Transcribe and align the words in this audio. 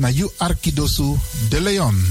na 0.00 0.08
you 0.08 0.30
Arkidosu 0.38 1.18
de 1.48 1.60
Leon. 1.60 2.04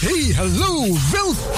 Hey, 0.00 0.34
hallo, 0.34 0.96
welkom. 1.12 1.57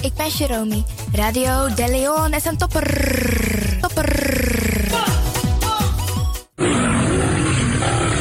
Ik 0.00 0.14
ben 0.14 0.28
Jeromy. 0.28 0.84
Radio 1.12 1.74
De 1.74 1.88
Leon 1.88 2.34
is 2.34 2.44
een 2.44 2.56
topper. 2.56 3.78
Topper. 3.80 4.08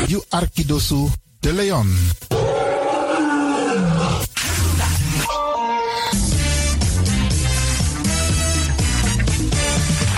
You 0.07 0.23
Arkidosu 0.29 1.07
de 1.39 1.53
Leon. 1.53 1.97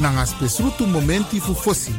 nanga 0.00 0.26
spesrutu 0.26 0.86
momenti 0.86 1.40
fu 1.40 1.54
fosi. 1.54 1.92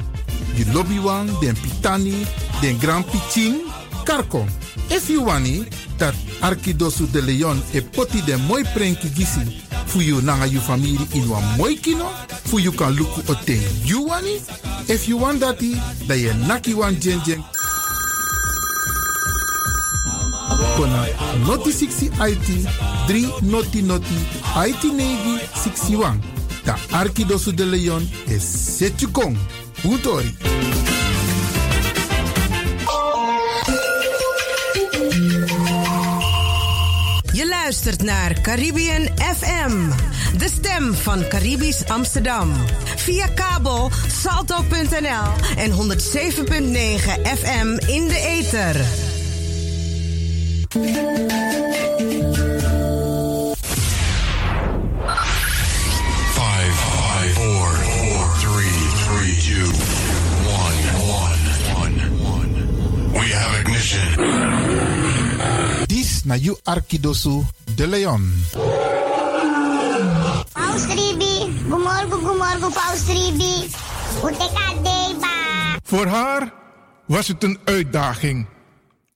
Di 0.56 0.66
lobby 0.74 1.00
wan, 1.00 1.28
den 1.40 1.56
pitani, 1.56 2.26
den 2.62 2.78
grand 2.80 3.06
piching, 3.06 3.56
karko. 4.06 4.46
If 4.90 5.10
you 5.10 5.26
wani, 5.26 5.66
dat 5.98 6.16
Arkidosu 6.42 7.08
de 7.12 7.22
Leon 7.22 7.62
e 7.74 7.82
poti 7.82 8.22
den 8.22 8.42
moi 8.48 8.64
prenki 8.74 9.10
gisi 9.10 9.62
fu 9.86 10.02
you 10.02 10.22
nanga 10.22 10.46
you 10.46 10.60
family 10.60 10.98
in 11.14 11.30
wan 11.30 11.44
moi 11.58 11.76
kino, 11.76 12.10
fu 12.46 12.60
you 12.60 12.72
kan 12.72 12.94
luku 12.94 13.22
o 13.30 13.36
ten 13.46 13.62
you 13.86 14.08
wani. 14.08 14.42
If 14.88 15.08
you 15.08 15.18
want 15.18 15.40
dati, 15.40 15.76
da 16.08 16.16
ye 16.16 16.34
naki 16.48 16.74
wan 16.74 17.00
jen 17.00 17.22
jen 17.24 17.44
kona 20.76 21.06
noti 21.46 21.72
60 21.72 22.12
IT 22.20 22.48
3 23.08 23.42
noti 23.42 23.82
noti 23.82 24.16
IT 24.56 24.84
negi 24.84 25.40
61. 25.54 26.41
Da 26.64 26.78
Arkidosu 26.92 27.54
de 27.54 27.66
Leon 27.66 28.10
is 28.28 28.76
Setjukong. 28.78 29.38
Utori. 29.84 30.36
Je 37.34 37.48
luistert 37.48 38.04
naar 38.04 38.42
Caribbean 38.42 39.08
FM, 39.18 39.90
de 40.38 40.50
stem 40.58 40.94
van 40.94 41.28
Caribisch 41.28 41.86
Amsterdam. 41.86 42.54
Via 42.96 43.28
kabel 43.28 43.92
salto.nl 44.08 45.58
en 45.58 45.72
107.9 45.72 45.78
FM 47.38 47.78
in 47.88 48.08
de 48.08 48.40
ether. 48.40 48.86
Dis 65.86 66.24
na 66.24 66.36
you 66.36 66.58
Arkidosu 66.64 67.44
de 67.76 67.88
Leon. 67.88 68.46
Paus 70.52 70.86
Ribi, 70.86 71.52
gumorgo 71.70 72.18
gumorgo 72.18 72.70
Paus 72.70 73.06
Ribi. 73.08 73.70
Uteka 74.26 74.74
deba. 74.84 75.28
Voor 75.84 76.06
haar 76.06 76.54
was 77.06 77.28
het 77.28 77.44
een 77.44 77.60
uitdaging. 77.64 78.48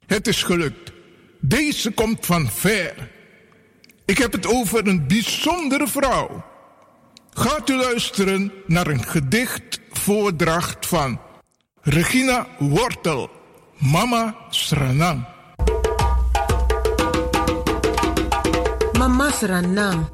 Het 0.06 0.28
is 0.28 0.44
gelukt. 0.44 0.92
Deze 1.40 1.92
komt 1.92 2.26
van 2.26 2.50
ver. 2.52 3.12
Ik 4.06 4.18
heb 4.18 4.32
het 4.32 4.48
over 4.48 4.88
een 4.88 5.08
bijzondere 5.08 5.88
vrouw. 5.88 6.44
Gaat 7.34 7.70
u 7.70 7.76
luisteren 7.76 8.52
naar 8.66 8.88
een 8.88 9.04
gedichtvoordracht 9.04 10.86
van 10.86 11.20
Regina 11.82 12.48
Wortel, 12.60 13.30
Mama 13.82 14.34
Sranang. 14.52 15.20
Mama 18.98 19.28
Sranang, 19.36 20.08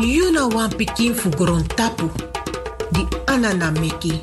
you 0.00 0.32
na 0.32 0.48
wan 0.48 0.70
pikin 0.72 1.14
fu 1.14 1.28
tapu, 1.76 2.08
di 2.92 3.04
anana 3.28 3.70
meki. 3.76 4.16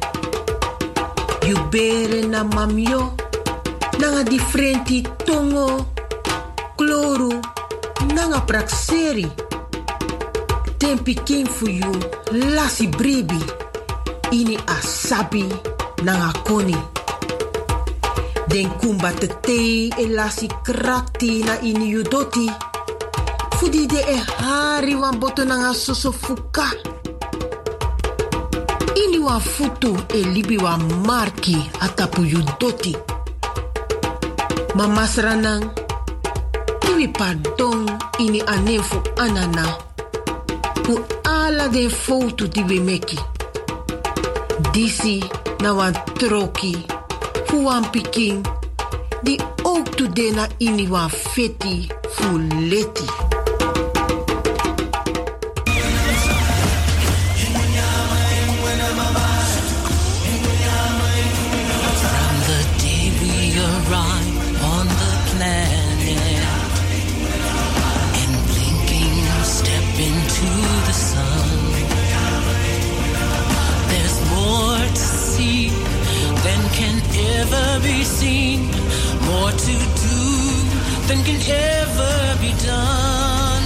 You 1.45 1.57
bere 1.69 2.25
na 2.28 2.44
mamyo, 2.44 3.13
nanga 4.00 4.23
differenti 4.25 5.05
tongo, 5.23 5.85
kloru, 6.75 7.38
nanga 8.16 8.41
prakseri. 8.41 9.29
Ten 10.79 10.97
pikin 10.99 11.45
fu 11.47 11.69
you 11.69 11.94
lasi 12.34 12.88
bribi, 12.88 13.39
ini 14.31 14.57
asabi 14.66 15.45
nanga 16.03 16.34
koni. 16.44 16.97
Den 18.57 18.69
kumba 18.81 19.12
te 19.13 19.28
te 19.45 19.85
e 20.01 20.06
lasi 20.18 20.47
krakti 20.66 21.44
na 21.45 21.59
ini 21.62 21.90
you 21.94 22.01
doti. 22.03 22.50
Fudi 23.57 23.85
de 23.85 24.01
e 24.01 24.18
hari 24.38 24.95
wan 24.95 25.19
boto 25.19 25.45
nanga 25.45 25.73
soso 25.73 26.12
fuka. 26.12 26.66
Ini 28.96 29.19
wan 29.22 29.41
futu 29.41 29.94
e 30.09 30.23
libi 30.34 30.57
wan 30.57 30.81
marki 31.06 31.69
atapu 31.85 32.25
you 32.25 32.41
doti. 32.59 32.96
Mama 34.73 35.06
sranang, 35.06 35.69
iwi 36.90 37.07
pardon 37.13 37.85
ini 38.17 38.41
ane 38.41 38.81
fu 38.81 38.97
anana. 39.17 39.66
Fu 40.84 40.97
ala 41.29 41.67
den 41.67 41.90
foto 41.90 42.47
di 42.47 42.63
we 42.63 42.79
meki. 42.79 43.19
Disi 44.73 45.22
na 45.62 45.73
wan 45.73 45.94
troki, 46.17 46.73
fu 47.47 47.63
wan 47.63 47.84
pikin, 47.91 48.44
di 49.24 49.40
ook 49.63 49.96
tu 49.96 50.08
de 50.12 50.31
na 50.35 50.47
ini 50.58 50.88
wan 50.88 51.09
feti 51.09 51.88
fu 52.09 52.38
never 77.37 77.79
be 77.84 78.03
seen, 78.03 78.59
more 79.29 79.51
to 79.51 79.75
do 80.05 80.19
than 81.07 81.19
can 81.28 81.39
ever 81.78 82.16
be 82.41 82.51
done. 82.66 83.63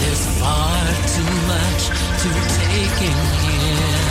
There's 0.00 0.24
far 0.40 0.84
too 1.14 1.34
much 1.54 1.82
to 2.22 2.28
take 2.60 2.98
in 3.10 3.20
here, 3.44 4.04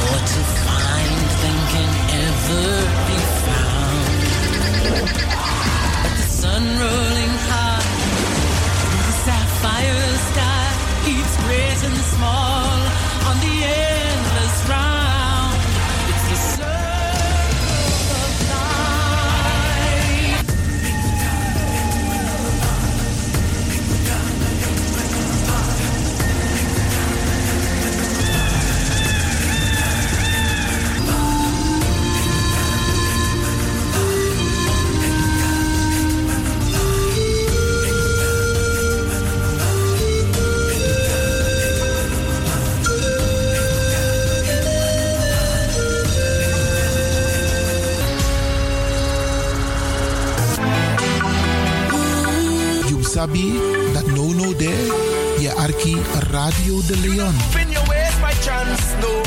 more 0.00 0.22
to 0.34 0.42
find 0.66 1.26
than 1.42 1.58
can 1.74 1.92
ever 2.28 2.68
be 3.08 3.18
found. 3.46 4.20
But 6.02 6.12
the 6.20 6.26
sun 6.40 6.62
rolling 6.82 7.34
high 7.48 7.88
through 8.80 9.04
the 9.08 9.16
sapphire 9.26 10.08
sky 10.28 10.66
keeps 11.04 11.34
great 11.44 11.80
and 11.88 11.98
small 12.14 12.76
on 13.28 13.36
the 13.46 13.54
end. 13.64 14.29
Isabi, 53.20 53.60
dat 53.92 54.06
no 54.06 54.32
no 54.32 54.56
de, 54.56 54.72
je 55.40 55.52
arki 55.54 55.96
Radio 56.30 56.80
de 56.86 56.96
Leon. 56.96 57.34
Spin 57.50 57.70
your 57.70 57.86
ways 57.86 58.14
by 58.20 58.32
chance, 58.40 58.96
no. 59.00 59.20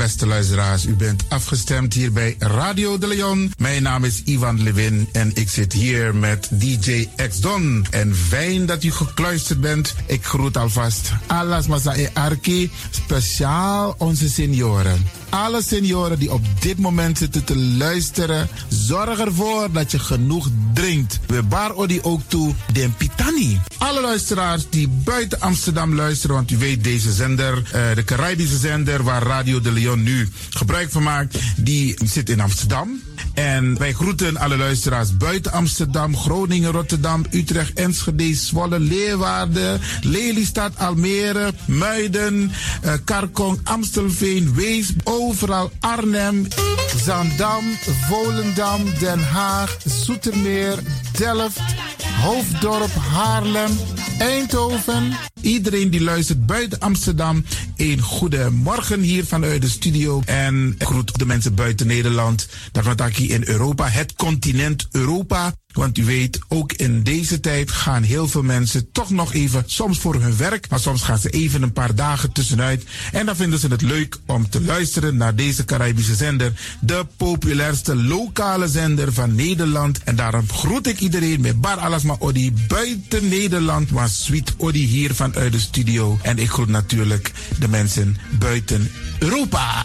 Beste 0.00 0.88
u 0.88 0.94
bent 0.94 1.24
afgestemd 1.28 1.94
hier 1.94 2.12
bij 2.12 2.36
Radio 2.38 2.98
de 2.98 3.06
Leon. 3.06 3.52
Mijn 3.58 3.82
naam 3.82 4.04
is 4.04 4.22
Ivan 4.24 4.62
Levin 4.62 5.08
en 5.20 5.30
ik 5.34 5.48
zit 5.48 5.72
hier 5.72 6.14
met 6.14 6.48
DJ 6.52 7.08
X 7.28 7.40
Don. 7.40 7.86
En 7.90 8.16
fijn 8.16 8.66
dat 8.66 8.84
u 8.84 8.90
gekluisterd 8.90 9.60
bent. 9.60 9.94
Ik 10.06 10.24
groet 10.24 10.56
alvast 10.56 11.12
Alas 11.26 11.66
Masae 11.66 12.10
Arki, 12.14 12.70
speciaal 12.90 13.94
onze 13.98 14.28
senioren. 14.28 15.19
Alle 15.30 15.62
senioren 15.62 16.18
die 16.18 16.32
op 16.32 16.42
dit 16.60 16.78
moment 16.78 17.18
zitten 17.18 17.44
te 17.44 17.56
luisteren, 17.56 18.48
zorg 18.68 19.18
ervoor 19.18 19.72
dat 19.72 19.90
je 19.90 19.98
genoeg 19.98 20.48
drinkt. 20.74 21.20
We 21.26 21.42
bar 21.42 21.74
odi 21.74 22.00
ook 22.02 22.20
toe 22.26 22.54
den 22.72 22.94
pitani. 22.96 23.60
Alle 23.78 24.00
luisteraars 24.00 24.70
die 24.70 24.88
buiten 24.88 25.40
Amsterdam 25.40 25.94
luisteren, 25.94 26.36
want 26.36 26.50
u 26.50 26.56
weet 26.56 26.84
deze 26.84 27.12
zender, 27.12 27.62
eh, 27.72 27.94
de 27.94 28.04
Caribische 28.04 28.56
zender 28.56 29.02
waar 29.02 29.22
Radio 29.22 29.60
de 29.60 29.72
Leon 29.72 30.02
nu 30.02 30.28
gebruik 30.50 30.90
van 30.90 31.02
maakt, 31.02 31.38
die 31.56 31.96
zit 32.04 32.30
in 32.30 32.40
Amsterdam. 32.40 33.00
En 33.34 33.78
wij 33.78 33.92
groeten 33.92 34.36
alle 34.36 34.56
luisteraars 34.56 35.16
buiten 35.16 35.52
Amsterdam, 35.52 36.16
Groningen, 36.16 36.70
Rotterdam, 36.70 37.24
Utrecht, 37.30 37.72
Enschede, 37.72 38.34
Zwolle, 38.34 38.78
Leeuwarden, 38.80 39.80
Lelystad, 40.02 40.72
Almere, 40.76 41.52
Muiden, 41.66 42.52
uh, 42.84 42.92
Karkong, 43.04 43.60
Amstelveen, 43.62 44.54
Wees, 44.54 44.92
overal 45.20 45.70
Arnhem, 45.80 46.48
Zandam, 47.04 47.64
Volendam, 48.08 48.84
Den 49.00 49.20
Haag, 49.32 49.68
Zoetermeer, 49.84 50.78
Delft, 51.18 51.60
Hoofddorp, 52.24 52.90
Haarlem, 53.12 53.78
Eindhoven. 54.18 55.16
Iedereen 55.40 55.90
die 55.90 56.00
luistert 56.00 56.46
buiten 56.46 56.78
Amsterdam, 56.80 57.44
een 57.76 58.00
goede 58.00 58.50
morgen 58.50 59.00
hier 59.00 59.24
vanuit 59.24 59.62
de 59.62 59.68
studio. 59.68 60.22
En 60.24 60.74
groet 60.78 61.18
de 61.18 61.26
mensen 61.26 61.54
buiten 61.54 61.86
Nederland, 61.86 62.48
daarvan 62.72 62.98
hier 63.14 63.30
in 63.30 63.48
Europa, 63.48 63.88
het 63.88 64.14
continent 64.14 64.88
Europa. 64.90 65.54
Want 65.72 65.98
u 65.98 66.04
weet, 66.04 66.38
ook 66.48 66.72
in 66.72 67.02
deze 67.02 67.40
tijd 67.40 67.70
gaan 67.70 68.02
heel 68.02 68.28
veel 68.28 68.42
mensen 68.42 68.92
toch 68.92 69.10
nog 69.10 69.34
even, 69.34 69.62
soms 69.66 69.98
voor 69.98 70.14
hun 70.14 70.36
werk, 70.36 70.68
maar 70.68 70.80
soms 70.80 71.02
gaan 71.02 71.18
ze 71.18 71.30
even 71.30 71.62
een 71.62 71.72
paar 71.72 71.94
dagen 71.94 72.32
tussenuit. 72.32 72.84
En 73.12 73.26
dan 73.26 73.36
vinden 73.36 73.58
ze 73.58 73.68
het 73.68 73.82
leuk 73.82 74.18
om 74.26 74.48
te 74.48 74.60
luisteren 74.60 75.16
naar 75.16 75.34
deze 75.34 75.64
Caribische 75.64 76.14
zender, 76.14 76.52
de 76.80 77.06
populairste 77.16 77.96
lokale 77.96 78.68
zender 78.68 79.12
van 79.12 79.34
Nederland. 79.34 80.02
En 80.04 80.16
daarom 80.16 80.50
groet 80.50 80.86
ik 80.86 81.00
iedereen 81.00 81.40
met 81.40 81.60
Bar 81.60 81.78
Alasma 81.78 82.16
Odi 82.18 82.52
buiten 82.68 83.28
Nederland, 83.28 83.90
maar 83.90 84.08
Sweet 84.08 84.54
Odi 84.56 84.86
hier 84.86 85.14
vanuit 85.32 85.52
de 85.52 85.60
studio. 85.60 86.18
En 86.22 86.38
ik 86.38 86.50
groet 86.50 86.68
natuurlijk 86.68 87.32
de 87.58 87.68
mensen 87.68 88.16
buiten 88.38 88.90
Europa. 89.18 89.84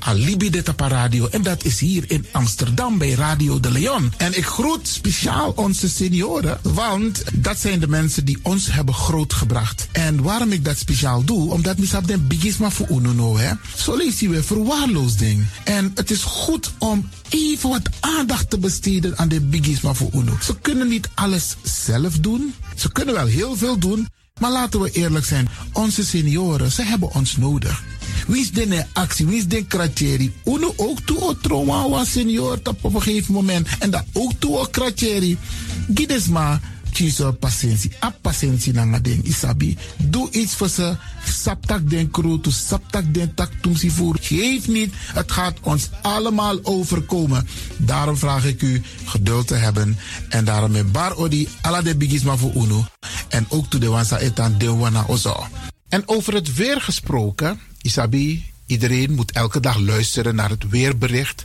Alibi 0.00 0.50
de 0.50 0.62
Tapa 0.62 0.88
Radio. 0.88 1.26
En 1.26 1.42
dat 1.42 1.64
is 1.64 1.80
hier 1.80 2.04
in 2.06 2.26
Amsterdam 2.30 2.98
bij 2.98 3.10
Radio 3.10 3.60
de 3.60 3.70
Leon. 3.70 4.12
En 4.16 4.36
ik 4.36 4.44
groet 4.44 4.88
speciaal 4.88 5.52
onze 5.56 5.88
senioren, 5.88 6.58
want 6.62 7.22
dat 7.34 7.58
zijn 7.58 7.80
de 7.80 7.88
mensen 7.88 8.24
die 8.24 8.38
ons 8.42 8.72
hebben 8.72 8.94
grootgebracht. 8.94 9.88
En 9.92 10.22
waarom 10.22 10.52
ik 10.52 10.64
dat 10.64 10.78
speciaal 10.78 11.24
doe, 11.24 11.52
omdat 11.52 11.78
misap 11.78 12.06
den 12.06 12.26
bigisma 12.26 12.70
voor 12.70 12.88
uno 12.90 13.38
hè. 13.38 13.52
Zo 13.76 13.96
lees 13.96 14.20
je 14.20 14.28
weer 14.28 14.44
verwaarloosding. 14.44 15.46
En 15.64 15.90
het 15.94 16.10
is 16.10 16.22
goed 16.22 16.72
om 16.78 17.08
even 17.28 17.68
wat 17.68 17.88
aandacht 18.00 18.50
te 18.50 18.58
besteden 18.58 19.18
aan 19.18 19.28
de 19.28 19.40
bigisma 19.40 19.94
voor 19.94 20.10
uno. 20.14 20.36
Ze 20.42 20.56
kunnen 20.60 20.88
niet 20.88 21.08
alles 21.14 21.56
zelf 21.62 22.18
doen. 22.18 22.54
Ze 22.76 22.92
kunnen 22.92 23.14
wel 23.14 23.26
heel 23.26 23.56
veel 23.56 23.78
doen, 23.78 24.08
maar 24.40 24.50
laten 24.50 24.80
we 24.80 24.90
eerlijk 24.90 25.24
zijn, 25.24 25.48
onze 25.72 26.04
senioren, 26.04 26.72
ze 26.72 26.82
hebben 26.82 27.14
ons 27.14 27.36
nodig. 27.36 27.82
Wie 28.26 28.40
is 28.40 28.52
de 28.52 28.84
actie? 28.92 29.26
Wie 29.26 29.36
is 29.38 29.46
de 29.46 29.64
kratjeri? 29.64 30.32
Uno 30.44 30.72
ook 30.76 31.00
toe 31.00 31.36
trauma 31.40 31.88
was 31.88 32.10
senior 32.12 32.58
op 32.64 32.94
een 32.94 33.02
gegeven 33.02 33.34
moment. 33.34 33.68
En 33.78 33.90
dat 33.90 34.04
ook 34.12 34.32
toe 34.38 34.70
kratjeri. 34.70 35.38
Gides 35.94 36.28
maar 36.28 36.60
kiezen 36.90 37.38
patiëntie. 37.38 37.92
A 38.04 38.10
patiëntie 38.20 38.72
na 38.72 38.98
den 38.98 39.26
isabi. 39.26 39.76
Doe 39.96 40.30
iets 40.30 40.54
voor 40.54 40.68
ze. 40.68 40.96
Saptak 41.24 41.90
den 41.90 42.10
kroto, 42.10 42.50
saptak 42.50 43.14
den 43.14 43.34
tak 43.34 43.52
tumsi 43.60 43.90
voer. 43.90 44.16
Geef 44.20 44.68
niet. 44.68 44.92
Het 45.12 45.32
gaat 45.32 45.58
ons 45.62 45.90
allemaal 46.02 46.58
overkomen. 46.62 47.48
Daarom 47.76 48.16
vraag 48.16 48.44
ik 48.44 48.62
u 48.62 48.82
geduld 49.04 49.46
te 49.46 49.54
hebben. 49.54 49.98
En 50.28 50.44
daarom 50.44 50.70
met 50.70 50.92
bar 50.92 51.16
odi 51.16 51.48
ala 51.60 51.82
de 51.82 51.96
bigisma 51.96 52.36
voor 52.36 52.54
uno. 52.54 52.84
En 53.28 53.46
ook 53.48 53.70
toe 53.70 53.80
de 53.80 53.88
wansa 53.88 54.18
etan 54.18 54.58
de 54.58 54.74
wana 54.74 55.04
ozo. 55.06 55.46
En 55.88 56.02
over 56.08 56.34
het 56.34 56.54
weer 56.54 56.80
gesproken, 56.80 57.60
Isabi, 57.82 58.52
iedereen 58.66 59.14
moet 59.14 59.32
elke 59.32 59.60
dag 59.60 59.78
luisteren 59.78 60.34
naar 60.34 60.50
het 60.50 60.68
weerbericht. 60.68 61.44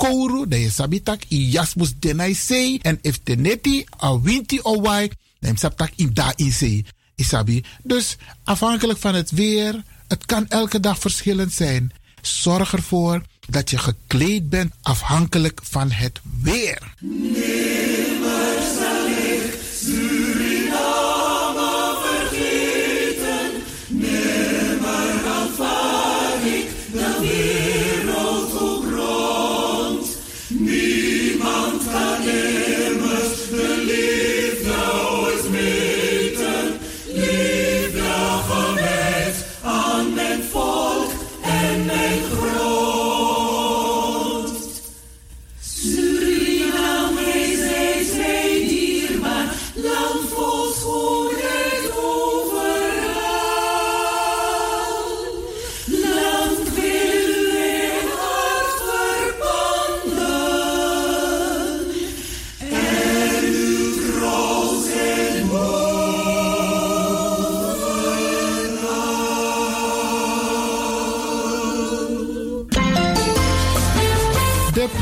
kouru, 0.00 0.48
dan 0.48 0.60
je 0.60 0.70
sabitak 0.70 1.22
i 1.28 1.50
jasmus 1.50 1.92
denai 1.98 2.34
sei. 2.34 2.78
En 2.82 2.98
if 3.02 3.20
teneti 3.22 3.84
a 4.02 4.20
winti 4.20 4.58
o 4.62 4.80
wai, 4.80 5.10
dan 5.40 5.56
sabtak 5.56 5.92
in 5.96 6.14
da 6.14 6.32
in 6.36 6.52
sei. 6.52 6.84
Isabi. 7.14 7.64
Dus 7.82 8.16
afhankelijk 8.44 8.98
van 8.98 9.14
het 9.14 9.30
weer, 9.30 9.82
het 10.08 10.26
kan 10.26 10.48
elke 10.48 10.80
dag 10.80 10.98
verschillend 10.98 11.52
zijn. 11.52 11.92
Zorg 12.20 12.72
ervoor 12.72 13.22
dat 13.48 13.70
je 13.70 13.78
gekleed 13.78 14.48
bent 14.48 14.72
afhankelijk 14.82 15.60
van 15.62 15.90
het 15.90 16.20
weer. 16.42 16.94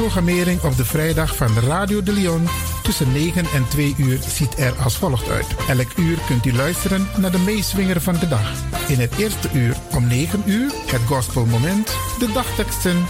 Programmering 0.08 0.62
op 0.62 0.76
de 0.76 0.84
vrijdag 0.84 1.36
van 1.36 1.58
Radio 1.58 2.02
de 2.02 2.12
Leon 2.12 2.48
tussen 2.82 3.12
9 3.12 3.44
en 3.54 3.68
2 3.68 3.94
uur 3.98 4.18
ziet 4.18 4.58
er 4.58 4.74
als 4.82 4.96
volgt 4.96 5.28
uit. 5.28 5.46
Elk 5.68 5.96
uur 5.96 6.18
kunt 6.26 6.46
u 6.46 6.52
luisteren 6.52 7.08
naar 7.16 7.30
de 7.30 7.38
meeswinger 7.38 8.00
van 8.00 8.18
de 8.18 8.28
dag. 8.28 8.52
In 8.88 8.98
het 8.98 9.16
eerste 9.18 9.48
uur 9.52 9.76
om 9.94 10.06
9 10.06 10.42
uur 10.46 10.72
het 10.86 11.00
gospelmoment, 11.06 11.86
de 12.18 12.32
dagteksten, 12.32 13.04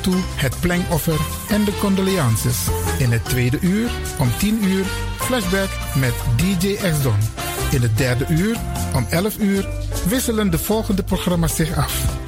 toe, 0.00 0.16
het 0.34 0.60
plengoffer 0.60 1.20
en 1.48 1.64
de 1.64 1.78
condolences. 1.78 2.66
In 2.98 3.12
het 3.12 3.24
tweede 3.24 3.58
uur 3.60 3.90
om 4.18 4.28
10 4.38 4.64
uur 4.64 4.84
flashback 5.16 5.70
met 5.94 6.14
DJ 6.36 6.74
X-Don. 6.74 7.18
In 7.70 7.82
het 7.82 7.96
derde 7.96 8.26
uur 8.28 8.56
om 8.94 9.06
11 9.10 9.38
uur 9.38 9.68
wisselen 10.08 10.50
de 10.50 10.58
volgende 10.58 11.02
programma's 11.02 11.56
zich 11.56 11.76
af. 11.76 12.27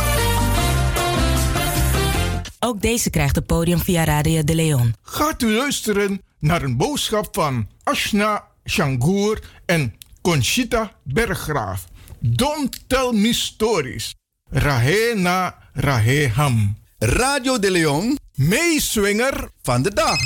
Ook 2.63 2.81
deze 2.81 3.09
krijgt 3.09 3.35
het 3.35 3.45
podium 3.45 3.79
via 3.79 4.03
Radio 4.03 4.43
de 4.43 4.55
Leon. 4.55 4.93
Gaat 5.01 5.41
u 5.41 5.51
luisteren 5.51 6.21
naar 6.39 6.61
een 6.61 6.77
boodschap 6.77 7.27
van 7.31 7.67
Ashna 7.83 8.47
Shangour 8.65 9.39
en 9.65 9.95
Conchita 10.21 10.91
Berggraaf. 11.03 11.85
Don't 12.19 12.83
tell 12.87 13.11
me 13.13 13.33
stories. 13.33 14.15
Rahe 14.49 15.13
na 15.15 15.57
Rahe 15.73 16.29
ham. 16.33 16.77
Radio 16.99 17.59
de 17.59 17.71
Leon, 17.71 18.17
meeswinger 18.35 19.49
van 19.61 19.81
de 19.81 19.93
dag. 19.93 20.19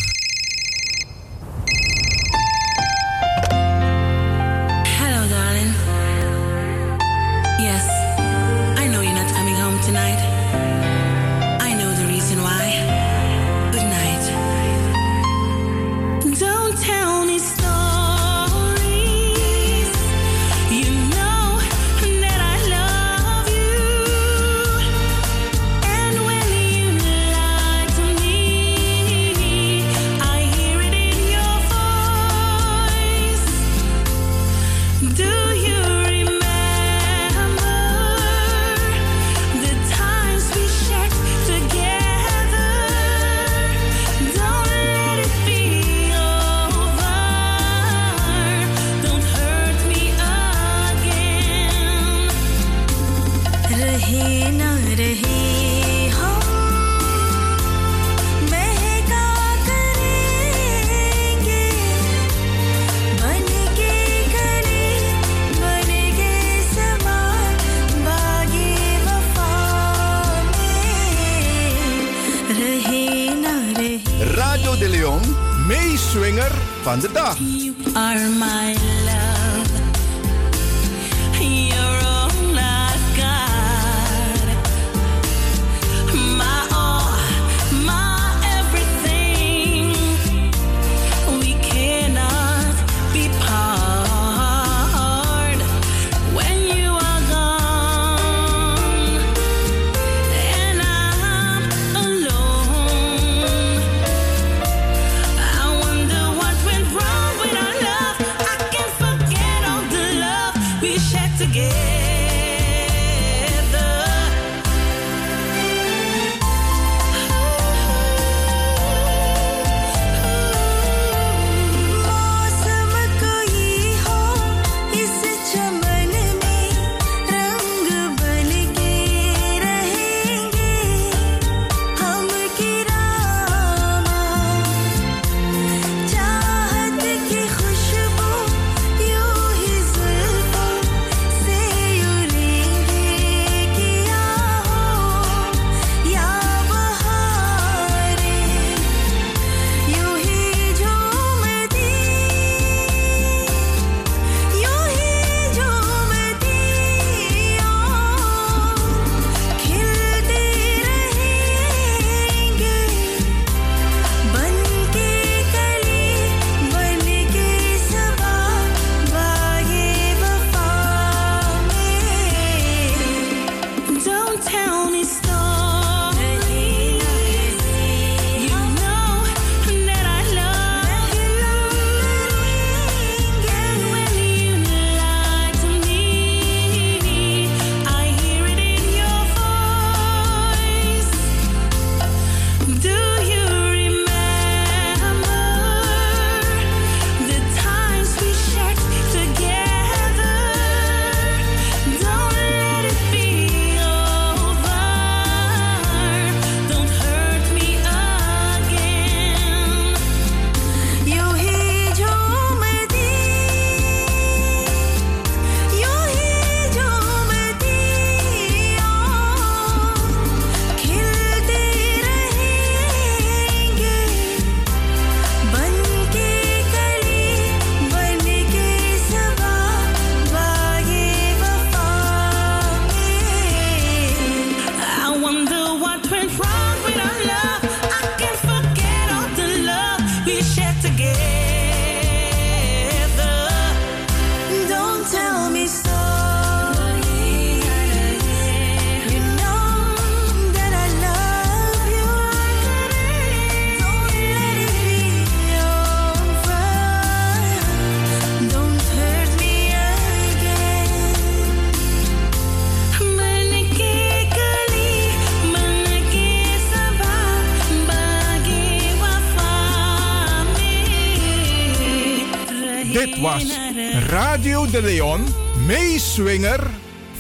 swinger 276.16 276.70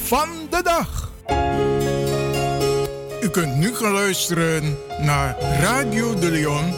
van 0.03 0.29
de 0.49 0.61
dag. 0.63 1.11
U 3.21 3.29
kunt 3.29 3.55
nu 3.55 3.75
gaan 3.75 3.91
luisteren 3.91 4.77
naar 5.01 5.39
Radio 5.39 6.19
de 6.19 6.31
Leon 6.31 6.73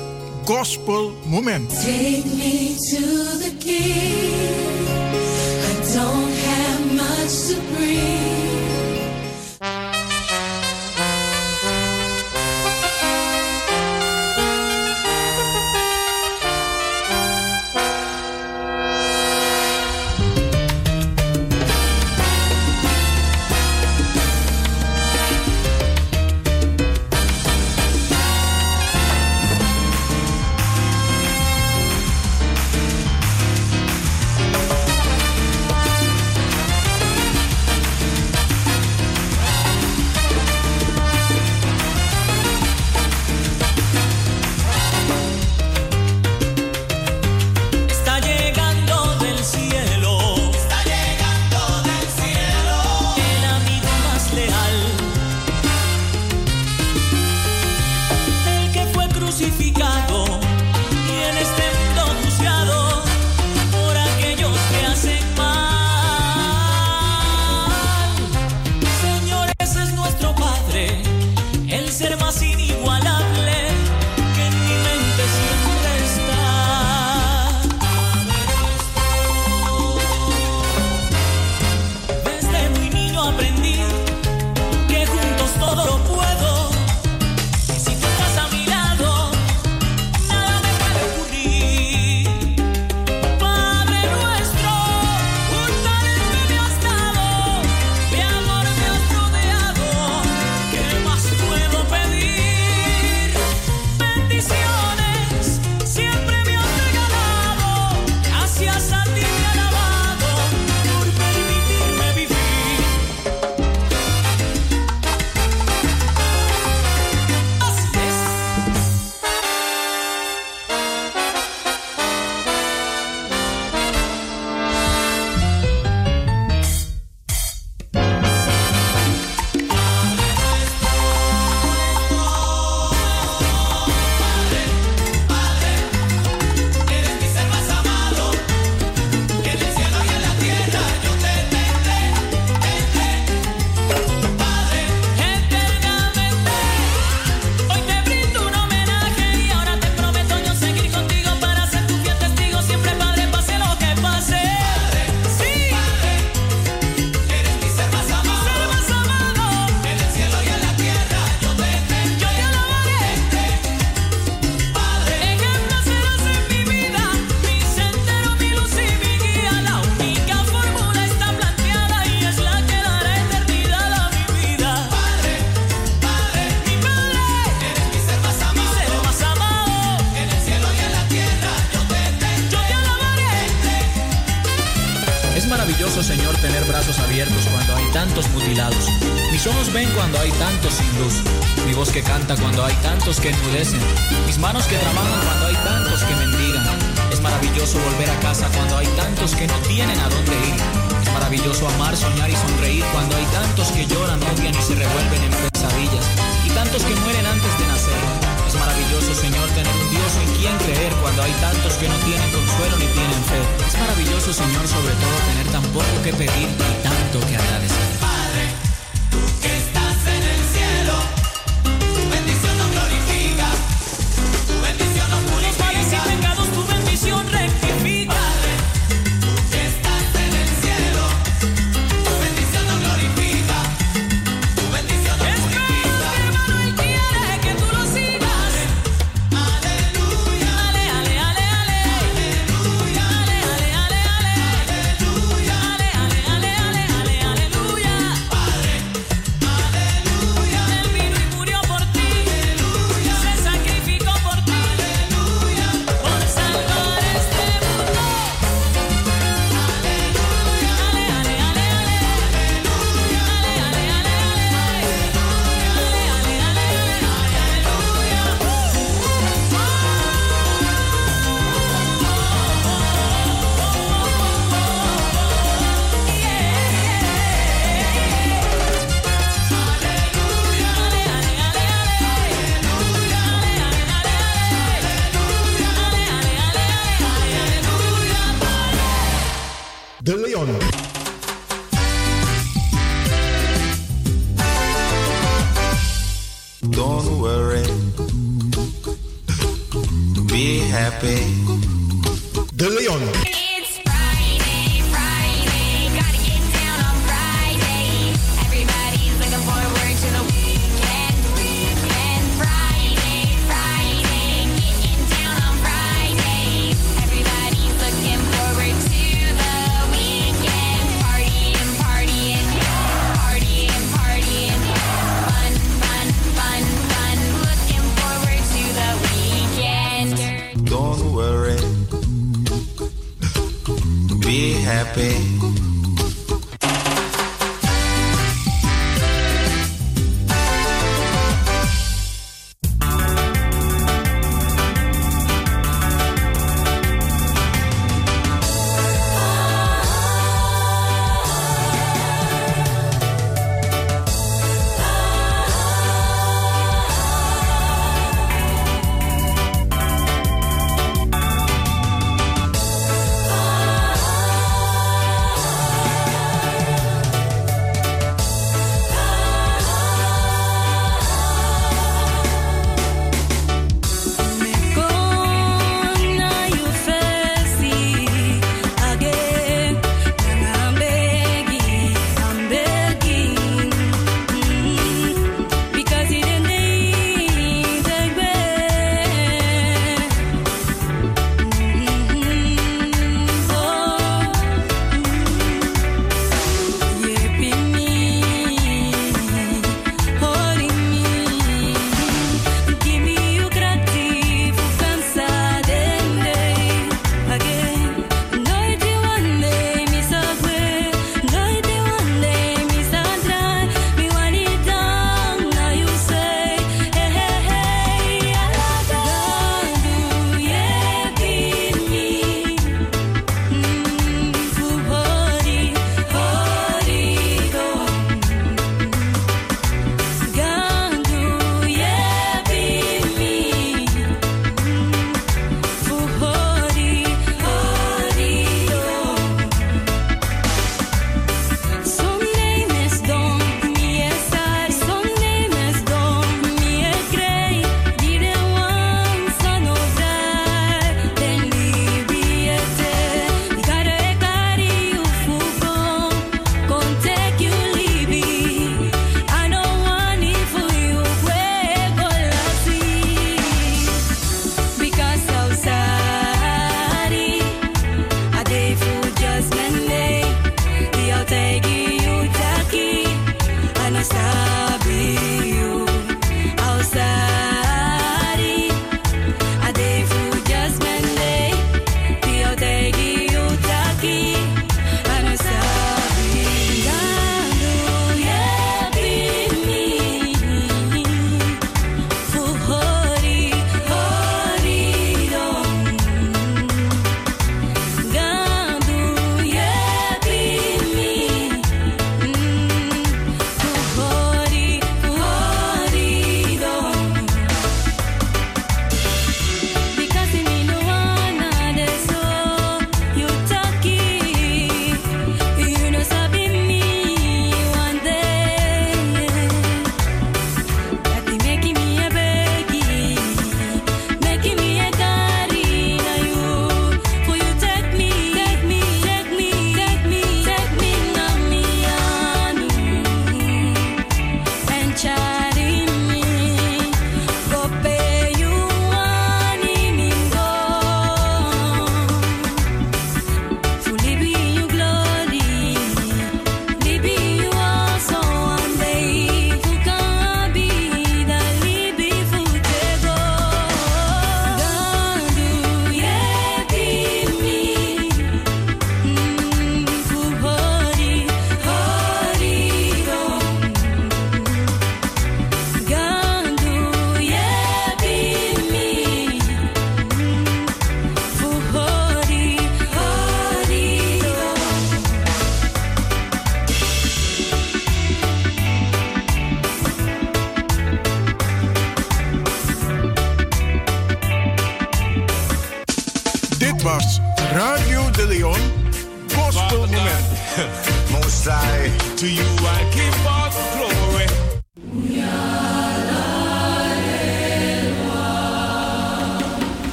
Gospel 0.46 1.12
Moment. 1.26 1.70
Take 1.70 2.24
me 2.26 2.76
to 2.90 3.06
the 3.44 3.52
king. 3.60 4.34
I 5.64 5.94
don't 5.94 6.34
have 6.46 6.94
much 6.94 7.48
to 7.48 7.76
bring. 7.76 8.47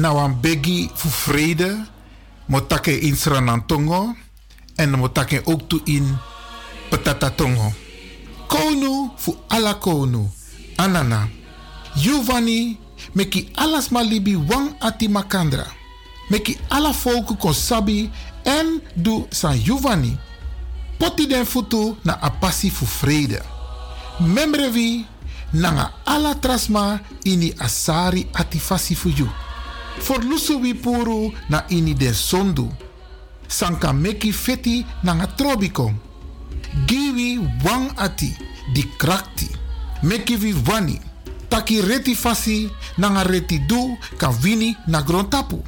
Kisi 0.00 0.06
na 0.06 0.12
wan 0.12 0.40
begi 0.40 0.90
fu 0.94 1.08
vrede. 1.08 1.76
Motake 2.48 2.92
in 2.92 3.16
Sranantongo. 3.16 4.16
En 4.76 4.90
motake 4.98 5.42
ook 5.44 5.68
toe 5.68 5.80
in 5.84 6.18
Petatatongo. 6.90 7.72
Konu 8.48 9.10
fu 9.16 9.36
ala 9.48 9.74
konu. 9.74 10.30
Anana. 10.76 11.28
Giovanni 11.94 12.78
meki 13.14 13.50
alas 13.54 13.90
malibi 13.90 14.36
wang 14.36 14.74
ati 14.80 15.08
makandra. 15.08 15.66
Meki 16.28 16.58
ala 16.68 16.92
volku 16.92 17.36
kon 17.36 17.54
sabi 17.54 18.10
en 18.44 18.80
du 18.94 19.26
san 19.30 19.58
Giovanni. 19.58 20.18
Poti 20.98 21.26
den 21.26 21.46
futu 21.46 21.96
na 22.02 22.18
apasi 22.20 22.70
fu 22.70 22.84
vrede. 22.84 23.42
Memrevi 24.20 25.06
nanga 25.52 25.92
ala 26.04 26.34
trasma 26.34 27.00
ini 27.24 27.54
asari 27.58 28.26
ati 28.32 28.58
fasi 28.58 28.94
fu 28.94 29.08
you. 29.08 29.28
For 30.00 30.24
lusu 30.24 30.58
wi 30.60 30.74
puru 30.74 31.32
na 31.48 31.64
ini 31.68 31.94
den 31.94 32.14
sondu. 32.14 32.68
Sanka 33.46 33.92
meki 33.92 34.32
feti 34.32 34.84
nanga 35.02 35.26
trobiko. 35.26 35.92
Giwi 36.86 37.38
wang 37.64 37.90
ati 37.96 38.36
di 38.72 38.82
krakti. 38.96 39.48
Meki 40.02 40.36
vi 40.36 40.54
wani. 40.66 41.00
Taki 41.48 41.80
reti 41.80 42.14
fasi 42.14 42.70
nanga 42.96 43.22
reti 43.22 43.58
du 43.66 43.98
kan 44.16 44.34
wini 44.42 44.76
na 44.86 45.02
grontapu. 45.02 45.62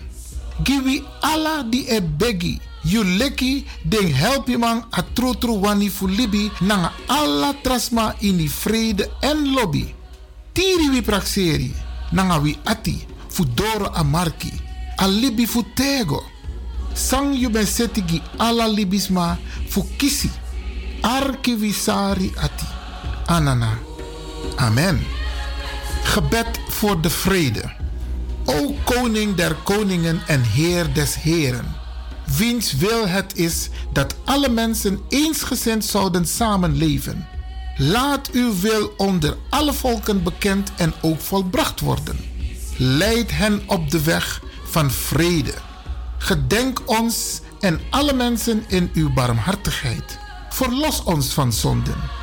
Giwi 0.64 1.02
ala 1.20 1.62
di 1.62 1.86
e 1.88 2.00
begi. 2.00 2.60
You 2.84 3.04
leki 3.04 3.64
den 3.84 4.12
helpi 4.12 4.56
man 4.56 4.84
a 4.90 5.02
tru 5.02 5.34
tru 5.34 5.60
wani 5.60 5.88
fu 5.88 6.06
libi 6.06 6.50
nanga 6.60 6.92
alla 7.06 7.54
trasma 7.62 8.14
ini 8.20 8.48
vrede 8.48 9.10
en 9.20 9.54
lobby. 9.54 9.94
Tiri 10.52 10.88
wi 10.88 11.02
prakseri 11.02 11.74
nanga 12.10 12.38
wi 12.38 12.58
ati 12.64 13.06
fu 13.32 13.44
doro 13.54 13.86
a 13.86 14.02
marki. 14.02 14.52
A 14.96 15.06
libi 15.06 15.46
fu 15.46 15.64
tego. 15.74 16.22
Sang 16.92 17.34
you 17.34 17.50
setigi 17.64 18.20
alla 18.36 18.66
libisma 18.66 19.38
fu 19.68 19.86
kisi. 19.96 20.30
Arki 21.00 21.54
wi 21.54 21.72
sari 21.72 22.32
ati. 22.36 22.66
Anana. 23.26 23.78
Amen. 24.56 25.00
Gebed 26.04 26.60
voor 26.68 27.00
de 27.00 27.10
vrede. 27.10 27.72
O 28.44 28.74
koning 28.84 29.34
der 29.34 29.54
koningen 29.62 30.22
en 30.26 30.42
heer 30.42 30.92
des 30.92 31.14
heren. 31.14 31.74
Wiens 32.36 32.76
wil 32.76 33.08
het 33.08 33.38
is 33.38 33.68
dat 33.92 34.14
alle 34.24 34.48
mensen 34.48 35.00
eensgezind 35.08 35.84
zouden 35.84 36.26
samenleven. 36.26 37.26
Laat 37.76 38.30
uw 38.30 38.60
wil 38.60 38.92
onder 38.96 39.36
alle 39.48 39.72
volken 39.72 40.22
bekend 40.22 40.72
en 40.76 40.92
ook 41.00 41.20
volbracht 41.20 41.80
worden. 41.80 42.21
Leid 42.76 43.30
hen 43.30 43.62
op 43.66 43.90
de 43.90 44.02
weg 44.02 44.42
van 44.64 44.90
vrede. 44.90 45.54
Gedenk 46.18 46.82
ons 46.86 47.40
en 47.60 47.80
alle 47.90 48.12
mensen 48.12 48.64
in 48.68 48.90
uw 48.94 49.12
barmhartigheid. 49.12 50.18
Verlos 50.50 51.02
ons 51.02 51.32
van 51.32 51.52
zonden 51.52 52.20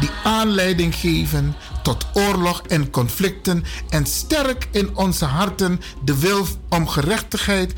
die 0.00 0.10
aanleiding 0.22 0.94
geven 0.94 1.54
tot 1.82 2.06
oorlog 2.12 2.62
en 2.62 2.90
conflicten 2.90 3.64
en 3.88 4.06
sterk 4.06 4.68
in 4.70 4.96
onze 4.96 5.24
harten 5.24 5.80
de 6.04 6.18
wil 6.18 6.46
om 6.68 6.88
gerechtigheid 6.88 7.74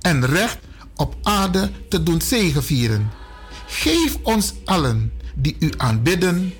en 0.00 0.26
recht 0.26 0.58
op 0.96 1.16
aarde 1.22 1.70
te 1.88 2.02
doen 2.02 2.20
zegevieren. 2.20 3.10
Geef 3.66 4.16
ons 4.22 4.54
allen 4.64 5.12
die 5.34 5.56
u 5.58 5.72
aanbidden 5.76 6.54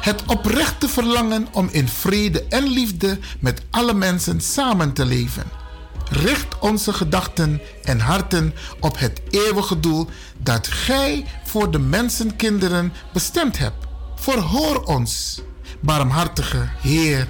het 0.00 0.24
oprechte 0.26 0.88
verlangen 0.88 1.48
om 1.52 1.68
in 1.70 1.88
vrede 1.88 2.44
en 2.48 2.68
liefde 2.68 3.18
met 3.40 3.62
alle 3.70 3.94
mensen 3.94 4.40
samen 4.40 4.92
te 4.92 5.04
leven. 5.04 5.44
Richt 6.10 6.58
onze 6.58 6.92
gedachten 6.92 7.60
en 7.82 8.00
harten 8.00 8.54
op 8.80 8.98
het 8.98 9.20
eeuwige 9.30 9.80
doel 9.80 10.08
dat 10.38 10.66
Gij 10.66 11.24
voor 11.44 11.70
de 11.70 11.78
mensenkinderen 11.78 12.92
bestemd 13.12 13.58
hebt. 13.58 13.86
Verhoor 14.14 14.84
ons, 14.84 15.42
barmhartige 15.80 16.68
Heer. 16.80 17.28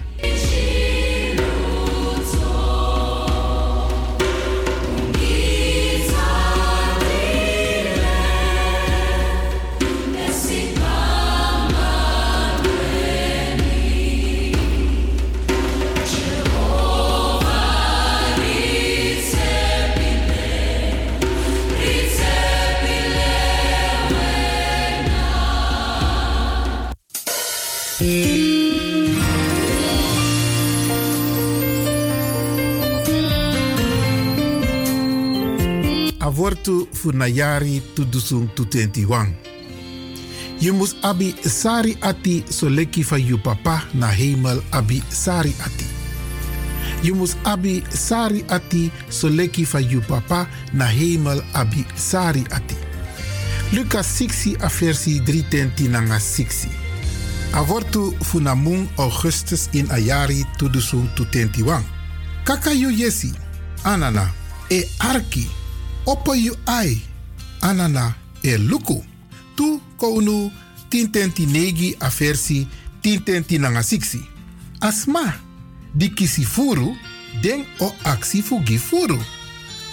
Avortu 36.51 36.89
funayari 36.93 37.83
tudusung 37.95 38.51
tutentiwang. 38.55 39.31
Je 40.59 40.73
mus 40.73 40.97
abi 41.03 41.35
sari 41.43 41.97
ati 42.01 42.43
soleki 42.51 43.03
van 43.03 43.23
je 43.23 43.39
papa 43.39 43.83
na 43.95 44.11
hemel 44.11 44.63
abi 44.71 45.03
sari 45.09 45.55
ati. 45.65 45.87
Je 47.03 47.13
mus 47.13 47.37
abi 47.45 47.83
sari 47.89 48.43
ati 48.49 48.91
soleki 49.09 49.65
van 49.65 49.83
je 49.83 50.01
papa 50.01 50.49
na 50.73 50.87
hemel 50.87 51.43
abi 51.53 51.85
sari 51.95 52.43
ati. 52.51 52.75
Lucas 53.73 54.07
6 54.19 54.57
a 54.59 54.69
versi 54.69 55.21
3 55.21 55.49
tenti 55.49 55.89
nanga 55.89 56.19
6. 56.19 56.67
Avortu 57.53 58.15
funamung 58.23 58.89
Augustus 58.99 59.69
in 59.73 59.87
ayari 59.91 60.45
tudusung 60.59 61.07
tutentiwang. 61.15 61.85
Kaka 62.45 62.73
yu 62.73 62.91
yesi, 62.91 63.33
anana, 63.85 64.33
e 64.71 64.83
arki, 64.99 65.60
Oppo 66.07 66.35
yu 66.35 66.57
ai. 66.67 67.01
Anana 67.61 68.15
e 68.43 68.57
luku. 68.59 69.05
Tu 69.57 69.81
kounu 69.97 70.51
tintenti 70.89 71.47
negi 71.47 71.97
versi 72.19 72.67
tintenti 73.03 73.59
nanga. 73.59 73.83
Asma 74.81 75.35
di 75.95 76.09
kisi 76.09 76.45
furu 76.45 76.97
den 77.43 77.65
o 77.81 77.95
aksi 78.05 78.43
fugi 78.43 78.79
furu. 78.79 79.19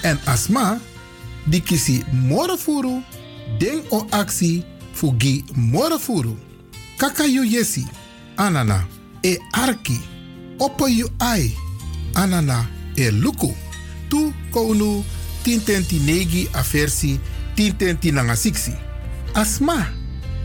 En 0.03 0.17
asma 0.25 0.79
di 1.45 1.59
kisi 1.61 2.03
furu 2.57 3.03
den 3.59 3.83
o 3.91 4.07
aksi 4.11 4.63
fugi 4.93 5.43
moro 5.55 5.97
furu. 5.99 6.37
Kaka 6.97 7.25
yu 7.25 7.43
yesi. 7.43 7.85
Anana 8.37 8.87
e 9.23 9.37
arki. 9.51 9.99
Oppo 10.59 10.87
yu 10.87 11.09
ai. 11.19 11.53
Anana 12.15 12.65
e 12.95 13.11
luku. 13.11 13.53
Tu 14.09 14.33
kounu 14.51 15.03
tintenti 15.41 15.99
negi 15.99 16.47
a 16.51 16.63
versi 16.71 17.19
tintenti 17.53 18.11
nanga 18.11 18.35
siksi. 18.35 18.75
Asma 19.33 19.93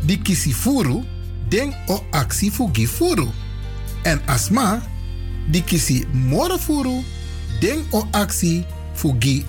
di 0.02 0.18
kisi 0.18 0.52
furu 0.52 1.04
den 1.48 1.74
o 1.86 2.04
aksi 2.10 2.50
fugi 2.50 2.86
furu. 2.86 3.32
En 4.02 4.20
asma 4.26 4.82
di 5.46 5.62
kisi 5.62 6.06
moro 6.12 6.58
furu 6.58 7.04
den 7.60 7.84
o 7.90 8.08
aksi 8.12 8.64
fugi 8.94 9.44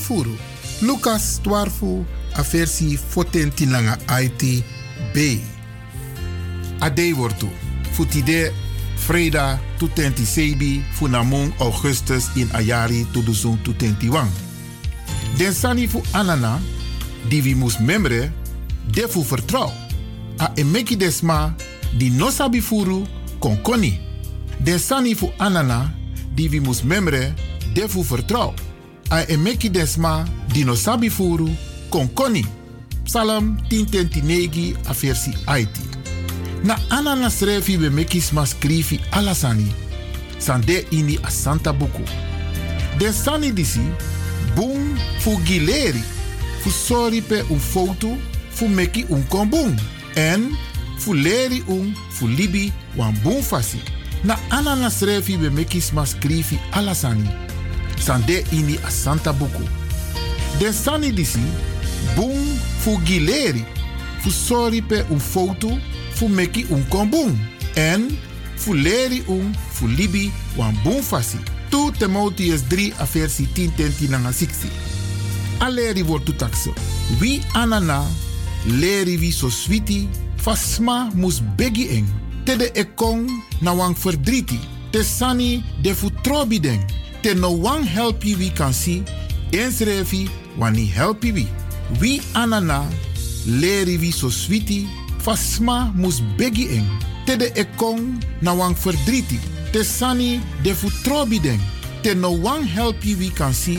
furu. 0.00 0.36
Lucas 0.80 1.40
12 1.42 2.04
a 2.32 2.42
versi 2.42 2.96
fotenti 2.96 3.66
nanga 3.66 3.98
IT 4.20 4.64
B. 5.12 5.38
Ade 6.78 7.12
wortu. 7.12 7.50
Futide 7.92 8.52
Freda 9.02 9.58
tutenti 9.78 10.22
sebi 10.24 10.78
funamong 10.94 11.50
Augustus 11.58 12.30
in 12.38 12.46
Ayari 12.54 13.02
tudusung 13.10 13.58
tutenti 13.62 14.06
wang. 14.06 14.30
Den 15.36 15.52
sani 15.52 15.86
fu 15.86 16.02
anana, 16.12 16.60
di 17.28 17.40
vi 17.40 17.54
mus 17.54 17.78
memre, 17.78 18.32
de 18.90 19.08
fu 19.08 19.22
vertrouw. 19.22 19.72
A 20.36 20.50
emeki 20.54 20.96
desma, 20.96 21.54
di 21.96 22.10
no 22.10 22.30
sabi 22.30 22.60
furu, 22.60 23.06
kon 23.38 23.62
koni. 23.62 24.00
Den 24.58 24.78
sani 24.78 25.14
fu 25.14 25.32
anana, 25.38 25.92
di 26.34 26.48
vi 26.48 26.60
mus 26.60 26.82
memre, 26.82 27.34
de 27.74 27.88
fu 27.88 28.02
vertrouw. 28.02 28.54
A 29.08 29.24
emeki 29.28 29.70
desma, 29.70 30.24
di 30.52 30.64
no 30.64 30.74
sabi 30.74 31.10
koni. 32.14 32.44
Psalm 33.04 33.58
10 33.68 34.76
a 34.86 34.92
versi 34.92 35.32
Aiti. 35.44 35.80
Na 36.62 36.78
anana 36.88 37.30
srefi 37.30 37.76
we 37.76 37.90
mekis 37.90 38.32
ma 38.32 38.46
skrifi 38.46 39.00
alasani. 39.10 39.66
Sande 40.38 40.86
ini 40.90 41.18
a 41.22 41.30
santa 41.30 41.72
buku. 41.72 42.02
Den 42.98 43.12
sani 43.12 43.52
disi, 43.52 43.80
bung 44.54 44.98
fu 45.18 45.40
gileri. 45.44 46.02
Fu 46.60 46.70
sori 46.70 47.20
pe 47.20 47.44
un 47.48 47.58
foto, 47.58 48.16
fu 48.50 48.66
meki 48.66 49.04
un 49.08 49.26
kon 49.28 49.48
bung. 49.48 49.78
En 50.14 50.56
fu 50.96 51.12
leri 51.14 51.62
un 51.66 51.94
fu 52.10 52.26
libi 52.26 52.72
wan 52.94 53.14
fasi. 53.42 53.80
Na 54.22 54.38
anana 54.48 54.90
srefi 54.90 55.36
we 55.36 55.50
mekis 55.50 55.90
ma 55.92 56.04
skrifi 56.04 56.58
alasani. 56.72 57.28
Sande 57.98 58.44
ini 58.50 58.78
a 58.84 58.90
Santa 58.90 59.32
Buku. 59.32 59.62
Den 60.58 60.72
sani 60.72 61.12
disi, 61.12 61.40
boom 62.14 62.58
fu 62.80 63.00
gileri. 63.04 63.64
Fu 64.20 64.30
sorry 64.30 64.80
pe 64.80 65.04
un 65.08 65.18
foto, 65.18 65.78
fu 66.14 66.28
meki 66.28 66.66
un 66.70 66.84
kombung. 66.88 67.36
En 67.74 68.16
fu 68.56 68.72
un, 69.26 69.54
fu 69.72 69.86
libi 69.86 70.32
wan 70.56 70.76
boom 70.84 71.02
fasi. 71.02 71.38
Tu 71.72 71.90
Timotheus 71.96 72.66
3 72.68 72.92
a 73.00 73.06
versi 73.06 73.48
10 73.52 73.72
tenti 73.74 74.08
nanga 74.08 74.32
60. 74.32 74.68
A 75.58 75.68
leri 75.68 76.04
wordt 76.04 76.24
tu 76.24 76.36
takso. 76.36 76.72
Wie 77.18 77.40
anana, 77.52 78.04
leri 78.66 79.18
wie 79.18 79.32
so 79.32 79.48
switi, 79.48 80.08
fasma 80.36 81.08
mus 81.14 81.40
begi 81.56 81.88
eng. 81.88 82.08
Te 82.44 82.56
de 82.56 82.68
ekong 82.72 83.30
na 83.60 83.72
wang 83.74 83.96
verdriti. 83.96 84.58
Te 84.90 85.02
sani 85.02 85.64
de 85.80 85.94
fu 85.94 86.10
trobi 86.20 86.60
den. 86.60 86.84
Te 87.22 87.32
no 87.34 87.56
wang 87.60 87.88
helpi 87.88 88.36
wie 88.36 88.52
kan 88.52 88.74
si, 88.74 89.02
eens 89.50 89.80
revi 89.80 90.28
wani 90.58 90.84
helpi 90.92 91.32
wie. 91.32 91.48
Wie 91.98 92.20
anana, 92.32 92.84
leri 93.46 93.96
wie 93.98 94.12
so 94.12 94.28
switi, 94.28 94.84
fasma 95.24 95.88
mus 95.96 96.20
begi 96.36 96.68
eng. 96.68 96.92
Te 97.24 97.36
de 97.36 97.48
ekong 97.56 98.20
na 98.44 98.52
wang 98.54 98.76
verdriti. 98.76 99.40
Te 99.72 99.82
sani 99.84 100.40
de 100.62 100.74
fu 100.74 100.90
trobi 101.02 101.40
den. 101.40 101.60
Te 102.02 102.12
no 102.14 102.30
wang 102.40 102.66
helpi 102.68 103.16
wie 103.16 103.32
kan 103.32 103.54
si, 103.54 103.78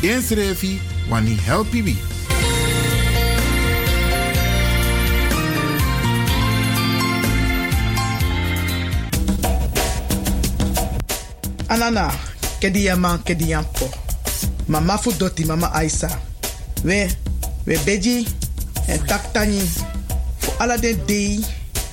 eens 0.00 0.30
revi 0.30 0.80
wani 1.10 1.34
helpi 1.34 1.82
wie. 1.82 1.96
Anana, 11.66 12.12
kedi 12.60 12.84
yaman, 12.86 13.22
kedi 13.22 13.48
yampo. 13.50 13.90
Mama 14.68 14.98
fu 14.98 15.10
doti, 15.18 15.44
mama 15.44 15.72
Aisa. 15.74 16.08
We, 16.84 17.08
we 17.66 17.78
beji, 17.84 18.28
en 18.86 19.02
taktani. 19.06 19.58
Fu 20.38 20.52
ala 20.60 20.78
den 20.78 21.02
dei, 21.06 21.40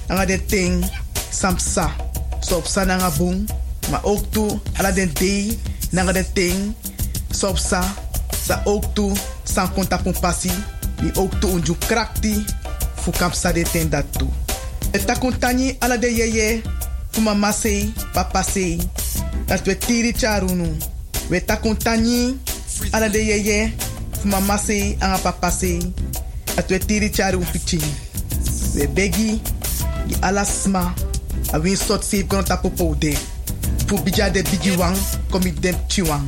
anga 0.07 0.25
den 0.25 0.45
ting, 0.45 0.85
samsa. 1.31 2.08
So 2.49 2.57
op 2.57 2.65
sa 2.65 2.83
nanga 2.83 3.11
boom, 3.17 3.45
maar 3.93 4.03
ook 4.03 4.25
ala 4.73 4.91
den 4.91 5.13
dei, 5.13 5.59
nanga 5.91 6.11
den 6.11 6.25
ting, 6.33 6.73
so 7.29 7.53
op 7.53 7.57
sa. 7.57 7.83
Sa 8.45 8.61
ook 8.65 8.83
toe, 8.93 9.13
san 9.43 9.73
konta 9.73 10.01
pasi. 10.19 10.49
Mi 11.01 11.11
ook 11.13 11.33
toe 11.39 11.51
unju 11.51 11.75
krakti, 11.77 12.45
fu 12.95 13.11
kapsa 13.11 13.51
de 13.51 13.61
ten 13.61 13.89
dat 13.89 14.05
toe. 14.11 14.27
Et 14.91 15.05
takuntani 15.05 15.75
ala 15.79 15.97
de 15.97 16.09
yeye, 16.13 16.61
fu 17.11 17.21
mama 17.21 17.51
sei, 17.51 17.93
papa 18.13 18.41
sei. 18.41 18.79
dat 19.45 19.65
we 19.65 19.77
tiri 19.77 20.13
charunu. 20.13 20.77
We 21.29 21.45
takuntani 21.45 22.37
ala 22.91 23.09
de 23.09 23.25
yeye, 23.25 23.73
fu 24.19 24.27
mama 24.27 24.57
sei, 24.57 24.97
anga 24.99 25.17
papa 25.17 25.51
sei. 25.51 25.93
Dat 26.55 26.69
we 26.69 26.77
tiri 26.77 27.09
charu 27.09 27.45
piching. 27.51 27.93
We 28.73 28.87
begi, 28.87 29.41
di 30.07 30.15
ala 30.19 30.45
sma, 30.45 30.93
a 31.53 31.59
win 31.59 31.75
sot 31.75 32.03
save 32.03 32.27
kono 32.27 32.43
tapu 32.43 32.69
poude. 32.69 33.13
Fu 33.87 33.97
bija 33.97 34.29
de 34.29 34.43
bigi 34.43 34.75
wang, 34.77 34.97
komi 35.31 35.51
dem 35.51 35.75
chiwang. 35.87 36.27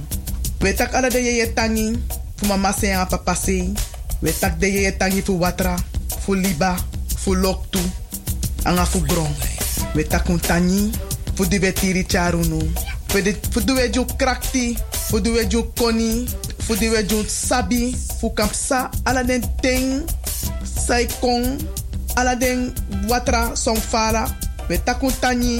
We 0.61 0.73
tak 0.73 0.93
ala 0.93 1.09
de 1.09 1.19
yeye 1.19 1.53
tangi, 1.53 1.97
fu 2.37 2.45
mama 2.47 2.73
sei, 2.73 2.91
anga 2.93 3.05
papa 3.05 3.35
sei. 3.35 3.73
We 4.21 4.31
tak 4.31 4.59
de 4.59 4.67
yeye 4.67 4.91
tangi 4.97 5.21
fu 5.21 5.39
watra, 5.39 5.75
fu 6.25 6.33
liba, 6.33 6.75
fu 7.17 7.35
loktu, 7.35 7.79
anga 8.65 8.85
fu 8.85 8.99
gron. 9.01 9.29
We 9.95 10.03
takuntani, 10.03 10.91
fu 11.35 11.45
di 11.45 11.59
we 11.59 11.71
tiri 11.71 12.03
charunu. 12.03 12.59
Fu 13.07 13.19
di 13.21 13.71
we 13.73 13.89
ju 13.89 14.05
krakti, 14.17 14.77
fu 15.09 15.19
di 15.19 15.29
we 15.29 15.45
ju 15.47 15.63
koni, 15.77 16.27
fu 16.59 16.75
di 16.75 16.87
we 16.89 17.03
ju 17.05 17.23
sabi, 17.27 17.93
fu 18.19 18.33
kampsa 18.33 18.89
ala 19.05 19.23
den 19.23 19.43
ting, 19.61 20.03
sai 20.63 21.07
kong, 21.19 21.59
ala 22.15 22.35
den 22.35 22.73
watra 23.07 23.55
som 23.55 23.75
fala. 23.75 24.25
We 24.71 24.79
takuntani, 24.83 25.59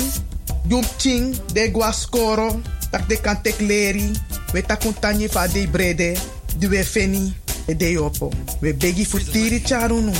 de 1.53 1.69
guascoro, 1.73 2.61
tak 2.91 3.09
de 3.09 3.19
kantek 3.19 3.59
leri. 3.59 4.11
We 4.53 4.61
takuntani 4.61 5.27
fa 5.27 5.47
de 5.47 5.67
brede, 5.67 6.15
di 6.57 6.67
we 6.67 6.83
feni, 6.83 7.33
e 7.65 7.75
de 7.75 7.99
opo. 7.99 8.31
We 8.59 8.73
begi 8.73 9.05
fu 9.05 9.17
tiri 9.19 9.61
charunu. 9.65 10.13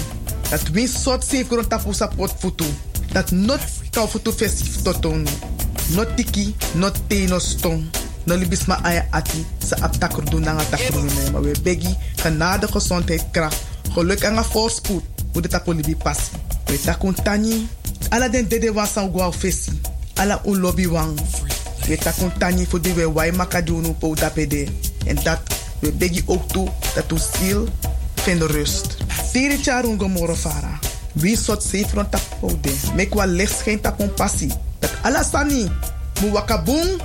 Dat 0.50 0.70
win 0.74 0.88
sot 0.88 1.24
sef 1.24 1.48
kron 1.48 1.68
tapu 1.68 1.94
sapot 1.94 2.34
futu. 2.40 2.66
Dat 3.14 3.32
not 3.32 3.62
kau 3.92 4.08
futu 4.08 4.32
festif 4.32 4.82
totonu. 4.82 5.30
Not 5.96 6.18
tiki, 6.18 6.56
not 6.76 7.00
te, 7.08 7.26
no 7.28 7.40
stong. 7.40 7.88
No 8.26 8.36
libis 8.36 8.66
ma 8.66 8.76
aya 8.84 9.08
ati 9.12 9.46
sa 9.60 9.76
ap 9.82 9.96
takurdu 10.00 10.40
na 10.40 10.54
nga 10.54 10.64
takurdu 10.64 11.32
Maar 11.32 11.42
we 11.42 11.52
begi 11.64 11.96
genade 12.16 12.68
gezondheid 12.68 13.24
kracht. 13.32 13.62
Geluk 13.94 14.20
en 14.20 14.38
een 14.38 14.44
voorspoed. 14.44 15.04
Hoe 15.32 15.42
de 15.42 15.48
tapu 15.48 15.74
libi 15.74 15.96
passi. 15.96 16.32
We 16.66 16.82
takun 16.82 17.16
tani. 17.24 17.68
Ala 18.10 18.30
den 18.30 18.48
dede 18.48 18.74
wan 18.74 18.88
san 18.88 19.12
gwa 19.12 19.32
fesi. 19.32 19.72
Ala 20.16 20.42
un 20.46 20.60
lobby 20.60 20.88
wang. 20.88 21.20
We 21.88 21.98
takun 21.98 22.32
tani 22.38 22.66
voor 22.66 22.82
die 22.82 22.94
we 22.94 23.12
wai 23.12 23.32
makadunu 23.32 23.94
po 23.94 24.16
dapede. 24.16 24.68
En 25.06 25.16
dat 25.24 25.40
we 25.80 25.92
begi 25.92 26.24
ook 26.26 26.48
toe 26.48 26.68
dat 26.96 27.12
u 27.12 27.18
ziel 27.18 27.68
vindt 28.16 28.44
rust. 28.44 28.98
Tiri 29.32 29.58
charun 29.58 30.00
gomoro 30.00 30.36
fara. 30.36 30.80
Wie 31.14 31.38
sot 31.38 31.64
safe 31.64 31.88
rond 31.94 32.12
tapu 32.12 32.60
de. 32.62 32.74
Mek 32.96 33.14
wa 33.14 33.26
licht 33.26 33.62
geen 33.62 33.82
tapon 33.82 34.14
passi. 34.14 34.52
Dat 34.80 34.92
alasani. 35.02 35.68
Mu 36.22 36.32
wakabung. 36.32 37.02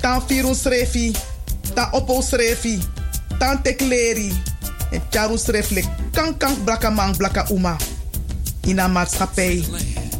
Tan 0.00 0.22
firun 0.26 0.54
srefi. 0.54 1.12
Tan 1.74 1.92
opo 1.92 2.20
srefi. 2.22 2.78
Tan 3.38 3.62
tekleri. 3.62 4.32
En 4.90 5.02
charu 5.10 5.38
sreflik. 5.38 5.86
Kan 6.12 6.36
kan 6.36 6.56
blaka 6.64 6.90
man 6.90 7.16
blaka 7.16 7.46
uma. 7.50 7.76
In 8.60 8.78
een 8.78 8.92
maatschappij. 8.92 9.64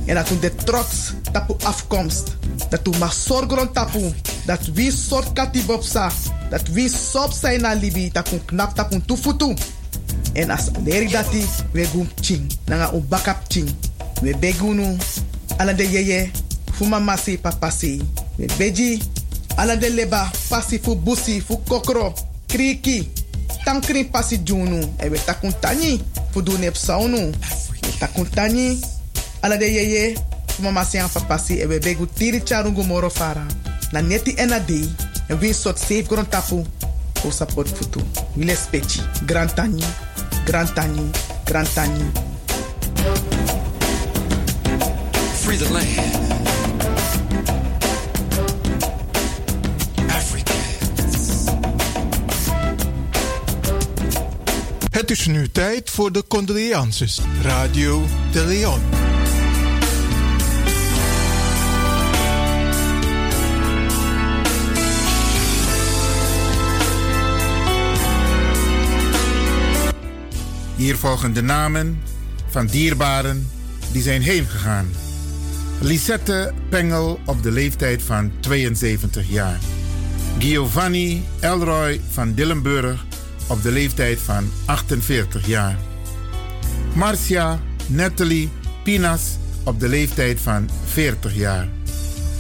En 0.07 0.15
dat 0.15 0.29
de 0.41 0.55
trots 0.55 1.13
tapu 1.33 1.55
afkomst. 1.63 2.37
Dat 2.69 2.85
toen 2.85 2.99
mag 2.99 3.13
zorgen 3.13 3.73
tapu. 3.73 4.13
Dat 4.47 4.61
wie 4.75 4.93
soort 4.93 5.33
katibopsa. 5.33 6.11
Dat 6.51 6.69
wie 6.69 6.89
sop 6.89 7.33
zijn 7.33 7.61
na 7.61 7.73
libi. 7.73 8.11
Dat 8.13 8.29
kun 8.29 8.45
knap 8.45 8.75
tapu 8.75 9.01
tufutu. 9.07 9.55
En 10.33 10.51
as 10.51 10.71
leri 10.85 11.09
dati. 11.09 11.45
We 11.73 11.85
gum 11.85 12.09
ching. 12.21 12.53
Nanga 12.65 12.93
un 12.93 13.05
bakap 13.09 13.45
ching. 13.49 13.71
We 14.23 14.37
begunu. 14.37 14.97
Ala 15.57 15.73
de 15.73 15.91
yeye. 15.91 16.31
Fuma 16.73 16.99
masi 16.99 17.39
papasi. 17.39 18.03
We 18.37 18.47
beji. 18.57 19.03
Ala 19.57 19.77
de 19.77 19.91
leba. 19.91 20.31
Pasi 20.49 20.79
fu 20.83 20.97
busi. 20.97 21.41
Fu 21.41 21.59
kokro. 21.69 22.13
Kriki. 22.47 23.11
Tankri 23.65 24.05
pasi 24.05 24.43
junu. 24.43 24.95
E 24.99 25.09
we 25.09 25.19
takun 25.25 25.53
tani. 25.61 26.01
Fu 26.31 26.43
saunu. 26.73 27.33
We 27.83 27.91
takun 27.99 28.31
tani. 28.31 28.81
Ala 29.43 29.57
de 29.57 29.67
yeye. 29.67 30.15
Fuma 30.47 30.71
masi 30.71 30.99
an 30.99 31.09
papasi. 31.09 31.61
E 31.61 31.67
we 31.67 31.79
begu 31.79 32.07
tiri 32.07 32.41
charungu 32.41 32.85
moro 32.85 33.11
fara. 33.11 33.47
Na 33.93 34.01
neti 34.01 34.35
ena 34.39 34.59
dei. 34.59 34.89
En 35.29 35.39
win 35.39 35.55
sot 35.55 35.79
safe 35.79 36.07
gron 36.09 36.29
tapu. 36.29 36.65
O 37.25 37.31
support 37.31 37.69
futu. 37.69 38.01
Wile 38.37 38.57
spechi. 38.57 39.01
Grand 39.27 39.55
tani. 39.55 39.83
Grand 40.45 40.75
tani. 40.75 41.11
Grand 41.45 41.75
tani. 41.75 42.05
Free 45.43 45.57
the 45.57 45.71
land. 45.73 46.31
Het 54.91 55.11
is 55.11 55.27
nu 55.27 55.51
tijd 55.51 55.91
voor 55.91 56.13
de 56.13 56.25
condolences. 56.29 57.21
Radio 57.43 58.03
de 58.33 58.45
Leon. 58.45 59.02
Hier 70.83 70.97
volgen 70.97 71.33
de 71.33 71.43
namen 71.43 72.03
van 72.49 72.67
dierbaren 72.67 73.49
die 73.93 74.03
zijn 74.03 74.23
heengegaan. 74.23 74.87
Lisette 75.81 76.53
Pengel 76.69 77.21
op 77.27 77.43
de 77.43 77.51
leeftijd 77.51 78.03
van 78.03 78.33
72 78.41 79.29
jaar. 79.29 79.59
Giovanni 80.39 81.25
Elroy 81.41 82.01
van 82.11 82.35
Dillenburg 82.35 83.05
op 83.49 83.63
de 83.63 83.71
leeftijd 83.71 84.19
van 84.19 84.51
48 84.65 85.47
jaar. 85.47 85.79
Marcia 86.95 87.61
Natalie 87.87 88.49
Pinas 88.85 89.37
op 89.65 89.81
de 89.81 89.89
leeftijd 89.89 90.41
van 90.41 90.69
40 90.85 91.35
jaar. 91.35 91.69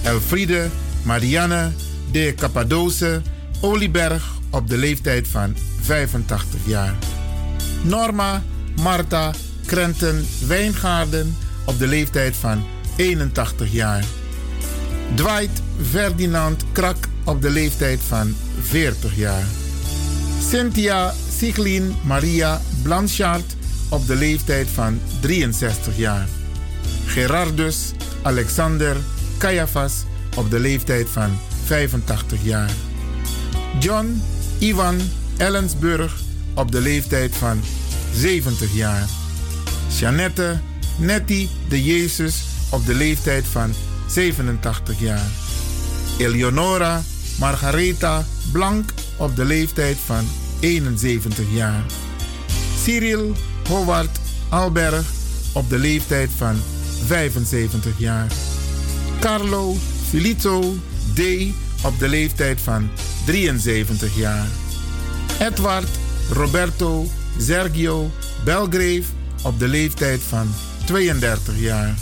Elfriede 0.02 0.68
Marianne 1.02 1.70
de 2.10 2.32
Cappadoce 2.36 3.22
Olieberg 3.60 4.32
op 4.50 4.68
de 4.68 4.76
leeftijd 4.76 5.28
van 5.28 5.56
85 5.80 6.60
jaar. 6.64 6.94
Norma 7.82 8.42
Marta 8.82 9.30
Krenten 9.66 10.26
Wijngaarden 10.46 11.36
op 11.66 11.78
de 11.78 11.86
leeftijd 11.86 12.36
van 12.36 12.64
81 12.96 13.72
jaar. 13.72 14.04
Dwight 15.14 15.62
Ferdinand 15.90 16.64
Krak 16.72 17.08
op 17.24 17.42
de 17.42 17.50
leeftijd 17.50 18.00
van 18.00 18.34
40 18.60 19.16
jaar. 19.16 19.44
Cynthia 20.50 21.12
Siglin 21.38 21.94
Maria 22.04 22.60
Blanchard 22.82 23.56
op 23.90 24.06
de 24.06 24.16
leeftijd 24.16 24.68
van 24.68 25.00
63 25.20 25.96
jaar. 25.96 26.28
Gerardus 27.06 27.92
Alexander 28.22 28.96
Caiaphas 29.38 30.04
op 30.36 30.50
de 30.50 30.60
leeftijd 30.60 31.08
van 31.08 31.38
85 31.64 32.38
jaar. 32.42 32.70
John 33.78 34.22
Ivan 34.58 35.00
Ellensburg 35.36 36.21
op 36.54 36.72
de 36.72 36.80
leeftijd 36.80 37.34
van 37.34 37.60
70 38.14 38.74
jaar. 38.74 39.08
Jeannette 39.98 40.60
Nettie 40.98 41.50
de 41.68 41.84
Jezus 41.84 42.42
op 42.70 42.86
de 42.86 42.94
leeftijd 42.94 43.44
van 43.46 43.74
87 44.06 45.00
jaar. 45.00 45.30
Eleonora 46.18 47.02
Margaretha 47.38 48.24
Blank 48.52 48.92
op 49.16 49.36
de 49.36 49.44
leeftijd 49.44 49.96
van 50.06 50.24
71 50.60 51.44
jaar. 51.52 51.84
Cyril 52.82 53.36
Howard 53.68 54.18
Alberg 54.48 55.04
op 55.52 55.70
de 55.70 55.78
leeftijd 55.78 56.30
van 56.36 56.56
75 57.06 57.98
jaar. 57.98 58.26
Carlo 59.20 59.76
Filito 60.08 60.76
D. 61.14 61.20
op 61.84 61.98
de 61.98 62.08
leeftijd 62.08 62.60
van 62.60 62.90
73 63.24 64.16
jaar. 64.16 64.46
Edward 65.40 65.88
Roberto 66.32 67.06
Sergio 67.38 68.10
Belgrave 68.44 69.02
op 69.42 69.58
de 69.58 69.68
leeftijd 69.68 70.20
van 70.20 70.54
32 70.84 71.58
jaar. 71.58 71.94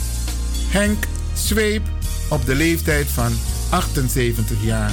Henk 0.69 1.03
Zweep 1.33 1.81
op 2.29 2.45
de 2.45 2.55
leeftijd 2.55 3.07
van 3.07 3.31
78 3.69 4.57
jaar. 4.63 4.91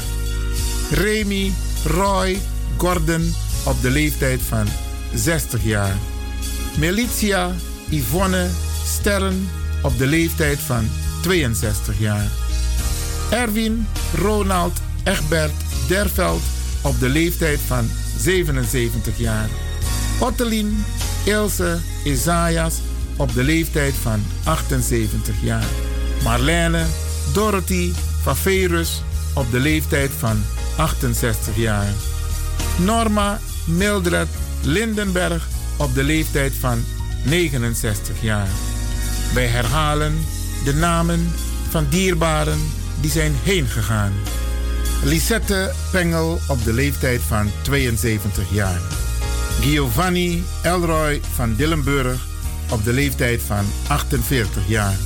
Remy 0.91 1.53
Roy 1.85 2.39
Gordon 2.77 3.35
op 3.65 3.83
de 3.83 3.91
leeftijd 3.91 4.41
van 4.43 4.67
60 5.15 5.65
jaar. 5.65 5.97
Melitia 6.79 7.51
Yvonne 7.89 8.47
Sterren 8.85 9.49
op 9.83 9.99
de 9.99 10.07
leeftijd 10.07 10.59
van 10.59 10.89
62 11.23 11.99
jaar. 11.99 12.27
Erwin 13.31 13.87
Ronald 14.15 14.81
Egbert 15.05 15.53
Derveld 15.89 16.43
op 16.83 17.01
de 17.01 17.09
leeftijd 17.09 17.59
van 17.67 17.91
77 18.29 19.19
jaar. 19.19 19.49
Ottelien 20.21 20.85
Ilse 21.25 21.79
Isaias 22.05 22.75
op 23.17 23.35
de 23.35 23.43
leeftijd 23.43 23.95
van 23.95 24.23
78 24.45 25.35
jaar. 25.43 25.67
Marlene 26.23 26.85
Dorothy 27.33 27.93
Faverus 28.23 29.03
op 29.35 29.51
de 29.51 29.61
leeftijd 29.61 30.11
van 30.19 30.43
68 30.77 31.57
jaar. 31.57 31.93
Norma 32.77 33.41
Mildred 33.67 34.29
Lindenberg 34.63 35.49
op 35.77 35.95
de 35.95 36.03
leeftijd 36.03 36.53
van 36.61 36.85
69 37.25 38.23
jaar. 38.23 38.49
Wij 39.35 39.47
herhalen 39.47 40.19
de 40.65 40.75
namen 40.75 41.33
van 41.69 41.87
dierbaren 41.91 42.59
die 43.01 43.11
zijn 43.11 43.33
heen 43.43 43.67
gegaan. 43.67 44.13
Lisette 45.03 45.73
Pengel 45.91 46.41
op 46.49 46.65
de 46.65 46.73
leeftijd 46.73 47.21
van 47.21 47.51
72 47.63 48.45
jaar. 48.51 48.81
Giovanni 49.61 50.45
Elroy 50.63 51.21
van 51.35 51.55
Dillenburg 51.55 52.27
op 52.71 52.85
de 52.85 52.93
leeftijd 52.93 53.43
van 53.43 53.65
48 53.87 54.69
jaar. 54.69 54.97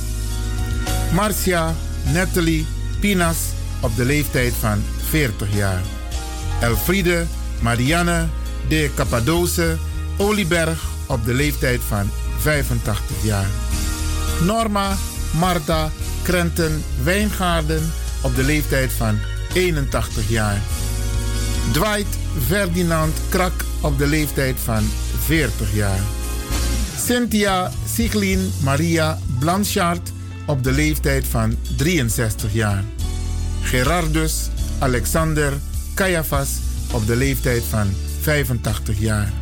Marcia 1.13 1.73
Natalie 2.13 2.65
Pinas 2.99 3.37
op 3.79 3.95
de 3.95 4.05
leeftijd 4.05 4.53
van 4.59 4.83
40 5.09 5.55
jaar. 5.55 5.81
Elfriede 6.61 7.25
Marianne 7.59 8.27
de 8.67 8.89
Cappadoce 8.95 9.77
Olieberg 10.17 10.83
op 11.07 11.25
de 11.25 11.33
leeftijd 11.33 11.81
van 11.87 12.09
85 12.37 13.15
jaar. 13.23 13.47
Norma 14.41 14.95
Marta 15.31 15.91
Krenten 16.21 16.83
Wijngaarden 17.03 17.91
op 18.21 18.35
de 18.35 18.43
leeftijd 18.43 18.91
van 18.91 19.19
81 19.53 20.29
jaar. 20.29 20.61
Dwight 21.71 22.17
Ferdinand 22.47 23.13
Krak 23.29 23.65
op 23.81 23.97
de 23.97 24.07
leeftijd 24.07 24.55
van 24.63 24.83
40 25.23 25.75
jaar. 25.75 25.99
Cynthia 26.97 27.71
Siglin 27.93 28.51
Maria 28.63 29.19
Blanchard 29.39 30.11
op 30.45 30.63
de 30.63 30.71
leeftijd 30.71 31.25
van 31.27 31.55
63 31.77 32.53
jaar. 32.53 32.83
Gerardus 33.61 34.49
Alexander 34.79 35.53
Caiaphas 35.93 36.49
op 36.91 37.07
de 37.07 37.15
leeftijd 37.15 37.63
van 37.63 37.87
85 38.21 38.99
jaar. 38.99 39.33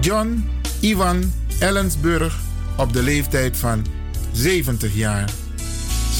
John 0.00 0.50
Ivan 0.80 1.32
Ellensburg 1.58 2.36
op 2.76 2.92
de 2.92 3.02
leeftijd 3.02 3.56
van 3.56 3.86
70 4.32 4.94
jaar. 4.94 5.30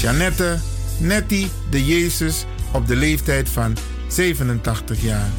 Jeannette 0.00 0.58
Nettie 0.98 1.50
de 1.70 1.84
Jezus 1.84 2.44
op 2.72 2.86
de 2.86 2.96
leeftijd 2.96 3.48
van 3.48 3.76
87 4.08 5.02
jaar. 5.02 5.30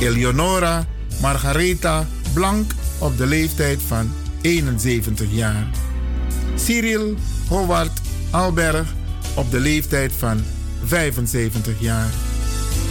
Eleonora 0.00 0.86
Margaretha 1.20 2.06
Blank 2.32 2.72
op 2.98 3.16
de 3.16 3.26
leeftijd 3.26 3.82
van 3.86 4.12
71 4.40 5.26
jaar. 5.30 5.66
Cyril 6.54 7.14
Howard 7.48 8.00
Alberg 8.30 8.86
op 9.34 9.50
de 9.50 9.60
leeftijd 9.60 10.12
van 10.12 10.42
75 10.84 11.74
jaar. 11.80 12.10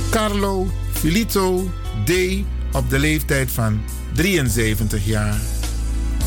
Carlo 0.10 0.68
Filito 0.92 1.72
D. 2.06 2.12
op 2.72 2.90
de 2.90 3.00
leeftijd 3.00 3.52
van 3.52 3.82
73 4.14 5.06
jaar. 5.06 5.40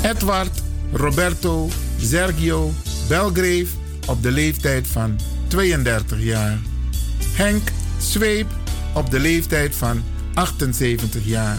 Edward 0.03 0.63
Roberto 0.93 1.69
Sergio 2.01 2.73
Belgrave 3.09 3.67
op 4.07 4.23
de 4.23 4.31
leeftijd 4.31 4.87
van 4.87 5.19
32 5.49 6.23
jaar. 6.23 6.59
Henk 7.33 7.71
Zweep 7.99 8.47
op 8.95 9.11
de 9.11 9.21
leeftijd 9.21 9.75
van 9.75 10.03
78 10.35 11.25
jaar. 11.25 11.59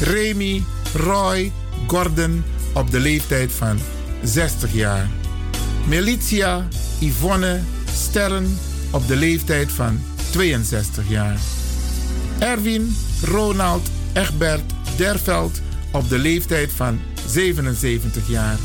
Remy 0.00 0.62
Roy 0.94 1.52
Gordon 1.86 2.44
op 2.74 2.90
de 2.90 3.00
leeftijd 3.00 3.52
van 3.52 3.78
60 4.22 4.72
jaar. 4.72 5.08
Melitia 5.88 6.68
Yvonne 6.98 7.60
Sterren 7.94 8.58
op 8.90 9.06
de 9.06 9.16
leeftijd 9.16 9.72
van 9.72 10.00
62 10.30 11.08
jaar. 11.08 11.38
Erwin 12.38 12.96
Ronald 13.22 13.90
Egbert 14.12 14.72
Derveld 14.96 15.60
op 15.92 16.08
de 16.08 16.18
leeftijd 16.18 16.72
van 16.72 17.00
77 17.26 18.28
jaar. 18.28 18.58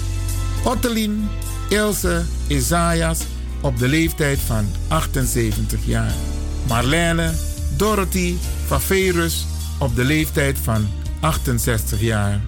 Ottelien 0.64 1.28
Ilse 1.70 2.24
Isaias 2.48 3.20
op 3.62 3.78
de 3.78 3.88
leeftijd 3.88 4.40
van 4.40 4.66
78 4.88 5.80
jaar. 5.86 6.14
Marlene 6.68 7.32
Dorothy 7.78 8.36
Faverus 8.66 9.46
op 9.80 9.96
de 9.96 10.04
leeftijd 10.04 10.58
van 10.58 10.88
68 11.20 12.02
jaar. 12.02 12.42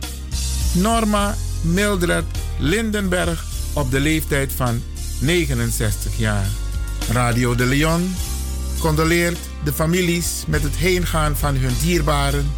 Norma 0.73 1.35
Mildred 1.61 2.25
Lindenberg 2.59 3.45
op 3.73 3.91
de 3.91 3.99
leeftijd 3.99 4.53
van 4.53 4.81
69 5.19 6.17
jaar. 6.17 6.47
Radio 7.11 7.55
de 7.55 7.65
Leon 7.65 8.15
condoleert 8.79 9.39
de 9.63 9.73
families 9.73 10.43
met 10.47 10.63
het 10.63 10.75
heengaan 10.75 11.35
van 11.35 11.55
hun 11.55 11.73
dierbaren 11.81 12.51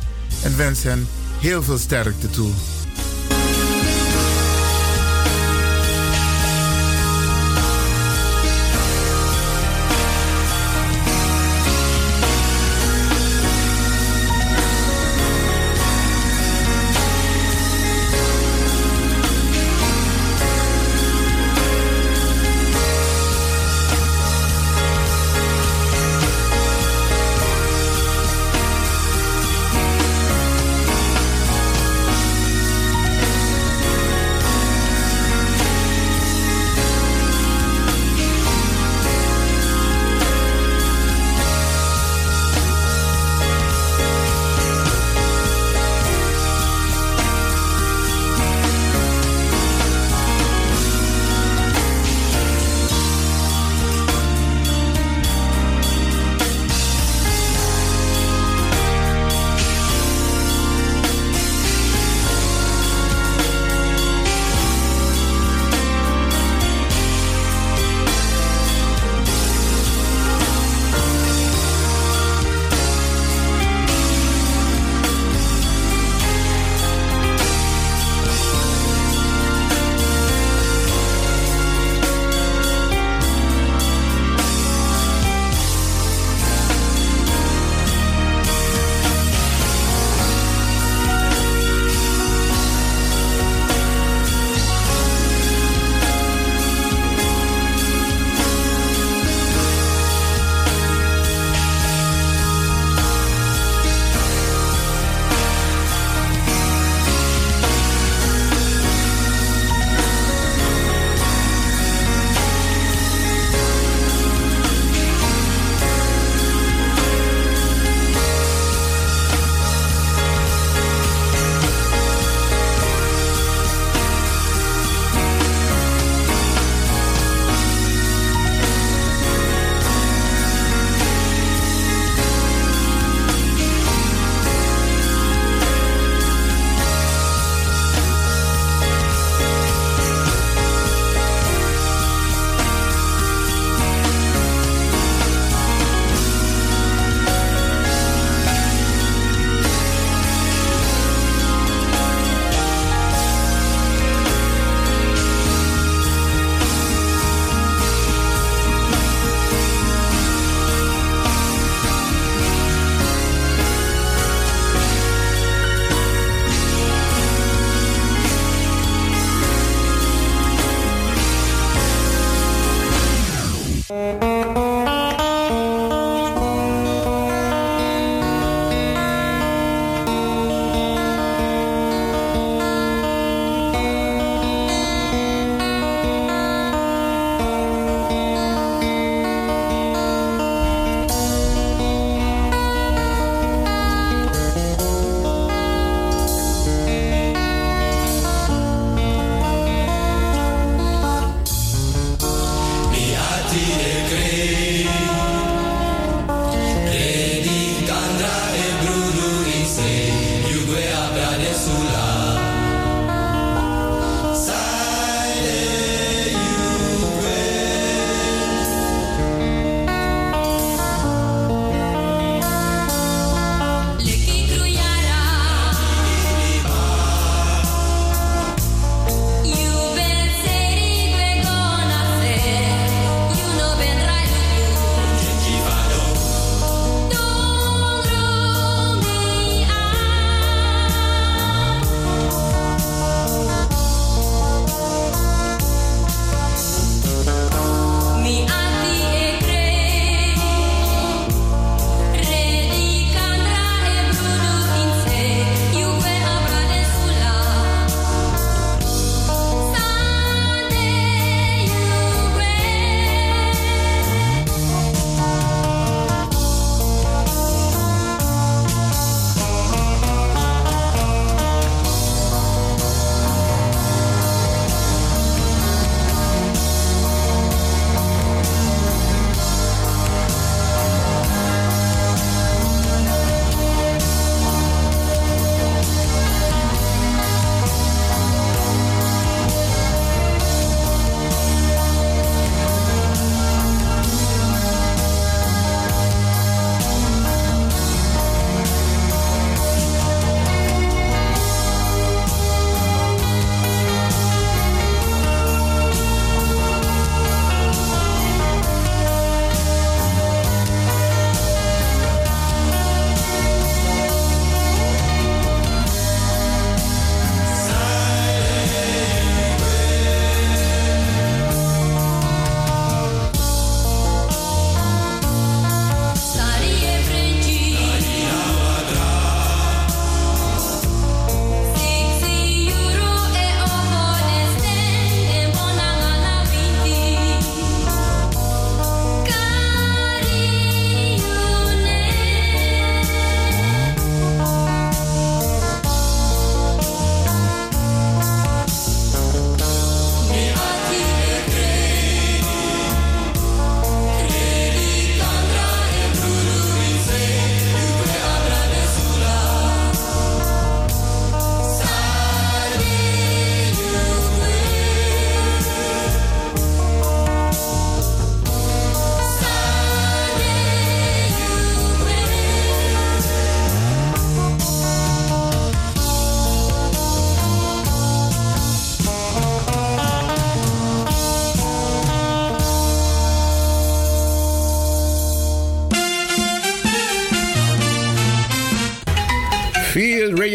en 0.43 0.57
wens 0.57 0.83
hen 0.83 1.07
heel 1.39 1.63
veel 1.63 1.77
sterkte 1.77 2.29
toe. 2.29 2.51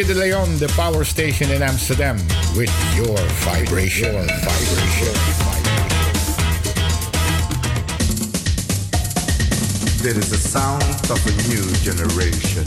de 0.07 0.15
Leon, 0.15 0.59
the 0.59 0.69
power 0.77 1.05
station 1.05 1.51
in 1.51 1.63
Amsterdam, 1.63 2.17
with 2.57 2.71
your 2.95 3.17
vibration. 3.43 4.13
Your 4.13 4.25
vibration. 4.25 5.15
There 10.03 10.17
is 10.17 10.33
a 10.33 10.39
sound 10.39 10.85
of 11.11 11.19
a 11.27 11.33
new 11.49 11.67
generation. 11.83 12.63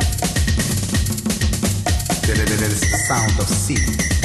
There 2.28 2.68
is 2.68 2.82
the 2.82 2.98
sound 3.08 3.40
of 3.40 3.48
sea. 3.48 4.19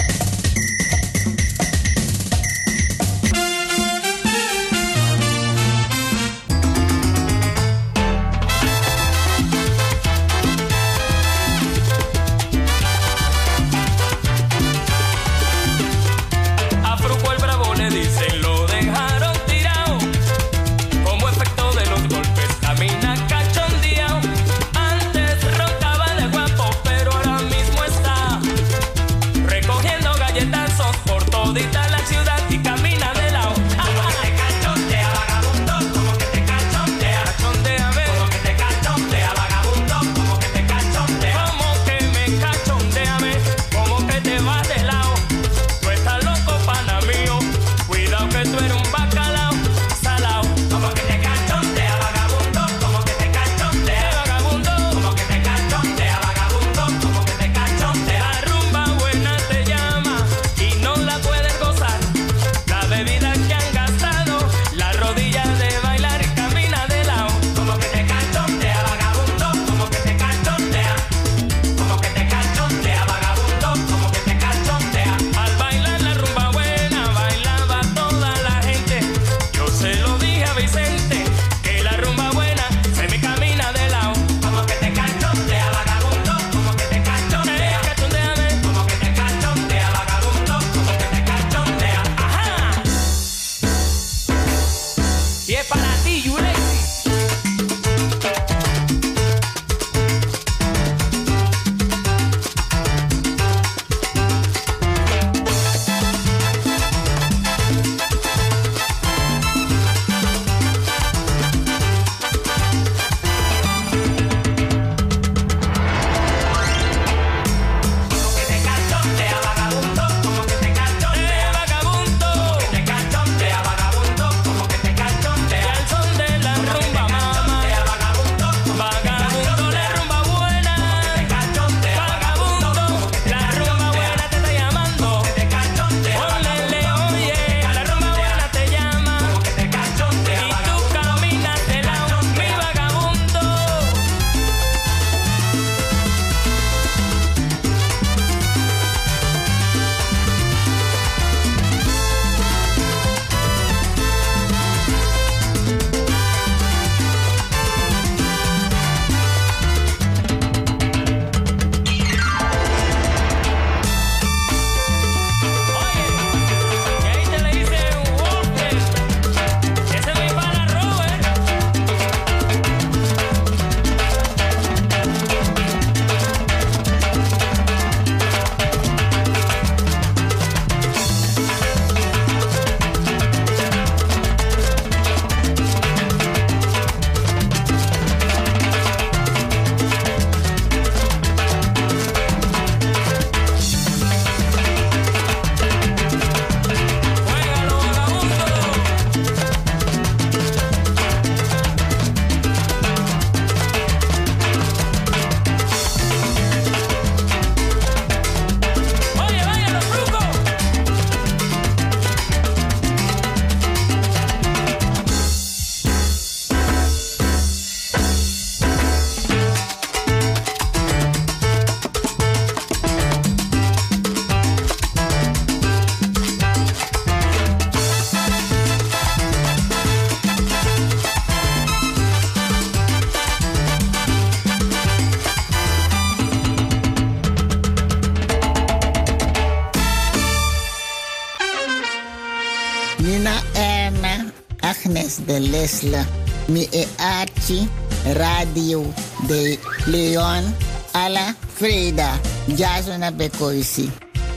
Tesla. 245.65 246.07
Mi 246.49 246.69
e 246.71 246.87
Archie, 246.99 247.67
Radio 248.13 248.85
de 249.27 249.59
Leon, 249.87 250.55
alla 250.93 251.35
Ya 251.59 252.21
Jasona 252.55 253.11
Becoisi. 253.11 253.91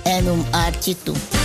En 0.05 0.29
un 0.29 0.45
Archie 0.53 0.95
toe. 0.95 1.36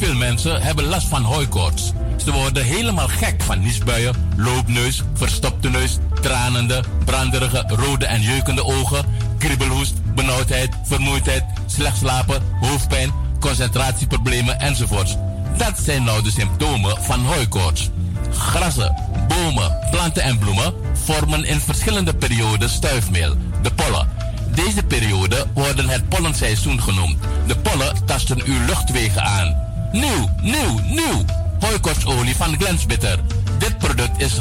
veel 0.00 0.14
mensen 0.14 0.62
hebben 0.62 0.84
last 0.84 1.08
van 1.08 1.22
hooikoorts. 1.22 1.92
Ze 2.24 2.32
worden 2.32 2.64
helemaal 2.64 3.08
gek 3.08 3.42
van 3.42 3.60
niesbuien, 3.60 4.32
loopneus, 4.36 5.02
verstopte 5.14 5.68
neus, 5.70 5.98
tranende, 6.20 6.84
branderige, 7.04 7.64
rode 7.66 8.06
en 8.06 8.22
jeukende 8.22 8.64
ogen, 8.64 9.04
kriebelhoest, 9.38 10.14
benauwdheid, 10.14 10.74
vermoeidheid, 10.84 11.44
slecht 11.66 11.96
slapen, 11.96 12.42
hoofdpijn, 12.60 13.12
concentratieproblemen 13.40 14.60
enzovoorts. 14.60 15.16
Dat 15.56 15.78
zijn 15.78 16.04
nou 16.04 16.22
de 16.22 16.30
symptomen 16.30 17.02
van 17.02 17.20
hooikoorts. 17.20 17.90
Grassen, 18.32 18.96
bomen, 19.28 19.78
planten 19.90 20.22
en 20.22 20.38
bloemen 20.38 20.74
vormen 20.92 21.44
in 21.44 21.60
verschillende 21.60 22.14
perioden 22.14 22.70
stuifmeel, 22.70 23.34
de 23.62 23.70
pollen. 23.70 24.08
Deze 24.54 24.82
periode 24.82 25.46
worden 25.54 25.88
het 25.88 26.08
pollenseizoen 26.08 26.82
genoemd. 26.82 27.18
De 27.46 27.56
pollen 27.56 28.04
tasten 28.04 28.42
uw 28.44 28.64
luchtwegen 28.66 29.22
aan. 29.22 29.69
Nieuw, 29.92 30.30
nieuw, 30.42 30.80
nieuw. 30.84 31.24
Hooikorstolie 31.60 32.36
van 32.36 32.56
Glensbitter. 32.58 33.18
Dit 33.58 33.78
product 33.78 34.20
is 34.20 34.38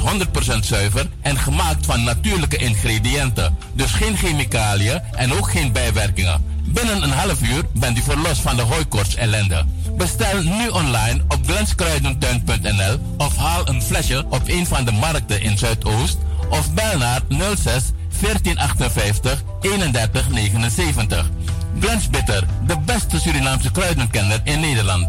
100% 0.56 0.60
zuiver 0.60 1.10
en 1.22 1.38
gemaakt 1.38 1.86
van 1.86 2.04
natuurlijke 2.04 2.58
ingrediënten. 2.58 3.58
Dus 3.74 3.92
geen 3.92 4.18
chemicaliën 4.18 5.02
en 5.12 5.34
ook 5.34 5.52
geen 5.52 5.72
bijwerkingen. 5.72 6.44
Binnen 6.66 7.04
een 7.04 7.12
half 7.12 7.42
uur 7.42 7.64
bent 7.74 7.98
u 7.98 8.02
verlost 8.02 8.42
van 8.42 8.56
de 8.56 8.62
hooikorts 8.62 9.16
ellende. 9.16 9.66
Bestel 9.98 10.42
nu 10.42 10.68
online 10.68 11.22
op 11.28 11.40
glenskruidentuin.nl 11.46 13.00
of 13.18 13.36
haal 13.36 13.68
een 13.68 13.82
flesje 13.82 14.26
op 14.30 14.42
een 14.46 14.68
van 14.68 14.86
de 14.86 14.92
markten 14.92 15.42
in 15.42 15.58
Zuidoost 15.58 16.18
of 16.50 16.74
bel 16.74 16.98
naar 16.98 17.22
06 17.30 17.92
1458 18.22 19.44
3179. 19.62 21.30
Glensbitter, 21.80 22.44
de 22.68 22.78
beste 22.86 23.20
Surinaamse 23.20 23.72
kruidenkenner 23.72 24.42
in 24.44 24.60
Nederland. 24.60 25.08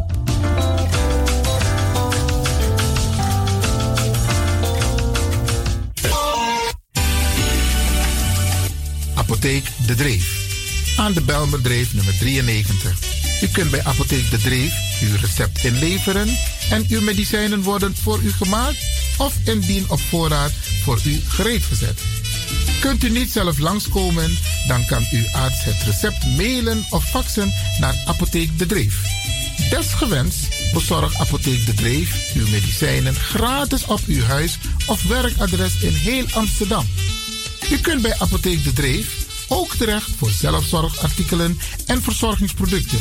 Apotheek 9.15 9.65
De 9.87 9.95
Dreef. 9.95 10.49
Aan 10.97 11.13
de 11.13 11.21
Belmerdreef 11.21 11.95
nummer 11.95 12.19
93. 12.19 12.99
U 13.43 13.49
kunt 13.49 13.71
bij 13.71 13.85
Apotheek 13.85 14.31
De 14.31 14.39
Dreef 14.39 14.73
uw 15.01 15.17
recept 15.21 15.65
inleveren 15.65 16.29
en 16.71 16.85
uw 16.89 17.01
medicijnen 17.01 17.63
worden 17.63 17.97
voor 17.97 18.21
u 18.23 18.33
gemaakt 18.33 18.79
of 19.19 19.35
indien 19.45 19.85
op 19.89 20.01
voorraad 20.01 20.53
voor 20.83 21.01
u 21.05 21.21
gereed 21.29 21.63
gezet. 21.63 22.01
Kunt 22.81 23.05
u 23.05 23.11
niet 23.11 23.31
zelf 23.31 23.59
langskomen, 23.59 24.39
dan 24.69 24.87
kan 24.87 25.07
uw 25.11 25.29
arts 25.33 25.65
het 25.65 25.83
recept 25.83 26.37
mailen 26.37 26.87
of 26.91 27.05
faxen 27.05 27.53
naar 27.79 28.03
Apotheek 28.07 28.59
De 28.59 28.67
Dreef. 28.67 29.20
Desgewenst 29.69 30.49
bezorgt 30.73 31.19
Apotheek 31.19 31.67
De 31.67 31.75
Dreef 31.75 32.35
uw 32.35 32.49
medicijnen 32.49 33.15
gratis 33.15 33.85
op 33.85 34.01
uw 34.07 34.23
huis 34.23 34.59
of 34.87 35.03
werkadres 35.03 35.81
in 35.81 35.93
heel 35.93 36.25
Amsterdam. 36.33 36.87
U 37.71 37.79
kunt 37.79 38.03
bij 38.03 38.15
Apotheek 38.19 38.65
De 38.65 38.73
Dreef 38.73 39.27
ook 39.49 39.75
terecht 39.75 40.11
voor 40.17 40.31
zelfzorgartikelen 40.31 41.59
en 41.87 42.03
verzorgingsproducten. 42.03 42.99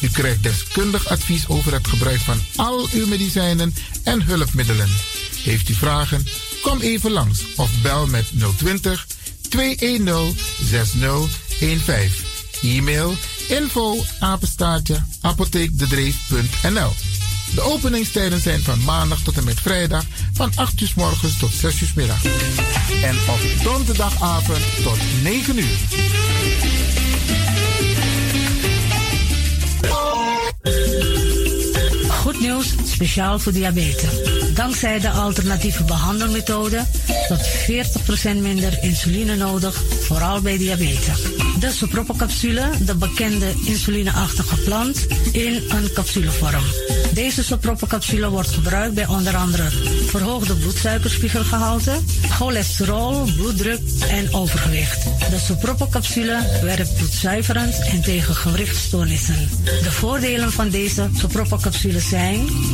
U 0.00 0.08
krijgt 0.08 0.42
deskundig 0.42 1.08
advies 1.08 1.48
over 1.48 1.72
het 1.72 1.88
gebruik 1.88 2.20
van 2.20 2.40
al 2.56 2.88
uw 2.92 3.06
medicijnen 3.06 3.74
en 4.02 4.22
hulpmiddelen. 4.22 4.88
Heeft 5.42 5.68
u 5.68 5.74
vragen? 5.74 6.26
Kom 6.62 6.80
even 6.80 7.10
langs 7.10 7.54
of 7.56 7.70
bel 7.82 8.06
met 8.06 8.26
020 8.56 9.06
210 9.48 10.36
6015. 10.62 12.33
E-mail 12.64 13.14
info 13.48 14.04
apenstaartje 14.20 15.02
apotheekdedreef.nl 15.20 16.92
De 17.54 17.60
openingstijden 17.60 18.40
zijn 18.40 18.62
van 18.62 18.84
maandag 18.84 19.22
tot 19.22 19.36
en 19.36 19.44
met 19.44 19.60
vrijdag 19.60 20.04
van 20.32 20.52
8 20.54 20.80
uur 20.80 20.92
morgens 20.96 21.38
tot 21.38 21.52
6 21.52 21.80
uur 21.80 21.92
middag. 21.96 22.24
En 23.02 23.16
op 23.16 23.62
donderdagavond 23.62 24.82
tot 24.82 24.98
9 25.22 25.58
uur. 25.58 25.78
Goed 32.08 32.40
nieuws, 32.40 32.74
speciaal 32.94 33.38
voor 33.38 33.52
diabetes. 33.52 34.10
Dankzij 34.54 35.00
de 35.00 35.10
alternatieve 35.10 35.84
behandelmethode 35.84 36.84
tot 37.28 37.40
40% 37.40 38.36
minder 38.40 38.78
insuline 38.82 39.36
nodig, 39.36 39.82
vooral 40.00 40.40
bij 40.40 40.58
diabetes. 40.58 41.18
De 41.58 41.70
soproppencapsule, 41.70 42.70
de 42.80 42.94
bekende 42.94 43.52
insulineachtige 43.64 44.56
plant, 44.56 45.06
in 45.32 45.62
een 45.68 45.92
capsulevorm. 45.92 46.64
Deze 47.12 47.44
soproppencapsule 47.44 48.28
wordt 48.28 48.50
gebruikt 48.50 48.94
bij 48.94 49.06
onder 49.06 49.36
andere 49.36 49.70
verhoogde 50.06 50.54
bloedsuikerspiegelgehalte, 50.54 51.92
cholesterol, 52.30 53.22
bloeddruk 53.36 53.80
en 54.08 54.34
overgewicht. 54.34 55.02
De 55.30 55.38
soproppencapsule 55.46 56.38
werkt 56.62 56.96
bloedzuiverend 56.96 57.78
en 57.78 58.02
tegen 58.02 58.34
gewrichtstoornissen. 58.34 59.48
De 59.82 59.90
voordelen 59.90 60.52
van 60.52 60.68
deze 60.68 61.08
soproppencapsule 61.16 62.00
zijn 62.00 62.46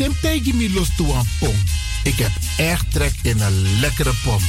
Tim 0.00 0.14
tegen 0.20 0.56
me 0.56 0.70
los 0.72 0.88
toe 0.96 1.14
aan 1.14 1.28
pom. 1.38 1.54
Ik 2.02 2.18
heb 2.18 2.30
echt 2.56 2.92
trek 2.92 3.12
in 3.22 3.40
een 3.40 3.80
lekkere 3.80 4.12
pom. 4.24 4.42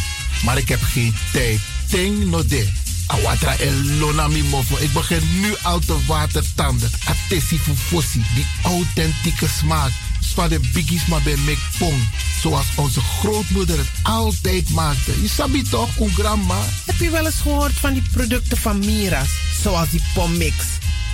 Maar 0.45 0.57
ik 0.57 0.69
heb 0.69 0.81
geen 0.81 1.15
tijd. 1.31 1.59
Ting 1.89 2.25
no 2.25 2.45
de. 2.45 2.67
Awatra 3.07 3.55
elona 3.57 4.27
mi 4.27 4.43
mofo. 4.43 4.77
Ik 4.77 4.93
begin 4.93 5.39
nu 5.39 5.55
al 5.61 5.79
te 5.79 5.97
watertanden. 6.05 6.91
Atesi 7.05 7.57
fufosi. 7.57 8.23
Die 8.35 8.45
authentieke 8.63 9.47
smaak. 9.47 9.91
Zwa 10.19 10.47
de 10.47 10.59
biggies 10.73 11.05
maar 11.05 11.21
bij 11.21 11.37
mek 11.37 11.59
pom. 11.77 12.09
Zoals 12.41 12.65
onze 12.75 13.01
grootmoeder 13.01 13.77
het 13.77 13.91
altijd 14.03 14.69
maakte. 14.69 15.21
Je 15.21 15.29
sabi 15.29 15.61
toch, 15.61 15.97
een 15.99 16.13
grandma? 16.13 16.59
Heb 16.85 16.99
je 16.99 17.09
wel 17.09 17.25
eens 17.25 17.41
gehoord 17.41 17.73
van 17.73 17.93
die 17.93 18.03
producten 18.11 18.57
van 18.57 18.79
Mira's? 18.79 19.29
Zoals 19.61 19.89
die 19.89 20.03
pommix. 20.13 20.55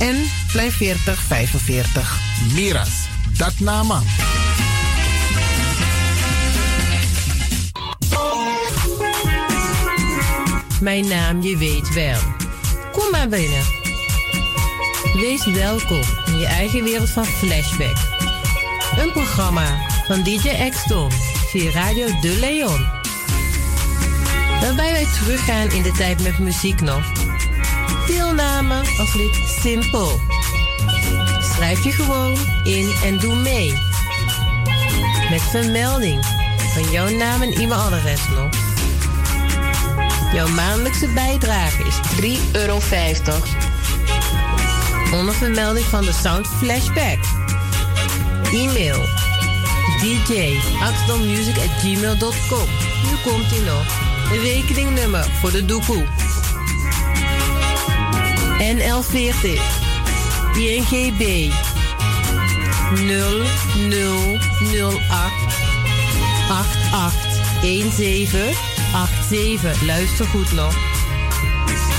en 0.00 0.16
Plein 0.52 0.72
4045. 0.72 2.20
Miras, 2.54 3.08
dat 3.36 3.58
nama. 3.58 4.02
Mijn 10.80 11.08
naam, 11.08 11.42
je 11.42 11.56
weet 11.56 11.94
wel. 11.94 12.18
Kom 12.92 13.10
maar 13.10 13.28
binnen. 13.28 13.62
Wees 15.14 15.44
welkom 15.44 16.02
in 16.26 16.38
je 16.38 16.46
eigen 16.46 16.84
wereld 16.84 17.10
van 17.10 17.24
Flashback. 17.24 17.96
Een 18.98 19.12
programma 19.12 19.86
van 20.06 20.22
DJ 20.22 20.68
X-Tom 20.70 21.10
via 21.50 21.70
Radio 21.70 22.06
De 22.20 22.36
Leon. 22.40 22.86
Waarbij 24.60 24.92
wij 24.92 25.06
teruggaan 25.18 25.70
in 25.70 25.82
de 25.82 25.92
tijd 25.92 26.22
met 26.22 26.38
muziek 26.38 26.80
nog. 26.80 27.29
Deelname 28.10 28.82
als 28.98 29.14
lid 29.14 29.40
simpel. 29.60 30.20
Schrijf 31.54 31.84
je 31.84 31.92
gewoon 31.92 32.36
in 32.64 32.90
en 33.04 33.18
doe 33.18 33.34
mee. 33.34 33.72
Met 35.30 35.42
vermelding 35.42 36.24
van 36.74 36.90
jouw 36.90 37.08
naam 37.08 37.42
en 37.42 37.52
e-mailadres 37.52 38.28
nog. 38.28 38.48
Jouw 40.32 40.48
maandelijkse 40.48 41.08
bijdrage 41.08 41.84
is 41.84 41.94
3,50 42.20 42.26
euro. 42.52 42.78
Onder 45.12 45.34
vermelding 45.34 45.86
van 45.86 46.04
de 46.04 46.12
Sound 46.12 46.46
Flashback. 46.46 47.18
E-mail 48.52 49.08
dj.axdommusic.gmail.com 50.00 52.68
Nu 53.04 53.10
komt 53.30 53.52
ie 53.52 53.60
nog. 53.60 53.84
Een 54.32 54.40
rekeningnummer 54.40 55.26
voor 55.40 55.50
de 55.50 55.64
doekoe. 55.64 56.06
NL40 58.60 59.60
INGB 60.54 61.52
0008 62.94 65.32
88 66.48 67.28
1787. 67.62 69.86
Luister 69.86 70.26
goed 70.26 70.52
nog. 70.52 70.74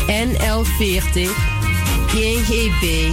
NL40 0.07 1.29
GGB 2.07 3.11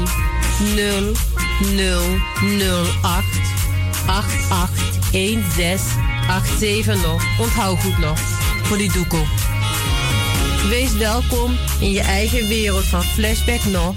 0008 0.75 3.25
881687 4.07 7.03
nog. 7.03 7.23
Onthoud 7.39 7.81
goed 7.81 7.99
nog. 7.99 8.19
Voor 8.63 8.79
die 8.79 8.93
doekoe. 8.93 9.27
Wees 10.67 10.93
welkom 10.93 11.57
in 11.81 11.91
je 11.91 12.01
eigen 12.01 12.49
wereld 12.49 12.85
van 12.85 13.03
Flashback 13.03 13.65
nog. 13.65 13.95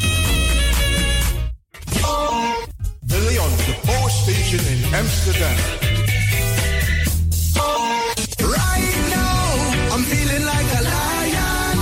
De 2.99 3.19
Leon, 3.19 3.55
the 3.55 3.75
power 3.85 4.11
station 4.11 4.65
in 4.67 4.83
Amsterdam. 4.95 5.55
Right 8.37 8.95
now, 9.09 9.95
I'm 9.95 10.03
feeling 10.03 10.43
like 10.43 10.75
a 10.75 10.81
lion. 10.81 11.79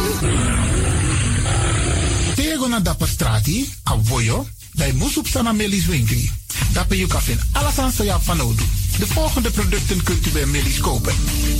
Tego 2.35 2.67
na 2.67 2.79
dapper 2.79 3.07
strati, 3.07 3.73
a 3.89 3.97
voyo, 4.03 4.47
bij 4.73 4.93
Moesop 4.93 5.27
Sana 5.27 5.51
Melis 5.51 5.85
Winkri. 5.85 6.31
Dapper 6.73 6.97
je 6.97 7.07
kan 7.07 7.21
vinden 7.21 7.47
alles 7.51 7.77
aan 7.77 7.91
Sayap 7.91 8.23
van 8.23 8.41
Odu. 8.41 8.63
De 8.99 9.07
volgende 9.07 9.51
producten 9.51 10.03
kunt 10.03 10.25
u 10.25 10.29
bij 10.29 10.45
Melis 10.45 10.79
kopen. 10.79 11.13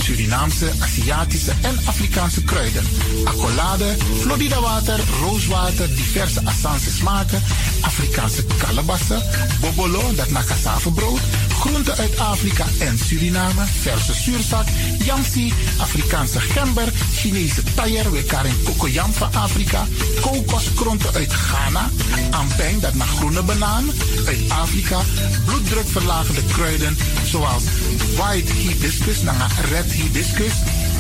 Surinaamse, 0.03 0.71
Aziatische 0.79 1.51
en 1.61 1.77
Afrikaanse 1.85 2.43
kruiden. 2.43 2.83
Accolade, 3.23 3.95
Florida 4.19 4.61
water, 4.61 4.99
rooswater, 5.21 5.95
diverse 5.95 6.41
Assange 6.43 6.89
smaken. 6.97 7.43
Afrikaanse 7.81 8.45
kalebassen, 8.57 9.23
bobolo, 9.61 10.15
dat 10.15 10.29
na 10.29 10.41
brood. 10.93 11.19
Groenten 11.59 11.97
uit 11.97 12.19
Afrika 12.19 12.65
en 12.79 12.97
Suriname, 12.97 13.65
verse 13.81 14.13
zuurzak, 14.13 14.67
yamsi, 15.03 15.53
Afrikaanse 15.77 16.39
gember, 16.39 16.87
Chinese 17.13 17.63
taier, 17.75 18.11
we 18.11 18.23
karin 18.23 18.63
kokoyam 18.63 19.13
van 19.13 19.33
Afrika, 19.33 19.87
kokoskronten 20.21 21.13
uit 21.13 21.33
Ghana, 21.33 21.89
ampeng, 22.31 22.81
dat 22.81 22.93
naar 22.93 23.07
groene 23.07 23.43
banaan, 23.43 23.91
uit 24.27 24.39
Afrika, 24.49 24.99
bloeddrukverlagende 25.45 26.43
kruiden, 26.51 26.97
zoals 27.25 27.63
white 28.15 28.53
hibiscus, 28.53 29.21
naar 29.21 29.51
red 29.69 29.91
hibiscus, 29.91 30.53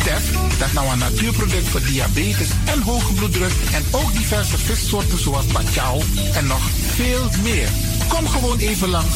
tef, 0.03 0.31
dat 0.57 0.73
nou 0.73 0.91
een 0.91 0.97
natuurproduct 0.97 1.67
voor 1.67 1.83
diabetes 1.83 2.49
en 2.65 2.81
hoge 2.81 3.13
bloeddruk, 3.13 3.53
en 3.73 3.83
ook 3.91 4.13
diverse 4.13 4.57
vissoorten 4.57 5.19
zoals 5.19 5.45
bachao 5.45 6.01
en 6.33 6.47
nog 6.47 6.69
veel 6.95 7.29
meer. 7.43 7.69
Kom 8.07 8.27
gewoon 8.27 8.57
even 8.57 8.89
langs. 8.89 9.15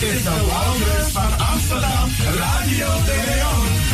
Is 0.00 0.22
de 0.22 0.30
Wouders 0.30 1.12
van 1.12 1.46
Amsterdam, 1.46 2.10
Radio 2.38 2.86
de. 3.04 3.84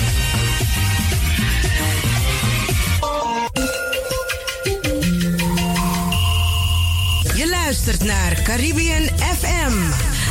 Je 7.34 7.48
luistert 7.48 8.04
naar 8.04 8.42
Caribbean 8.42 9.02
FM, 9.38 9.72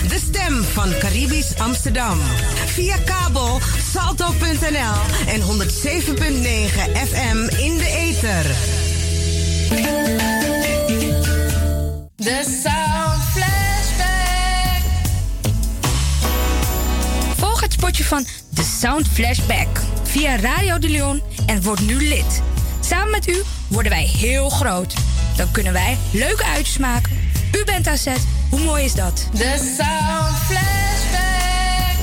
de 0.07 0.19
stem 0.29 0.63
van 0.63 0.89
Caribisch 0.99 1.57
Amsterdam. 1.57 2.19
Via 2.65 2.97
kabel 3.05 3.59
salto.nl 3.91 5.27
en 5.27 5.41
107.9 5.41 5.47
FM 7.09 7.37
in 7.57 7.77
de 7.77 7.87
ether. 7.87 8.45
De 12.15 12.59
Sound 12.63 13.60
Volg 17.61 17.73
het 17.73 17.81
spotje 17.81 18.03
van 18.03 18.25
The 18.53 18.63
Sound 18.63 19.07
Flashback 19.07 19.81
via 20.03 20.35
Radio 20.35 20.79
de 20.79 20.89
Leon 20.89 21.21
en 21.45 21.61
word 21.61 21.79
nu 21.79 22.07
lid. 22.07 22.41
Samen 22.79 23.11
met 23.11 23.27
u 23.27 23.43
worden 23.67 23.91
wij 23.91 24.03
heel 24.03 24.49
groot. 24.49 24.93
Dan 25.37 25.51
kunnen 25.51 25.73
wij 25.73 25.97
leuke 26.13 26.43
uitjes 26.43 26.77
maken. 26.77 27.17
U 27.55 27.63
bent 27.65 27.87
aan 27.87 27.97
zet. 27.97 28.27
Hoe 28.49 28.59
mooi 28.59 28.83
is 28.83 28.93
dat? 28.93 29.29
The 29.33 29.75
Sound 29.77 30.37
Flashback. 30.37 31.97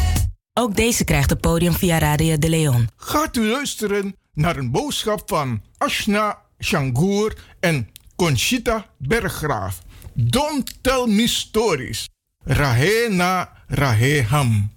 Ook 0.52 0.76
deze 0.76 1.04
krijgt 1.04 1.30
het 1.30 1.40
podium 1.40 1.72
via 1.72 1.98
Radio 1.98 2.38
de 2.38 2.48
Leon. 2.48 2.88
Gaat 2.96 3.36
u 3.36 3.48
luisteren 3.48 4.16
naar 4.34 4.56
een 4.56 4.70
boodschap 4.70 5.22
van 5.26 5.62
Ashna 5.78 6.38
Shangour 6.58 7.36
en 7.60 7.88
Conchita 8.16 8.86
Berggraaf. 8.98 9.78
Don't 10.14 10.78
tell 10.80 11.06
me 11.06 11.28
stories. 11.28 12.08
Rahe 12.44 13.06
na 13.10 13.52
Rahe 13.66 14.22
ham. 14.28 14.76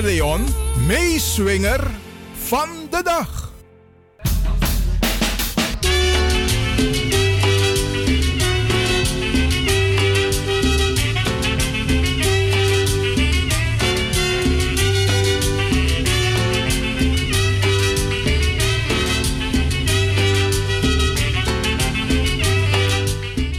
De 0.00 0.04
Leon, 0.04 0.46
meeswinger 0.86 1.90
van 2.46 2.68
de 2.90 3.02
dag. 3.02 3.52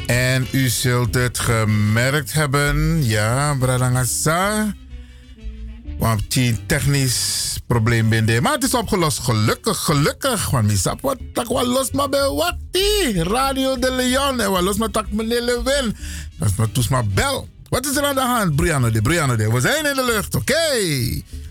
En 0.08 0.48
u 0.52 0.68
zult 0.68 1.14
het 1.16 1.40
gemerkt 1.40 2.34
hebben, 2.34 3.04
ja, 3.06 3.56
Bradangasa. 3.60 4.74
Een 6.36 6.66
technisch 6.66 7.58
probleem 7.68 8.10
binnen. 8.10 8.44
Maar 8.44 8.54
het 8.54 8.64
is 8.64 8.74
opgelost, 8.74 9.20
gelukkig, 9.20 9.78
gelukkig. 9.78 10.50
Want 10.50 10.68
misap 10.68 11.02
wat 11.02 11.18
tak 11.34 11.48
wat 11.48 11.66
los 11.66 11.92
maar 11.92 12.10
bij 12.10 12.30
wakti. 12.30 13.24
Radio 13.24 13.80
de 13.80 13.92
Leon. 13.92 14.40
En 14.40 14.52
wat 14.52 14.62
los 14.62 14.78
maar 14.78 14.92
tak 14.92 15.12
meneer 15.12 15.42
Lewin. 15.42 15.96
Dat 16.38 16.50
is 16.50 16.56
maar 16.56 16.72
toes 16.72 16.88
maar 16.88 17.08
bel. 17.08 17.48
Wat 17.70 17.86
is 17.86 17.96
er 17.96 18.04
aan 18.04 18.16
de 18.16 18.22
hand, 18.22 18.56
Brianna 18.56 18.90
de, 18.90 19.02
Brianna 19.02 19.36
de? 19.36 19.52
We 19.52 19.60
zijn 19.60 19.86
in 19.86 19.96
de 19.96 20.06
lucht, 20.06 20.36
oké. 20.36 20.54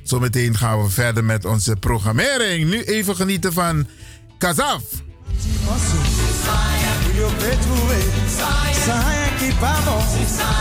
Zometeen 0.03 0.57
gaan 0.57 0.83
we 0.83 0.91
verder 0.91 1.25
met 1.25 1.45
onze 1.45 1.77
programmering. 1.77 2.71
Nu 2.71 2.83
even 2.83 3.17
genieten 3.17 3.53
van 3.53 3.87
Kazaf. 4.39 4.83
yo 7.19 7.29
pe 7.39 7.51
trouve 7.65 8.01
Sa 8.85 8.97
yon 9.19 9.33
ki 9.39 9.51
pa 9.61 9.75
bon. 9.85 10.03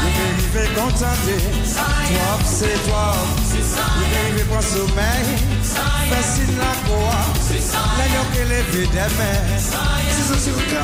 Yo 0.04 0.10
pe 0.18 0.26
rive 0.40 0.64
kontante 0.76 1.38
Twop 2.08 2.42
se 2.46 2.72
twop 2.86 3.28
Yo 4.00 4.06
pe 4.12 4.22
rive 4.26 4.46
pran 4.50 4.62
soumey 4.62 5.26
Fesin 6.10 6.52
la 6.58 6.74
koa 6.88 7.22
La 7.98 8.06
yo 8.16 8.24
ke 8.34 8.48
leve 8.52 8.88
demen 8.96 9.54
Si 9.60 10.24
se 10.30 10.40
se 10.46 10.52
ka 10.72 10.84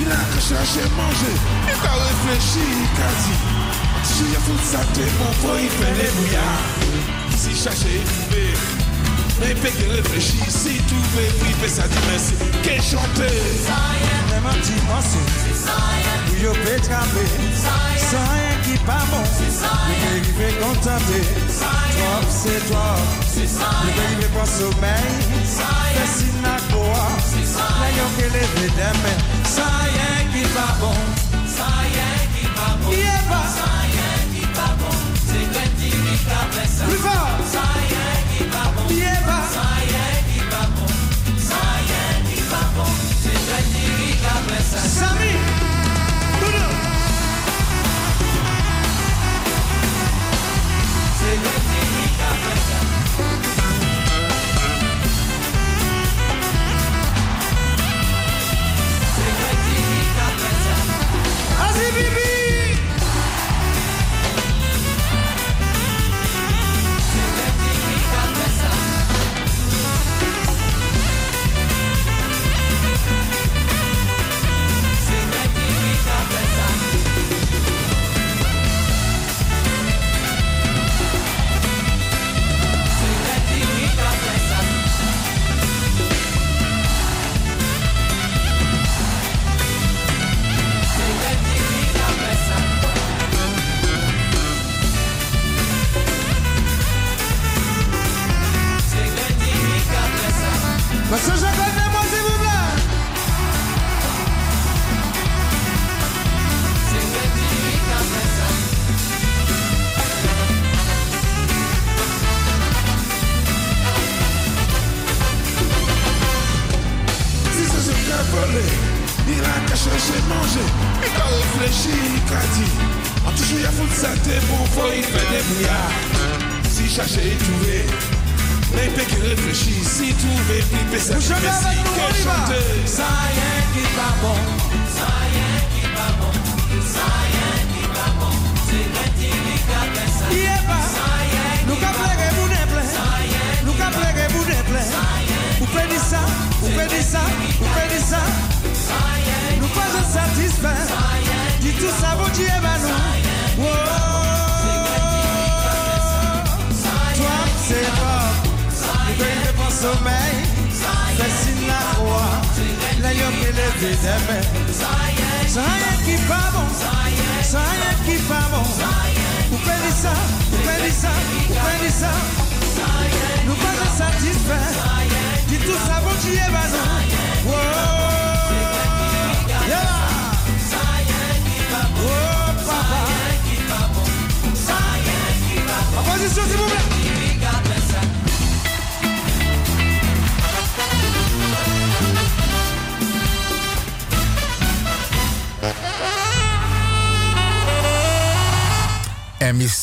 Il 0.00 0.10
a 0.12 0.20
ka 0.32 0.40
chache 0.48 0.84
manje 0.96 1.32
Il 1.68 1.78
ka 1.82 1.92
reflechi, 2.04 2.66
il 2.82 2.90
ka 2.98 3.08
di 3.22 3.34
Si 4.12 4.24
yo 4.32 4.40
foute 4.46 4.66
sa 4.72 4.84
bon 5.18 5.32
Fo 5.40 5.56
yi 5.56 5.68
pe 5.78 5.88
le 5.98 6.08
bouya 6.16 6.48
Si 7.36 7.52
chache 7.62 7.88
yi 7.88 8.89
et 9.42 9.54
puis 9.54 9.72
qu'elle 9.72 9.92
réfléchit, 9.92 10.38
si 10.48 10.78
tout 10.88 11.04
fait, 11.14 11.32
oui, 11.42 11.68
ça 11.68 11.88
dit 11.88 11.96
merci. 12.10 12.34
Qu'elle 12.62 12.82
chante. 12.82 13.18
Même 13.18 14.46
un 14.46 14.58
dimanche, 14.62 15.14
oui, 16.32 16.46
on 16.48 16.52
peut 16.52 16.70
y 16.70 16.74
est 16.74 16.80
qui 18.62 18.78
pas 18.84 19.04
bon, 19.10 19.22
le 19.88 19.94
pays 20.20 20.32
fait 20.36 20.54
contenter. 20.60 21.24
Top, 21.58 22.26
c'est 22.28 22.62
toi. 22.68 22.96
Le 23.36 23.90
pays 23.92 24.16
fait 24.20 24.32
pas 24.38 24.46
sommeil. 24.46 25.10
Fais 25.94 26.10
si 26.16 26.28
n'a 26.42 26.56
quoi. 26.72 27.04
L'ayon 27.80 28.10
qu'elle 28.16 28.36
est 28.36 28.50
demain. 28.76 29.18
Sans 29.44 29.74
qui 30.32 30.42
pas 30.48 30.74
bon. 30.80 30.98
Sans 31.46 31.84
qui 32.34 32.46
pas? 32.46 32.74
Bon. 32.80 32.90
Sans 33.56 33.84
qui 34.32 34.44
pas 34.46 34.74
bon. 34.78 34.94
C'est 35.26 35.46
quand 35.52 35.72
il 35.78 35.86
est 35.86 36.22
capable. 36.28 36.88
Plus 36.88 36.98
fort. 36.98 37.39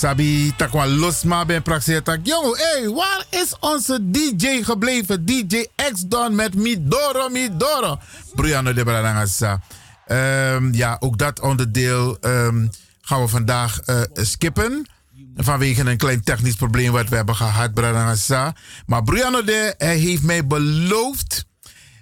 En 0.08 0.16
misabi 0.16 0.54
takwa 0.56 0.88
losma 0.88 1.46
ben 1.46 1.62
praxeer 1.62 2.04
tak. 2.04 2.20
Jongen, 2.24 2.58
hey, 2.58 2.90
waar 2.90 3.26
is 3.30 3.56
onze 3.60 4.00
DJ 4.12 4.64
gebleven? 4.64 5.26
DJ 5.26 5.66
X 5.76 6.02
Don 6.08 6.36
met 6.36 6.56
Midoro 6.56 7.30
Midoro. 7.30 8.00
Brianna 8.36 8.74
de 8.74 8.84
Bradangasa. 8.84 9.62
Ehm 10.06 10.74
ja, 10.74 10.98
ook 11.00 11.18
dat 11.18 11.40
onderdeel 11.40 12.18
ehm, 12.22 12.68
gaan 13.02 13.22
we 13.22 13.28
vandaag 13.28 13.80
eh, 13.80 14.02
skippen. 14.14 14.86
Vanwege 15.36 15.90
een 15.90 15.98
klein 15.98 16.24
technisch 16.24 16.56
probleem 16.56 16.92
wat 16.92 17.10
we 17.10 17.16
hebben 17.16 17.36
gehad, 17.36 17.74
Bradangasa. 17.74 18.56
Maar 18.86 19.04
Brianna 19.04 19.42
de, 19.42 19.76
hij 19.78 19.98
heeft 19.98 20.24
mij 20.24 20.48
beloofd. 20.48 21.46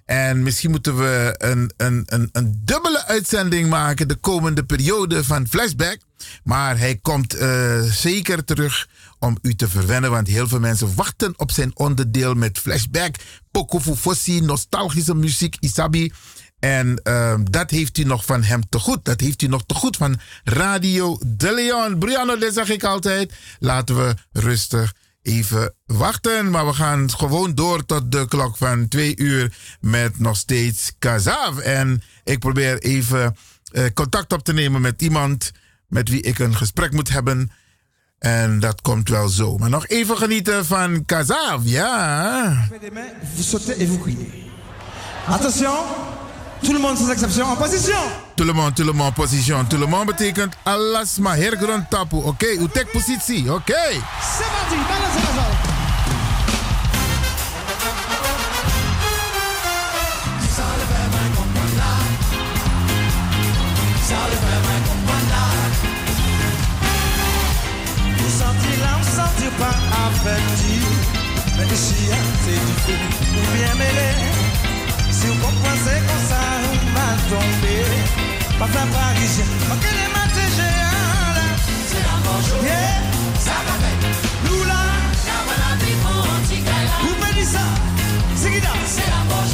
En 0.05 0.43
misschien 0.43 0.71
moeten 0.71 0.97
we 0.97 1.35
een, 1.37 1.71
een, 1.77 2.03
een, 2.05 2.29
een 2.31 2.61
dubbele 2.63 3.05
uitzending 3.05 3.69
maken 3.69 4.07
de 4.07 4.15
komende 4.15 4.63
periode 4.63 5.23
van 5.23 5.47
Flashback. 5.47 5.97
Maar 6.43 6.77
hij 6.77 6.99
komt 7.01 7.33
eh, 7.33 7.81
zeker 7.81 8.43
terug 8.43 8.87
om 9.19 9.37
u 9.41 9.55
te 9.55 9.67
verwennen. 9.67 10.11
Want 10.11 10.27
heel 10.27 10.47
veel 10.47 10.59
mensen 10.59 10.95
wachten 10.95 11.33
op 11.37 11.51
zijn 11.51 11.71
onderdeel 11.77 12.33
met 12.33 12.59
Flashback. 12.59 13.15
Pokofu 13.51 13.95
Fossi, 13.95 14.41
nostalgische 14.41 15.15
muziek, 15.15 15.55
Isabi. 15.59 16.11
En 16.59 16.99
ehm, 17.03 17.43
dat 17.43 17.69
heeft 17.69 17.97
u 17.97 18.03
nog 18.03 18.25
van 18.25 18.43
hem 18.43 18.69
te 18.69 18.79
goed. 18.79 19.05
Dat 19.05 19.19
heeft 19.19 19.41
u 19.41 19.47
nog 19.47 19.63
te 19.65 19.73
goed 19.73 19.97
van 19.97 20.19
Radio 20.43 21.19
De 21.27 21.53
Leon. 21.53 21.99
Brianna, 21.99 22.35
dat 22.35 22.53
zeg 22.53 22.69
ik 22.69 22.83
altijd. 22.83 23.33
Laten 23.59 23.95
we 23.95 24.15
rustig 24.31 24.93
even 25.25 25.75
wachten. 25.85 26.49
Maar 26.49 26.65
we 26.65 26.73
gaan 26.73 27.11
gewoon 27.11 27.55
door 27.55 27.85
tot 27.85 28.11
de 28.11 28.27
klok 28.27 28.57
van 28.57 28.87
twee 28.87 29.17
uur 29.17 29.53
met 29.81 30.19
nog 30.19 30.37
steeds 30.37 30.93
Kazav. 30.99 31.57
En 31.57 32.01
ik 32.23 32.39
probeer 32.39 32.79
even 32.79 33.35
eh, 33.71 33.85
contact 33.93 34.33
op 34.33 34.43
te 34.43 34.53
nemen 34.53 34.81
met 34.81 35.01
iemand 35.01 35.51
met 35.87 36.09
wie 36.09 36.21
ik 36.21 36.39
een 36.39 36.55
gesprek 36.55 36.91
moet 36.91 37.09
hebben. 37.09 37.51
En 38.19 38.59
dat 38.59 38.81
komt 38.81 39.09
wel 39.09 39.27
zo. 39.27 39.57
Maar 39.57 39.69
nog 39.69 39.87
even 39.87 40.17
genieten 40.17 40.65
van 40.65 41.05
Kazav, 41.05 41.61
ja. 41.63 42.67
Attention, 45.27 45.85
tout 46.65 46.73
le 46.73 46.79
monde 46.79 46.97
sans 46.97 47.11
exception 47.11 47.45
en 47.45 47.55
position. 47.55 47.97
Tout 48.35 48.43
le 48.43 48.53
monde, 48.53 48.73
tout 48.73 48.83
le 48.83 48.91
monde, 48.91 49.13
position. 49.13 49.63
Tout 49.69 49.77
le 49.77 49.85
monde 49.85 50.07
betekent 50.07 50.49
alles 50.63 51.17
maar 51.19 51.37
hergrond 51.37 51.85
tapu. 51.89 52.15
Oké, 52.15 52.27
okay? 52.27 52.57
u 52.57 52.67
tek 52.67 52.91
positie. 52.91 53.51
Oké. 53.51 53.71
Okay. 53.71 54.01
C'est 54.21 54.49
parti, 54.55 54.75
balance 54.75 55.15
la 55.15 55.31
zone. 55.35 55.83
Pas 69.57 69.77
affecté. 70.05 70.81
Mais 71.57 71.73
ici, 71.73 72.09
c'est 72.43 72.59
du 72.65 72.73
feu, 72.83 72.97
ou 73.37 73.55
bien 73.55 73.73
mêlé. 73.75 74.09
Si 75.11 75.27
vous 75.27 75.39
comprenez 75.39 76.01
comme 76.07 76.27
ça, 76.27 76.54
vous 77.27 77.35
m'a 77.35 77.41
tombé. 77.41 77.75
Pas 78.59 78.67
faire 78.67 78.87
parisien, 78.87 79.45
pas 79.67 79.75
que 79.75 79.87
les 79.93 80.09
matins 80.13 80.51
géants. 80.55 81.55
C'est 81.87 82.03
la 82.03 82.17
bonjour. 82.23 82.63
Yeah, 82.63 83.01
ça 83.39 83.57
va 83.65 83.73
faire. 83.81 83.99
Lula, 84.45 84.81
vous 87.01 87.15
me 87.15 87.29
dites 87.33 87.51
ça. 87.51 87.65
C'est 88.35 88.51
qui 88.51 88.61
là? 88.61 88.73
C'est 88.85 89.01
la 89.01 89.21
bonjour. 89.29 89.44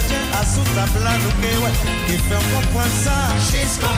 gardien 0.00 0.18
a 0.40 0.44
sous 0.44 0.62
table 0.74 1.04
là 1.04 1.12
nous 1.22 1.30
que 1.30 1.64
ouais. 1.64 1.72
Qui 2.06 2.16
fait 2.16 2.34
comprendre 2.34 2.70
bon 2.72 2.90
ça. 3.04 3.16
Jusqu'à 3.50 3.92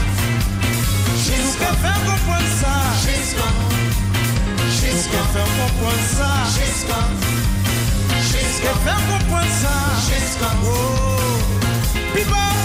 jusqu'à 1.17 1.73
faire 1.83 2.01
comprendre 2.05 2.51
ça. 2.61 2.75
Jusqu'à 3.05 3.49
jusqu'à 4.71 5.23
faire 5.33 5.51
comprendre 5.59 6.07
ça. 6.17 6.31
Jusqu'à 6.57 7.01
jusqu'à 8.21 8.75
faire 8.85 9.01
comprendre 9.11 9.53
ça. 9.63 9.75
Jusqu'à 10.09 10.51
oh. 10.65 11.03
People 12.15 12.62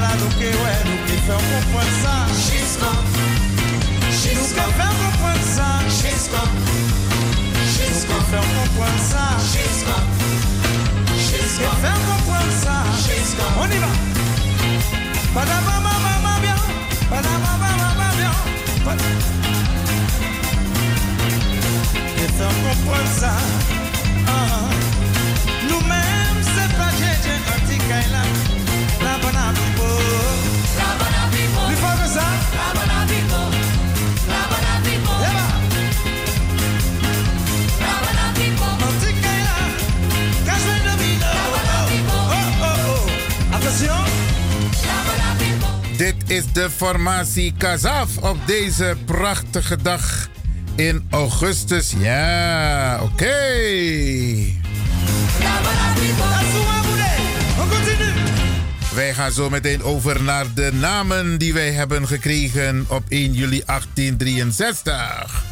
la 0.00 0.10
nou 0.20 0.30
ke 0.38 0.50
wè, 0.50 0.74
nou 0.86 0.98
ke 1.08 1.16
fèm 1.26 1.42
konpwen 1.50 1.90
sa 2.00 2.14
Chisman, 2.38 2.98
chisman 4.20 4.40
Nou 4.40 4.48
ke 4.56 4.66
fèm 4.78 4.94
konpwen 5.00 5.40
sa 5.50 5.68
Chisman, 5.98 6.50
chisman 7.74 8.04
Nou 8.04 8.08
ke 8.08 8.18
fèm 8.30 8.48
konpwen 8.58 8.98
sa 9.08 9.26
konpwen 12.14 12.50
sa 12.62 12.80
On 13.64 13.70
y 13.70 13.78
va. 13.84 13.92
Padaba 15.34 15.80
mama 15.86 15.92
mama 16.06 16.34
bien 16.40 16.60
Padaba 17.10 17.52
mama 17.62 18.08
bien 18.18 18.34
Ke 22.16 22.26
fèm 22.38 22.54
konpwen 22.64 23.06
sa 23.20 23.32
Nou 25.68 25.80
mèm 25.92 26.42
se 26.54 26.64
pa 26.78 26.90
jè 26.98 27.14
jè 27.28 27.38
an 27.54 27.68
ti 27.68 28.53
Is 46.26 46.52
de 46.52 46.70
formatie 46.70 47.54
Kazaf 47.58 48.16
op 48.16 48.36
deze 48.46 48.96
prachtige 49.04 49.76
dag. 49.82 50.28
in 50.74 51.06
augustus. 51.10 51.92
Ja, 51.98 53.00
oké. 53.02 53.34
Wij 58.94 59.14
gaan 59.14 59.32
zo 59.32 59.50
meteen 59.50 59.82
over 59.82 60.22
naar 60.22 60.46
de 60.54 60.70
namen 60.72 61.38
die 61.38 61.52
wij 61.52 61.72
hebben 61.72 62.06
gekregen 62.06 62.84
op 62.88 63.02
1 63.08 63.32
juli 63.32 63.62
1863. 63.66 65.43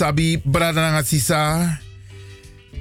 Lik 0.00 0.08
van 0.08 0.16
Usabi 0.16 0.40
Bradanga 0.44 1.02
Sisa. 1.02 1.80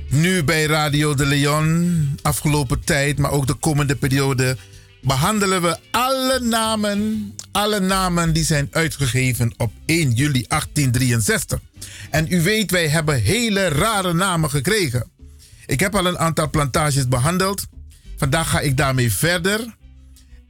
Nu 0.10 0.44
bij 0.44 0.66
Radio 0.66 1.14
de 1.14 1.26
Leon, 1.26 2.20
afgelopen 2.22 2.84
tijd, 2.84 3.18
maar 3.18 3.32
ook 3.32 3.48
de 3.48 3.54
komende 3.54 3.96
periode, 3.96 4.58
behandelen 5.02 5.62
we 5.62 5.78
alle 5.92 6.40
namen, 6.40 7.34
alle 7.52 7.80
namen 7.80 8.34
die 8.34 8.44
zijn 8.44 8.68
uitgegeven 8.72 9.54
op 9.58 9.72
1 9.86 10.12
juli 10.12 10.46
1863. 10.48 11.60
En 12.10 12.26
u 12.30 12.42
weet, 12.42 12.72
wij 12.72 12.88
hebben 12.88 13.22
hele 13.22 13.68
rare 13.68 14.14
namen 14.14 14.50
gekregen. 14.50 15.10
Ik 15.66 15.80
heb 15.80 15.96
al 15.96 16.06
een 16.06 16.18
aantal 16.18 16.50
plantages 16.50 17.08
behandeld. 17.08 17.66
Vandaag 18.18 18.50
ga 18.50 18.60
ik 18.60 18.78
daarmee 18.78 19.12
verder. 19.12 19.76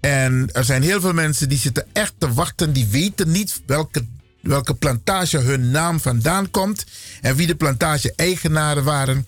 En 0.01 0.49
er 0.51 0.63
zijn 0.63 0.81
heel 0.81 1.01
veel 1.01 1.13
mensen 1.13 1.49
die 1.49 1.57
zitten 1.57 1.85
echt 1.93 2.13
te 2.17 2.33
wachten, 2.33 2.73
die 2.73 2.87
weten 2.87 3.31
niet 3.31 3.61
welke 3.65 4.05
welke 4.41 4.73
plantage 4.73 5.37
hun 5.37 5.71
naam 5.71 5.99
vandaan 5.99 6.51
komt 6.51 6.85
en 7.21 7.35
wie 7.35 7.47
de 7.47 7.55
plantage-eigenaren 7.55 8.83
waren. 8.83 9.27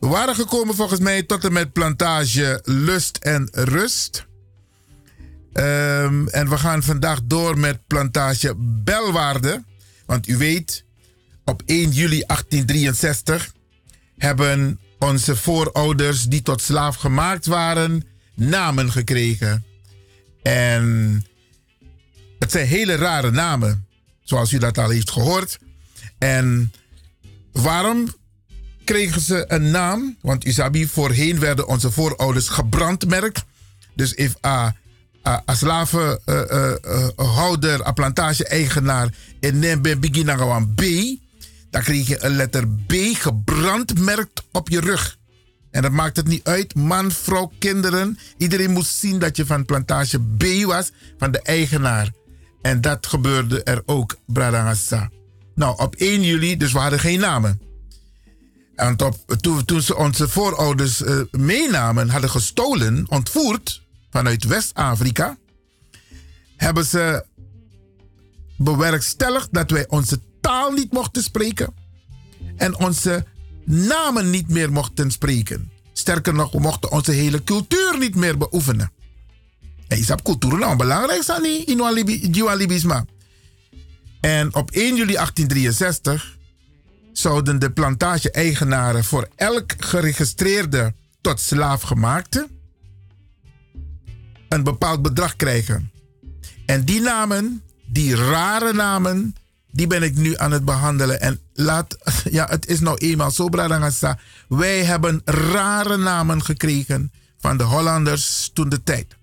We 0.00 0.06
waren 0.06 0.34
gekomen 0.34 0.74
volgens 0.74 1.00
mij 1.00 1.22
tot 1.22 1.44
en 1.44 1.52
met 1.52 1.72
plantage 1.72 2.60
Lust 2.64 3.16
en 3.16 3.48
Rust. 3.52 4.26
Ehm, 5.52 6.26
en 6.26 6.48
we 6.48 6.58
gaan 6.58 6.82
vandaag 6.82 7.20
door 7.24 7.58
met 7.58 7.86
plantage 7.86 8.54
Belwaarde. 8.56 9.64
Want 10.06 10.28
u 10.28 10.36
weet, 10.36 10.84
op 11.44 11.62
1 11.66 11.90
juli 11.90 12.22
1863 12.26 13.52
hebben 14.16 14.80
onze 14.98 15.36
voorouders 15.36 16.24
die 16.24 16.42
tot 16.42 16.62
slaaf 16.62 16.96
gemaakt 16.96 17.46
waren, 17.46 18.04
namen 18.34 18.92
gekregen. 18.92 19.64
En 20.42 21.24
het 22.38 22.50
zijn 22.50 22.66
hele 22.66 22.94
rare 22.94 23.30
namen 23.30 23.88
zoals 24.30 24.52
u 24.52 24.58
dat 24.58 24.78
al 24.78 24.90
heeft 24.90 25.10
gehoord. 25.10 25.58
En 26.18 26.72
waarom 27.52 28.14
kregen 28.84 29.20
ze 29.20 29.44
een 29.48 29.70
naam? 29.70 30.16
Want 30.20 30.44
Isabi, 30.44 30.86
voorheen 30.86 31.38
werden 31.38 31.68
onze 31.68 31.90
voorouders 31.90 32.48
gebrandmerkt. 32.48 33.44
Dus 33.94 34.14
if 34.14 34.34
a, 34.46 34.74
a, 35.26 35.42
a 35.50 35.54
slavenhouder, 35.54 37.70
uh, 37.70 37.78
uh, 37.80 37.86
a 37.86 37.92
plantage-eigenaar 37.92 39.08
in 39.40 39.58
Nembe 39.58 39.98
B, 40.74 40.82
dan 41.70 41.82
kreeg 41.82 42.08
je 42.08 42.24
een 42.24 42.36
letter 42.36 42.68
B 42.68 42.92
gebrandmerkt 43.12 44.42
op 44.52 44.68
je 44.68 44.80
rug. 44.80 45.18
En 45.70 45.82
dat 45.82 45.92
maakt 45.92 46.16
het 46.16 46.26
niet 46.26 46.44
uit, 46.44 46.74
man, 46.74 47.10
vrouw, 47.10 47.52
kinderen. 47.58 48.18
Iedereen 48.36 48.70
moest 48.70 48.94
zien 48.94 49.18
dat 49.18 49.36
je 49.36 49.46
van 49.46 49.64
plantage 49.64 50.20
B 50.20 50.44
was, 50.64 50.90
van 51.18 51.30
de 51.30 51.42
eigenaar. 51.42 52.10
En 52.62 52.80
dat 52.80 53.06
gebeurde 53.06 53.62
er 53.62 53.82
ook, 53.86 54.16
Bradangasa. 54.26 55.10
Nou, 55.54 55.78
op 55.78 55.94
1 55.94 56.22
juli, 56.22 56.56
dus 56.56 56.72
we 56.72 56.78
hadden 56.78 57.00
geen 57.00 57.20
namen. 57.20 57.60
En 58.74 58.96
toen, 59.64 59.82
ze 59.82 59.96
onze 59.96 60.28
voorouders 60.28 61.02
uh, 61.02 61.20
meenamen, 61.30 62.08
hadden 62.08 62.30
gestolen, 62.30 63.06
ontvoerd 63.08 63.82
vanuit 64.10 64.44
West-Afrika, 64.44 65.36
hebben 66.56 66.84
ze 66.84 67.24
bewerkstelligd 68.56 69.48
dat 69.50 69.70
wij 69.70 69.88
onze 69.88 70.20
taal 70.40 70.72
niet 70.72 70.92
mochten 70.92 71.22
spreken 71.22 71.74
en 72.56 72.76
onze 72.78 73.24
namen 73.64 74.30
niet 74.30 74.48
meer 74.48 74.72
mochten 74.72 75.10
spreken. 75.10 75.70
Sterker 75.92 76.34
nog, 76.34 76.52
we 76.52 76.60
mochten 76.60 76.90
onze 76.90 77.12
hele 77.12 77.44
cultuur 77.44 77.98
niet 77.98 78.14
meer 78.14 78.38
beoefenen. 78.38 78.92
En 79.90 79.98
isap 79.98 80.22
cultuur 80.22 80.58
nou 80.58 80.76
belangrijk 80.76 81.22
zijn 81.22 81.66
in 81.66 82.32
Jualibisma. 82.32 83.04
En 84.20 84.54
op 84.54 84.70
1 84.70 84.96
juli 84.96 85.12
1863 85.12 86.38
zouden 87.12 87.58
de 87.58 87.70
plantage-eigenaren 87.70 89.04
voor 89.04 89.28
elk 89.36 89.72
geregistreerde 89.78 90.94
tot 91.20 91.40
slaafgemaakte 91.40 92.48
een 94.48 94.62
bepaald 94.62 95.02
bedrag 95.02 95.36
krijgen. 95.36 95.90
En 96.66 96.84
die 96.84 97.00
namen, 97.00 97.62
die 97.86 98.16
rare 98.16 98.72
namen, 98.72 99.34
die 99.70 99.86
ben 99.86 100.02
ik 100.02 100.16
nu 100.16 100.36
aan 100.36 100.52
het 100.52 100.64
behandelen. 100.64 101.20
En 101.20 101.40
laat, 101.52 101.96
ja, 102.38 102.46
het 102.50 102.66
is 102.66 102.80
nou 102.80 102.98
eenmaal 102.98 103.30
zo, 103.30 103.48
Bradangasa. 103.48 104.18
Wij 104.48 104.84
hebben 104.84 105.22
rare 105.24 105.96
namen 105.96 106.42
gekregen 106.44 107.12
van 107.38 107.56
de 107.56 107.64
Hollanders 107.64 108.50
toen 108.52 108.68
de 108.68 108.82
tijd 108.82 109.18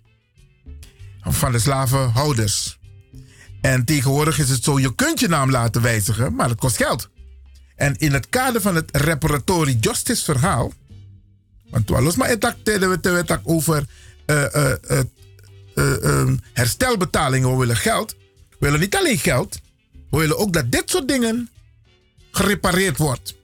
van 1.33 1.51
de 1.51 1.59
slavenhouders. 1.59 2.79
En 3.61 3.85
tegenwoordig 3.85 4.39
is 4.39 4.49
het 4.49 4.63
zo, 4.63 4.79
je 4.79 4.95
kunt 4.95 5.19
je 5.19 5.27
naam 5.27 5.51
laten 5.51 5.81
wijzigen, 5.81 6.35
maar 6.35 6.49
het 6.49 6.59
kost 6.59 6.77
geld. 6.77 7.09
En 7.75 7.95
in 7.97 8.13
het 8.13 8.29
kader 8.29 8.61
van 8.61 8.75
het 8.75 8.89
reparatory 8.97 9.77
justice 9.79 10.23
verhaal, 10.23 10.73
want 11.69 11.89
we 11.89 12.13
maar 12.17 12.29
het 12.29 13.39
over 13.43 13.85
uh, 14.25 14.45
uh, 14.55 14.73
uh, 15.75 16.33
herstelbetalingen, 16.53 17.51
we 17.51 17.57
willen 17.57 17.77
geld. 17.77 18.15
We 18.49 18.55
willen 18.59 18.79
niet 18.79 18.95
alleen 18.95 19.17
geld, 19.17 19.59
we 20.09 20.17
willen 20.17 20.37
ook 20.37 20.53
dat 20.53 20.71
dit 20.71 20.89
soort 20.89 21.07
dingen 21.07 21.49
gerepareerd 22.31 22.97
wordt. 22.97 23.35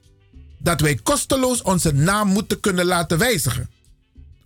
Dat 0.58 0.80
wij 0.80 0.94
kosteloos 0.94 1.62
onze 1.62 1.92
naam 1.92 2.28
moeten 2.28 2.60
kunnen 2.60 2.84
laten 2.84 3.18
wijzigen. 3.18 3.70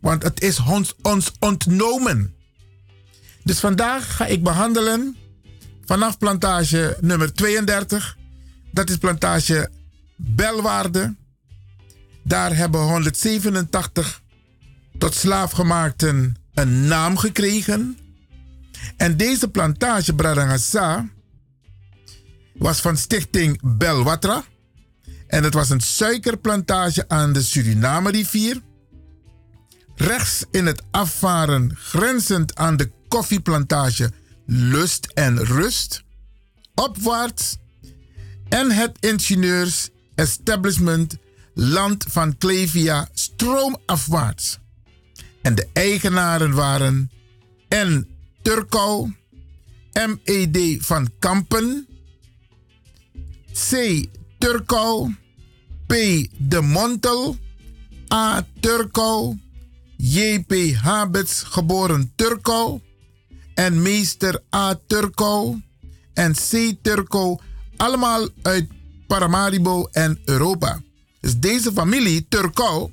Want 0.00 0.22
het 0.22 0.40
is 0.42 0.60
ons, 0.60 0.94
ons 1.02 1.32
ontnomen. 1.38 2.34
Dus 3.44 3.60
vandaag 3.60 4.16
ga 4.16 4.26
ik 4.26 4.42
behandelen 4.42 5.16
vanaf 5.84 6.18
plantage 6.18 6.96
nummer 7.00 7.32
32. 7.32 8.16
Dat 8.72 8.90
is 8.90 8.96
plantage 8.96 9.70
Belwaarde. 10.16 11.16
Daar 12.24 12.56
hebben 12.56 12.80
187 12.80 14.22
tot 14.98 15.14
slaafgemaakten 15.14 16.36
een 16.54 16.86
naam 16.86 17.16
gekregen. 17.16 17.98
En 18.96 19.16
deze 19.16 19.48
plantage 19.48 20.14
Bradangasa 20.14 21.08
was 22.54 22.80
van 22.80 22.96
stichting 22.96 23.60
Belwatra. 23.62 24.44
En 25.26 25.44
het 25.44 25.54
was 25.54 25.70
een 25.70 25.80
suikerplantage 25.80 27.08
aan 27.08 27.32
de 27.32 27.42
Suriname-rivier. 27.42 28.62
Rechts 29.94 30.44
in 30.50 30.66
het 30.66 30.82
afvaren, 30.90 31.76
grenzend 31.76 32.54
aan 32.54 32.76
de 32.76 32.90
koffieplantage 33.08 34.12
Lust 34.46 35.06
en 35.14 35.44
Rust, 35.44 36.02
opwaarts 36.74 37.56
en 38.48 38.70
het 38.70 38.96
ingenieurs 39.00 39.88
establishment 40.14 41.16
Land 41.54 42.04
van 42.08 42.38
Clevia 42.38 43.08
stroomafwaarts. 43.12 44.58
En 45.42 45.54
de 45.54 45.68
eigenaren 45.72 46.54
waren 46.54 47.10
N. 47.68 48.06
Turkou, 48.42 49.14
M.E.D. 49.92 50.84
van 50.84 51.10
Kampen, 51.18 51.86
C. 53.52 54.04
Turkou, 54.38 55.14
P. 55.86 55.92
de 56.36 56.60
Montel, 56.60 57.36
A. 58.12 58.46
Turkou, 58.60 59.38
J.P. 59.96 60.74
Habets, 60.74 61.42
geboren 61.42 62.12
Turkou, 62.14 62.80
en 63.58 63.82
meester 63.82 64.42
A. 64.54 64.80
Turco 64.86 65.60
en 66.14 66.32
C. 66.32 66.74
Turco, 66.82 67.40
allemaal 67.76 68.28
uit 68.42 68.68
Paramaribo 69.06 69.88
en 69.92 70.20
Europa. 70.24 70.80
Dus 71.20 71.38
deze 71.38 71.72
familie, 71.72 72.26
Turco, 72.28 72.92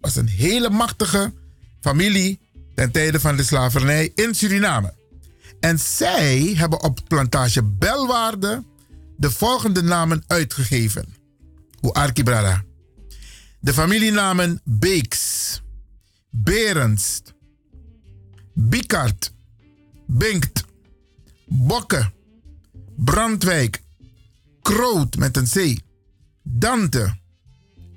was 0.00 0.16
een 0.16 0.28
hele 0.28 0.70
machtige 0.70 1.32
familie 1.80 2.40
ten 2.74 2.90
tijde 2.90 3.20
van 3.20 3.36
de 3.36 3.42
slavernij 3.42 4.12
in 4.14 4.34
Suriname. 4.34 4.94
En 5.60 5.78
zij 5.78 6.54
hebben 6.56 6.82
op 6.82 7.00
plantage 7.08 7.62
Belwaarde 7.62 8.64
de 9.16 9.30
volgende 9.30 9.82
namen 9.82 10.24
uitgegeven. 10.26 11.14
Arkibrada. 11.80 12.64
De 13.60 13.72
familienamen 13.72 14.60
Beeks, 14.64 15.62
Berends, 16.30 17.22
Bikart, 18.54 19.34
Binkt, 20.06 20.64
Bokke, 21.46 22.12
Brandwijk, 22.96 23.82
Kroot 24.62 25.16
met 25.16 25.36
een 25.36 25.46
C, 25.46 25.80
Dante, 26.42 27.16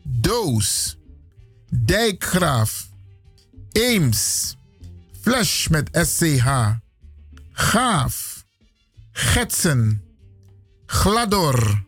Doos, 0.03 0.97
Dijkgraaf, 1.69 2.89
Eems, 3.71 4.55
Flash 5.21 5.67
met 5.67 5.89
SCH, 5.91 6.71
Gaaf, 7.51 8.45
Getsen, 9.11 10.03
Glador, 10.85 11.83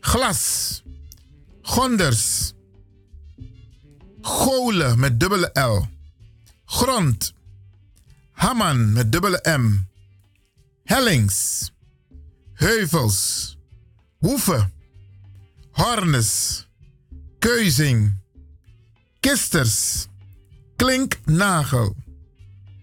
Glas, 0.00 0.82
Gonders, 1.62 2.52
Golen 4.20 4.98
met 4.98 5.20
dubbele 5.20 5.50
L, 5.52 5.86
Grond, 6.64 7.32
Hamman 8.42 8.92
met 8.92 9.12
dubbele 9.12 9.56
M, 9.58 9.88
Hellings, 10.84 11.70
Heuvels, 12.54 13.56
Hoeve, 14.18 14.70
Hornes, 15.70 16.66
Keuzing, 17.38 18.22
Kisters, 19.20 20.08
Klinknagel, 20.76 21.94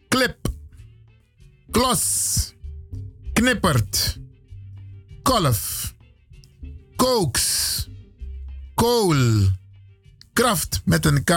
Klip, 0.08 0.48
Klos, 1.72 2.54
Knippert, 3.34 4.18
Kolf, 5.24 5.94
Kooks, 6.96 7.88
Kool, 8.76 9.50
Kraft 10.34 10.82
met 10.86 11.06
een 11.06 11.24
K, 11.24 11.32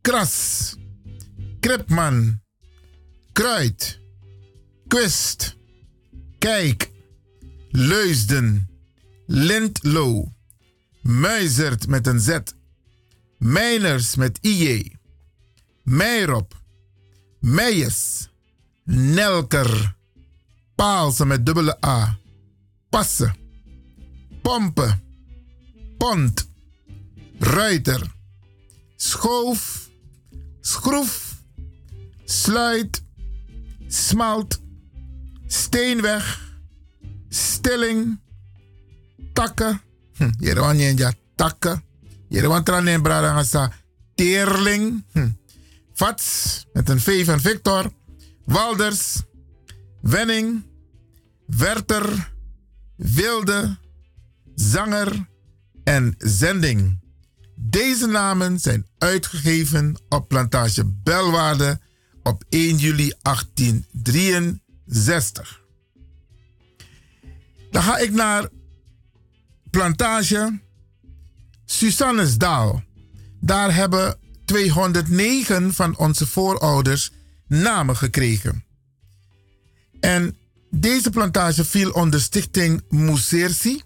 Kras, 0.00 0.76
Kripman, 1.60 2.41
Kruid, 3.32 4.00
Kwist, 4.88 5.56
Kijk, 6.38 6.90
Leusden, 7.70 8.68
Lintlo, 9.26 10.32
Muizert 11.02 11.86
met 11.86 12.06
een 12.06 12.20
Z, 12.20 12.38
Mijners 13.38 14.14
met 14.14 14.38
IJ, 14.40 14.96
Meirop, 15.82 16.62
Meijers, 17.40 18.28
Nelker, 18.84 19.96
Paalse 20.74 21.26
met 21.26 21.46
dubbele 21.46 21.84
A, 21.86 22.18
Passen, 22.90 23.34
Pompen, 24.42 25.02
Pont, 25.98 26.50
Ruiter, 27.38 28.14
Schoof, 28.96 29.90
Schroef, 30.60 31.42
Sluit, 32.24 33.02
Smalt, 33.92 34.60
Steenweg, 35.46 36.40
Stilling, 37.28 38.20
Takken, 39.32 39.80
hm, 40.16 40.30
Jeroen 40.38 40.78
Jenja, 40.78 41.12
Takken, 41.34 41.84
Jeroen 42.28 42.64
Tranen 42.64 43.02
Bradangasa, 43.02 43.72
Teerling, 44.14 45.04
hm, 45.12 45.28
Vats 45.92 46.66
met 46.72 46.88
een 46.88 47.00
V 47.00 47.24
van 47.24 47.40
Victor, 47.40 47.92
Walders, 48.44 49.22
Wenning, 50.00 50.62
Werter, 51.46 52.32
Wilde, 52.96 53.76
Zanger 54.54 55.28
en 55.84 56.14
Zending. 56.18 57.00
Deze 57.56 58.06
namen 58.06 58.58
zijn 58.58 58.86
uitgegeven 58.98 60.02
op 60.08 60.28
plantage 60.28 60.84
Belwaarde 60.84 61.80
op 62.22 62.44
1 62.48 62.76
juli 62.76 63.12
1863. 63.22 65.60
Dan 67.70 67.82
ga 67.82 67.98
ik 67.98 68.12
naar 68.12 68.48
plantage 69.70 70.60
Susannesdaal. 71.64 72.82
Daar 73.40 73.74
hebben 73.74 74.18
209 74.44 75.74
van 75.74 75.98
onze 75.98 76.26
voorouders 76.26 77.10
namen 77.46 77.96
gekregen. 77.96 78.64
En 80.00 80.36
deze 80.70 81.10
plantage 81.10 81.64
viel 81.64 81.90
onder 81.90 82.20
stichting 82.20 82.82
Moesersi. 82.88 83.82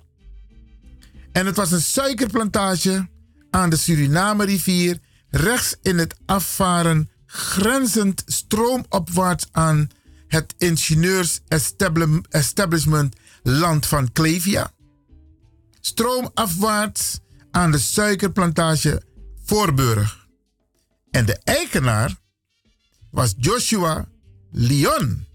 En 1.32 1.46
het 1.46 1.56
was 1.56 1.72
een 1.72 1.82
suikerplantage 1.82 3.08
aan 3.50 3.70
de 3.70 3.76
Suriname-rivier, 3.76 4.98
rechts 5.30 5.76
in 5.82 5.98
het 5.98 6.16
afvaren, 6.26 7.10
grenzend 7.36 8.22
stroomopwaarts 8.26 9.46
aan 9.52 9.90
het 10.28 10.54
ingenieurs-establishment 10.58 13.16
Land 13.42 13.86
van 13.86 14.12
Clevia. 14.12 14.72
Stroomafwaarts 15.80 17.20
aan 17.50 17.70
de 17.70 17.78
suikerplantage 17.78 19.02
Voorburg. 19.44 20.26
En 21.10 21.26
de 21.26 21.38
eigenaar 21.44 22.14
was 23.10 23.34
Joshua 23.38 24.08
Leon 24.50 25.26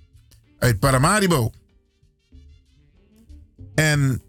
uit 0.57 0.79
Paramaribo. 0.79 1.51
En 3.75 4.21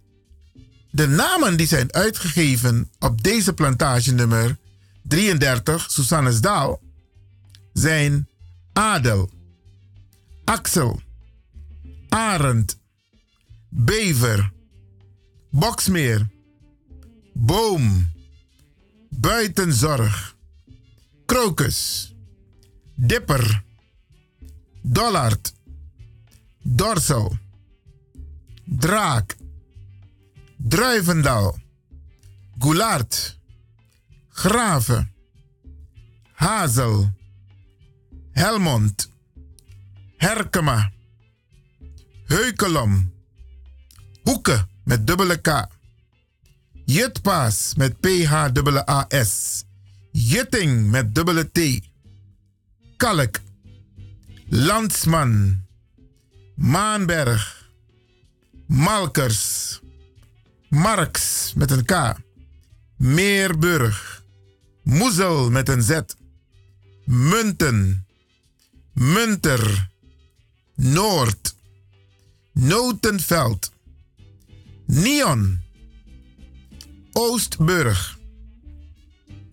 de 0.90 1.06
namen 1.06 1.56
die 1.56 1.66
zijn 1.66 1.92
uitgegeven 1.92 2.90
op 2.98 3.22
deze 3.22 3.52
plantage 3.52 4.12
nummer 4.12 4.56
33, 5.02 5.90
Susannesdaal, 5.90 6.80
zijn 7.72 8.28
Adel, 8.72 9.30
Axel, 10.44 11.00
Arend, 12.08 12.80
Bever, 13.68 14.52
Boksmeer, 15.50 16.30
Boom, 17.32 18.10
Buitenzorg, 19.08 20.36
Krokus, 21.26 22.12
Dipper, 22.94 23.64
Dollard, 24.82 25.54
Dorsel, 26.62 27.38
Draak, 28.64 29.36
Druivendal, 30.56 31.58
Goulaard, 32.58 33.38
Graven, 34.28 35.12
Hazel, 36.32 37.12
Helmond, 38.32 39.10
Herkema, 40.16 40.92
Heukelom, 42.24 43.12
Hoeken 44.22 44.68
met 44.84 45.06
dubbele 45.06 45.36
K, 45.40 45.66
Jutpaas 46.84 47.74
met 47.74 48.00
PH-A-S, 48.00 49.64
Jutting 50.10 50.90
met 50.90 51.14
dubbele 51.14 51.50
T, 51.52 51.80
Kalk, 52.96 53.40
Landsman, 54.48 55.62
Maanberg, 56.54 57.70
Malkers, 58.66 59.80
Marks 60.68 61.52
met 61.54 61.70
een 61.70 61.84
K, 61.84 62.14
Meerburg, 62.96 64.24
Moezel 64.82 65.50
met 65.50 65.68
een 65.68 65.82
Z, 65.82 66.00
Munten, 67.04 68.06
Munter, 68.92 69.90
Noord, 70.74 71.54
Notenveld, 72.52 73.72
Neon, 74.86 75.62
Oostburg, 77.12 78.18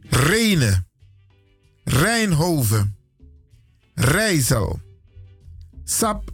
Renen, 0.10 0.88
Rijnhoven, 1.84 2.96
Rijssel, 3.94 4.80
Sap, 5.84 6.32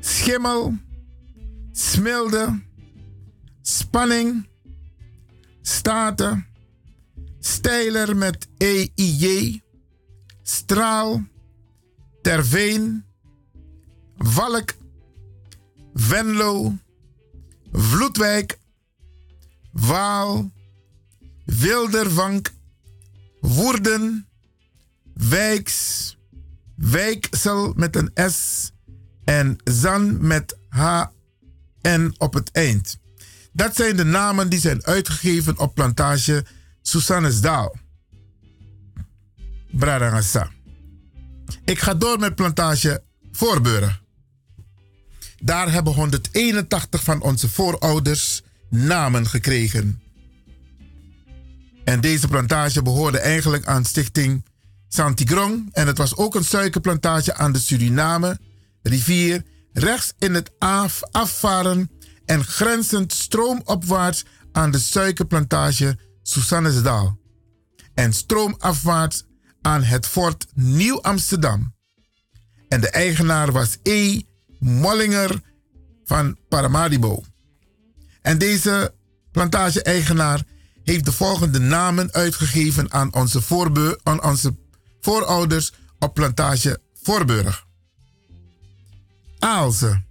Schimmel, 0.00 0.78
Smilde, 1.72 2.62
Spanning, 3.62 4.48
Staten, 5.62 6.46
Steiler 7.40 8.16
met 8.16 8.48
EIJ, 8.58 9.60
Straal, 10.42 11.26
Terveen, 12.28 13.04
Valk, 14.18 14.74
Venlo, 15.94 16.76
Vloedwijk, 17.72 18.58
Waal, 19.72 20.50
Wildervank, 21.44 22.50
Woerden, 23.40 24.28
Wijks, 25.14 26.16
Wijksel 26.76 27.72
met 27.76 27.96
een 27.96 28.30
S 28.30 28.70
en 29.24 29.56
Zan 29.64 30.26
met 30.26 30.58
H-N 30.68 32.14
op 32.18 32.34
het 32.34 32.50
eind. 32.50 32.98
Dat 33.52 33.76
zijn 33.76 33.96
de 33.96 34.04
namen 34.04 34.48
die 34.48 34.60
zijn 34.60 34.84
uitgegeven 34.84 35.58
op 35.58 35.74
plantage 35.74 36.44
Susannesdaal. 36.82 37.76
Bradangasa. 39.70 40.56
Ik 41.64 41.78
ga 41.78 41.94
door 41.94 42.18
met 42.18 42.34
plantage 42.34 43.02
Voorburg. 43.32 44.02
Daar 45.38 45.72
hebben 45.72 45.92
181 45.92 47.02
van 47.02 47.22
onze 47.22 47.48
voorouders 47.48 48.42
namen 48.70 49.26
gekregen. 49.26 50.02
En 51.84 52.00
deze 52.00 52.28
plantage 52.28 52.82
behoorde 52.82 53.18
eigenlijk 53.18 53.66
aan 53.66 53.84
stichting 53.84 54.44
Santigrong. 54.88 55.68
En 55.72 55.86
het 55.86 55.98
was 55.98 56.16
ook 56.16 56.34
een 56.34 56.44
suikerplantage 56.44 57.34
aan 57.34 57.52
de 57.52 57.58
Suriname 57.58 58.38
rivier. 58.82 59.44
Rechts 59.72 60.12
in 60.18 60.34
het 60.34 60.50
af 60.58 61.00
afvaren 61.10 61.90
en 62.24 62.44
grenzend 62.44 63.12
stroomopwaarts 63.12 64.24
aan 64.52 64.70
de 64.70 64.78
suikerplantage 64.78 65.98
Susannesdaal. 66.22 67.18
En 67.94 68.12
stroomafwaarts 68.12 69.24
aan 69.62 69.82
het 69.82 70.06
fort 70.06 70.46
Nieuw 70.54 71.02
Amsterdam. 71.02 71.74
En 72.68 72.80
de 72.80 72.90
eigenaar 72.90 73.52
was 73.52 73.76
E. 73.82 74.20
Mollinger 74.58 75.40
van 76.04 76.38
Paramaribo. 76.48 77.22
En 78.22 78.38
deze 78.38 78.94
plantage-eigenaar 79.32 80.42
heeft 80.84 81.04
de 81.04 81.12
volgende 81.12 81.58
namen 81.58 82.12
uitgegeven 82.12 82.92
aan 82.92 83.14
onze, 83.14 83.98
aan 84.02 84.24
onze 84.24 84.56
voorouders 85.00 85.72
op 85.98 86.14
plantage 86.14 86.80
Voorburg. 87.02 87.66
Aalse, 89.38 90.02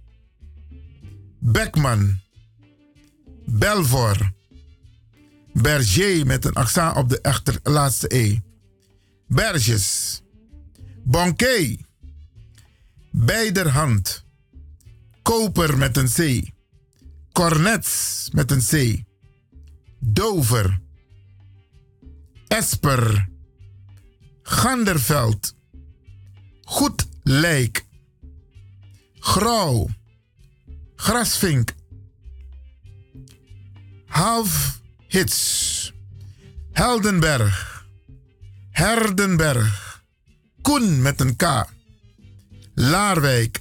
Beckman, 1.38 2.20
Belvoir, 3.46 4.32
Berger 5.52 6.26
met 6.26 6.44
een 6.44 6.54
accent 6.54 6.96
op 6.96 7.08
de 7.08 7.20
echter 7.20 7.60
laatste 7.62 8.16
E, 8.16 8.38
Berges, 9.28 10.22
Bonquet, 11.04 11.80
Beiderhand, 13.10 14.24
Koper 15.22 15.78
met 15.78 15.96
een 15.96 16.08
C, 16.08 16.50
Cornets 17.32 18.28
met 18.32 18.50
een 18.50 18.60
C, 18.60 19.02
Dover, 19.98 20.80
Esper, 22.46 23.28
Ganderveld, 24.42 25.54
Goed 26.62 27.06
Lijk, 27.22 27.86
Grauw, 29.18 29.88
Grasvink, 30.96 31.74
Half 34.06 34.80
Hits, 35.08 35.92
Heldenberg, 36.72 37.67
Herdenberg, 38.78 40.02
Koen 40.62 41.02
met 41.02 41.20
een 41.20 41.36
K, 41.36 41.42
Laarwijk, 42.74 43.60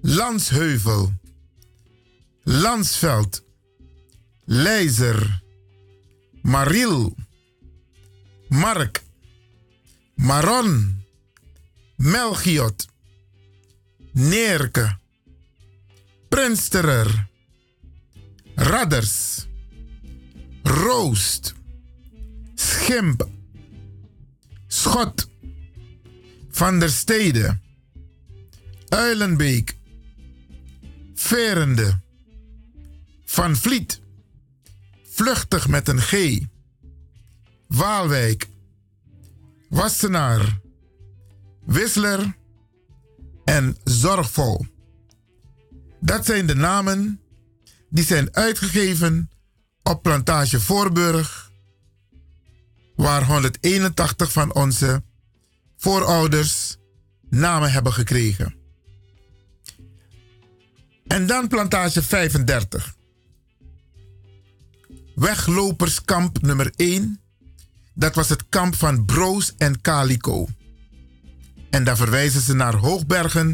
Landsheuvel, 0.00 1.12
Lansveld, 2.42 3.44
Leizer, 4.44 5.42
Mariel, 6.42 7.16
Mark, 8.48 9.02
Maron, 10.14 11.04
Melchiot, 11.96 12.88
Neerke, 14.12 14.98
Prinsterer, 16.28 17.28
Radders, 18.54 19.46
Roost, 20.62 21.54
Schimp, 22.54 23.40
Schot, 24.72 25.28
Van 26.50 26.80
der 26.80 26.88
Stede, 26.88 27.58
Uilenbeek, 28.88 29.76
Verende, 31.14 32.00
Van 33.24 33.56
Vliet, 33.56 34.00
Vluchtig 35.04 35.68
met 35.68 35.88
een 35.88 36.00
G, 36.00 36.38
Waalwijk, 37.66 38.48
Wassenaar, 39.68 40.60
Wissler. 41.64 42.40
En 43.44 43.76
Zorgvol. 43.84 44.66
Dat 46.00 46.26
zijn 46.26 46.46
de 46.46 46.54
namen 46.54 47.20
die 47.88 48.04
zijn 48.04 48.34
uitgegeven 48.34 49.30
op 49.82 50.02
plantage 50.02 50.60
Voorburg, 50.60 51.41
waar 53.02 53.24
181 53.24 54.32
van 54.32 54.54
onze 54.54 55.02
voorouders 55.76 56.76
namen 57.30 57.72
hebben 57.72 57.92
gekregen. 57.92 58.54
En 61.06 61.26
dan 61.26 61.48
plantage 61.48 62.02
35. 62.02 62.94
Wegloperskamp 65.14 66.42
nummer 66.42 66.72
1. 66.76 67.20
Dat 67.94 68.14
was 68.14 68.28
het 68.28 68.48
kamp 68.48 68.74
van 68.74 69.04
Broos 69.04 69.52
en 69.56 69.80
Calico. 69.80 70.48
En 71.70 71.84
daar 71.84 71.96
verwijzen 71.96 72.40
ze 72.40 72.54
naar 72.54 72.74
Hoogbergen 72.74 73.48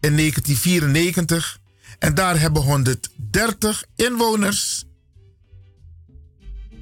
in 0.00 0.16
1994. 0.16 1.58
En 1.98 2.14
daar 2.14 2.40
hebben 2.40 2.62
130 2.62 3.84
inwoners 3.96 4.84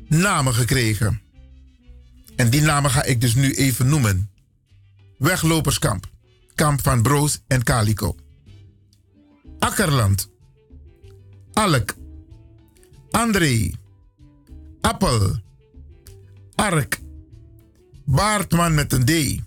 namen 0.09 0.55
gekregen. 0.55 1.28
En 2.39 2.51
die 2.51 2.61
namen 2.61 2.91
ga 2.91 3.05
ik 3.05 3.21
dus 3.21 3.35
nu 3.35 3.55
even 3.55 3.89
noemen. 3.89 4.31
Wegloperskamp. 5.17 6.11
Kamp 6.55 6.83
van 6.83 7.03
Broos 7.03 7.41
en 7.47 7.63
Calico. 7.63 8.17
Akkerland. 9.59 10.31
Alk. 11.53 11.95
André. 13.11 13.71
Appel. 14.81 15.41
Ark. 16.55 17.01
Baartman 18.05 18.75
met 18.75 18.93
een 18.93 19.05
D. 19.05 19.43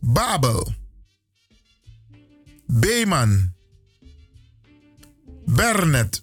Babel. 0.00 0.74
Beeman. 2.66 3.52
Bernet. 5.44 6.22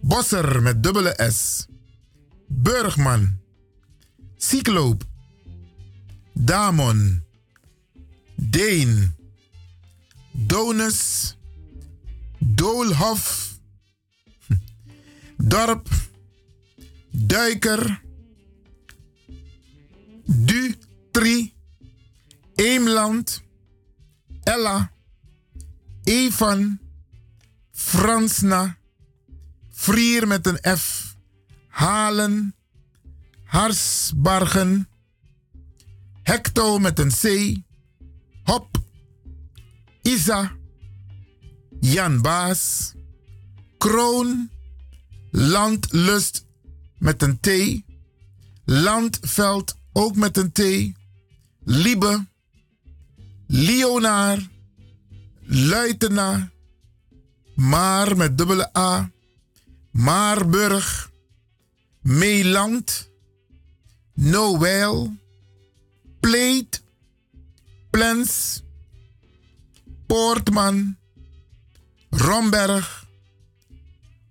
Bosser 0.00 0.62
met 0.62 0.82
dubbele 0.82 1.30
S. 1.32 1.66
Burgman. 2.46 3.37
Cycloop. 4.38 5.04
Damon. 6.32 7.24
Deen. 8.36 9.14
Donus. 10.32 11.36
Doolhof. 12.38 13.58
Dorp. 15.36 15.88
Duiker. 17.10 18.02
Du. 20.24 20.74
Tri. 21.10 21.54
Eemland. 22.54 23.42
Ella. 24.42 24.92
Evan. 26.04 26.80
Fransna. 27.72 28.78
Frier 29.70 30.26
met 30.26 30.46
een 30.46 30.78
F. 30.78 31.16
Halen. 31.68 32.57
Harsbargen. 33.48 34.88
Hecto 36.22 36.78
met 36.78 36.98
een 36.98 37.10
C. 37.10 37.56
Hop. 38.42 38.78
Isa. 40.02 40.52
Jan 41.80 42.22
Baas. 42.22 42.92
Kroon. 43.78 44.50
Landlust 45.30 46.46
met 46.98 47.22
een 47.22 47.40
T. 47.40 47.48
Landveld 48.64 49.76
ook 49.92 50.16
met 50.16 50.36
een 50.36 50.52
T. 50.52 50.62
Liebe. 51.64 52.26
Leonaar. 53.46 54.48
Luitenaar. 55.40 56.50
Maar 57.54 58.16
met 58.16 58.38
dubbele 58.38 58.76
A. 58.78 59.10
Maarburg. 59.90 61.10
Meeland. 62.00 63.07
Noël. 64.18 65.16
Pleet. 66.20 66.82
Plens. 67.90 68.62
Poortman. 70.06 70.98
Romberg. 72.10 73.06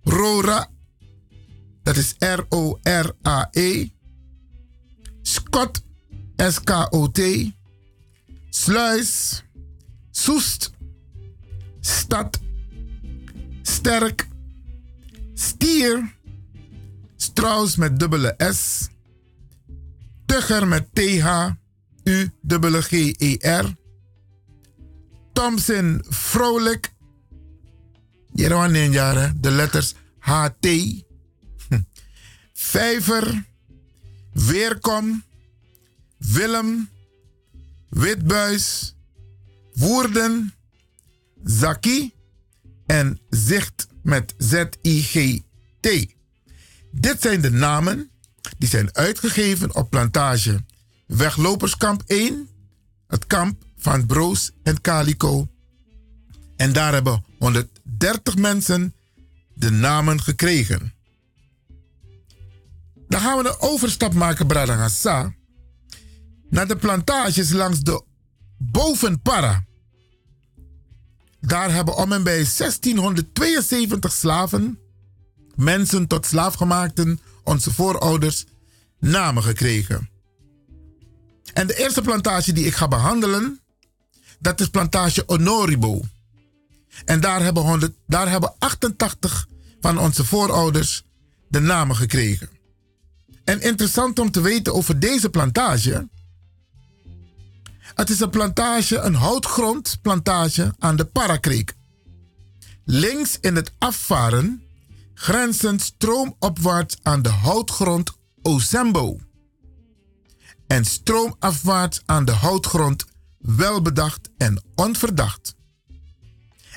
Rora. 0.03 0.69
Dat 1.83 1.95
is 1.95 2.15
R-O-R-A-E. 2.19 3.89
Scott. 5.21 5.81
S-K-O-T. 6.35 7.51
Sluis. 8.49 9.43
Soest. 10.11 10.71
Stad. 11.79 12.39
Sterk. 13.61 14.27
Stier. 15.33 16.15
Strauss 17.15 17.75
met 17.75 17.99
dubbele 17.99 18.35
S. 18.53 18.89
Tugger 20.27 20.67
met 20.67 20.87
TH. 20.93 21.49
U 22.03 22.31
dubbele 22.41 22.81
G-E-R. 22.81 23.75
Thompson 25.33 26.03
Vrolijk. 26.09 26.93
Jeroen. 28.33 28.73
De 29.41 29.51
letters 29.51 29.93
HT. 30.19 30.67
Vijver. 32.53 33.45
Weerkom, 34.45 35.23
Willem, 36.17 36.89
Witbuis, 37.89 38.95
Woerden, 39.73 40.53
Zaki 41.43 42.13
en 42.85 43.19
Zicht 43.29 43.87
met 44.03 44.33
Z-I-G-T. 44.37 46.15
Dit 46.91 47.21
zijn 47.21 47.41
de 47.41 47.51
namen 47.51 48.09
die 48.57 48.69
zijn 48.69 48.95
uitgegeven 48.95 49.75
op 49.75 49.89
plantage 49.89 50.63
Wegloperskamp 51.07 52.03
1, 52.05 52.49
het 53.07 53.27
kamp 53.27 53.63
van 53.77 54.05
Broos 54.05 54.51
en 54.63 54.81
Calico. 54.81 55.47
En 56.55 56.73
daar 56.73 56.93
hebben 56.93 57.25
130 57.39 58.35
mensen 58.35 58.93
de 59.53 59.69
namen 59.69 60.21
gekregen. 60.21 60.93
Dan 63.07 63.21
gaan 63.21 63.43
we 63.43 63.49
een 63.49 63.59
overstap 63.59 64.13
maken, 64.13 64.47
Bradangasa, 64.47 65.33
naar 66.49 66.67
de 66.67 66.75
plantages 66.75 67.51
langs 67.51 67.79
de 67.79 68.03
Bovenpara. 68.57 69.65
Daar 71.39 71.73
hebben 71.73 71.95
om 71.95 72.11
en 72.11 72.23
bij 72.23 72.45
1672 72.57 74.11
slaven, 74.11 74.79
mensen 75.55 76.07
tot 76.07 76.25
slaafgemaakten, 76.25 77.19
onze 77.47 77.73
voorouders, 77.73 78.45
namen 78.99 79.43
gekregen. 79.43 80.09
En 81.53 81.67
de 81.67 81.75
eerste 81.75 82.01
plantage 82.01 82.53
die 82.53 82.65
ik 82.65 82.75
ga 82.75 82.87
behandelen, 82.87 83.59
dat 84.39 84.59
is 84.59 84.67
plantage 84.67 85.23
Honoribo. 85.27 86.01
En 87.05 87.19
daar 87.19 87.43
hebben, 87.43 87.63
100, 87.63 87.93
daar 88.07 88.29
hebben 88.29 88.53
88 88.59 89.47
van 89.81 89.99
onze 89.99 90.25
voorouders 90.25 91.03
de 91.47 91.59
namen 91.59 91.95
gekregen. 91.95 92.49
En 93.43 93.61
interessant 93.61 94.19
om 94.19 94.31
te 94.31 94.41
weten 94.41 94.73
over 94.73 94.99
deze 94.99 95.29
plantage. 95.29 96.07
Het 97.79 98.09
is 98.09 98.19
een 98.19 98.29
plantage, 98.29 98.97
een 98.97 99.15
houtgrondplantage 99.15 100.73
aan 100.79 100.95
de 100.95 101.05
Parakreek. 101.05 101.73
Links 102.83 103.37
in 103.41 103.55
het 103.55 103.71
afvaren 103.77 104.66
grenzend 105.19 105.81
stroomopwaarts 105.81 106.97
aan 107.03 107.21
de 107.21 107.29
houtgrond 107.29 108.11
Osembo. 108.41 109.19
En 110.67 110.85
stroomafwaarts 110.85 112.01
aan 112.05 112.25
de 112.25 112.31
houtgrond 112.31 113.05
welbedacht 113.37 114.29
en 114.37 114.63
onverdacht. 114.75 115.55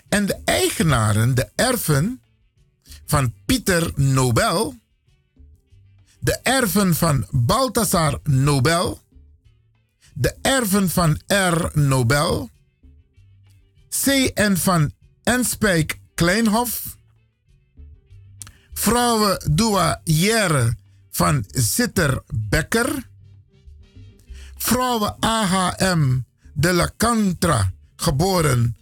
En 0.09 0.27
de 0.27 0.41
eigenaren, 0.45 1.35
de 1.35 1.49
erven 1.55 2.23
van 3.07 3.35
Pieter 3.47 3.93
Nobel, 3.95 4.75
de 6.19 6.39
erven 6.43 6.95
van 6.95 7.27
Balthasar 7.31 8.21
Nobel, 8.23 9.01
de 10.15 10.37
erven 10.43 10.91
van 10.91 11.21
R. 11.27 11.71
Nobel, 11.79 12.51
C.N. 14.05 14.55
van 14.57 14.93
Enspijk 15.23 16.01
Kleinhof, 16.15 16.99
vrouwen 18.73 19.39
douaillère 19.51 20.75
van 21.11 21.45
Sitter 21.49 22.23
Becker, 22.49 23.09
vrouwen 24.57 25.17
A.H.M. 25.21 26.25
de 26.55 26.73
la 26.73 26.89
Cantra, 26.97 27.73
geboren 27.97 28.77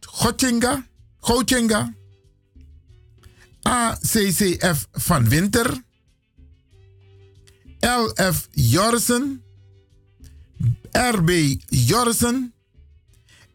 Gotchinga, 0.00 0.86
Gotchinga, 1.20 1.94
ACCF 3.62 4.86
van 4.92 5.28
Winter, 5.28 5.82
LF 7.80 8.48
Jorsen, 8.52 9.42
RB 10.92 11.56
Jorsen, 11.68 12.54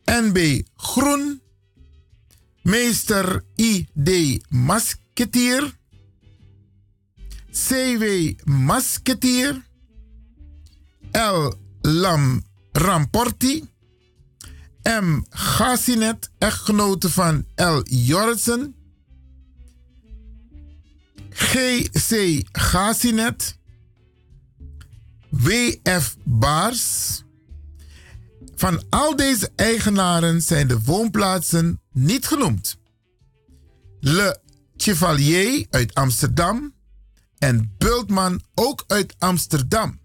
NB 0.06 0.62
Groen, 0.76 1.42
Meester 2.64 3.44
ID 3.56 4.42
Masketier, 4.50 5.78
CW 7.52 8.34
Masketier, 8.46 9.66
L 11.12 11.54
Lam 11.82 12.44
Ramporti, 12.72 13.70
M. 14.84 15.24
Gasinet, 15.30 16.30
echtgenote 16.38 17.10
van 17.10 17.46
L. 17.56 17.82
Jorritsen. 17.84 18.76
G.C. 21.30 22.42
Gasinet. 22.52 23.58
W.F. 25.30 26.16
Baars. 26.24 27.24
Van 28.56 28.84
al 28.90 29.16
deze 29.16 29.52
eigenaren 29.56 30.42
zijn 30.42 30.68
de 30.68 30.80
woonplaatsen 30.80 31.79
niet 31.92 32.28
genoemd. 32.28 32.78
Le 34.00 34.40
Chevalier 34.78 35.68
uit 35.70 35.94
Amsterdam 35.94 36.74
en 37.38 37.76
Bultman 37.78 38.42
ook 38.54 38.84
uit 38.88 39.16
Amsterdam. 39.18 40.00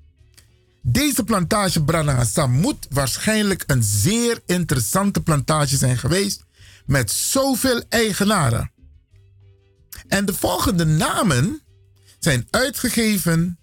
Deze 0.83 1.25
plantage 1.25 1.85
Branagasa 1.85 2.47
moet 2.47 2.87
waarschijnlijk 2.91 3.65
een 3.67 3.83
zeer 3.83 4.43
interessante 4.47 5.21
plantage 5.21 5.77
zijn 5.77 5.99
geweest 5.99 6.45
met 6.87 7.11
zoveel 7.11 7.83
eigenaren. 7.89 8.73
En 10.09 10.25
de 10.25 10.35
volgende 10.35 10.85
namen 10.85 11.63
zijn 12.19 12.47
uitgegeven 12.51 13.59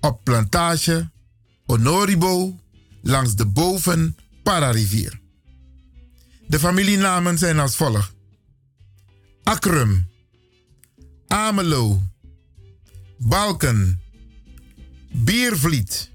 op 0.00 0.24
plantage 0.24 1.10
Honoribo 1.64 2.60
langs 3.02 3.34
de 3.34 3.46
Boven 3.46 4.16
Pararivier. 4.42 5.21
De 6.48 6.58
familienamen 6.58 7.38
zijn 7.38 7.58
als 7.58 7.76
volgt: 7.76 8.14
Akrum, 9.42 10.08
Amelo, 11.26 12.02
Balken, 13.18 14.00
Biervliet, 15.12 16.10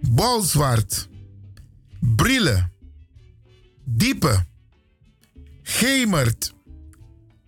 Bolzwart, 0.00 1.08
Brille, 2.00 2.68
Diepe, 3.84 4.44
Gemert, 5.62 6.54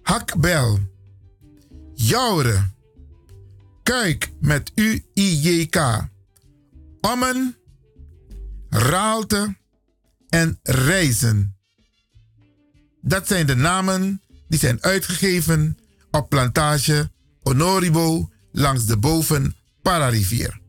Hakbel, 0.03 0.79
Joure, 1.95 2.71
Kuik 3.83 4.33
met 4.41 4.73
U-I-J-K, 4.75 6.09
Ommen, 7.01 7.57
Raalte 8.69 9.57
en 10.29 10.59
Reizen. 10.63 11.57
Dat 13.03 13.27
zijn 13.29 13.47
de 13.47 13.55
namen 13.55 14.23
die 14.49 14.59
zijn 14.59 14.83
uitgegeven 14.83 15.79
op 16.11 16.29
plantage 16.29 17.11
Honoribo 17.41 18.31
langs 18.53 18.87
de 18.87 18.97
Boven 18.97 19.57
Pararivier. 19.83 20.61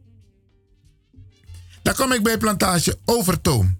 Dan 1.81 1.95
kom 1.95 2.11
ik 2.11 2.23
bij 2.23 2.37
plantage 2.37 2.99
Overtoom. 3.05 3.79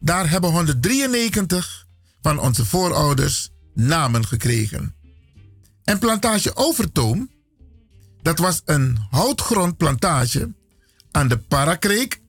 Daar 0.00 0.30
hebben 0.30 0.50
193 0.50 1.86
van 2.22 2.38
onze 2.38 2.64
voorouders 2.64 3.50
namen 3.74 4.26
gekregen. 4.26 4.94
En 5.84 5.98
plantage 5.98 6.56
Overtoom, 6.56 7.30
dat 8.22 8.38
was 8.38 8.62
een 8.64 8.98
houtgrondplantage 9.10 10.52
aan 11.10 11.28
de 11.28 11.38
Parakreek, 11.38 12.20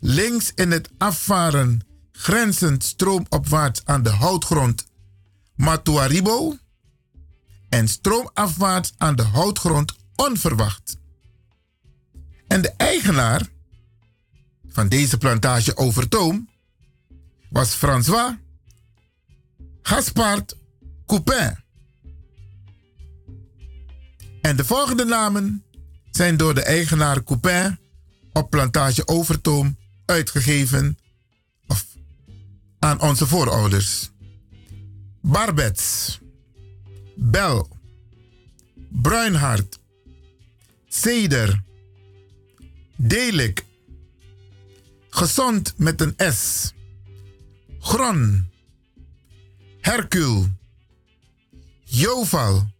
links 0.00 0.52
in 0.54 0.70
het 0.70 0.90
afvaren 0.98 1.87
grenzend 2.18 2.84
stroomopwaarts 2.84 3.80
aan 3.84 4.02
de 4.02 4.10
houtgrond 4.10 4.86
Matuaribo 5.54 6.56
en 7.68 7.88
stroomafwaarts 7.88 8.92
aan 8.96 9.16
de 9.16 9.22
houtgrond 9.22 9.94
onverwacht. 10.16 10.96
En 12.46 12.62
de 12.62 12.72
eigenaar 12.76 13.48
van 14.68 14.88
deze 14.88 15.18
plantage 15.18 15.76
Overtoom 15.76 16.48
was 17.50 17.74
François 17.74 18.34
Gaspard 19.82 20.56
Coupin. 21.06 21.56
En 24.40 24.56
de 24.56 24.64
volgende 24.64 25.04
namen 25.04 25.64
zijn 26.10 26.36
door 26.36 26.54
de 26.54 26.62
eigenaar 26.62 27.22
Coupin 27.22 27.78
op 28.32 28.50
plantage 28.50 29.06
Overtoom 29.06 29.76
uitgegeven 30.04 30.98
aan 32.78 33.00
onze 33.00 33.26
voorouders. 33.26 34.10
Barbets, 35.20 36.18
Bel, 37.16 37.68
Bruinhart, 38.88 39.78
Ceder, 40.88 41.62
Delik, 42.96 43.64
Gezond 45.10 45.74
met 45.76 46.00
een 46.00 46.32
S. 46.32 46.72
Gron. 47.78 48.48
Hercule. 49.80 50.50
Joval. 51.84 52.70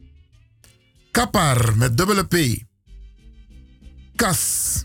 Kapar 1.11 1.77
met 1.77 1.97
dubbele 1.97 2.25
P. 2.25 2.63
Kas, 4.17 4.85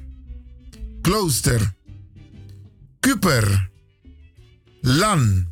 Klooster, 1.01 1.73
Kuper, 2.99 3.69
Lan, 4.85 5.47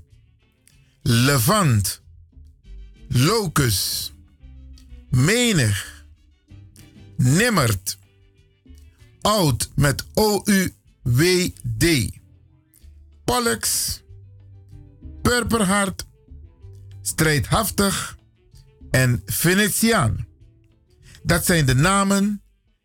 Levant, 1.01 2.01
Locus, 3.07 4.11
Menig, 5.09 6.05
Nimmert, 7.17 7.97
Oud 9.21 9.71
met 9.75 10.05
O-U-W-D, 10.13 11.85
Pollux, 13.23 14.01
Purperhart, 15.21 16.05
Strijdhaftig 17.01 18.17
en 18.89 19.21
Venetiaan. 19.25 20.27
Dat 21.23 21.45
zijn 21.45 21.65
de 21.65 21.75
namen 21.75 22.41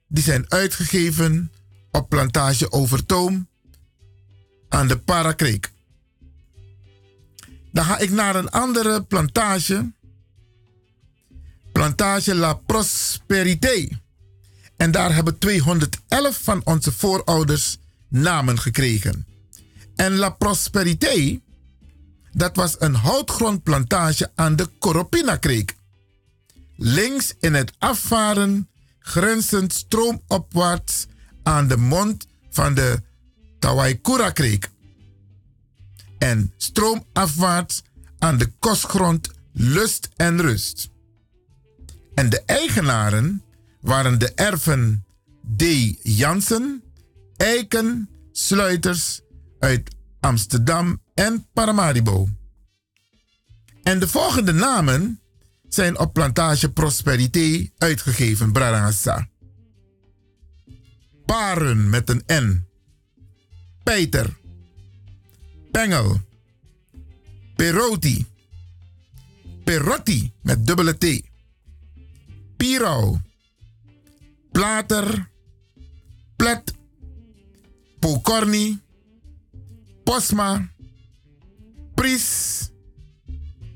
die 0.09 0.23
zijn 0.23 0.51
uitgegeven 0.51 1.53
op 1.91 2.09
plantage 2.09 2.73
Overtoom 2.73 3.49
aan 4.69 4.89
de 4.89 4.99
Parakreek. 4.99 5.75
Dan 7.77 7.85
ga 7.85 7.99
ik 7.99 8.11
naar 8.11 8.37
een 8.37 8.49
andere 8.49 9.03
plantage. 9.03 9.93
Plantage 11.73 12.35
La 12.35 12.55
Prosperité. 12.55 13.89
En 14.77 14.91
daar 14.91 15.15
hebben 15.15 15.39
211 15.39 16.39
van 16.43 16.61
onze 16.65 16.93
voorouders 16.93 17.79
namen 18.09 18.59
gekregen. 18.59 19.27
En 19.97 20.17
La 20.17 20.31
Prosperité, 20.31 21.41
dat 22.33 22.57
was 22.57 22.77
een 22.79 22.95
houtgrondplantage 22.95 24.31
aan 24.35 24.57
de 24.57 24.67
Koropina-kreek. 24.79 25.75
Links 26.77 27.35
in 27.41 27.55
het 27.55 27.73
afvaren, 27.79 28.69
grenzend 28.99 29.73
stroomopwaarts 29.73 31.07
aan 31.43 31.69
de 31.69 31.77
mond 31.77 32.27
van 32.51 32.75
de 32.75 33.03
Tawaikura-kreek. 33.59 34.69
En 36.19 36.53
stroomafwaarts 36.57 37.83
aan 38.19 38.39
de 38.39 38.53
kostgrond 38.59 39.31
Lust 39.53 40.09
en 40.17 40.41
Rust. 40.41 40.91
En 42.15 42.31
de 42.31 42.43
eigenaren 42.47 43.43
waren 43.81 44.19
de 44.19 44.33
erven 44.35 45.05
D. 45.57 45.63
Jansen, 46.03 46.83
Eiken, 47.37 48.11
Sluiters 48.33 49.21
uit 49.59 49.95
Amsterdam 50.21 51.01
en 51.15 51.47
Paramaribo. 51.53 52.29
En 53.83 54.01
de 54.01 54.09
volgende 54.09 54.53
namen 54.53 55.21
zijn 55.69 55.99
op 55.99 56.13
plantage 56.13 56.73
Prosperité 56.73 57.69
uitgegeven. 57.79 58.53
Paren 61.27 61.91
met 61.91 62.11
een 62.11 62.23
N. 62.33 62.67
Peter. 63.83 64.45
Pengel. 65.77 66.21
Peroti. 67.57 68.27
Perotti 69.65 70.33
met 70.43 70.67
dubbele 70.67 70.99
T. 70.99 71.23
Pirau. 72.57 73.21
Plater. 74.53 75.31
Plet. 76.37 76.75
Pokorni. 77.99 78.81
Posma. 80.05 80.69
Pries. 81.95 82.71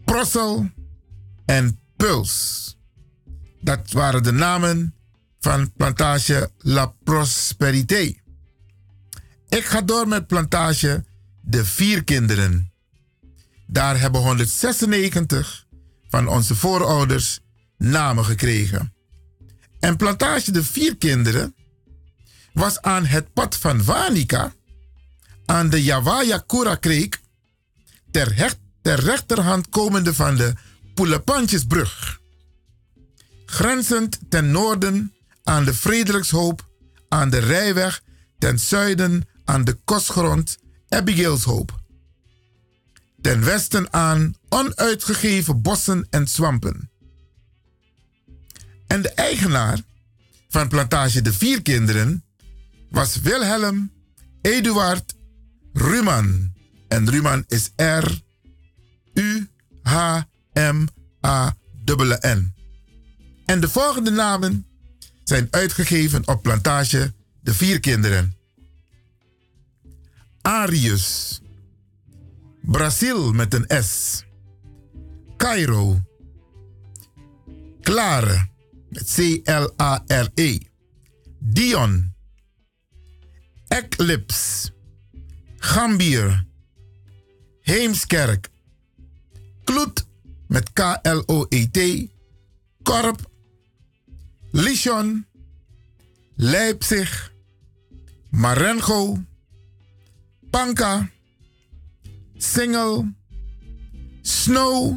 Prossel. 0.05 0.71
En 1.47 1.81
Puls. 1.97 2.77
Dat 3.61 3.93
waren 3.93 4.23
de 4.23 4.33
namen 4.33 4.95
van 5.41 5.73
plantage 5.73 6.51
La 6.59 6.95
Prosperité. 7.05 8.15
Ik 9.49 9.65
ga 9.65 9.81
door 9.81 10.09
met 10.09 10.27
plantage 10.27 11.09
De 11.41 11.65
Vier 11.65 12.05
Kinderen. 12.05 12.73
Daar 13.67 14.01
hebben 14.01 14.21
196 14.21 15.67
van 16.09 16.29
onze 16.29 16.55
voorouders 16.55 17.41
namen 17.79 18.25
gekregen. 18.25 18.95
En 19.81 19.97
plantage 19.97 20.53
De 20.53 20.65
Vier 20.65 20.97
Kinderen 20.97 21.55
was 22.53 22.81
aan 22.81 23.05
het 23.05 23.33
pad 23.33 23.57
van 23.57 23.85
Wanika, 23.85 24.53
aan 25.47 25.71
de 25.71 25.83
Jawaya 25.83 26.39
Kura 26.47 26.75
Kreek, 26.75 27.21
ter, 28.11 28.55
ter 28.83 29.01
rechterhand 29.01 29.69
komende 29.69 30.15
van 30.15 30.37
de 30.37 30.53
Poelepantjesbrug. 30.95 32.21
Grenzend 33.47 34.19
ten 34.29 34.51
noorden 34.51 35.15
aan 35.45 35.65
de 35.65 35.75
Frederikshoop, 35.75 36.69
aan 37.09 37.31
de 37.31 37.39
rijweg 37.39 38.03
ten 38.39 38.59
zuiden 38.59 39.29
aan 39.45 39.65
de 39.65 39.79
kostgrond 40.91 41.09
Abigailshoop. 41.09 41.81
Ten 43.21 43.45
westen 43.45 43.93
aan 43.93 44.35
onuitgegeven 44.49 45.63
bossen 45.63 46.07
en 46.11 46.29
zwampen. 46.29 46.91
En 48.87 49.03
de 49.03 49.09
eigenaar 49.09 49.81
van 50.49 50.69
plantage 50.69 51.23
De 51.23 51.33
Vier 51.33 51.63
Kinderen 51.63 52.25
was 52.91 53.21
Wilhelm 53.21 53.93
Eduard 54.43 55.15
Ruman. 55.73 56.53
En 56.89 57.11
Ruman 57.11 57.45
is 57.49 57.71
R-U-H-M-A-N-N. 57.77 59.35
En 63.47 63.61
de 63.61 63.69
volgende 63.69 64.11
namen 64.11 64.67
zijn 65.25 65.49
uitgegeven 65.51 66.29
op 66.29 66.43
plantage 66.43 67.13
De 67.43 67.55
Vier 67.55 67.81
Kinderen. 67.81 68.40
Arius. 70.43 71.41
Brazil 72.63 73.33
met 73.33 73.55
een 73.55 73.85
S. 73.85 74.23
Cairo. 75.37 76.01
Clare 77.81 78.49
met 78.89 79.13
C-L-A-R-E. 79.15 80.59
Dion. 81.39 82.15
Eclipse. 83.69 84.71
Gambier. 85.57 86.47
Heemskerk. 87.61 88.49
Kloet 89.65 90.07
met 90.47 90.73
K-L-O-E-T. 90.73 92.09
Korp. 92.83 93.31
Lichon. 94.51 95.27
Leipzig. 96.35 97.33
Marengo. 98.31 99.29
Panka. 100.51 101.11
Singel. 102.37 103.09
Snow. 104.23 104.97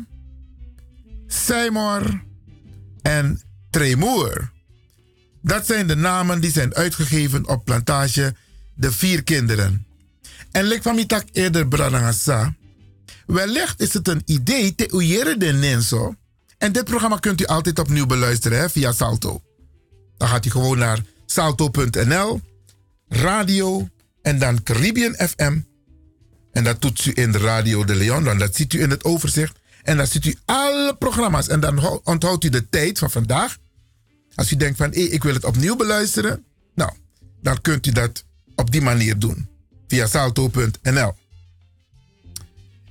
Seymour. 1.27 2.23
En 3.01 3.41
Tremoer. 3.69 4.51
Dat 5.41 5.65
zijn 5.65 5.87
de 5.87 5.95
namen 5.95 6.41
die 6.41 6.51
zijn 6.51 6.75
uitgegeven 6.75 7.47
op 7.47 7.65
plantage 7.65 8.35
De 8.73 8.91
Vier 8.91 9.23
Kinderen. 9.23 9.85
En 10.51 10.65
lik 10.65 10.81
van 10.81 11.05
tak 11.05 11.23
eerder 11.31 11.67
Branagasa. 11.67 12.55
Wellicht 13.25 13.81
is 13.81 13.93
het 13.93 14.07
een 14.07 14.21
idee 14.25 14.75
te 14.75 14.89
oeieren 14.93 15.39
de 15.39 15.51
Nenso. 15.51 16.15
En 16.57 16.71
dit 16.71 16.83
programma 16.83 17.17
kunt 17.17 17.41
u 17.41 17.45
altijd 17.45 17.79
opnieuw 17.79 18.05
beluisteren 18.05 18.69
via 18.69 18.91
Salto. 18.91 19.41
Dan 20.17 20.27
gaat 20.27 20.45
u 20.45 20.49
gewoon 20.49 20.77
naar 20.77 20.99
salto.nl, 21.25 22.41
radio 23.07 23.89
en 24.23 24.39
dan 24.39 24.63
Caribbean 24.63 25.13
FM. 25.13 25.59
En 26.51 26.63
dat 26.63 26.81
doet 26.81 27.05
u 27.05 27.11
in 27.15 27.31
de 27.31 27.37
Radio 27.37 27.83
de 27.83 27.95
Leon, 27.95 28.23
dan 28.23 28.37
dat 28.37 28.55
ziet 28.55 28.73
u 28.73 28.81
in 28.81 28.89
het 28.89 29.03
overzicht. 29.03 29.59
En 29.83 29.97
dan 29.97 30.07
ziet 30.07 30.25
u 30.25 30.35
alle 30.45 30.95
programma's. 30.99 31.47
En 31.47 31.59
dan 31.59 32.01
onthoudt 32.03 32.43
u 32.43 32.49
de 32.49 32.69
tijd 32.69 32.99
van 32.99 33.11
vandaag. 33.11 33.57
Als 34.35 34.51
u 34.51 34.55
denkt 34.55 34.77
van, 34.77 34.91
hé, 34.91 34.99
ik 34.99 35.23
wil 35.23 35.33
het 35.33 35.43
opnieuw 35.43 35.75
beluisteren. 35.75 36.45
Nou, 36.75 36.91
dan 37.41 37.61
kunt 37.61 37.87
u 37.87 37.91
dat 37.91 38.25
op 38.55 38.71
die 38.71 38.81
manier 38.81 39.19
doen. 39.19 39.49
Via 39.87 40.07
salto.nl. 40.07 41.13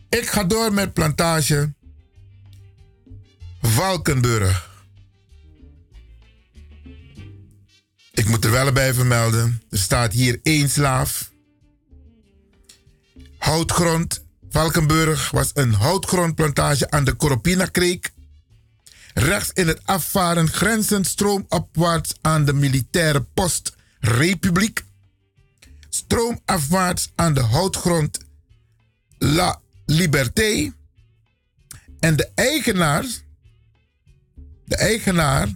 Ik 0.09 0.27
ga 0.27 0.45
door 0.45 0.73
met 0.73 0.93
plantage 0.93 1.73
Valkenburg. 3.61 4.72
Ik 8.13 8.29
moet 8.29 8.45
er 8.45 8.51
wel 8.51 8.73
bij 8.73 8.95
vermelden. 8.95 9.63
Er 9.71 9.79
staat 9.79 10.13
hier 10.13 10.41
één 10.43 10.71
slaaf. 10.71 11.31
Houtgrond. 13.39 14.25
Valkenburg 14.51 15.31
was 15.31 15.51
een 15.55 15.73
houtgrondplantage 15.73 16.91
aan 16.91 17.05
de 17.05 17.13
Koropina-kreek. 17.13 18.13
Rechts 19.15 19.51
in 19.53 19.69
het 19.69 19.81
afvaren 19.85 20.49
grenzend 20.49 21.07
stroomopwaarts 21.07 22.15
aan 22.21 22.45
de 22.45 22.53
militaire 22.53 23.21
post 23.21 23.77
Republiek. 24.01 24.85
Stroomafwaarts 25.89 27.13
aan 27.15 27.35
de 27.35 27.41
houtgrond 27.41 28.19
La 29.19 29.61
Liberté. 29.87 30.73
En 32.01 32.17
de 32.17 32.31
eigenaar, 32.35 33.05
de 34.65 34.77
eigenaar 34.77 35.47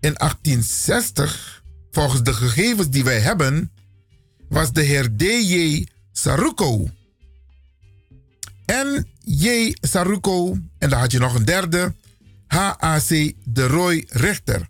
in 0.00 0.14
1860 0.14 1.59
volgens 1.90 2.22
de 2.22 2.34
gegevens 2.34 2.90
die 2.90 3.04
wij 3.04 3.20
hebben, 3.20 3.72
was 4.48 4.72
de 4.72 4.82
heer 4.82 5.16
D.J. 5.16 5.86
Saruko. 6.12 6.90
En 8.64 9.08
J. 9.24 9.74
Saruko, 9.80 10.58
en 10.78 10.90
dan 10.90 10.98
had 10.98 11.12
je 11.12 11.18
nog 11.18 11.34
een 11.34 11.44
derde, 11.44 11.94
H.A.C. 12.46 13.32
de 13.44 13.66
Roy 13.66 14.04
Richter. 14.08 14.68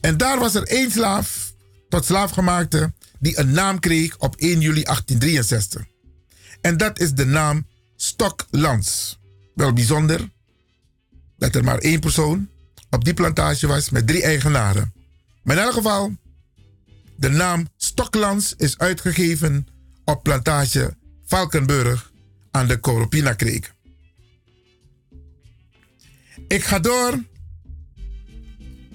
En 0.00 0.16
daar 0.16 0.38
was 0.38 0.54
er 0.54 0.62
één 0.62 0.90
slaaf, 0.90 1.54
tot 1.88 2.04
slaafgemaakte, 2.04 2.92
die 3.18 3.38
een 3.38 3.50
naam 3.50 3.78
kreeg 3.78 4.18
op 4.18 4.36
1 4.36 4.60
juli 4.60 4.82
1863. 4.82 5.84
En 6.60 6.76
dat 6.76 6.98
is 6.98 7.12
de 7.12 7.26
naam 7.26 7.66
Stoklands. 7.96 9.18
Wel 9.54 9.72
bijzonder 9.72 10.30
dat 11.38 11.54
er 11.54 11.64
maar 11.64 11.78
één 11.78 12.00
persoon 12.00 12.48
op 12.90 13.04
die 13.04 13.14
plantage 13.14 13.66
was 13.66 13.90
met 13.90 14.06
drie 14.06 14.22
eigenaren. 14.22 14.92
Maar 15.42 15.56
in 15.56 15.62
elk 15.62 15.72
geval, 15.72 16.16
de 17.16 17.28
naam 17.28 17.68
Stoklands 17.76 18.54
is 18.56 18.78
uitgegeven 18.78 19.66
op 20.04 20.22
plantage 20.22 20.96
Valkenburg 21.24 22.12
aan 22.50 22.66
de 22.66 22.80
Coropina 22.80 23.32
Kreek. 23.32 23.72
Ik 26.48 26.64
ga 26.64 26.78
door 26.78 27.24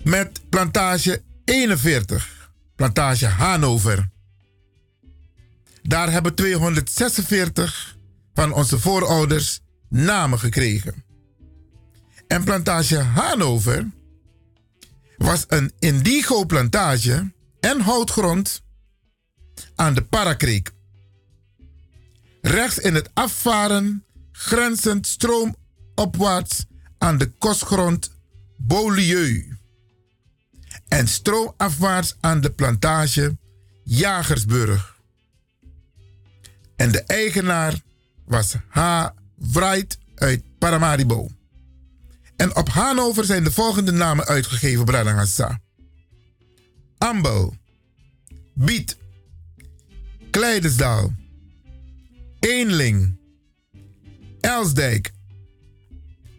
met 0.03 0.49
plantage 0.49 1.21
41, 1.43 2.51
plantage 2.75 3.25
Hanover. 3.25 4.09
Daar 5.81 6.11
hebben 6.11 6.35
246 6.35 7.97
van 8.33 8.53
onze 8.53 8.79
voorouders 8.79 9.59
namen 9.89 10.39
gekregen. 10.39 11.03
En 12.27 12.43
plantage 12.43 12.97
Hanover 12.97 13.87
was 15.17 15.45
een 15.47 15.71
indigo-plantage 15.79 17.33
en 17.59 17.81
houtgrond 17.81 18.61
aan 19.75 19.93
de 19.93 20.03
Parakreek. 20.03 20.71
Rechts 22.41 22.79
in 22.79 22.95
het 22.95 23.09
afvaren, 23.13 24.05
grenzend 24.31 25.07
stroomopwaarts 25.07 26.65
aan 26.97 27.17
de 27.17 27.31
kostgrond 27.31 28.11
Beaulieu. 28.57 29.57
En 30.87 31.07
stroomafwaarts 31.07 32.15
aan 32.19 32.41
de 32.41 32.51
plantage 32.51 33.37
Jagersburg. 33.83 34.95
En 36.75 36.91
de 36.91 37.01
eigenaar 37.01 37.81
was 38.25 38.55
H. 38.69 39.07
Wright 39.35 39.97
uit 40.15 40.43
Paramaribo. 40.59 41.29
En 42.35 42.55
op 42.55 42.69
Hannover 42.69 43.25
zijn 43.25 43.43
de 43.43 43.51
volgende 43.51 43.91
namen 43.91 44.25
uitgegeven, 44.25 44.85
Bradangassa. 44.85 45.59
Ambel, 46.97 47.55
Biet, 48.53 48.97
Kleidesdaal, 50.31 51.13
Eenling, 52.39 53.19
Elsdijk, 54.39 55.11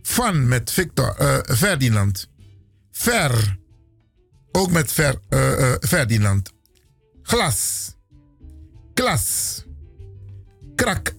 Van 0.03 0.49
met 0.49 0.73
Victor, 0.73 1.15
eh, 1.17 1.57
Ferdinand, 1.57 2.29
Ver, 2.91 3.59
ook 4.53 4.71
met 4.71 4.93
Ver, 4.93 5.21
eh, 5.29 5.73
eh, 5.73 5.81
Ferdinand, 5.81 6.53
Glas, 7.23 7.95
Klas, 8.95 9.65
Krak, 10.75 11.15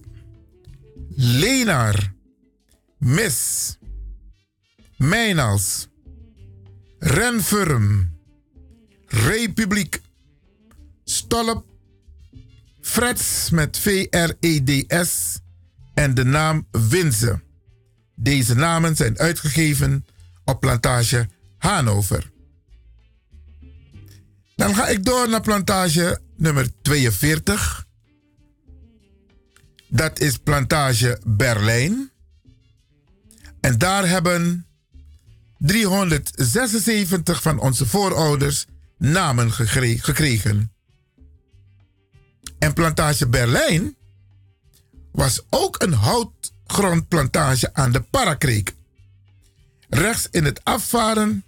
Leenaar, 1.16 2.14
Mis, 2.98 3.77
Mijnals, 4.98 5.88
Renfurm, 6.98 8.16
Republiek, 9.06 10.00
Stolp, 11.04 11.64
Frets 12.80 13.50
met 13.50 13.78
V-R-E-D-S 13.78 15.38
en 15.94 16.14
de 16.14 16.24
naam 16.24 16.66
Winze. 16.70 17.40
Deze 18.14 18.54
namen 18.54 18.96
zijn 18.96 19.18
uitgegeven 19.18 20.06
op 20.44 20.60
plantage 20.60 21.28
Hanover. 21.58 22.30
Dan 24.56 24.74
ga 24.74 24.88
ik 24.88 25.04
door 25.04 25.28
naar 25.28 25.40
plantage 25.40 26.20
nummer 26.36 26.68
42. 26.82 27.86
Dat 29.88 30.18
is 30.20 30.36
plantage 30.36 31.20
Berlijn. 31.26 32.10
En 33.60 33.78
daar 33.78 34.08
hebben 34.08 34.67
376 35.58 37.42
van 37.42 37.58
onze 37.58 37.86
voorouders 37.86 38.66
namen 38.98 39.52
gekregen. 39.52 40.72
En 42.58 42.72
plantage 42.72 43.28
Berlijn 43.28 43.96
was 45.12 45.42
ook 45.50 45.82
een 45.82 45.92
houtgrondplantage 45.92 47.74
aan 47.74 47.92
de 47.92 48.00
Parakreek. 48.00 48.74
Rechts 49.88 50.28
in 50.30 50.44
het 50.44 50.64
afvaren, 50.64 51.44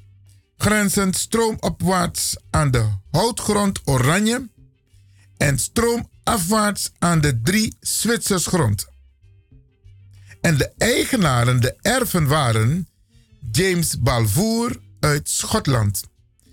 grenzend 0.57 1.17
stroomopwaarts 1.17 2.37
aan 2.51 2.71
de 2.71 2.89
houtgrond 3.11 3.81
Oranje 3.85 4.49
en 5.37 5.59
stroomafwaarts 5.59 6.91
aan 6.99 7.21
de 7.21 7.41
drie 7.43 7.77
Zwitsersgrond. 7.81 8.87
En 10.41 10.57
de 10.57 10.73
eigenaren, 10.79 11.61
de 11.61 11.77
erven 11.81 12.27
waren 12.27 12.89
James 13.51 13.99
Balvour 13.99 14.81
uit 15.01 15.29
Schotland. 15.29 16.03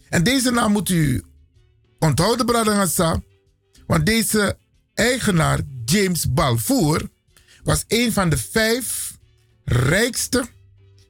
En 0.09 0.23
deze 0.23 0.51
naam 0.51 0.71
moet 0.71 0.89
u 0.89 1.23
onthouden, 1.99 2.45
Bradangasa. 2.45 3.21
Want 3.87 4.05
deze 4.05 4.57
eigenaar, 4.93 5.59
James 5.85 6.33
Balfour, 6.33 7.09
was 7.63 7.83
een 7.87 8.13
van 8.13 8.29
de 8.29 8.37
vijf 8.37 9.17
rijkste 9.63 10.47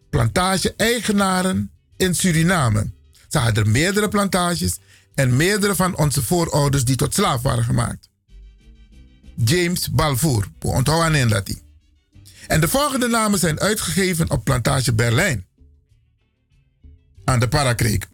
plantage-eigenaren 0.09 1.71
in 1.97 2.15
Suriname. 2.15 2.91
Ze 3.27 3.37
hadden 3.37 3.63
er 3.63 3.69
meerdere 3.69 4.09
plantages 4.09 4.77
en 5.15 5.35
meerdere 5.35 5.75
van 5.75 5.97
onze 5.97 6.23
voorouders 6.23 6.83
die 6.85 6.95
tot 6.95 7.13
slaaf 7.13 7.41
waren 7.41 7.63
gemaakt. 7.63 8.09
James 9.35 9.91
Balfour, 9.91 10.47
onthouden 10.61 11.21
aan 11.21 11.27
dat 11.27 11.47
hij. 11.47 11.61
En 12.47 12.61
de 12.61 12.67
volgende 12.67 13.07
namen 13.07 13.39
zijn 13.39 13.59
uitgegeven 13.59 14.29
op 14.29 14.43
plantage 14.43 14.93
Berlijn. 14.93 15.46
Aan 17.27 17.39
de 17.39 17.47
Parakreek. 17.47 18.07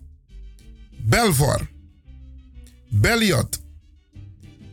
Belvoir. 0.97 1.67
Belliot. 2.89 3.61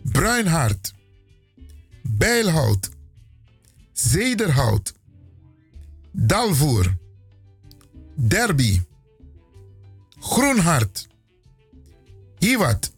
Bruinhart. 0.03 0.95
Bijlhout. 2.03 2.91
Zederhout. 3.93 4.95
Dalvoer. 6.13 6.97
Derby. 8.15 8.81
Groenhart. 10.21 11.09
Hiwat. 12.39 12.93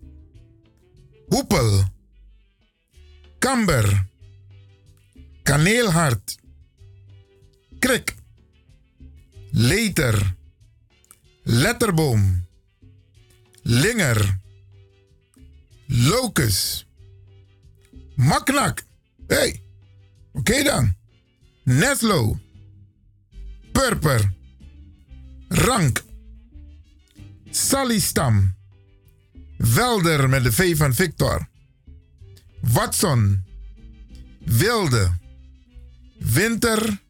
Hoepel. 1.28 1.84
Kamber. 3.38 4.06
Kaneelhart. 5.42 6.38
Krik. 7.78 8.14
Leter. 9.50 10.40
Letterboom. 11.42 12.46
Linger. 13.62 14.40
Locus. 15.86 16.86
Maknak. 18.14 18.84
Hey. 19.26 19.62
Oké 20.32 20.62
dan. 20.62 20.96
Neslo. 21.64 22.40
Purper. 23.72 24.32
Rank. 25.48 26.04
Salistam. 27.50 28.54
Welder 29.56 30.28
met 30.28 30.42
de 30.42 30.52
V 30.52 30.76
van 30.76 30.94
Victor. 30.94 31.48
Watson. 32.60 33.44
Wilde. 34.44 35.18
Winter 36.18 37.02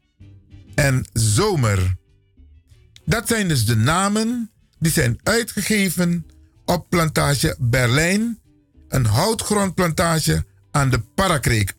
en 0.75 1.07
zomer. 1.13 1.97
Dat 3.05 3.29
zijn 3.29 3.49
dus 3.49 3.65
de 3.65 3.77
namen 3.77 4.51
die 4.79 4.93
zijn 4.93 5.19
uitgegeven 5.23 6.27
op 6.65 6.87
plantage 6.89 7.57
Berlijn, 7.59 8.41
een 8.89 9.07
houtgrondplantage 9.07 10.45
aan 10.71 10.91
de 10.91 11.01
Parakreek. 11.15 11.75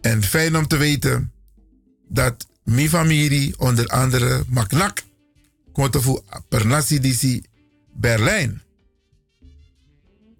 En 0.00 0.22
fijn 0.22 0.56
om 0.56 0.66
te 0.66 0.76
weten 0.76 1.32
dat 2.08 2.46
mijn 2.64 2.88
familie 2.88 3.58
onder 3.58 3.86
andere 3.86 4.44
Maknak 4.48 5.02
komt 5.72 5.96
voor 5.96 6.22
Berlijn. 7.92 8.62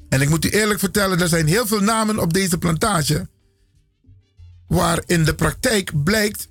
En 0.09 0.21
ik 0.21 0.29
moet 0.29 0.45
u 0.45 0.49
eerlijk 0.49 0.81
vertellen, 0.81 1.21
er 1.21 1.29
zijn 1.29 1.47
heel 1.47 1.67
veel 1.67 1.81
namen 1.81 2.19
op 2.19 2.33
deze 2.33 2.59
plantage 2.59 3.29
waar 4.67 5.03
in 5.07 5.25
de 5.25 5.35
praktijk 5.35 6.05
blijkt 6.05 6.49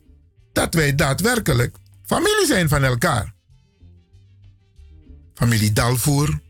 dat 0.53 0.73
wij 0.73 0.95
daadwerkelijk 0.95 1.77
familie 2.05 2.45
zijn 2.45 2.69
van 2.69 2.83
elkaar. 2.83 3.33
familie 5.33 5.73
Dalvoer, 5.73 6.41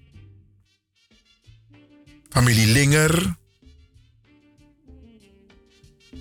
familie 2.29 2.67
Linger, 2.67 3.35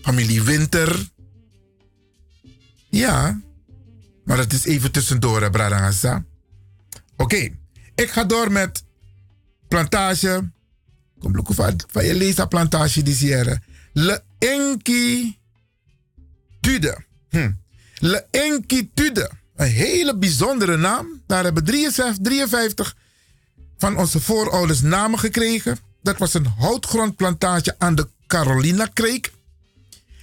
familie 0.03 0.43
Winter. 0.43 1.09
Ja, 2.91 3.41
maar 4.25 4.37
dat 4.37 4.53
is 4.53 4.65
even 4.65 4.93
tussendoor, 4.93 5.51
Bradangasa. 5.51 6.25
Oké, 7.17 7.49
ik 7.95 8.11
ga 8.11 8.25
door 8.25 8.53
met 8.53 8.85
plantage. 9.69 10.51
Kom, 11.19 11.35
look 11.35 11.55
van, 11.55 12.05
je 12.05 12.15
leest 12.15 12.49
plantage 12.49 13.03
die. 13.03 13.61
Le 13.93 14.23
Enki 14.39 15.39
Tude. 16.61 17.05
Hm. 17.29 17.53
Le 17.99 18.27
Enki 18.31 18.91
Tude. 18.95 19.31
Een 19.57 19.67
hele 19.67 20.17
bijzondere 20.17 20.77
naam. 20.77 21.23
Daar 21.27 21.45
hebben 21.45 21.65
63, 21.65 22.17
53 22.23 22.97
van 23.79 23.97
onze 23.97 24.21
voorouders 24.21 24.81
namen 24.81 25.19
gekregen. 25.19 25.79
Dat 26.03 26.19
was 26.19 26.35
een 26.35 26.47
houtgrondplantage 26.47 27.75
aan 27.79 27.95
de 27.95 28.09
Carolina 28.27 28.89
Creek. 28.95 29.33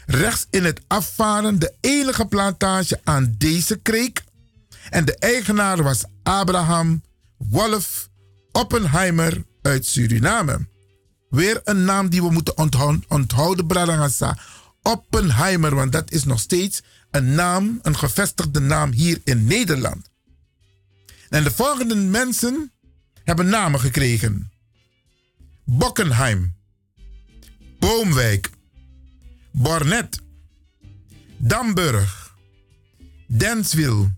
Rechts 0.06 0.46
in 0.50 0.64
het 0.64 0.82
afvaren 0.88 1.60
de 1.60 1.74
enige 1.82 2.26
plantage 2.26 3.00
aan 3.04 3.36
deze 3.38 3.78
kreek. 3.78 4.24
En 4.90 5.06
de 5.06 5.16
eigenaar 5.18 5.84
was 5.84 6.04
Abraham 6.24 7.04
Wolf 7.38 8.10
Oppenheimer 8.52 9.44
uit 9.62 9.86
Suriname. 9.86 10.68
Weer 11.30 11.62
een 11.64 11.86
naam 11.86 12.10
die 12.10 12.22
we 12.22 12.32
moeten 12.32 12.58
onthouden, 12.58 13.04
onthouden. 13.08 14.38
Oppenheimer, 14.82 15.76
want 15.76 15.92
dat 15.92 16.12
is 16.12 16.24
nog 16.24 16.40
steeds 16.40 16.82
een 17.16 17.36
naam, 17.36 17.80
een 17.82 17.98
gevestigde 17.98 18.60
naam 18.60 18.92
hier 18.92 19.22
in 19.24 19.46
Nederland. 19.46 20.10
En 21.30 21.44
de 21.44 21.52
volgende 21.52 21.96
mensen 21.96 22.72
hebben 23.24 23.50
namen 23.50 23.80
gekregen. 23.80 24.52
Bockenheim, 25.64 26.56
Boomwijk, 27.80 28.50
Bornet, 29.52 30.22
Damburg, 31.38 32.36
Denswil, 33.28 34.12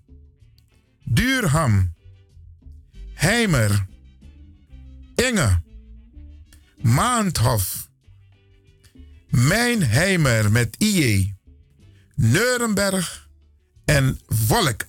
Duurham, 1.04 1.94
Heimer, 3.14 3.86
Inge, 5.16 5.62
Maandhof, 6.82 7.90
Mijnheimer 9.30 10.52
met 10.52 10.76
IE, 10.78 11.37
Neurenberg 12.18 13.30
en 13.86 14.20
Volk. 14.28 14.86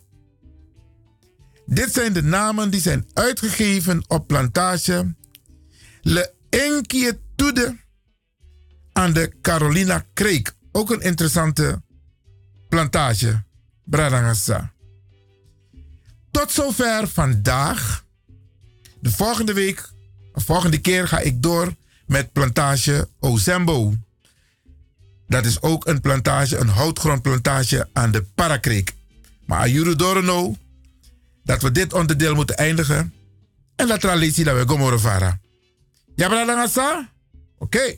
Dit 1.66 1.92
zijn 1.92 2.12
de 2.12 2.22
namen 2.22 2.70
die 2.70 2.80
zijn 2.80 3.06
uitgegeven 3.12 4.04
op 4.06 4.26
plantage 4.26 5.14
Le 6.02 6.32
Inquietude 6.50 7.76
aan 8.92 9.12
de 9.12 9.32
Carolina 9.42 10.04
Creek. 10.14 10.52
Ook 10.72 10.90
een 10.90 11.00
interessante 11.00 11.82
plantage, 12.68 13.42
Bradangasa. 13.84 14.72
Tot 16.30 16.50
zover 16.50 17.08
vandaag. 17.08 18.04
De 19.00 19.10
volgende 19.10 19.52
week, 19.52 19.88
de 20.32 20.40
volgende 20.40 20.78
keer 20.78 21.08
ga 21.08 21.18
ik 21.18 21.42
door 21.42 21.74
met 22.06 22.32
plantage 22.32 23.08
Ozembo. 23.20 23.94
Dat 25.28 25.46
is 25.46 25.62
ook 25.62 25.86
een 25.86 26.00
plantage, 26.00 26.56
een 26.56 26.68
houtgrondplantage 26.68 27.88
aan 27.92 28.10
de 28.10 28.24
Parakreek. 28.34 28.92
Maar 29.46 29.58
Ayuru 29.58 29.96
Dorono, 29.96 30.56
dat 31.44 31.62
we 31.62 31.72
dit 31.72 31.92
onderdeel 31.92 32.34
moeten 32.34 32.56
eindigen. 32.56 33.14
En 33.76 33.86
dat 33.86 34.00
traditie 34.00 34.44
dat 34.44 34.56
we 34.56 34.98
varen. 34.98 35.40
Ja? 36.14 37.08
Oké. 37.58 37.96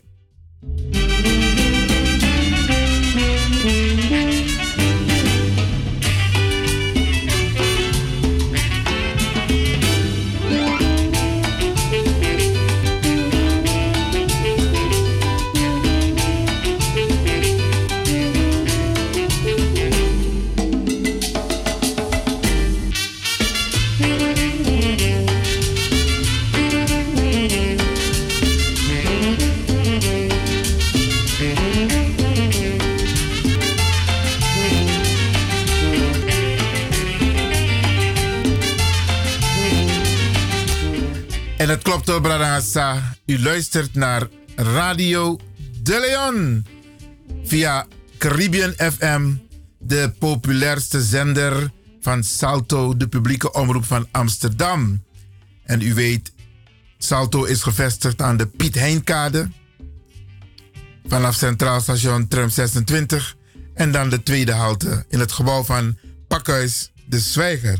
En 41.60 41.68
het 41.68 41.82
klopt 41.82 42.08
hoor, 42.08 42.20
Bradangasa. 42.20 43.16
U 43.26 43.42
luistert 43.42 43.94
naar 43.94 44.28
Radio 44.56 45.38
De 45.82 46.00
Leon 46.00 46.66
via 47.44 47.86
Caribbean 48.18 48.72
FM, 48.72 49.34
de 49.78 50.12
populairste 50.18 51.02
zender 51.02 51.70
van 52.00 52.24
Salto, 52.24 52.96
de 52.96 53.08
publieke 53.08 53.52
omroep 53.52 53.84
van 53.84 54.08
Amsterdam. 54.10 55.04
En 55.64 55.80
u 55.80 55.94
weet, 55.94 56.32
Salto 56.98 57.44
is 57.44 57.62
gevestigd 57.62 58.22
aan 58.22 58.36
de 58.36 58.46
Piet 58.46 58.74
Heinkade. 58.74 59.50
Vanaf 61.06 61.34
Centraal 61.34 61.80
Station 61.80 62.28
Tram 62.28 62.48
26. 62.48 63.36
En 63.74 63.92
dan 63.92 64.08
de 64.08 64.22
tweede 64.22 64.52
halte 64.52 65.04
in 65.08 65.20
het 65.20 65.32
gebouw 65.32 65.62
van 65.62 65.98
Pakhuis 66.28 66.92
de 67.06 67.18
Zwijger. 67.18 67.78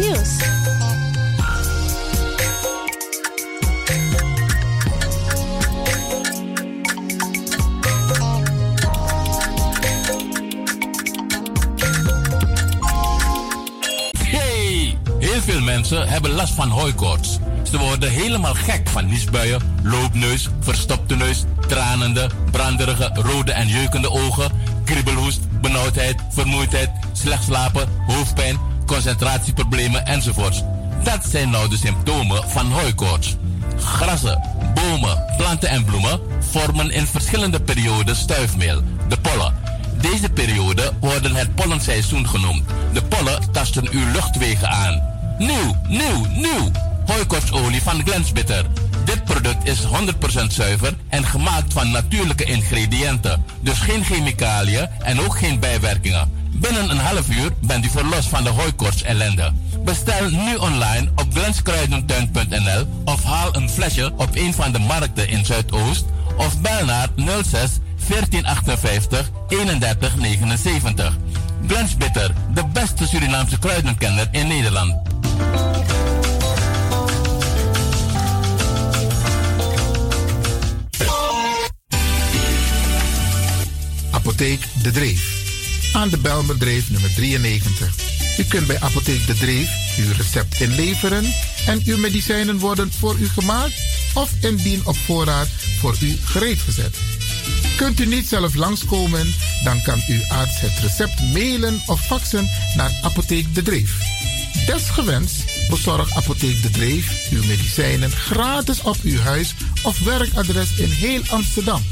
Nieuws. 0.00 0.36
Hey! 14.18 14.98
Heel 15.18 15.40
veel 15.40 15.60
mensen 15.60 16.08
hebben 16.08 16.30
last 16.30 16.54
van 16.54 16.68
hooikoorts. 16.68 17.38
Ze 17.70 17.78
worden 17.78 18.10
helemaal 18.10 18.54
gek 18.54 18.88
van 18.88 19.06
niesbuien, 19.06 19.60
loopneus, 19.82 20.48
verstopte 20.60 21.16
neus, 21.16 21.44
tranende, 21.68 22.30
branderige, 22.50 23.10
rode 23.12 23.52
en 23.52 23.68
jeukende 23.68 24.10
ogen, 24.10 24.50
kriebelhoest, 24.84 25.60
benauwdheid, 25.60 26.22
vermoeidheid, 26.30 26.90
slecht 27.12 27.44
slapen, 27.44 27.88
hoofdpijn, 28.06 28.69
concentratieproblemen 28.90 30.06
enzovoorts. 30.06 30.62
Dat 31.02 31.24
zijn 31.28 31.50
nou 31.50 31.68
de 31.68 31.76
symptomen 31.76 32.50
van 32.50 32.66
hooikoorts. 32.72 33.36
Grassen, 33.78 34.42
bomen, 34.74 35.24
planten 35.36 35.68
en 35.68 35.84
bloemen 35.84 36.20
vormen 36.38 36.90
in 36.90 37.06
verschillende 37.06 37.60
perioden 37.60 38.16
stuifmeel, 38.16 38.82
de 39.08 39.18
pollen. 39.18 39.54
Deze 40.00 40.28
periode 40.28 40.92
worden 41.00 41.34
het 41.34 41.54
pollenseizoen 41.54 42.28
genoemd. 42.28 42.62
De 42.92 43.02
pollen 43.02 43.52
tasten 43.52 43.88
uw 43.90 44.10
luchtwegen 44.12 44.68
aan. 44.68 45.02
Nieuw, 45.38 45.76
nieuw, 45.88 46.26
nieuw! 46.28 46.70
Hooikortsolie 47.06 47.82
van 47.82 48.02
Glensbitter. 48.04 48.66
Dit 49.04 49.24
product 49.24 49.68
is 49.68 49.84
100% 50.42 50.46
zuiver 50.46 50.94
en 51.08 51.26
gemaakt 51.26 51.72
van 51.72 51.90
natuurlijke 51.90 52.44
ingrediënten. 52.44 53.44
Dus 53.60 53.78
geen 53.78 54.04
chemicaliën 54.04 54.88
en 54.98 55.20
ook 55.20 55.38
geen 55.38 55.60
bijwerkingen. 55.60 56.39
Binnen 56.60 56.90
een 56.90 56.98
half 56.98 57.28
uur 57.28 57.50
bent 57.60 57.84
u 57.84 57.88
verlost 57.88 58.28
van 58.28 58.44
de 58.44 58.48
hooikorts 58.48 59.02
ellende. 59.02 59.52
Bestel 59.84 60.28
nu 60.28 60.56
online 60.56 61.10
op 61.14 61.26
glenskruidentuin.nl 61.32 62.86
of 63.04 63.22
haal 63.22 63.56
een 63.56 63.70
flesje 63.70 64.12
op 64.16 64.28
een 64.32 64.54
van 64.54 64.72
de 64.72 64.78
markten 64.78 65.28
in 65.28 65.44
Zuidoost 65.44 66.04
of 66.36 66.60
bel 66.60 66.84
naar 66.84 67.08
06 67.16 67.70
1458 68.08 69.30
31 69.48 70.16
79. 70.16 71.16
Blends 71.66 71.96
Bitter, 71.96 72.34
de 72.54 72.64
beste 72.72 73.06
Surinaamse 73.06 73.58
kruidenkenner 73.58 74.28
in 74.30 74.46
Nederland. 74.46 74.94
Apotheek 84.10 84.66
De 84.82 84.90
Dreef. 84.90 85.39
Aan 85.92 86.08
de 86.08 86.18
Belmerdreef 86.18 86.90
nummer 86.90 87.14
93. 87.14 87.94
U 88.38 88.44
kunt 88.44 88.66
bij 88.66 88.80
Apotheek 88.80 89.26
De 89.26 89.34
Dreef 89.34 89.68
uw 89.98 90.12
recept 90.16 90.60
inleveren 90.60 91.24
en 91.66 91.82
uw 91.84 91.96
medicijnen 91.96 92.58
worden 92.58 92.92
voor 92.92 93.16
u 93.18 93.28
gemaakt 93.28 93.74
of 94.14 94.30
indien 94.40 94.86
op 94.86 94.96
voorraad 94.96 95.48
voor 95.78 95.96
u 96.00 96.16
gereed 96.24 96.58
gezet. 96.58 96.96
Kunt 97.76 98.00
u 98.00 98.06
niet 98.06 98.28
zelf 98.28 98.54
langskomen, 98.54 99.34
dan 99.64 99.82
kan 99.82 100.02
uw 100.08 100.24
arts 100.28 100.60
het 100.60 100.78
recept 100.78 101.32
mailen 101.32 101.82
of 101.86 102.00
faxen 102.00 102.48
naar 102.76 102.98
Apotheek 103.02 103.54
De 103.54 103.62
Dreef. 103.62 103.98
Desgewenst 104.66 105.44
bezorgt 105.68 106.14
Apotheek 106.14 106.62
De 106.62 106.70
Dreef 106.70 107.28
uw 107.30 107.44
medicijnen 107.44 108.10
gratis 108.10 108.82
op 108.82 108.96
uw 109.02 109.18
huis 109.18 109.54
of 109.82 109.98
werkadres 109.98 110.76
in 110.76 110.90
heel 110.90 111.22
Amsterdam. 111.28 111.82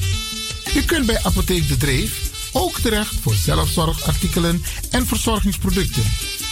U 0.75 0.83
kunt 0.83 1.07
bij 1.07 1.19
Apotheek 1.23 1.69
De 1.69 1.77
Dreef 1.77 2.28
ook 2.59 2.79
terecht 2.79 3.15
voor 3.21 3.35
zelfzorgartikelen 3.35 4.63
en 4.91 5.07
verzorgingsproducten. 5.07 6.05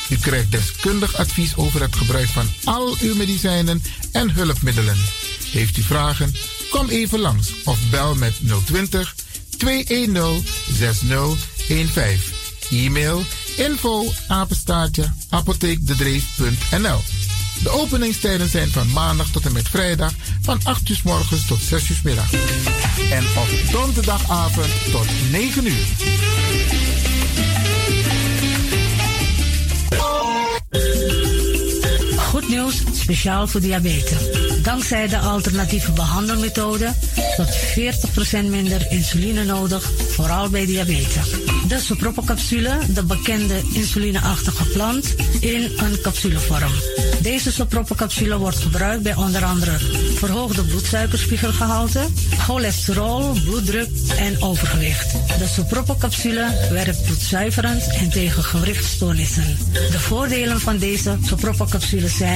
U 0.09 0.17
krijgt 0.17 0.51
deskundig 0.51 1.17
advies 1.17 1.57
over 1.57 1.81
het 1.81 1.97
gebruik 1.97 2.29
van 2.29 2.49
al 2.65 2.97
uw 3.01 3.15
medicijnen 3.15 3.83
en 4.13 4.31
hulpmiddelen. 4.31 4.97
Heeft 5.51 5.77
u 5.77 5.83
vragen? 5.83 6.35
Kom 6.71 6.89
even 6.89 7.19
langs 7.19 7.53
of 7.65 7.79
bel 7.91 8.15
met 8.15 8.35
020 8.65 9.15
210 9.57 10.45
6015. 10.73 12.35
E-mail 12.71 13.23
info 13.57 14.13
apotheekdedreef.nl 15.31 17.01
De 17.63 17.71
openingstijden 17.71 18.49
zijn 18.49 18.69
van 18.69 18.93
maandag 18.93 19.31
tot 19.31 19.47
en 19.47 19.53
met 19.53 19.69
vrijdag 19.69 20.13
van 20.43 20.61
8 20.63 20.89
uur 20.89 21.01
morgens 21.05 21.47
tot 21.47 21.61
6 21.61 21.89
uur 21.89 22.01
middag. 22.05 22.33
En 23.11 23.25
op 23.25 23.49
donderdagavond 23.73 24.71
tot 24.91 25.07
9 25.31 25.67
uur. 25.67 25.87
Nieuws, 32.49 32.83
speciaal 32.93 33.47
voor 33.47 33.61
diabetes. 33.61 34.19
Dankzij 34.63 35.09
de 35.09 35.19
alternatieve 35.19 35.93
behandelmethode 35.93 36.93
wordt 37.37 37.57
40% 37.57 38.51
minder 38.51 38.87
insuline 38.91 39.45
nodig, 39.45 39.91
vooral 40.09 40.49
bij 40.49 40.67
diabetes. 40.67 41.31
De 41.69 41.79
soproppencapsule, 41.81 42.79
de 42.89 43.03
bekende 43.03 43.61
insulineachtige 43.73 44.65
plant, 44.65 45.15
in 45.41 45.63
een 45.77 46.01
capsulevorm. 46.03 46.73
Deze 47.23 47.53
soproppencapsule 47.53 48.39
wordt 48.39 48.59
gebruikt 48.59 49.03
bij 49.03 49.15
onder 49.15 49.45
andere 49.45 49.79
verhoogde 50.15 50.63
bloedsuikerspiegelgehalte, 50.63 52.07
cholesterol, 52.39 53.33
bloeddruk 53.45 53.89
en 54.19 54.43
overgewicht. 54.43 55.13
De 55.13 55.47
soproppencapsule 55.47 56.69
werkt 56.71 57.03
bloedzuiverend 57.03 57.87
en 58.01 58.11
tegen 58.11 58.45
gewrichtstoornissen. 58.45 59.59
De 59.73 60.01
voordelen 60.01 60.61
van 60.61 60.79
deze 60.79 61.17
soproppencapsule 61.23 62.09
zijn 62.09 62.36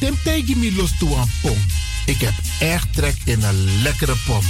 Tim 0.00 0.16
me 0.56 0.72
los 0.72 0.90
aan 1.16 1.30
pom. 1.40 1.58
Ik 2.06 2.20
heb 2.20 2.34
echt 2.58 2.92
trek 2.92 3.16
in 3.24 3.42
een 3.42 3.82
lekkere 3.82 4.16
pom. 4.26 4.42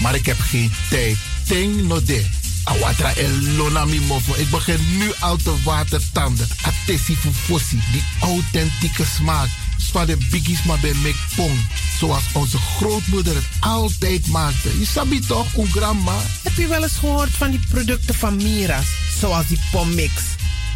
Maar 0.00 0.14
ik 0.14 0.26
heb 0.26 0.40
geen 0.40 0.72
tijd. 0.90 1.16
Ting 1.46 1.86
no 1.86 2.02
de. 2.02 2.26
Awatra 2.64 3.14
elona 3.14 3.84
mi 3.84 4.00
mofo. 4.00 4.34
Ik 4.36 4.50
begin 4.50 4.98
nu 4.98 5.12
al 5.20 5.36
te 5.36 5.54
watertanden. 5.64 6.48
Atesi 6.62 7.16
fufosi. 7.16 7.78
Die 7.92 8.02
authentieke 8.20 9.04
smaak. 9.16 9.48
Zwa 9.76 10.04
de 10.04 10.16
biggies 10.30 10.62
maar 10.62 10.78
bij 10.80 10.94
mek 10.94 11.16
pom. 11.36 11.66
Zoals 11.98 12.24
onze 12.32 12.58
grootmoeder 12.58 13.34
het 13.34 13.46
altijd 13.60 14.26
maakte. 14.26 14.78
Je 14.78 14.86
sabi 14.86 15.20
toch, 15.20 15.46
grandma? 15.70 16.18
Heb 16.42 16.56
je 16.56 16.66
wel 16.66 16.82
eens 16.82 16.96
gehoord 16.96 17.30
van 17.30 17.50
die 17.50 17.60
producten 17.70 18.14
van 18.14 18.36
Mira's? 18.36 18.86
Zoals 19.20 19.46
die 19.46 19.60
pommix. 19.70 20.12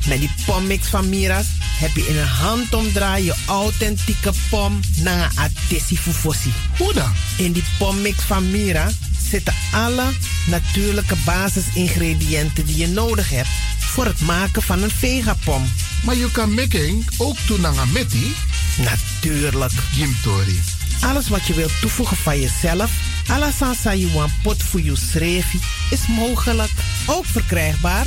Met 0.08 0.20
die 0.20 0.30
pommix 0.46 0.88
van 0.88 1.08
Mira's 1.08 1.46
heb 1.78 1.96
je 1.96 2.06
in 2.06 2.16
een 2.16 2.26
handomdraai 2.26 3.24
je 3.24 3.34
authentieke 3.46 4.32
pom 4.50 4.80
naar 5.02 5.32
een 5.36 5.96
fufosi. 5.96 6.52
Hoe 6.78 6.92
dan? 6.92 7.12
In 7.36 7.52
die 7.52 7.64
pommix 7.78 8.22
van 8.22 8.50
Mira 8.50 8.90
zitten 9.30 9.54
alle 9.72 10.12
natuurlijke 10.46 11.16
basisingrediënten 11.24 12.66
die 12.66 12.76
je 12.76 12.88
nodig 12.88 13.30
hebt 13.30 13.48
voor 13.78 14.04
het 14.04 14.20
maken 14.20 14.62
van 14.62 14.82
een 14.82 14.90
vegapom. 14.90 15.64
Maar 16.04 16.16
je 16.16 16.30
kan 16.30 16.54
making 16.54 17.08
ook 17.18 17.36
doen 17.46 17.60
naar 17.60 17.76
een 17.76 17.92
meti? 17.92 18.34
Natuurlijk. 18.76 19.72
Gimtori. 19.92 20.60
Alles 21.00 21.28
wat 21.28 21.46
je 21.46 21.54
wilt 21.54 21.80
toevoegen 21.80 22.16
van 22.16 22.40
jezelf, 22.40 22.90
alla 23.28 23.50
sansa 23.50 23.94
you 23.94 24.12
want 24.12 24.32
pot 24.42 24.62
voor 24.62 24.80
je 24.82 24.96
schreefie, 24.96 25.60
is 25.90 26.06
mogelijk. 26.06 26.70
Ook 27.06 27.24
verkrijgbaar 27.24 28.06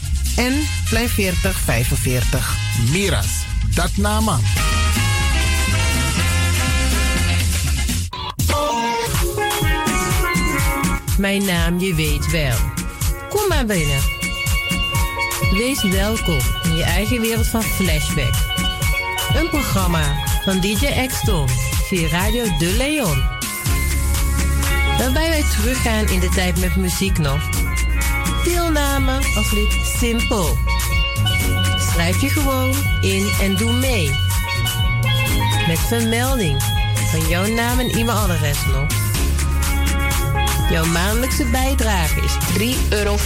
en 0.35 0.53
Plein 0.89 1.09
4045. 1.09 2.57
Miras, 2.91 3.45
dat 3.75 3.97
nama. 3.97 4.39
Mijn 11.17 11.45
naam, 11.45 11.79
je 11.79 11.95
weet 11.95 12.31
wel. 12.31 12.57
Kom 13.29 13.47
maar 13.47 13.65
binnen. 13.65 13.99
Wees 15.51 15.83
welkom 15.83 16.39
in 16.63 16.75
je 16.75 16.83
eigen 16.83 17.21
wereld 17.21 17.47
van 17.47 17.63
Flashback. 17.63 18.33
Een 19.35 19.49
programma 19.49 20.03
van 20.43 20.59
DJ 20.59 20.85
Exton 20.85 21.47
via 21.87 22.07
Radio 22.07 22.43
De 22.57 22.75
Leon. 22.77 23.23
Waarbij 24.97 25.29
wij 25.29 25.43
teruggaan 25.55 26.07
in 26.07 26.19
de 26.19 26.29
tijd 26.29 26.59
met 26.59 26.75
muziek 26.75 27.17
nog. 27.17 27.70
Deelname 28.43 29.13
als 29.35 29.51
lid 29.51 29.73
simpel. 29.97 30.57
Schrijf 31.91 32.21
je 32.21 32.29
gewoon 32.29 32.73
in 33.01 33.27
en 33.41 33.55
doe 33.55 33.71
mee. 33.71 34.09
Met 35.67 35.79
vermelding 35.79 36.61
van 37.11 37.27
jouw 37.27 37.45
naam 37.45 37.79
en 37.79 37.89
e-mailadres 37.89 38.57
nog. 38.65 38.87
Jouw 40.69 40.85
maandelijkse 40.85 41.45
bijdrage 41.45 42.21
is 42.21 42.33
3,50 42.57 42.89
euro. 42.89 43.17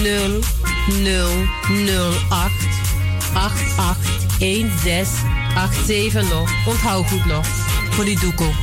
0008 0.04 2.52
881687 3.34 6.30
nog. 6.30 6.50
Onthoud 6.66 7.08
goed 7.08 7.26
nog. 7.26 7.46
Voor 7.90 8.06
die 8.06 8.20
doekoe. 8.20 8.54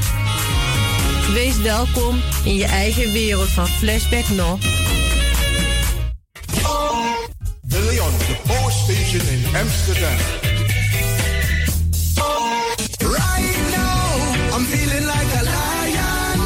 Wees 1.33 1.57
welkom 1.57 2.23
in 2.45 2.55
je 2.55 2.65
eigen 2.65 3.13
wereld 3.13 3.49
van 3.49 3.67
Flashback 3.67 4.29
nog. 4.29 4.59
De 7.63 7.81
Leon, 7.81 8.11
the 8.19 8.37
Power 8.47 8.73
Station 8.73 9.29
in 9.29 9.45
Amsterdam. 9.57 10.17
Right 12.99 13.57
now, 13.71 14.57
I'm 14.57 14.65
feeling 14.65 15.05
like 15.05 15.37
a 15.37 15.43
lion. 15.43 16.41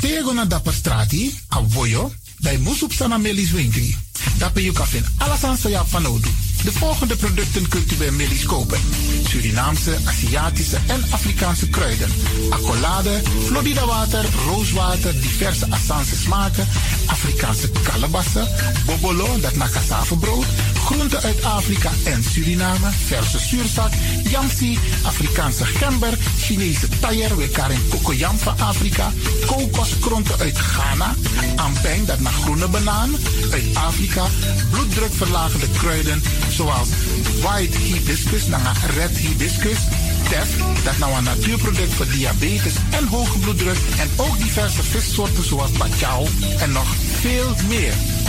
Tego 0.00 0.32
na 0.32 0.44
dapper 0.44 0.72
strati, 0.72 1.38
a 1.48 1.62
voyo, 1.68 2.12
dai 2.38 2.58
musup 2.58 2.92
sana 2.92 3.18
melis 3.18 3.50
winkri. 3.50 3.96
Dapper 4.36 4.72
alasan 5.18 5.56
sa 5.56 5.68
ya 5.68 5.84
panodu. 5.90 6.28
De 6.64 6.72
volgende 6.72 7.16
producten 7.16 7.68
kunt 7.68 7.92
u 7.92 7.96
bij 7.96 8.10
Millie's 8.10 8.44
kopen. 8.44 8.80
Surinaamse, 9.28 9.96
Aziatische 10.04 10.78
en 10.86 11.04
Afrikaanse 11.10 11.68
kruiden. 11.68 12.10
Accolade, 12.50 13.20
Florida 13.44 13.86
water, 13.86 14.24
rooswater, 14.46 15.20
diverse 15.20 15.66
Assange 15.70 16.14
smaken. 16.22 16.68
Afrikaanse 17.06 17.70
kalebassen, 17.82 18.48
bobolo, 18.86 19.40
dat 19.40 19.56
na 19.56 19.68
cassavebrood. 19.68 20.44
Groenten 20.88 21.22
uit 21.22 21.42
Afrika 21.42 21.90
en 22.04 22.24
Suriname, 22.24 22.90
verse 23.06 23.38
zuurzak, 23.38 23.92
yamsi, 24.30 24.78
Afrikaanse 25.02 25.64
gember, 25.64 26.18
Chinese 26.38 26.88
taier, 27.00 27.36
we 27.36 27.48
karen 27.48 27.88
kokoyam 27.88 28.38
van 28.38 28.58
Afrika. 28.58 29.12
Kokoskronten 29.46 30.38
uit 30.38 30.58
Ghana, 30.58 31.14
ampeng, 31.56 32.06
dat 32.06 32.20
naar 32.20 32.32
groene 32.32 32.68
banaan, 32.68 33.10
uit 33.52 33.64
Afrika. 33.74 34.26
Bloeddrukverlagende 34.70 35.66
kruiden, 35.78 36.22
zoals 36.50 36.88
white 37.42 37.78
hibiscus, 37.78 38.46
naar 38.46 38.76
red 38.96 39.16
hibiscus. 39.16 39.78
Tef, 40.28 40.56
dat 40.84 40.98
nou 40.98 41.14
een 41.14 41.24
natuurproduct 41.24 41.94
voor 41.94 42.08
diabetes 42.10 42.74
en 42.90 43.06
hoge 43.06 43.38
bloeddruk. 43.38 43.78
En 43.98 44.08
ook 44.16 44.38
diverse 44.38 44.82
vissoorten 44.82 45.44
zoals 45.44 45.72
bachao 45.72 46.26
en 46.58 46.72
nog 46.72 46.88
veel 47.20 47.54
meer. 47.68 47.94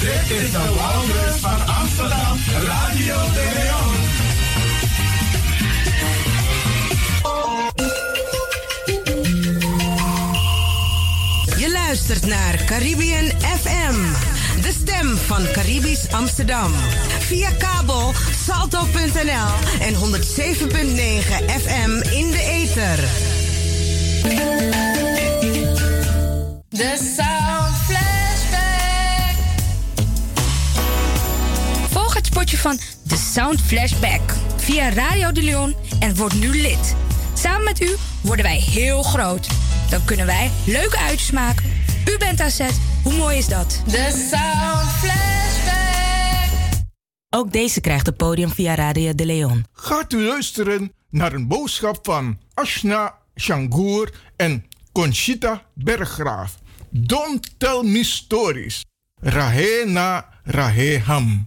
Dit 0.00 0.38
is 0.38 0.50
de 0.50 0.74
Wouders 0.76 1.40
van 1.40 1.66
Amsterdam, 1.66 2.38
Radio 2.66 3.16
de 3.32 3.52
Leon. 3.54 3.96
Je 11.58 11.70
luistert 11.70 12.26
naar 12.26 12.64
Caribbean 12.64 13.24
FM, 13.40 13.94
de 14.62 14.72
stem 14.82 15.16
van 15.16 15.50
Caribisch 15.52 16.10
Amsterdam. 16.10 16.72
Via 17.18 17.50
kabel 17.50 18.12
salto.nl 18.44 19.80
en 19.80 19.94
107.9 19.94 20.00
FM 21.60 21.90
in 22.10 22.30
de 22.30 22.42
ether. 22.42 22.98
De 26.68 27.14
Sound 27.16 27.67
spotje 32.28 32.56
van 32.56 32.78
The 33.06 33.16
Sound 33.16 33.60
Flashback 33.60 34.34
via 34.56 34.88
Radio 34.88 35.32
de 35.32 35.42
Leon 35.42 35.74
en 36.00 36.16
word 36.16 36.34
nu 36.34 36.60
lid. 36.60 36.96
Samen 37.34 37.64
met 37.64 37.80
u 37.80 37.96
worden 38.20 38.44
wij 38.44 38.56
heel 38.56 39.02
groot. 39.02 39.48
Dan 39.90 40.04
kunnen 40.04 40.26
wij 40.26 40.50
leuke 40.66 40.98
uitjes 40.98 41.30
maken. 41.30 41.64
U 42.08 42.18
bent 42.18 42.40
aan 42.40 42.50
zet. 42.50 42.80
Hoe 43.02 43.12
mooi 43.12 43.36
is 43.36 43.48
dat? 43.48 43.82
The 43.86 44.28
Sound 44.30 44.90
Flashback. 44.90 46.50
Ook 47.30 47.52
deze 47.52 47.80
krijgt 47.80 48.06
het 48.06 48.16
podium 48.16 48.50
via 48.50 48.74
Radio 48.74 49.14
de 49.14 49.26
Leon. 49.26 49.64
Gaat 49.72 50.12
u 50.12 50.22
luisteren 50.22 50.92
naar 51.10 51.32
een 51.32 51.46
boodschap 51.46 51.98
van 52.02 52.38
Ashna 52.54 53.14
Shangour 53.36 54.12
en 54.36 54.64
Conchita 54.92 55.62
Berggraaf. 55.74 56.58
Don't 56.90 57.54
tell 57.58 57.82
me 57.82 58.04
stories. 58.04 58.84
Rahe 59.20 59.84
na 59.86 60.28
Rahe 60.42 61.00
ham. 61.04 61.46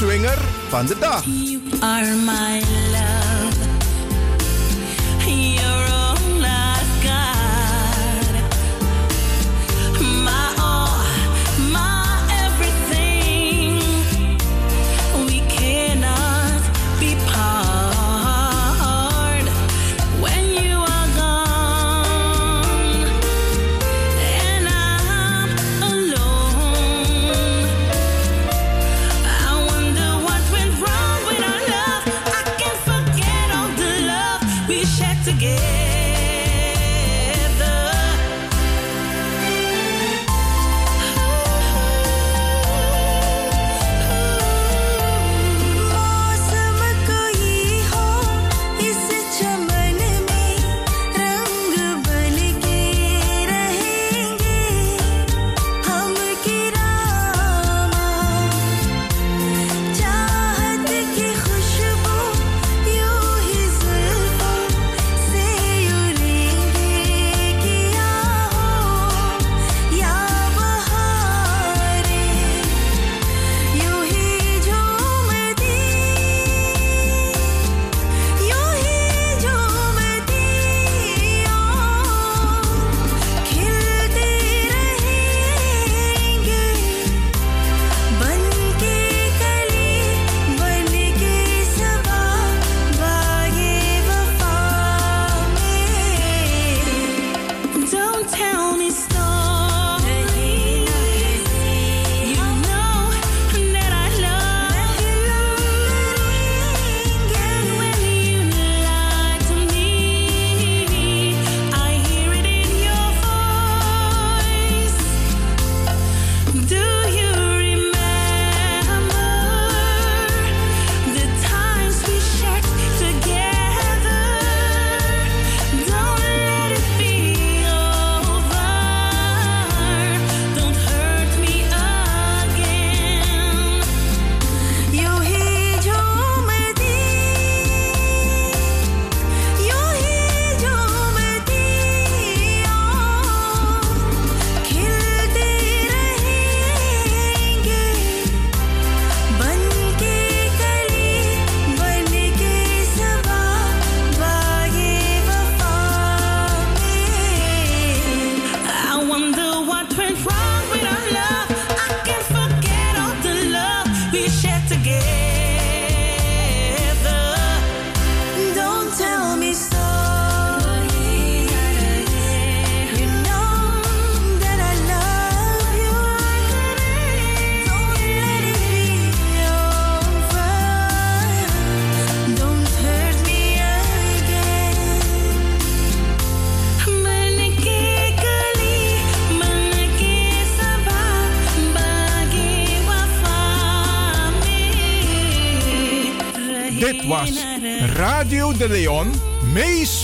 Meeswinger 0.00 0.38
van 0.68 0.86
de 0.86 0.98
dag. 0.98 1.24
are 1.80 2.14
my 2.14 2.60
love. 2.92 3.17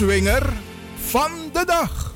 Meeswinger 0.00 0.52
van 1.06 1.30
de 1.52 1.64
dag. 1.66 2.12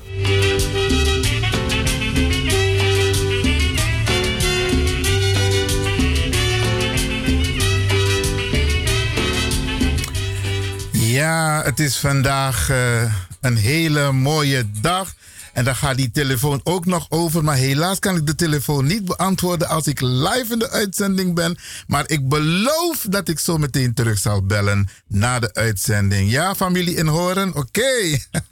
Ja, 10.91 11.61
het 11.63 11.79
is 11.79 11.97
vandaag 11.97 12.69
eh, 12.69 13.13
een 13.41 13.55
hele 13.55 14.11
mooie 14.11 14.71
dag. 14.81 15.13
En 15.59 15.65
daar 15.65 15.75
gaat 15.75 15.97
die 15.97 16.11
telefoon 16.11 16.61
ook 16.63 16.85
nog 16.85 17.05
over. 17.09 17.43
Maar 17.43 17.55
helaas 17.55 17.99
kan 17.99 18.15
ik 18.15 18.27
de 18.27 18.35
telefoon 18.35 18.85
niet 18.85 19.05
beantwoorden 19.05 19.67
als 19.67 19.87
ik 19.87 20.01
live 20.01 20.45
in 20.49 20.59
de 20.59 20.69
uitzending 20.69 21.35
ben. 21.35 21.57
Maar 21.87 22.03
ik 22.09 22.29
beloof 22.29 23.05
dat 23.09 23.27
ik 23.27 23.39
zo 23.39 23.57
meteen 23.57 23.93
terug 23.93 24.19
zal 24.19 24.45
bellen 24.45 24.87
na 25.07 25.39
de 25.39 25.53
uitzending. 25.53 26.31
Ja, 26.31 26.55
familie 26.55 26.95
in 26.95 27.07
Horen? 27.07 27.55
Oké. 27.55 27.91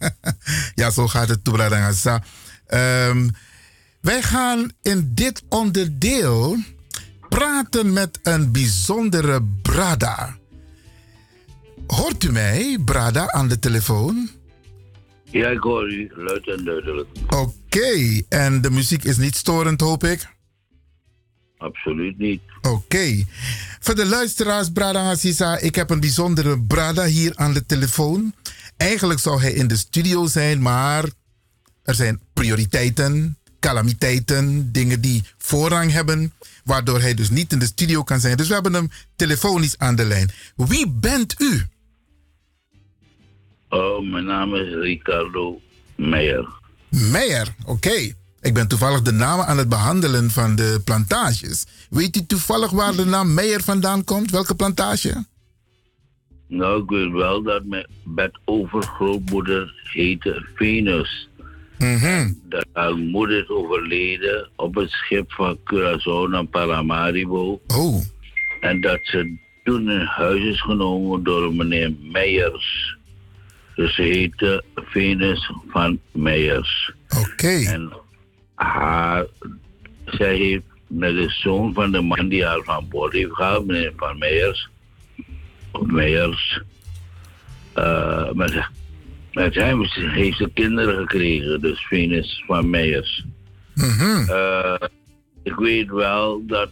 ja, 0.75 0.89
zo 0.89 1.07
gaat 1.07 1.29
het 1.29 1.43
toe, 1.43 1.81
um, 2.67 3.31
Wij 4.01 4.21
gaan 4.21 4.71
in 4.81 5.11
dit 5.13 5.43
onderdeel 5.49 6.57
praten 7.29 7.93
met 7.93 8.19
een 8.23 8.51
bijzondere 8.51 9.43
brada. 9.61 10.37
Hoort 11.87 12.23
u 12.23 12.31
mij, 12.31 12.77
Brada, 12.85 13.31
aan 13.31 13.47
de 13.47 13.59
telefoon? 13.59 14.36
Ja, 15.31 15.49
ik 15.49 15.59
hoor 15.59 15.91
u, 15.91 16.11
luid 16.15 16.47
en 16.47 16.63
duidelijk. 16.63 17.09
Oké, 17.29 18.21
en 18.29 18.61
de 18.61 18.71
muziek 18.71 19.03
is 19.03 19.17
niet 19.17 19.35
storend, 19.35 19.81
hoop 19.81 20.03
ik? 20.03 20.35
Absoluut 21.57 22.17
niet. 22.17 22.41
Oké. 22.61 23.25
Voor 23.79 23.95
de 23.95 24.05
luisteraars, 24.05 24.71
Brada 24.71 25.03
Hassisa, 25.03 25.57
ik 25.57 25.75
heb 25.75 25.89
een 25.89 25.99
bijzondere 25.99 26.61
Brada 26.61 27.05
hier 27.05 27.31
aan 27.35 27.53
de 27.53 27.65
telefoon. 27.65 28.33
Eigenlijk 28.77 29.19
zou 29.19 29.41
hij 29.41 29.51
in 29.51 29.67
de 29.67 29.75
studio 29.75 30.25
zijn, 30.27 30.61
maar 30.61 31.03
er 31.83 31.95
zijn 31.95 32.21
prioriteiten, 32.33 33.37
calamiteiten, 33.59 34.71
dingen 34.71 35.01
die 35.01 35.23
voorrang 35.37 35.91
hebben, 35.91 36.33
waardoor 36.63 37.01
hij 37.01 37.13
dus 37.13 37.29
niet 37.29 37.51
in 37.51 37.59
de 37.59 37.65
studio 37.65 38.03
kan 38.03 38.19
zijn. 38.19 38.37
Dus 38.37 38.47
we 38.47 38.53
hebben 38.53 38.73
hem 38.73 38.89
telefonisch 39.15 39.77
aan 39.77 39.95
de 39.95 40.05
lijn. 40.05 40.31
Wie 40.55 40.89
bent 40.89 41.35
u? 41.41 41.65
Oh, 43.69 44.11
mijn 44.11 44.25
naam 44.25 44.55
is 44.55 44.73
Ricardo 44.73 45.61
Meijer. 45.95 46.47
Meijer, 46.89 47.55
oké. 47.65 48.13
Ik 48.41 48.53
ben 48.53 48.67
toevallig 48.67 49.01
de 49.01 49.11
namen 49.11 49.45
aan 49.45 49.57
het 49.57 49.69
behandelen 49.69 50.29
van 50.29 50.55
de 50.55 50.81
plantages. 50.83 51.65
Weet 51.89 52.15
u 52.15 52.25
toevallig 52.25 52.71
waar 52.71 52.95
de 52.95 53.05
naam 53.05 53.33
Meijer 53.33 53.63
vandaan 53.63 54.03
komt? 54.03 54.31
Welke 54.31 54.55
plantage? 54.55 55.25
Nou, 56.47 56.83
ik 56.83 56.89
weet 56.89 57.11
wel 57.11 57.43
dat 57.43 57.65
mijn 57.65 57.87
bedovergrootmoeder 58.03 59.73
heette 59.83 60.45
Venus. 60.55 61.29
Mm 61.77 62.41
Dat 62.49 62.65
haar 62.73 62.95
moeder 62.95 63.41
is 63.41 63.49
overleden 63.49 64.49
op 64.55 64.75
het 64.75 64.89
schip 64.89 65.31
van 65.31 65.57
Curaçao 65.57 66.29
naar 66.29 66.45
Paramaribo. 66.45 67.61
Oh. 67.67 68.01
En 68.61 68.81
dat 68.81 68.99
ze 69.03 69.37
toen 69.63 69.89
in 69.89 70.05
huis 70.05 70.43
is 70.43 70.61
genomen 70.61 71.23
door 71.23 71.53
meneer 71.53 71.93
Meijers. 72.01 72.96
Dus 73.77 73.95
ze 73.95 74.01
heette 74.01 74.63
Venus 74.75 75.51
van 75.67 75.99
Meijers. 76.11 76.91
Oké. 77.21 77.63
En 77.65 77.93
haar, 78.55 79.25
zij 80.05 80.35
heeft 80.35 80.63
met 80.87 81.15
de 81.15 81.29
zoon 81.29 81.73
van 81.73 81.91
de 81.91 82.01
man 82.01 82.27
die 82.27 82.45
haar 82.45 82.61
van 82.63 82.87
boord 82.89 83.13
heeft 83.13 83.33
gehaald, 83.33 83.65
meneer 83.65 83.93
Van 83.95 84.17
Meijers, 84.17 84.69
Meijers, 85.81 86.61
uh, 87.75 88.31
met, 88.31 88.69
met 89.33 89.55
hem 89.55 89.81
heeft 89.95 90.37
ze 90.37 90.49
kinderen 90.53 90.97
gekregen, 90.97 91.61
dus 91.61 91.79
Venus 91.79 92.43
van 92.47 92.69
Meijers. 92.69 93.25
Mm 93.73 94.25
ik 95.43 95.55
weet 95.55 95.89
wel 95.89 96.45
dat 96.45 96.69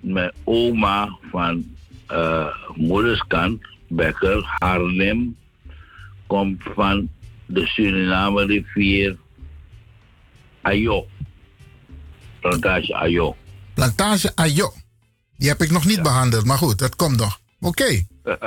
mijn 0.00 0.32
oma 0.44 1.18
van 1.30 1.64
uh, 2.12 2.46
moederskant, 2.74 3.66
Becker, 3.88 4.56
Haarlem, 4.58 5.36
komt 6.34 6.62
van 6.74 7.08
de 7.46 7.66
Suriname 7.66 8.44
rivier 8.44 9.16
Ayo. 10.62 11.06
Plantage 12.40 12.94
Ayo. 12.94 13.36
Plantage 13.74 14.32
Ayo. 14.34 14.72
Die 15.36 15.48
heb 15.48 15.62
ik 15.62 15.70
nog 15.70 15.84
niet 15.84 16.02
behandeld, 16.02 16.44
maar 16.44 16.58
goed, 16.58 16.78
dat 16.78 16.96
komt 16.96 17.16
nog. 17.16 17.40
Oké. 17.60 18.06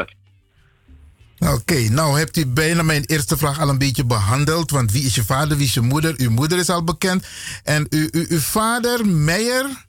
Oké, 1.55 1.89
nou 1.89 2.18
hebt 2.18 2.38
u 2.38 2.45
bijna 2.47 2.84
mijn 2.84 3.03
eerste 3.05 3.38
vraag 3.38 3.59
al 3.59 3.69
een 3.69 3.77
beetje 3.77 4.05
behandeld. 4.05 4.72
Want 4.72 4.91
wie 4.91 5.03
is 5.03 5.15
je 5.15 5.23
vader, 5.23 5.57
wie 5.57 5.65
is 5.65 5.73
je 5.73 5.81
moeder? 5.81 6.14
Uw 6.18 6.30
moeder 6.30 6.57
is 6.57 6.69
al 6.69 6.84
bekend. 6.84 7.27
En 7.64 7.85
u, 7.89 8.09
u, 8.11 8.26
uw 8.30 8.39
vader, 8.39 9.05
Meijer? 9.05 9.85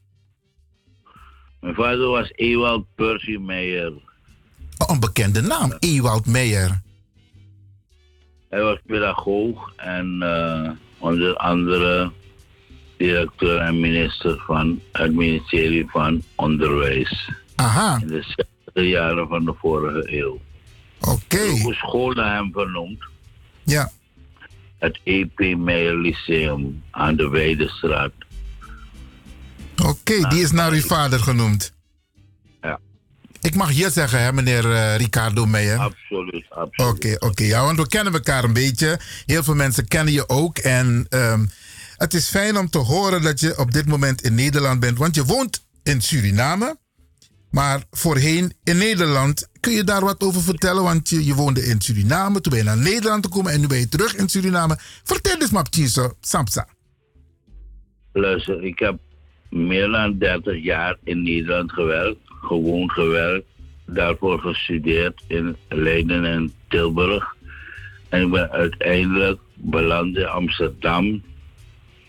Mijn 1.60 1.74
vader 1.74 2.08
was 2.08 2.30
Ewald 2.34 2.86
Percy 2.94 3.36
Meijer. 3.36 3.92
Oh, 4.78 4.90
een 4.90 5.00
bekende 5.00 5.40
naam, 5.40 5.72
Ewald 5.78 6.26
Meijer. 6.26 6.86
Hij 8.48 8.62
was 8.62 8.78
pedagoog 8.86 9.72
en 9.76 10.18
uh, 10.22 10.70
onder 10.98 11.36
andere 11.36 12.10
directeur 12.96 13.58
en 13.58 13.80
minister 13.80 14.42
van 14.46 14.80
het 14.92 15.14
ministerie 15.14 15.86
van 15.88 16.22
Onderwijs. 16.34 17.30
Aha. 17.54 17.98
In 18.00 18.06
de 18.06 18.22
60 18.22 18.46
jaren 18.74 19.28
van 19.28 19.44
de 19.44 19.54
vorige 19.58 20.16
eeuw. 20.18 20.40
Oké. 21.00 21.10
Okay. 21.10 21.48
Een 21.48 21.74
school 21.74 22.12
naar 22.12 22.34
hem 22.34 22.52
vernoemd. 22.52 23.04
Ja. 23.62 23.90
Het 24.78 25.00
EP 25.04 25.56
Meijer 25.56 25.96
Lyceum 25.96 26.82
aan 26.90 27.16
de 27.16 27.28
Weidestraat. 27.28 28.12
Oké, 29.76 29.88
okay, 29.88 30.30
die 30.30 30.42
is 30.42 30.52
naar 30.52 30.72
uw 30.72 30.80
vader 30.80 31.18
genoemd. 31.18 31.76
Ik 33.40 33.54
mag 33.54 33.72
je 33.72 33.90
zeggen, 33.90 34.22
hè, 34.22 34.32
meneer 34.32 34.64
uh, 34.64 34.96
Ricardo 34.96 35.46
Meijer? 35.46 35.78
Absoluut, 35.78 36.46
absoluut. 36.48 36.92
Oké, 36.92 37.06
okay, 37.06 37.28
oké. 37.30 37.44
Ja, 37.44 37.64
want 37.64 37.78
we 37.78 37.88
kennen 37.88 38.12
elkaar 38.12 38.44
een 38.44 38.52
beetje. 38.52 38.98
Heel 39.26 39.42
veel 39.42 39.54
mensen 39.54 39.88
kennen 39.88 40.12
je 40.12 40.28
ook. 40.28 40.58
En 40.58 41.06
um, 41.10 41.50
het 41.96 42.14
is 42.14 42.28
fijn 42.28 42.58
om 42.58 42.70
te 42.70 42.78
horen 42.78 43.22
dat 43.22 43.40
je 43.40 43.58
op 43.58 43.70
dit 43.70 43.86
moment 43.86 44.22
in 44.22 44.34
Nederland 44.34 44.80
bent. 44.80 44.98
Want 44.98 45.14
je 45.14 45.24
woont 45.24 45.66
in 45.82 46.00
Suriname. 46.00 46.76
Maar 47.50 47.82
voorheen 47.90 48.52
in 48.64 48.78
Nederland. 48.78 49.48
Kun 49.60 49.72
je 49.72 49.84
daar 49.84 50.04
wat 50.04 50.20
over 50.20 50.42
vertellen? 50.42 50.82
Want 50.82 51.08
je, 51.08 51.24
je 51.24 51.34
woonde 51.34 51.64
in 51.64 51.80
Suriname. 51.80 52.40
Toen 52.40 52.52
ben 52.52 52.62
je 52.62 52.68
naar 52.68 52.78
Nederland 52.78 53.26
gekomen. 53.26 53.52
En 53.52 53.60
nu 53.60 53.66
ben 53.66 53.78
je 53.78 53.88
terug 53.88 54.16
in 54.16 54.28
Suriname. 54.28 54.76
Vertel 55.04 55.40
eens 55.40 55.50
maar, 55.50 55.68
Tjiso, 55.68 56.12
Samsa. 56.20 56.66
Luister, 58.12 58.64
ik 58.64 58.78
heb 58.78 58.98
meer 59.50 59.88
dan 59.88 60.18
30 60.18 60.62
jaar 60.62 60.96
in 61.04 61.22
Nederland 61.22 61.72
gewerkt. 61.72 62.27
Gewoond 62.40 62.92
gewerkt. 62.92 63.46
Daarvoor 63.84 64.38
gestudeerd 64.40 65.22
in 65.26 65.56
Leiden 65.68 66.24
en 66.24 66.52
Tilburg. 66.68 67.36
En 68.08 68.22
ik 68.22 68.30
ben 68.30 68.50
uiteindelijk 68.50 69.40
beland 69.54 70.16
in 70.16 70.26
Amsterdam 70.26 71.22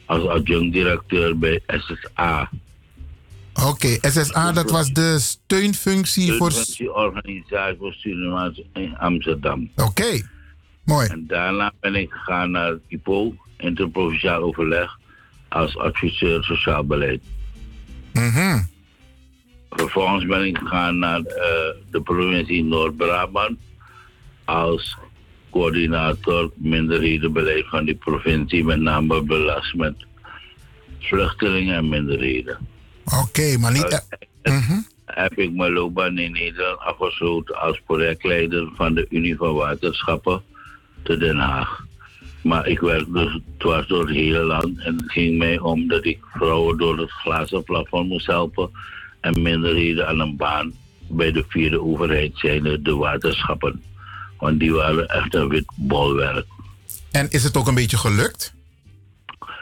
als 0.05 0.25
adjunct-directeur 0.25 1.37
bij 1.37 1.61
SSA. 1.67 2.49
Oké, 3.53 3.67
okay, 3.67 3.99
SSA, 4.01 4.51
dat 4.51 4.71
was 4.71 4.93
de 4.93 5.19
steunfunctie 5.19 6.33
voor... 6.33 6.51
organisatie 6.93 7.77
voor 7.77 7.93
Surinaams 7.93 8.61
in 8.73 8.97
Amsterdam. 8.97 9.69
Oké, 9.75 9.89
okay. 9.89 10.23
mooi. 10.83 11.07
En 11.07 11.23
daarna 11.27 11.71
ben 11.79 11.95
ik 11.95 12.11
gegaan 12.11 12.51
naar 12.51 12.69
het 12.69 12.81
IPO, 12.87 13.35
interprovinciaal 13.57 14.41
overleg, 14.41 14.99
als 15.47 15.77
adviseur 15.77 16.43
sociaal 16.43 16.83
beleid. 16.83 17.21
Mm 18.13 18.29
-hmm. 18.29 18.67
Vervolgens 19.69 20.25
ben 20.25 20.45
ik 20.45 20.57
gegaan 20.57 20.99
naar 20.99 21.19
uh, 21.19 21.25
de 21.91 22.01
provincie 22.03 22.63
Noord-Brabant 22.63 23.57
als 24.45 24.97
coördinator 25.49 26.51
minderhedenbeleid 26.55 27.67
van 27.67 27.85
die 27.85 27.95
provincie, 27.95 28.63
met 28.63 28.79
name 28.79 29.23
belast 29.23 29.73
met 29.73 29.95
vluchtelingen 30.99 31.75
en 31.75 31.89
minderheden. 31.89 32.57
Oké, 33.05 33.17
okay, 33.17 33.55
maar 33.55 33.71
niet. 33.71 34.05
Uh. 34.43 34.77
Heb 35.05 35.37
ik 35.37 35.53
mijn 35.53 35.73
loopbaan 35.73 36.17
in 36.17 36.31
Nederland 36.31 36.79
afgesloten 36.79 37.61
als 37.61 37.81
projectleider 37.85 38.69
van 38.75 38.93
de 38.93 39.05
Unie 39.09 39.35
van 39.35 39.53
Waterschappen 39.53 40.41
te 41.03 41.17
Den 41.17 41.37
Haag. 41.37 41.85
Maar 42.41 42.67
ik 42.67 42.79
werk 42.79 43.13
dus 43.13 43.39
dwars 43.57 43.87
door 43.87 44.07
het 44.07 44.15
hele 44.15 44.43
land 44.43 44.79
en 44.79 44.95
het 44.95 45.11
ging 45.11 45.37
mij 45.37 45.59
om 45.59 45.87
dat 45.87 46.05
ik 46.05 46.19
vrouwen 46.33 46.77
door 46.77 46.97
het 46.97 47.11
glazen 47.11 47.63
plafond 47.63 48.07
moest 48.09 48.25
helpen 48.25 48.69
en 49.19 49.41
minderheden 49.41 50.07
aan 50.07 50.19
een 50.19 50.35
baan 50.35 50.73
bij 51.07 51.31
de 51.31 51.45
vierde 51.47 51.81
overheid 51.81 52.31
zijn 52.33 52.83
de 52.83 52.95
waterschappen. 52.95 53.83
Want 54.37 54.59
die 54.59 54.73
waren 54.73 55.07
echt 55.07 55.35
een 55.35 55.47
wit 55.47 55.65
bolwerk. 55.75 56.45
En 57.11 57.29
is 57.29 57.43
het 57.43 57.57
ook 57.57 57.67
een 57.67 57.75
beetje 57.75 57.97
gelukt? 57.97 58.53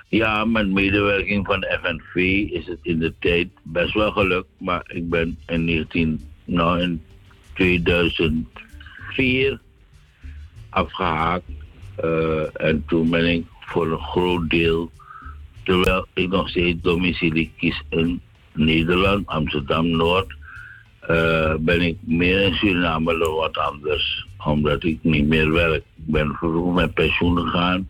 Ja, 0.09 0.45
met 0.45 0.69
medewerking 0.69 1.45
van 1.45 1.59
de 1.59 1.79
FNV 1.81 2.15
is 2.51 2.65
het 2.65 2.79
in 2.81 2.99
de 2.99 3.13
tijd 3.19 3.47
best 3.63 3.93
wel 3.93 4.11
gelukt. 4.11 4.49
Maar 4.57 4.83
ik 4.87 5.09
ben 5.09 5.37
in 5.45 5.65
19, 5.65 6.29
nou 6.45 6.81
in 6.81 7.03
2004 7.53 9.59
afgehaakt. 10.69 11.45
Eh, 11.95 12.61
en 12.61 12.83
toen 12.87 13.09
ben 13.09 13.33
ik 13.33 13.45
voor 13.59 13.91
een 13.91 13.99
groot 13.99 14.49
deel, 14.49 14.91
terwijl 15.63 16.07
ik 16.13 16.29
nog 16.29 16.49
steeds 16.49 16.81
domicilie 16.81 17.51
kies 17.57 17.81
in 17.89 18.21
Nederland, 18.57 19.27
Amsterdam 19.27 19.89
Noord, 19.89 20.35
eh, 20.99 21.53
ben 21.59 21.81
ik 21.81 21.97
meer 21.99 22.41
in 22.41 22.53
Suriname 22.53 23.17
dan 23.17 23.33
wat 23.33 23.57
anders. 23.57 24.27
Omdat 24.45 24.83
ik 24.83 24.97
niet 25.01 25.27
meer 25.27 25.51
werk. 25.51 25.83
Ik 25.95 26.05
ben 26.05 26.35
vroeg 26.39 26.73
met 26.73 26.93
pensioen 26.93 27.37
gegaan. 27.37 27.89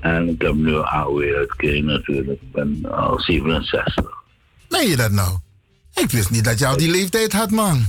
En 0.00 0.28
ik 0.28 0.42
heb 0.42 0.54
nu 0.54 0.76
AOW-uitkering 0.76 1.84
natuurlijk. 1.84 2.40
Ik 2.40 2.52
ben 2.52 2.92
al 2.92 3.20
67. 3.20 4.12
Meen 4.68 4.88
je 4.88 4.96
dat 4.96 5.10
nou? 5.10 5.38
Ik 5.94 6.10
wist 6.10 6.30
niet 6.30 6.44
dat 6.44 6.58
je 6.58 6.66
al 6.66 6.76
die 6.76 6.90
leeftijd 6.90 7.32
had, 7.32 7.50
man. 7.50 7.84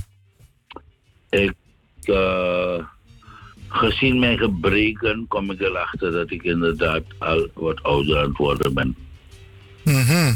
Ik, 1.30 1.54
eh, 2.04 2.78
gezien 3.68 4.20
mijn 4.20 4.38
gebreken 4.38 5.26
kom 5.28 5.52
ik 5.52 5.60
erachter 5.62 6.12
dat 6.12 6.32
ik 6.32 6.44
inderdaad 6.44 7.04
al 7.18 7.48
wat 7.54 7.84
ouder 7.84 8.18
aan 8.18 8.28
het 8.28 8.38
worden 8.38 8.74
ben. 8.74 8.96
Mhm. 9.84 10.34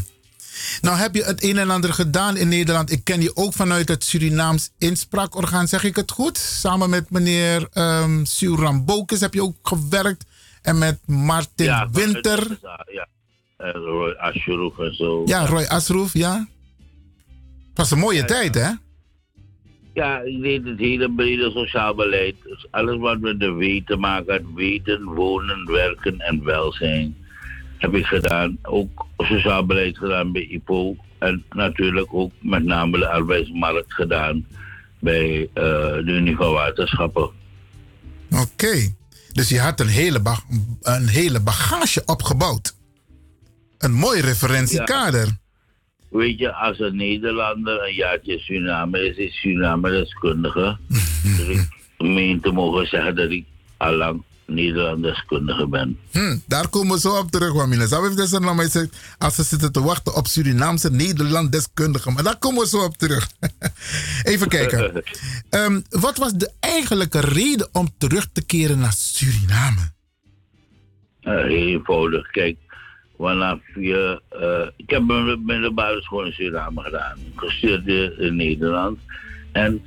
Nou 0.82 0.98
heb 0.98 1.16
je 1.16 1.24
het 1.24 1.44
een 1.44 1.58
en 1.58 1.70
ander 1.70 1.94
gedaan 1.94 2.38
in 2.38 2.48
Nederland. 2.48 2.91
Ik 2.91 3.04
ken 3.04 3.22
je 3.22 3.36
ook 3.36 3.54
vanuit 3.54 3.88
het 3.88 4.04
Surinaams 4.04 4.72
inspraakorgaan, 4.78 5.68
zeg 5.68 5.84
ik 5.84 5.96
het 5.96 6.12
goed? 6.12 6.38
Samen 6.38 6.90
met 6.90 7.10
meneer 7.10 7.68
um, 7.74 8.26
Suram 8.26 8.86
Bokes 8.86 9.20
heb 9.20 9.34
je 9.34 9.44
ook 9.44 9.56
gewerkt. 9.64 10.26
En 10.62 10.78
met 10.78 11.00
Martin 11.06 11.90
Winter. 11.91 12.58
Ja, 12.91 13.08
en 13.58 13.72
Roy 13.72 14.12
Ashroof 14.12 14.80
en 14.80 14.96
zo. 14.96 15.24
Ja, 15.26 15.46
Roy 15.46 15.64
Asroef, 15.64 16.14
ja. 16.14 16.48
Het 17.70 17.78
was 17.78 17.91
een 17.91 18.00
mooie 18.00 18.26
tijd, 18.26 18.56
hè? 18.56 18.70
Ja, 19.94 20.20
ik 20.20 20.41
deed 20.41 20.66
het 20.66 20.80
hele 20.80 21.12
brede 21.12 21.52
sociaal 21.52 21.96
beleid. 21.96 22.36
Dus 22.44 22.68
alles 22.72 22.98
wat 22.98 23.20
met 23.20 23.40
de 23.40 23.52
weten 23.52 23.86
te 23.86 23.96
maken 23.96 24.34
had. 24.34 24.41
Weten, 24.56 25.04
wonen, 25.04 25.66
werken 25.66 26.20
en 26.20 26.44
welzijn. 26.44 27.19
Heb 27.80 27.93
ik 27.93 28.06
gedaan. 28.06 28.57
Ook 28.61 29.06
sociaal 29.18 29.65
beleid 29.65 29.97
gedaan 29.97 30.31
bij 30.31 30.41
IPO. 30.41 30.95
En 31.19 31.43
natuurlijk 31.49 32.14
ook 32.14 32.31
met 32.41 32.64
name 32.64 32.97
de 32.97 33.10
arbeidsmarkt 33.10 33.93
gedaan. 33.93 34.45
Bij 34.99 35.49
eh, 35.53 35.64
de 35.93 36.03
Unie 36.06 36.35
van 36.35 36.51
Waterschappen. 36.51 37.30
Oké. 38.31 38.93
Dus 39.31 39.49
je 39.49 39.60
had 39.60 39.80
een 39.80 39.88
hele, 39.88 40.22
een 40.81 41.07
hele 41.07 41.39
bagage 41.39 42.01
opgebouwd. 42.06 42.76
Een 43.77 43.93
mooi 43.93 44.22
referentiekader. 44.22 45.38
Weet 46.10 46.39
je, 46.39 46.53
als 46.53 46.80
een 46.80 46.95
Nederlander 46.95 47.88
een 47.88 47.93
jaartje 47.93 48.39
Suriname 48.39 49.07
is, 49.07 49.18
is 49.18 49.39
Suriname 49.39 49.89
deskundige. 49.89 50.77
dus 51.38 51.47
ik 51.47 51.69
meen 51.97 52.39
te 52.39 52.51
mogen 52.51 52.88
zeggen 52.88 53.15
dat 53.15 53.30
ik 53.30 53.45
allang 53.77 54.23
Nederlanddeskundige 54.50 55.68
ben. 55.68 56.00
Hm, 56.12 56.38
daar 56.48 56.68
komen 56.70 56.94
we 56.96 57.00
zo 57.00 57.18
op 57.18 57.32
terug, 57.32 57.54
Wamina. 57.54 57.86
Zou 57.88 58.10
ik 58.10 58.16
dus 58.18 58.32
naar 58.32 58.56
mij 58.56 58.70
zeggen, 58.70 58.92
als 59.18 59.36
ze 59.36 59.44
zitten 59.44 59.72
te 59.72 59.82
wachten 59.82 60.16
op 60.16 60.28
Surinaamse 60.28 60.92
Nederlanddeskundigen. 60.92 62.14
Maar 62.14 62.24
daar 62.24 62.38
komen 62.38 62.62
we 62.62 62.68
zo 62.68 62.84
op 62.84 62.98
terug. 62.98 63.30
Even 64.24 64.48
kijken. 64.48 65.04
Ehm, 65.50 65.82
wat 65.90 66.18
was 66.18 66.34
de 66.34 66.52
eigenlijke 66.60 67.20
reden 67.20 67.70
om 67.72 67.90
terug 67.98 68.28
te 68.34 68.46
keren 68.46 68.80
naar 68.80 68.94
Suriname? 68.98 69.92
Heel 71.22 71.48
eenvoudig. 71.48 72.28
Kijk, 72.32 72.58
vanaf 73.18 73.60
je. 73.76 74.22
eh, 74.30 74.74
ik 74.78 74.90
heb 74.90 75.04
mijn 75.04 75.46
middelbare 75.46 76.02
school 76.02 76.26
in 76.26 76.32
Suriname 76.32 76.82
gedaan. 76.82 77.18
Gestudeerd 77.36 78.18
in 78.18 78.36
Nederland. 78.36 79.00
En 79.52 79.82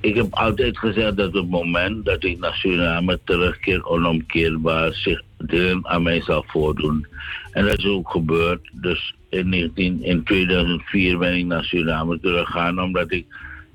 ik 0.00 0.14
heb 0.14 0.26
altijd 0.30 0.78
gezegd 0.78 1.16
dat 1.16 1.34
het 1.34 1.50
moment 1.50 2.04
dat 2.04 2.24
ik 2.24 2.38
naar 2.38 2.54
Suriname 2.54 3.18
terugkeer, 3.24 3.86
onomkeerbaar 3.86 4.92
zich 4.92 5.22
dingen 5.38 5.86
aan 5.86 6.02
mij 6.02 6.22
zal 6.22 6.44
voordoen. 6.46 7.06
En 7.50 7.64
dat 7.64 7.78
is 7.78 7.86
ook 7.86 8.10
gebeurd. 8.10 8.70
Dus 8.72 9.14
in, 9.28 9.48
19, 9.48 10.02
in 10.02 10.24
2004 10.24 11.18
ben 11.18 11.34
ik 11.34 11.44
naar 11.44 11.64
Suriname 11.64 12.20
teruggegaan 12.20 12.80
omdat 12.82 13.12
ik 13.12 13.26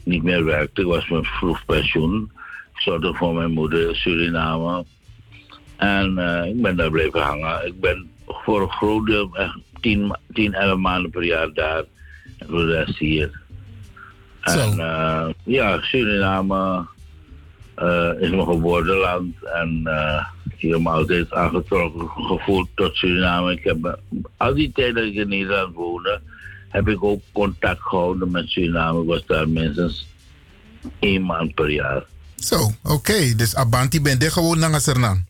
niet 0.03 0.23
meer 0.23 0.45
werkte. 0.45 0.81
Ik 0.81 0.88
was 0.88 1.09
met 1.09 1.27
vroeg 1.27 1.65
pensioen. 1.65 2.31
Ik 2.73 2.81
zorgde 2.81 3.13
voor 3.13 3.33
mijn 3.33 3.51
moeder 3.51 3.88
in 3.88 3.95
Suriname. 3.95 4.85
En 5.77 6.17
eh, 6.17 6.49
ik 6.49 6.61
ben 6.61 6.75
daar 6.75 6.91
blijven 6.91 7.21
hangen. 7.21 7.67
Ik 7.67 7.79
ben 7.79 8.09
voor 8.25 8.61
een 8.61 8.71
groot 8.71 9.05
deel 9.05 9.35
echt 9.35 9.57
10, 9.79 10.15
10 10.33 10.53
11 10.53 10.77
maanden 10.77 11.11
per 11.11 11.23
jaar 11.23 11.53
daar. 11.53 11.83
En 12.38 12.47
voor 12.47 12.65
de 12.65 12.83
rest 12.83 12.97
hier. 12.97 13.39
En 14.41 14.80
eh, 14.80 15.27
ja, 15.43 15.81
Suriname 15.81 16.85
eh, 17.76 18.09
is 18.19 18.30
mijn 18.30 18.45
geboorteland. 18.45 19.35
En 19.43 19.81
eh, 19.85 20.26
ik 20.57 20.69
heb 20.72 20.80
me 20.80 20.89
altijd 20.89 21.34
aangetrokken 21.34 22.09
gevoeld 22.09 22.68
tot 22.76 22.95
Suriname. 22.95 23.51
Ik 23.51 23.63
heb, 23.63 23.99
al 24.38 24.53
die 24.53 24.72
tijd 24.72 24.95
dat 24.95 25.03
ik 25.03 25.13
in 25.13 25.27
Nederland 25.27 25.76
woonde, 25.76 26.22
heb 26.69 26.88
ik 26.88 27.03
ook 27.03 27.22
contact 27.31 27.81
gehouden 27.81 28.31
met 28.31 28.47
Suriname. 28.47 29.01
Ik 29.01 29.07
was 29.07 29.26
daar 29.26 29.49
minstens 29.49 30.07
één 30.99 31.26
maand 31.26 31.53
per 31.53 31.69
jaar. 31.69 32.03
Zo, 32.35 32.72
oké. 32.84 33.35
Dus 33.35 33.55
Abanti 33.55 34.01
ben 34.01 34.19
je 34.19 34.31
gewoon 34.31 34.59
naar 34.59 34.81
Suriname. 34.81 35.23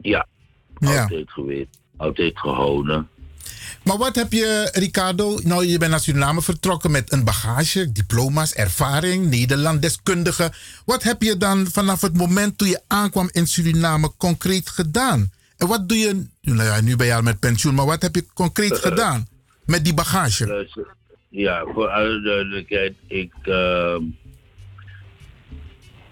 Ja, 0.00 0.26
Ja. 0.78 1.02
altijd 1.02 1.30
geweest. 1.30 1.78
Altijd 1.96 2.38
gehouden. 2.38 3.08
Maar 3.84 3.98
wat 3.98 4.14
heb 4.14 4.32
je, 4.32 4.70
Ricardo? 4.72 5.38
Nou, 5.42 5.66
je 5.66 5.78
bent 5.78 5.90
naar 5.90 6.00
Suriname 6.00 6.42
vertrokken 6.42 6.90
met 6.90 7.12
een 7.12 7.24
bagage, 7.24 7.92
diploma's, 7.92 8.54
ervaring, 8.54 9.30
Nederlanddeskundige. 9.30 10.52
Wat 10.84 11.02
heb 11.02 11.22
je 11.22 11.36
dan 11.36 11.66
vanaf 11.66 12.00
het 12.00 12.16
moment 12.16 12.58
toen 12.58 12.68
je 12.68 12.80
aankwam 12.86 13.28
in 13.32 13.46
Suriname 13.46 14.12
concreet 14.16 14.68
gedaan? 14.68 15.32
En 15.56 15.66
wat 15.66 15.88
doe 15.88 15.98
je, 15.98 16.26
nou 16.40 16.62
ja, 16.62 16.80
nu 16.80 16.96
ben 16.96 17.06
je 17.06 17.14
al 17.14 17.22
met 17.22 17.40
pensioen, 17.40 17.74
maar 17.74 17.86
wat 17.86 18.02
heb 18.02 18.14
je 18.14 18.26
concreet 18.34 18.78
gedaan 18.88 19.26
met 19.66 19.84
die 19.84 19.94
bagage? 19.94 20.68
Ja, 21.28 21.64
voor 21.74 21.88
alle 21.88 22.20
duidelijkheid, 22.22 22.94
ik, 23.06 23.32
ehm, 23.42 24.02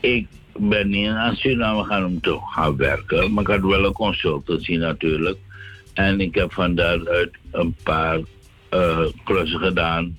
ik 0.00 0.26
ben 0.56 0.88
niet 0.88 1.06
naar 1.06 1.36
Suriname 1.36 1.84
gaan 1.84 2.04
om 2.04 2.20
te 2.20 2.38
gaan 2.54 2.76
werken, 2.76 3.32
maar 3.32 3.42
ik 3.42 3.50
had 3.50 3.60
wel 3.60 3.84
een 3.84 3.92
consultancy 3.92 4.76
natuurlijk. 4.76 5.38
En 5.92 6.20
ik 6.20 6.34
heb 6.34 6.52
van 6.52 6.74
daaruit 6.74 7.30
een 7.50 7.76
paar 7.82 8.20
eh, 8.68 9.06
klussen 9.24 9.60
gedaan. 9.60 10.18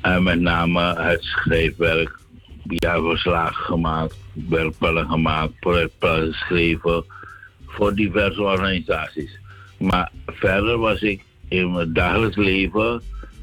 En 0.00 0.22
met 0.22 0.40
name 0.40 0.94
het 1.00 1.22
schrijfwerk, 1.22 2.18
jaarverslagen 2.62 3.64
gemaakt, 3.64 4.16
werkplannen 4.32 5.08
gemaakt, 5.08 5.60
projectplannen 5.60 6.32
geschreven 6.32 7.04
voor 7.66 7.94
diverse 7.94 8.42
organisaties. 8.42 9.38
Maar 9.78 10.10
verder 10.26 10.78
was 10.78 11.00
ik 11.00 11.22
in 11.48 11.72
mijn 11.72 11.92
dagelijks 11.92 12.36
leven, 12.36 13.02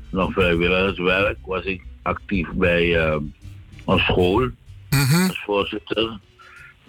nog 0.09 0.33
vrijwilligerswerk, 0.33 1.37
was 1.45 1.63
ik 1.63 1.81
actief 2.01 2.47
bij 2.51 2.97
eh, 2.97 3.17
een 3.85 3.99
school 3.99 4.49
als 5.27 5.43
voorzitter. 5.45 6.19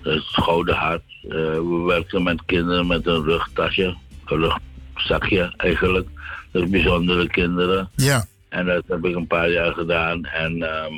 Dat 0.03 0.15
is 0.15 0.33
het 0.33 0.45
Gouden 0.45 0.75
Hart. 0.75 1.03
Eh, 1.23 1.31
we 1.31 1.83
werken 1.87 2.23
met 2.23 2.45
kinderen 2.45 2.87
met 2.87 3.07
een 3.07 3.23
rugtasje, 3.23 3.97
rugzakje 4.31 5.53
eigenlijk. 5.57 6.09
Dus 6.51 6.69
bijzondere 6.69 7.29
kinderen. 7.29 7.91
Ja. 7.95 8.25
En 8.49 8.67
dat 8.67 8.83
heb 8.87 9.05
ik 9.05 9.15
een 9.15 9.27
paar 9.27 9.51
jaar 9.51 9.73
gedaan. 9.73 10.25
En 10.25 10.63
ehm, 10.63 10.93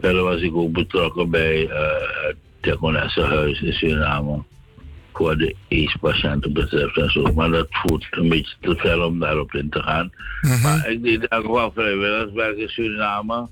verder 0.00 0.22
was 0.22 0.40
ik 0.40 0.56
ook 0.56 0.72
betrokken 0.72 1.30
bij 1.30 1.68
eh 1.68 2.26
het 2.26 2.36
Diakonessenhuis 2.60 3.60
in 3.60 3.72
Suriname. 3.72 4.42
Voor 5.12 5.36
de 5.36 5.56
AIDS-patiënten 5.68 6.52
betreft 6.52 6.96
en 6.96 7.10
zo. 7.10 7.22
Maar 7.34 7.50
dat 7.50 7.66
voert 7.70 8.06
een 8.10 8.28
beetje 8.28 8.54
te 8.60 8.74
ver 8.76 9.04
om 9.04 9.18
daarop 9.18 9.54
in 9.54 9.70
te 9.70 9.82
gaan. 9.82 10.12
Maar 10.62 10.90
ik 10.90 11.02
deed 11.02 11.30
ook 11.30 11.46
wel 11.46 11.72
vrijwilligerswerk 11.72 12.56
in 12.56 12.68
Suriname. 12.68 13.48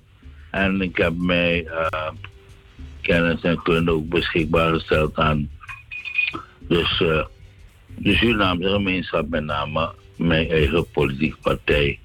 En 0.50 0.80
ik 0.80 0.96
heb 0.96 1.12
mij 1.16 1.66
eh, 1.66 2.10
kennis 3.00 3.40
en 3.40 3.62
kunde 3.62 3.90
ook 3.90 4.08
beschikbaar 4.08 4.72
gesteld 4.72 5.16
aan 5.16 5.48
dus, 6.68 7.00
eh, 7.00 7.24
de 8.00 8.14
Surinaamse 8.14 8.68
gemeenschap, 8.68 9.28
met 9.28 9.44
name 9.44 9.94
mijn 10.16 10.50
eigen 10.50 10.90
politieke 10.90 11.36
partij. 11.42 11.98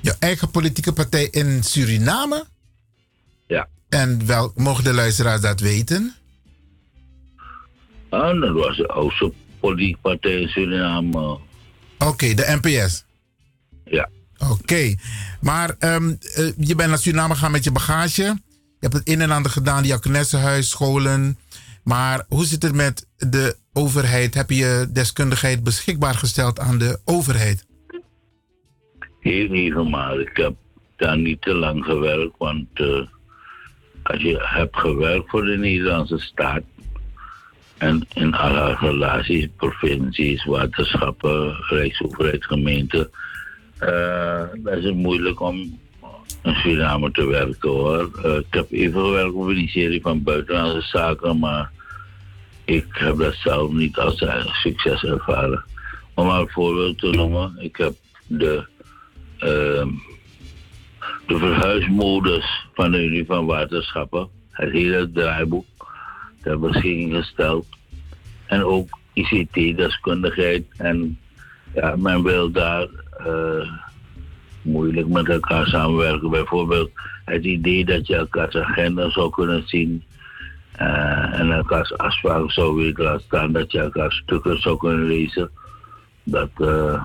Je 0.00 0.16
eigen 0.18 0.50
politieke 0.50 0.92
partij 0.92 1.28
in 1.30 1.62
Suriname? 1.62 2.44
Ja. 3.46 3.68
En 3.88 4.26
wel, 4.26 4.52
mogen 4.54 4.84
de 4.84 4.92
luisteraars 4.92 5.40
dat 5.40 5.60
weten? 5.60 6.14
Ah, 8.08 8.40
dat 8.40 8.52
was 8.52 8.76
de 8.76 8.88
oudste 8.88 9.32
politieke 9.60 9.98
partij 10.00 10.40
in 10.40 10.48
Suriname. 10.48 11.38
Oké, 11.98 12.34
de 12.34 12.58
NPS. 12.62 13.04
Ja. 13.84 14.08
Oké, 14.50 14.94
maar 15.40 15.76
ehm, 15.78 16.14
eh, 16.34 16.52
je 16.58 16.74
bent 16.74 16.88
naar 16.88 16.98
Suriname 16.98 17.34
gegaan 17.34 17.50
met 17.50 17.64
je 17.64 17.72
bagage. 17.72 18.22
Je 18.22 18.86
hebt 18.86 18.94
het 18.94 19.08
een 19.08 19.20
en 19.20 19.30
ander 19.30 19.50
gedaan, 19.50 19.82
die 19.82 19.94
Aknessenhuis, 19.94 20.68
scholen. 20.68 21.38
Maar 21.86 22.24
hoe 22.28 22.44
zit 22.44 22.62
het 22.62 22.74
met 22.74 23.06
de 23.16 23.56
overheid? 23.72 24.34
Heb 24.34 24.50
je 24.50 24.86
deskundigheid 24.92 25.64
beschikbaar 25.64 26.14
gesteld 26.14 26.58
aan 26.58 26.78
de 26.78 26.98
overheid? 27.04 27.66
Heel 29.20 29.46
regelmatig. 29.46 30.28
Ik 30.28 30.36
heb 30.36 30.54
daar 30.96 31.18
niet 31.18 31.42
te 31.42 31.54
lang 31.54 31.84
gewerkt, 31.84 32.34
want 32.38 32.66
eh, 32.74 33.06
als 34.02 34.22
je 34.22 34.38
hebt 34.40 34.76
gewerkt 34.76 35.30
voor 35.30 35.44
de 35.44 35.56
Nederlandse 35.56 36.18
staat 36.18 36.62
en 37.78 38.06
in 38.14 38.34
alle 38.34 38.76
relaties, 38.80 39.48
provincies, 39.56 40.44
waterschappen, 40.44 41.56
rijksoverheid, 41.68 42.44
gemeente, 42.44 43.10
eh, 43.78 44.42
dan 44.62 44.74
is 44.74 44.84
het 44.84 44.96
moeilijk 44.96 45.40
om 45.40 45.78
in 46.42 46.54
Suriname 46.54 47.10
te 47.10 47.26
werken 47.26 47.70
hoor. 47.70 48.10
Eh, 48.22 48.36
ik 48.36 48.46
heb 48.50 48.70
even 48.70 49.00
gewerkt 49.00 49.32
op 49.32 49.46
het 49.46 49.56
ministerie 49.56 50.00
van 50.00 50.22
Buitenlandse 50.22 50.88
Zaken, 50.88 51.38
maar 51.38 51.70
ik 52.64 52.86
heb 52.90 53.16
dat 53.18 53.34
zelf 53.34 53.72
niet 53.72 53.98
als 53.98 54.24
succes 54.62 55.04
ervaren. 55.04 55.64
Om 56.14 56.26
maar 56.26 56.40
een 56.40 56.48
voorbeeld 56.48 56.98
te 56.98 57.10
noemen, 57.10 57.56
ik 57.58 57.76
heb 57.76 57.94
de, 58.26 58.66
ehm, 59.38 59.88
de 61.26 61.38
verhuismodus 61.38 62.66
van 62.74 62.90
de 62.90 63.04
Unie 63.04 63.26
van 63.26 63.46
Waterschappen, 63.46 64.28
het 64.50 64.72
hele 64.72 65.10
draaiboek, 65.12 65.66
ter 66.42 66.58
beschikking 66.58 67.14
gesteld. 67.14 67.66
En 68.46 68.64
ook 68.64 68.88
ICT-deskundigheid. 69.12 70.64
En 70.76 71.18
ja, 71.74 71.96
men 71.96 72.22
wil 72.22 72.50
daar 72.50 72.88
eh, 73.18 73.70
moeilijk 74.66 75.08
met 75.08 75.28
elkaar 75.28 75.66
samenwerken. 75.66 76.30
Bijvoorbeeld 76.30 76.90
het 77.24 77.44
idee 77.44 77.84
dat 77.84 78.06
je 78.06 78.16
elkaars 78.16 78.56
agenda 78.56 79.10
zou 79.10 79.30
kunnen 79.30 79.62
zien. 79.68 80.04
eh, 80.72 81.40
en 81.40 81.52
elkaars 81.52 81.96
afspraken 81.98 82.50
zou 82.50 82.76
willen 82.76 83.02
laten 83.02 83.24
staan. 83.26 83.52
Dat 83.52 83.72
je 83.72 83.78
elkaar 83.80 84.12
stukken 84.12 84.60
zou 84.60 84.76
kunnen 84.76 85.06
lezen. 85.06 85.50
Dat 86.24 86.50
eh 86.56 87.04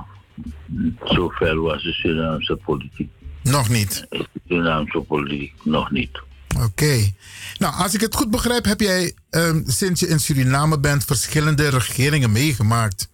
zover 1.04 1.62
was 1.62 1.84
de 1.84 1.92
Surinaamse 1.92 2.56
politiek. 2.56 3.10
Nog 3.44 3.70
niet. 3.70 4.06
De 4.10 4.26
Surinaamse 4.48 5.00
politiek 5.00 5.54
nog 5.64 5.92
niet. 5.92 6.22
Oké. 6.64 7.12
Nou, 7.58 7.76
als 7.76 7.94
ik 7.94 8.02
het 8.02 8.16
goed 8.16 8.32
begrijp, 8.32 8.66
heb 8.66 8.80
jij 8.80 9.14
ehm, 9.30 9.62
sinds 9.66 10.00
je 10.00 10.08
in 10.08 10.20
Suriname 10.20 10.80
bent 10.80 11.06
verschillende 11.06 11.70
regeringen 11.70 12.32
meegemaakt. 12.32 13.10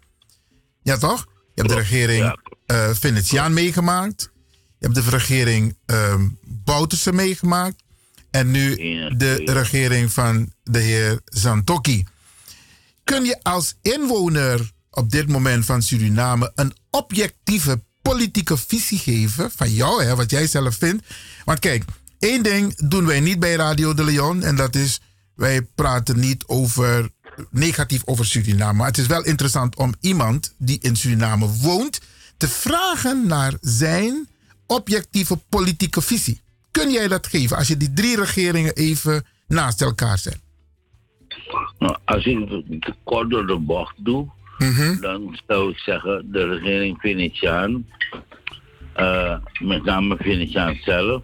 Ja, 0.83 0.97
toch? 0.97 1.25
Je 1.53 1.61
hebt 1.61 1.69
de 1.69 1.75
regering 1.75 2.37
eh 2.65 2.89
Venetiaan 2.89 3.53
meegemaakt. 3.53 4.31
Je 4.79 4.85
hebt 4.85 4.95
de 4.95 5.09
regering 5.09 5.77
Bouterse 6.43 7.13
meegemaakt. 7.13 7.83
En 8.31 8.51
nu 8.51 8.75
de 9.17 9.43
regering 9.45 10.11
van 10.11 10.53
de 10.63 10.79
heer 10.79 11.19
Zantokki. 11.25 12.05
Kun 13.03 13.25
je 13.25 13.43
als 13.43 13.75
inwoner 13.81 14.71
op 14.91 15.11
dit 15.11 15.27
moment 15.27 15.65
van 15.65 15.81
Suriname 15.81 16.51
een 16.55 16.73
objectieve 16.89 17.83
politieke 18.01 18.57
visie 18.57 18.99
geven 18.99 19.51
van 19.51 19.73
jou, 19.73 20.03
hè, 20.03 20.15
wat 20.15 20.29
jij 20.29 20.47
zelf 20.47 20.75
vindt? 20.75 21.05
Want 21.45 21.59
kijk, 21.59 21.83
één 22.19 22.43
ding 22.43 22.75
doen 22.75 23.05
wij 23.05 23.19
niet 23.19 23.39
bij 23.39 23.55
Radio 23.55 23.93
de 23.93 24.03
Leon 24.03 24.43
en 24.43 24.55
dat 24.55 24.75
is 24.75 25.01
wij 25.35 25.61
praten 25.61 26.19
niet 26.19 26.43
over 26.45 27.09
negatief 27.51 28.01
over 28.05 28.25
Suriname. 28.25 28.77
Maar 28.77 28.87
het 28.87 28.97
is 28.97 29.07
wel 29.07 29.23
interessant 29.23 29.75
om 29.75 29.95
iemand 29.99 30.53
die 30.57 30.79
in 30.81 30.95
Suriname 30.95 31.47
woont 31.47 31.99
te 32.37 32.47
vragen 32.47 33.27
naar 33.27 33.53
zijn 33.61 34.27
objectieve 34.67 35.37
politieke 35.49 36.01
visie. 36.01 36.41
Kun 36.71 36.91
jij 36.91 37.07
dat 37.07 37.27
geven 37.27 37.57
als 37.57 37.67
je 37.67 37.77
die 37.77 37.93
drie 37.93 38.15
regeringen 38.15 38.75
even 38.75 39.25
naast 39.47 39.81
elkaar 39.81 40.17
zet? 40.17 40.39
Nou, 41.79 41.97
als 42.05 42.25
ik 42.25 42.49
het 42.79 42.95
kort 43.03 43.29
door 43.29 43.47
de 43.47 43.57
bocht 43.57 43.95
doe, 43.97 44.29
dan 45.01 45.39
zou 45.47 45.71
ik 45.71 45.77
zeggen 45.77 46.31
de 46.31 46.47
regering 46.47 46.97
Venetiaan, 46.99 47.85
eh, 48.93 49.37
met 49.59 49.83
name 49.83 50.15
Venetiaan 50.19 50.77
zelf 50.81 51.23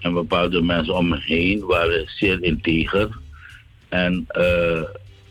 en 0.00 0.12
bepaalde 0.12 0.62
mensen 0.62 0.94
om 0.94 1.08
me 1.08 1.20
heen 1.20 1.64
waren 1.64 2.04
zeer 2.06 2.42
integer 2.42 3.18
en 3.88 4.24
eh, 4.28 4.82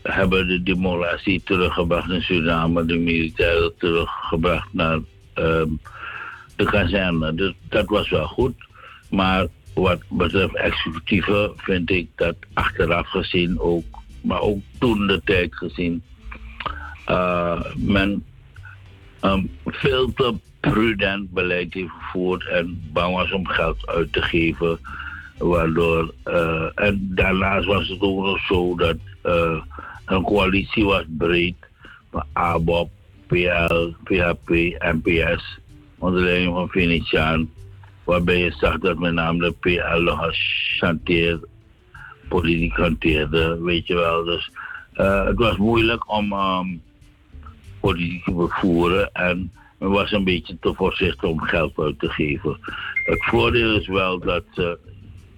hebben 0.02 0.48
de 0.48 0.62
democratie 0.62 1.42
teruggebracht 1.44 2.10
in 2.10 2.22
Suriname, 2.22 2.84
de 2.84 2.98
militairen 2.98 3.72
teruggebracht 3.78 4.72
naar 4.72 4.98
ehm, 5.34 5.68
de 6.58 6.64
kazerne. 6.64 7.34
Dus 7.34 7.52
dat 7.68 7.86
was 7.86 8.08
wel 8.08 8.26
goed. 8.26 8.54
Maar 9.10 9.46
wat 9.74 10.00
betreft 10.08 10.56
executieve 10.56 11.52
vind 11.56 11.90
ik 11.90 12.08
dat 12.16 12.36
achteraf 12.52 13.08
gezien 13.08 13.60
ook, 13.60 13.84
maar 14.20 14.40
ook 14.40 14.58
toen 14.78 15.06
de 15.06 15.20
tijd 15.24 15.56
gezien, 15.56 16.02
eh, 17.04 17.60
men 17.76 18.24
een 19.20 19.50
veel 19.64 20.12
te 20.12 20.34
prudent 20.60 21.30
beleid 21.30 21.74
heeft 21.74 21.90
gevoerd 21.98 22.48
en 22.48 22.90
bang 22.92 23.14
was 23.14 23.32
om 23.32 23.46
geld 23.46 23.86
uit 23.86 24.12
te 24.12 24.22
geven. 24.22 24.78
Waardoor, 25.38 26.14
eh, 26.22 26.68
en 26.74 27.10
daarnaast 27.14 27.66
was 27.66 27.88
het 27.88 28.00
ook 28.00 28.24
nog 28.24 28.46
zo 28.46 28.76
dat 28.76 28.96
eh, 29.22 29.62
een 30.06 30.22
coalitie 30.22 30.84
was 30.84 31.04
breed 31.18 31.56
van 32.10 32.24
ABOP, 32.32 32.90
PL, 33.26 33.92
PHP, 34.04 34.48
NPS, 34.78 35.58
onder 35.98 36.22
leiding 36.22 36.54
van 36.54 36.68
Venetiaan. 36.68 37.50
Waarbij 38.04 38.38
je 38.38 38.52
zag 38.52 38.78
dat 38.78 38.98
met 38.98 39.12
name 39.12 39.38
de 39.38 39.52
PL 39.60 40.30
chanteer, 40.78 41.40
politiek 42.28 42.76
hanteerde, 42.76 43.58
weet 43.60 43.86
je 43.86 43.94
wel. 43.94 44.24
Dus 44.24 44.50
eh, 44.92 45.24
het 45.24 45.38
was 45.38 45.56
moeilijk 45.56 46.12
om 46.12 46.32
ehm, 46.32 46.66
politiek 47.80 48.24
te 48.24 48.32
bevoeren 48.32 49.12
en 49.12 49.52
men 49.78 49.90
was 49.90 50.12
een 50.12 50.24
beetje 50.24 50.56
te 50.60 50.74
voorzichtig 50.74 51.28
om 51.28 51.40
geld 51.40 51.78
uit 51.78 51.98
te 51.98 52.08
geven. 52.08 52.58
Het 53.04 53.24
voordeel 53.24 53.76
is 53.76 53.86
wel 53.86 54.18
dat 54.18 54.44
ze 54.54 54.78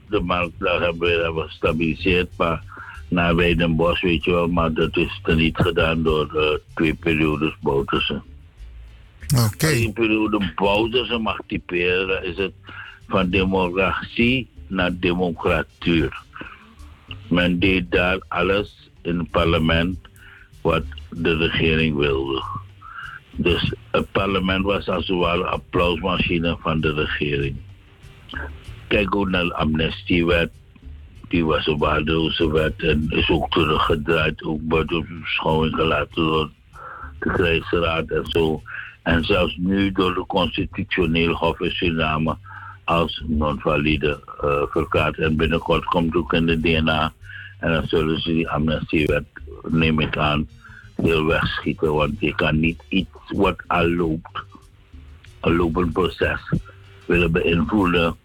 de 0.09 0.21
markt 0.21 0.53
daar 0.59 0.81
hebben, 0.81 1.09
weer 1.09 1.23
hebben 1.23 1.45
gestabiliseerd, 1.45 2.29
maar 2.37 2.63
naar 3.09 3.37
Weidenbos, 3.37 4.01
weet 4.01 4.25
je 4.25 4.31
wel, 4.31 4.49
maar 4.49 4.73
dat 4.73 4.97
is 4.97 5.21
er 5.23 5.37
niet 5.37 5.57
gedaan 5.57 6.03
door 6.03 6.35
eh, 6.35 6.59
twee 6.75 6.95
periodes 6.95 7.57
Boutersen. 7.61 8.23
Oké. 9.37 9.67
Je 9.67 9.87
een 9.87 9.93
periode 9.93 10.53
Boutersen 10.55 11.23
mag 11.23 11.39
typeren, 11.47 12.25
is 12.25 12.37
het 12.37 12.53
van 13.09 13.31
democratie 13.31 14.49
naar 14.67 14.99
democratuur. 14.99 16.23
Men 17.29 17.59
deed 17.59 17.91
daar 17.91 18.19
alles 18.29 18.91
in 19.03 19.19
het 19.19 19.31
parlement 19.31 19.99
wat 20.61 20.85
de 21.11 21.37
regering 21.37 21.97
wilde. 21.97 22.43
Dus 23.31 23.75
het 23.91 24.13
parlement 24.13 24.65
was 24.65 24.89
als 24.89 25.09
het 25.09 25.17
ware 25.17 25.41
een 25.41 25.47
applausmachine 25.47 26.57
van 26.61 26.81
de 26.81 26.95
regering. 26.95 27.57
Kijk 28.89 29.15
ook 29.15 29.29
naar 29.29 29.45
de 29.45 29.55
amnestiewet. 29.55 30.51
Die 31.29 31.45
was 31.45 31.67
een 31.67 31.79
waardeloze 31.79 32.51
wet 32.51 32.83
en 32.83 33.07
is 33.09 33.31
ook 33.31 33.51
teruggedraaid, 33.51 34.43
ook 34.43 34.61
buiten 34.61 35.21
beschouwing 35.21 35.75
gelaten 35.75 36.15
door 36.15 36.51
de 37.19 37.33
krijgsraad 37.33 38.11
en 38.11 38.27
zo. 38.27 38.63
En 39.03 39.25
zelfs 39.25 39.57
nu 39.57 39.93
door 39.93 40.15
de 40.15 40.27
constitutioneel 40.27 41.33
hof 41.35 41.61
in 41.61 41.71
Suriname 41.71 42.37
als 42.85 43.23
non-valide 43.27 44.21
verklaard. 44.71 45.19
En 45.19 45.37
binnenkort 45.37 45.85
komt 45.85 46.15
ook 46.15 46.33
in 46.33 46.47
de 46.47 46.61
DNA. 46.61 47.13
En 47.59 47.73
dan 47.73 47.87
zullen 47.87 48.21
ze 48.21 48.33
die 48.33 48.49
amnestiewet, 48.49 49.25
neem 49.69 50.01
ik 50.01 50.17
aan, 50.17 50.49
heel 50.97 51.25
wegschieten. 51.25 51.95
Want 51.95 52.21
je 52.21 52.35
kan 52.35 52.61
niet 52.61 52.83
iets 52.89 53.11
wat 53.27 53.63
al 53.67 53.89
loopt, 53.89 54.45
een 55.41 55.57
lopend 55.57 55.93
proces, 55.93 56.53
willen 57.07 57.33
beïnvloeden 57.33 58.17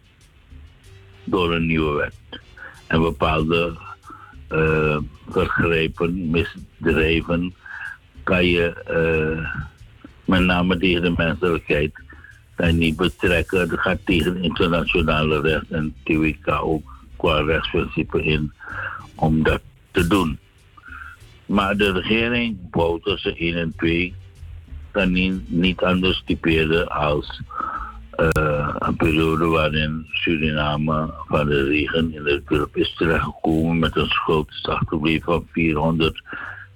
door 1.23 1.53
een 1.53 1.65
nieuwe 1.65 1.95
wet. 1.95 2.41
En 2.87 3.01
bepaalde 3.01 3.77
eh 4.47 4.97
vergrijpen, 5.29 6.29
misdrijven, 6.29 7.55
kan 8.23 8.45
je 8.45 8.73
eh, 8.73 9.61
met 10.25 10.41
name 10.41 10.77
tegen 10.77 11.01
de 11.01 11.13
menselijkheid 11.17 11.93
kan 12.55 12.77
niet 12.77 12.95
betrekken. 12.95 13.69
Dat 13.69 13.79
gaat 13.79 14.05
tegen 14.05 14.43
internationale 14.43 15.41
recht 15.41 15.71
en 15.71 15.95
TWK 16.03 16.47
ook 16.61 16.93
qua 17.15 17.41
rechtsprincipe 17.41 18.23
in 18.23 18.53
om 19.15 19.43
dat 19.43 19.61
te 19.91 20.07
doen. 20.07 20.39
Maar 21.45 21.77
de 21.77 21.91
regering 21.91 22.57
tussen 23.03 23.37
1 23.37 23.55
en 23.55 23.73
2 23.77 24.15
kan 24.91 25.11
niet, 25.47 25.81
anders 25.81 26.23
typeren 26.25 26.87
als 26.87 27.41
eh, 28.11 28.75
een 28.79 28.95
periode 28.95 29.45
waarin 29.45 30.05
Suriname 30.09 31.13
van 31.27 31.47
de 31.47 31.63
regen 31.63 32.13
in 32.13 32.23
de 32.23 32.41
hulp 32.45 32.75
is 32.75 32.95
terechtgekomen 32.95 33.79
met 33.79 33.95
een 33.95 34.07
schuldsachterbleef 34.07 35.23
van 35.23 35.47
400 35.51 36.21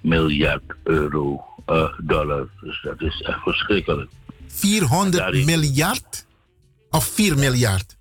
miljard 0.02 0.64
euro 0.84 1.44
eh, 1.70 1.94
dollar. 1.98 2.48
Dus 2.62 2.82
dat 2.82 3.02
is 3.02 3.22
echt 3.22 3.40
verschrikkelijk. 3.42 4.10
400 4.48 5.46
miljard? 5.46 6.26
Of 6.90 7.06
4 7.06 7.38
miljard? 7.38 7.98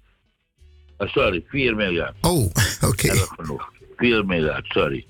Ah, 0.96 1.08
sorry, 1.08 1.44
4 1.48 1.76
miljard. 1.76 2.14
Oh, 2.20 2.50
oké. 2.90 3.08
Erg 3.08 3.32
genoeg. 3.36 3.72
4 3.96 4.26
miljard, 4.26 4.66
sorry. 4.68 5.06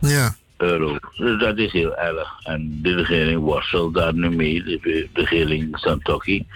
Ja. 0.00 0.36
Euro. 0.56 0.98
Dus 1.16 1.40
dat 1.40 1.58
is 1.58 1.72
heel 1.72 1.96
erg. 1.96 2.40
En 2.42 2.78
de 2.82 2.94
regering 2.94 3.40
worstelt 3.40 3.94
daar 3.94 4.14
nu 4.14 4.30
mee, 4.30 4.62
de 4.62 5.08
regering 5.12 5.78
Santokki. 5.78 6.46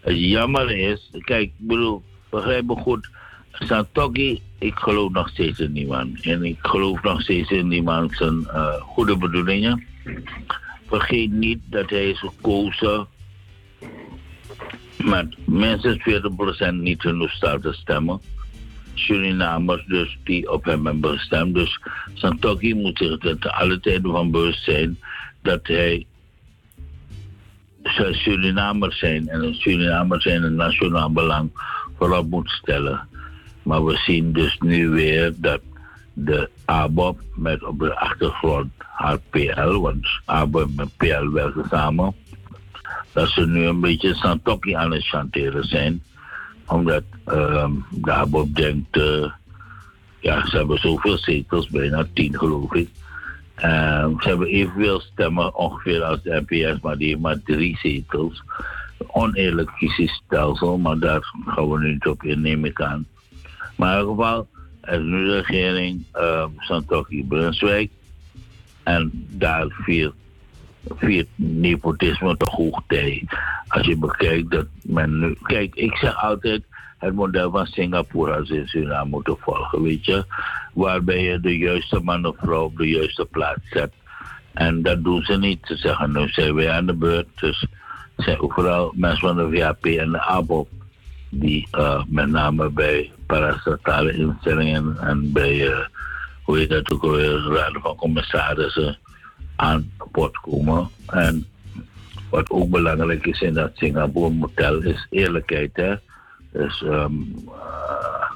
Het 0.00 0.18
jammer 0.18 0.70
is, 0.70 1.10
kijk, 1.24 1.42
ik 1.42 1.52
bedoel, 1.56 2.02
begrijp 2.30 2.64
me 2.64 2.76
goed, 2.76 3.08
Satoki, 3.52 4.42
ik 4.58 4.74
geloof 4.74 5.12
nog 5.12 5.28
steeds 5.28 5.58
in 5.58 5.72
die 5.72 5.86
man. 5.86 6.16
En 6.22 6.44
ik 6.44 6.58
geloof 6.62 7.02
nog 7.02 7.20
steeds 7.20 7.50
in 7.50 7.68
die 7.68 7.82
man 7.82 8.10
zijn 8.10 8.46
eh, 8.46 8.74
goede 8.74 9.16
bedoelingen. 9.16 9.86
Vergeet 10.90 11.32
niet 11.32 11.58
dat 11.64 11.90
hij 11.90 12.10
is 12.10 12.18
gekozen 12.18 13.06
met 14.96 15.46
minstens 15.46 15.98
40% 16.70 16.74
niet 16.74 17.00
genoeg 17.00 17.30
staat 17.30 17.62
te 17.62 17.72
stemmen. 17.72 18.20
Surinamers 18.94 19.84
dus 19.86 20.18
die 20.24 20.52
op 20.52 20.64
hem 20.64 20.86
hebben 20.86 21.18
gestemd. 21.18 21.54
Dus 21.54 21.80
Santokki 22.14 22.74
moet 22.74 22.98
zich 22.98 23.24
er 23.24 23.50
alle 23.50 23.80
tijden 23.80 24.10
van 24.10 24.30
bewust 24.30 24.64
zijn 24.64 24.98
dat 25.42 25.66
hij 25.66 26.06
zou 27.82 28.14
Surinamer 28.14 28.92
zijn 28.92 29.28
en 29.28 29.42
een 29.42 29.54
Surinamer 29.54 30.22
zijn 30.22 30.42
een 30.42 30.54
nationaal 30.54 31.12
belang 31.12 31.50
voorop 31.98 32.30
moet 32.30 32.50
stellen. 32.50 33.08
Maar 33.62 33.84
we 33.84 33.96
zien 33.96 34.32
dus 34.32 34.58
nu 34.58 34.88
weer 34.88 35.32
dat 35.36 35.60
de 36.12 36.50
ABOP 36.64 37.20
met 37.34 37.62
op 37.64 37.78
de 37.78 37.96
achtergrond 37.96 38.72
haar 38.78 39.18
PL, 39.30 39.80
want 39.80 40.06
ABOP 40.24 40.70
en 40.76 40.90
PL 40.96 41.30
werken 41.32 41.64
samen, 41.70 42.14
dat 43.12 43.28
ze 43.28 43.46
nu 43.46 43.66
een 43.66 43.80
beetje 43.80 44.14
Santokki 44.14 44.72
aan 44.72 44.92
het 44.92 45.06
chanteren 45.06 45.64
zijn. 45.64 46.02
Omdat 46.66 47.02
ehm, 47.24 47.72
de 47.90 48.12
ABOP 48.12 48.54
denkt, 48.54 48.96
eh, 48.96 49.30
ja, 50.20 50.46
ze 50.46 50.56
hebben 50.56 50.78
zoveel 50.78 51.18
zetels, 51.18 51.68
bijna 51.68 52.06
tien 52.12 52.38
geloof 52.38 52.74
ik. 52.74 52.88
Ehm, 53.54 54.20
ze 54.20 54.28
hebben 54.28 54.48
evenveel 54.48 55.00
stemmen 55.00 55.54
ongeveer 55.54 56.02
als 56.02 56.22
de 56.22 56.44
NPS, 56.46 56.80
maar 56.80 56.96
die 56.96 57.08
heeft 57.08 57.20
maar 57.20 57.42
drie 57.44 57.78
zetels. 57.78 58.42
Oneerlijk 59.06 59.70
kiesstelsel, 59.78 60.78
maar 60.78 60.98
daar 60.98 61.32
gaan 61.46 61.70
we 61.70 61.78
nu 61.78 61.92
niet 61.92 62.06
op 62.06 62.22
in, 62.22 62.40
neem 62.40 62.64
ik. 62.64 62.78
Maar 62.78 63.98
in 63.98 63.98
ieder 63.98 64.14
geval, 64.14 64.48
is 64.82 64.98
nu 64.98 65.24
de 65.24 65.40
regering 65.40 66.04
uh, 66.14 66.44
Santokki 66.58 67.24
Brunswijk. 67.24 67.90
En 68.82 69.26
daar 69.28 69.66
viert, 69.68 70.14
viert 70.96 71.28
nepotisme 71.34 72.36
toch 72.36 72.54
hoogtij. 72.54 73.24
Als 73.68 73.86
je 73.86 73.96
bekijkt 73.96 74.50
dat 74.50 74.66
men 74.82 75.18
nu. 75.18 75.36
Kijk, 75.42 75.74
ik 75.74 75.96
zeg 75.96 76.22
altijd. 76.22 76.62
Het 76.98 77.14
model 77.14 77.50
van 77.50 77.66
Singapore 77.66 78.36
als 78.36 78.50
in 78.50 78.66
Suriname 78.66 79.10
moeten 79.10 79.36
volgen, 79.38 79.82
weet 79.82 80.04
je. 80.04 80.24
Waarbij 80.72 81.22
je 81.22 81.40
de 81.40 81.58
juiste 81.58 82.00
man 82.00 82.26
of 82.26 82.36
vrouw 82.38 82.64
op 82.64 82.76
de 82.76 82.88
juiste 82.88 83.24
plaats 83.24 83.68
zet. 83.70 83.92
En 84.52 84.82
dat 84.82 85.04
doen 85.04 85.22
ze 85.22 85.38
niet. 85.38 85.58
Ze 85.62 85.76
zeggen, 85.76 86.12
nu 86.12 86.28
zijn 86.28 86.54
wij 86.54 86.70
aan 86.70 86.86
de 86.86 86.94
beurt. 86.94 87.28
Dus 87.34 87.66
zijn 88.16 88.40
ook 88.40 88.52
vooral 88.52 88.92
mensen 88.96 89.28
van 89.28 89.36
de 89.36 89.58
VAP 89.58 89.84
en 89.84 90.10
de 90.10 90.20
ABOP 90.20 90.68
die 91.28 91.68
uh, 91.78 92.02
met 92.06 92.28
name 92.28 92.70
bij 92.70 93.10
parastatale 93.30 94.12
instellingen 94.12 94.96
en 95.00 95.32
bij, 95.32 95.56
uh, 95.56 95.78
hoe 96.42 96.58
heet 96.58 96.70
dat 96.70 96.90
ook 96.92 97.02
alweer, 97.02 97.40
raden 97.40 97.80
van 97.80 97.96
commissarissen 97.96 98.98
aan 99.56 99.90
bod 100.12 100.36
komen. 100.40 100.88
En 101.06 101.46
wat 102.30 102.50
ook 102.50 102.70
belangrijk 102.70 103.26
is 103.26 103.40
in 103.40 103.54
dat 103.54 103.70
Singapore 103.74 104.30
model 104.30 104.82
is 104.82 105.06
eerlijkheid. 105.10 105.70
Hè? 105.72 105.94
Dus 106.52 106.82
um, 106.82 107.34
uh, 107.46 108.30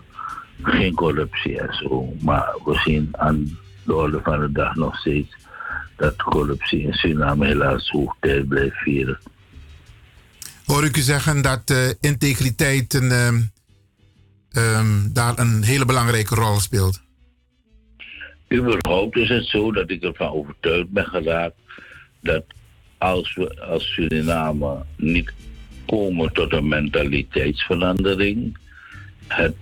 geen 0.62 0.94
corruptie 0.94 1.60
en 1.60 1.74
zo. 1.74 2.12
Maar 2.20 2.55
we 2.64 2.74
zien 2.84 3.08
aan 3.12 3.58
de 3.84 3.94
orde 3.94 4.20
van 4.23 4.40
de 4.40 4.52
dag 4.52 4.74
nog 4.74 4.97
steeds 4.97 5.36
dat 5.97 6.23
corruptie 6.23 6.82
in 6.82 6.92
Suriname 6.92 7.47
helaas 7.47 7.90
hoogtijd 7.90 8.48
blijft 8.48 8.76
vieren. 8.76 9.18
Hoor 10.64 10.84
ik 10.84 10.97
u 10.97 11.00
zeggen 11.00 11.42
dat 11.42 11.70
uh, 11.70 11.78
integriteit 12.00 12.94
een, 12.94 13.12
um, 13.12 13.50
um, 14.57 15.10
daar 15.12 15.39
een 15.39 15.62
hele 15.62 15.84
belangrijke 15.84 16.34
rol 16.34 16.60
speelt? 16.60 17.02
Überhaupt 18.52 19.16
is 19.16 19.28
het 19.28 19.47
zo 19.47 19.73
dat 19.73 19.91
ik 19.91 20.02
ervan 20.02 20.33
overtuigd 20.33 20.89
ben 20.89 21.07
geraakt 21.07 21.57
dat 22.20 22.44
als 22.99 23.34
we 23.34 23.60
als 23.60 23.92
Suriname 23.92 24.84
niet 24.97 25.33
komen 25.86 26.33
tot 26.33 26.52
een 26.52 26.68
mentaliteitsverandering, 26.68 28.58
het, 29.26 29.55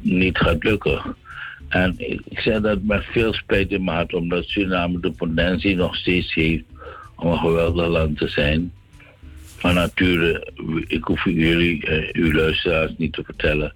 niet 0.00 0.38
gaat 0.38 0.64
lukken. 0.64 1.16
En 1.68 1.94
ik 1.98 2.38
zeg 2.38 2.60
dat 2.60 2.82
met 2.82 3.04
veel 3.04 3.32
spijt 3.32 3.70
in 3.70 3.84
maat, 3.84 4.12
omdat 4.14 4.44
Suriname 4.44 5.00
de 5.00 5.10
potentie 5.10 5.76
nog 5.76 5.96
steeds 5.96 6.34
heeft 6.34 6.64
om 7.16 7.30
een 7.30 7.38
geweldig 7.38 7.86
land 7.86 8.18
te 8.18 8.28
zijn. 8.28 8.72
Van 9.58 9.74
nature, 9.74 10.52
ik 10.86 11.04
hoef 11.04 11.24
jullie, 11.24 11.88
uh, 11.88 12.08
uw 12.12 12.32
luisteraars 12.32 12.92
niet 12.96 13.12
te 13.12 13.22
vertellen 13.24 13.74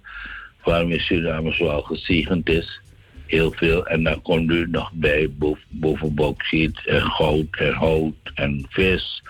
waarom 0.63 0.99
Suriname 0.99 1.51
zoal 1.51 1.81
gezegend 1.81 2.49
is. 2.49 2.81
Heel 3.25 3.51
veel. 3.51 3.87
En 3.87 4.03
dan 4.03 4.21
komt 4.21 4.51
u 4.51 4.67
nog 4.69 4.91
bij 4.93 5.29
boven, 5.69 6.15
bauxiet 6.15 6.81
en 6.85 7.01
goud 7.01 7.47
en 7.51 7.73
hout 7.73 8.31
en 8.33 8.65
vis. 8.69 9.23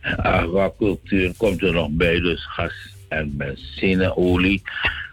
En 0.00 0.16
aquacultuur 0.16 1.32
komt 1.36 1.62
er 1.62 1.72
nog 1.72 1.88
bij, 1.90 2.20
dus 2.20 2.46
gas 2.46 2.94
en 3.08 3.36
benzine, 3.36 4.16
olie. 4.16 4.62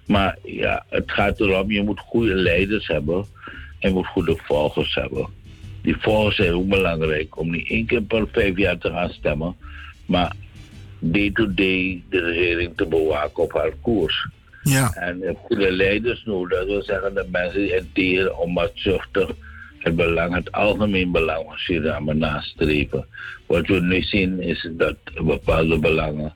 Maar 0.05 0.37
ja, 0.43 0.85
het 0.89 1.11
gaat 1.11 1.39
erom, 1.39 1.71
je 1.71 1.83
moet 1.83 1.99
goede 1.99 2.35
leiders 2.35 2.87
hebben 2.87 3.25
en 3.79 3.89
je 3.89 3.95
moet 3.95 4.07
goede 4.07 4.37
volgers 4.43 4.95
hebben. 4.95 5.27
Die 5.81 5.95
volgers 5.99 6.35
zijn 6.35 6.53
ook 6.53 6.67
belangrijk 6.67 7.37
om 7.37 7.51
niet 7.51 7.69
één 7.69 7.85
keer 7.85 8.01
per 8.01 8.27
vijf 8.31 8.57
jaar 8.57 8.77
te 8.77 8.89
gaan 8.89 9.09
stemmen, 9.09 9.55
maar 10.05 10.31
day-to-day 11.11 12.03
de 12.09 12.19
regering 12.19 12.71
te 12.75 12.85
bewaken 12.85 13.43
op 13.43 13.53
haar 13.53 13.73
koers. 13.81 14.27
Ja. 14.63 14.93
En 14.93 15.37
goede 15.43 15.71
leiders 15.71 16.23
nodig. 16.25 16.57
Dat 16.57 16.67
wil 16.67 16.83
zeggen 16.83 17.13
dat 17.13 17.29
mensen 17.29 17.61
die 17.61 17.73
enteren 17.73 18.37
onbaatzuchtig 18.37 19.29
het 19.77 19.95
belang, 19.95 20.35
het 20.35 20.51
algemeen 20.51 21.11
belang 21.11 21.45
van 21.47 21.57
Suriname 21.57 22.13
nastreven. 22.13 23.05
Wat 23.45 23.67
we 23.67 23.79
nu 23.79 24.01
zien 24.01 24.41
is 24.41 24.69
dat 24.71 24.97
bepaalde 25.23 25.79
belangen 25.79 26.33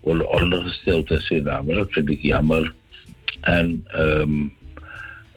worden 0.00 0.30
ondergesteld 0.30 1.10
in 1.10 1.20
Suriname. 1.20 1.74
Dat 1.74 1.92
vind 1.92 2.10
ik 2.10 2.22
jammer. 2.22 2.72
En 3.40 3.84
um, 3.96 4.52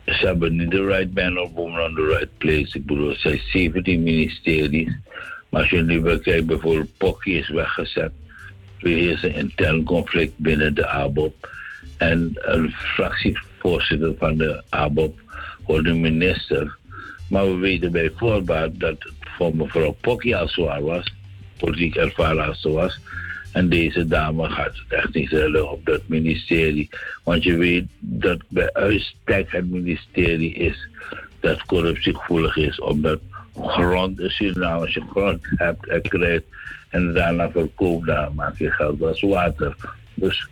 ze 0.05 0.25
hebben 0.25 0.55
niet 0.55 0.71
de 0.71 0.85
right 0.85 1.13
man 1.13 1.39
or 1.39 1.49
woman 1.49 1.81
on 1.81 1.95
the 1.95 2.07
right 2.07 2.37
place. 2.37 2.77
Ik 2.77 2.85
bedoel, 2.85 3.09
er 3.09 3.17
zijn 3.17 3.41
17 3.51 4.03
ministeries. 4.03 4.97
Maar 5.49 5.61
als 5.61 5.69
je 5.69 5.81
nu 5.81 6.01
bekijkt, 6.01 6.45
bijvoorbeeld 6.45 6.97
Pokkie 6.97 7.39
is 7.39 7.49
weggezet. 7.49 8.11
Is 8.83 9.23
een 9.23 9.35
intern 9.35 9.83
conflict 9.83 10.37
binnen 10.37 10.73
de 10.73 10.87
ABOP. 10.87 11.49
En 11.97 12.31
een 12.35 12.71
fractievoorzitter 12.71 14.13
van 14.17 14.37
de 14.37 14.63
ABOP 14.69 15.19
wordt 15.65 15.87
een 15.87 16.01
minister. 16.01 16.77
Maar 17.29 17.45
we 17.45 17.57
weten 17.57 17.91
bij 17.91 18.11
voorbaat 18.15 18.79
dat 18.79 18.95
het 19.03 19.13
voor 19.19 19.55
mevrouw 19.55 19.95
Pokkie 20.01 20.35
al 20.35 20.47
zwaar 20.47 20.83
was. 20.83 21.13
Politiek 21.57 21.95
ervaren 21.95 22.45
als 22.45 22.61
ze 22.61 22.69
was. 22.69 22.99
En 23.51 23.69
deze 23.69 24.07
dame 24.07 24.49
gaat 24.49 24.77
het 24.77 24.99
echt 24.99 25.13
niet 25.13 25.29
redden 25.29 25.71
op 25.71 25.85
dat 25.85 26.01
ministerie. 26.05 26.89
Want 27.23 27.43
je 27.43 27.57
weet 27.57 27.85
dat 27.99 28.41
bij 28.47 28.73
uitstek 28.73 29.51
het 29.51 29.69
ministerie 29.69 30.53
is 30.53 30.87
dat 31.39 31.65
corruptiegevoelig 31.65 32.57
is. 32.57 32.79
Omdat 32.79 33.19
grond, 33.61 34.19
in 34.19 34.29
Suriname, 34.29 34.81
als 34.81 34.93
je 34.93 35.03
grond 35.09 35.41
hebt 35.55 35.87
en 35.87 36.01
krijgt 36.01 36.43
en 36.93 37.13
daarna 37.13 37.51
verkoopt, 37.51 38.05
daar 38.05 38.33
maak 38.33 38.57
je 38.57 38.71
geld 38.71 39.01
als 39.01 39.21
water. 39.21 39.75
Dus 40.13 40.47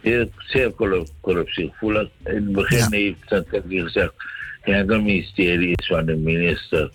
heel, 0.00 0.30
zeer 0.38 0.74
corruptiegevoelig. 1.20 2.08
In 2.24 2.34
het 2.34 2.52
begin 2.52 2.78
ja. 2.78 2.88
heeft 2.90 3.18
Santaki 3.26 3.80
gezegd, 3.80 4.12
het 4.60 4.86
ministerie 4.86 5.72
is 5.76 5.86
van 5.86 6.06
de 6.06 6.16
minister 6.16 6.90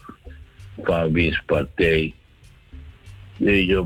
van 0.83 1.11
wiens 1.11 1.43
partij, 1.45 2.13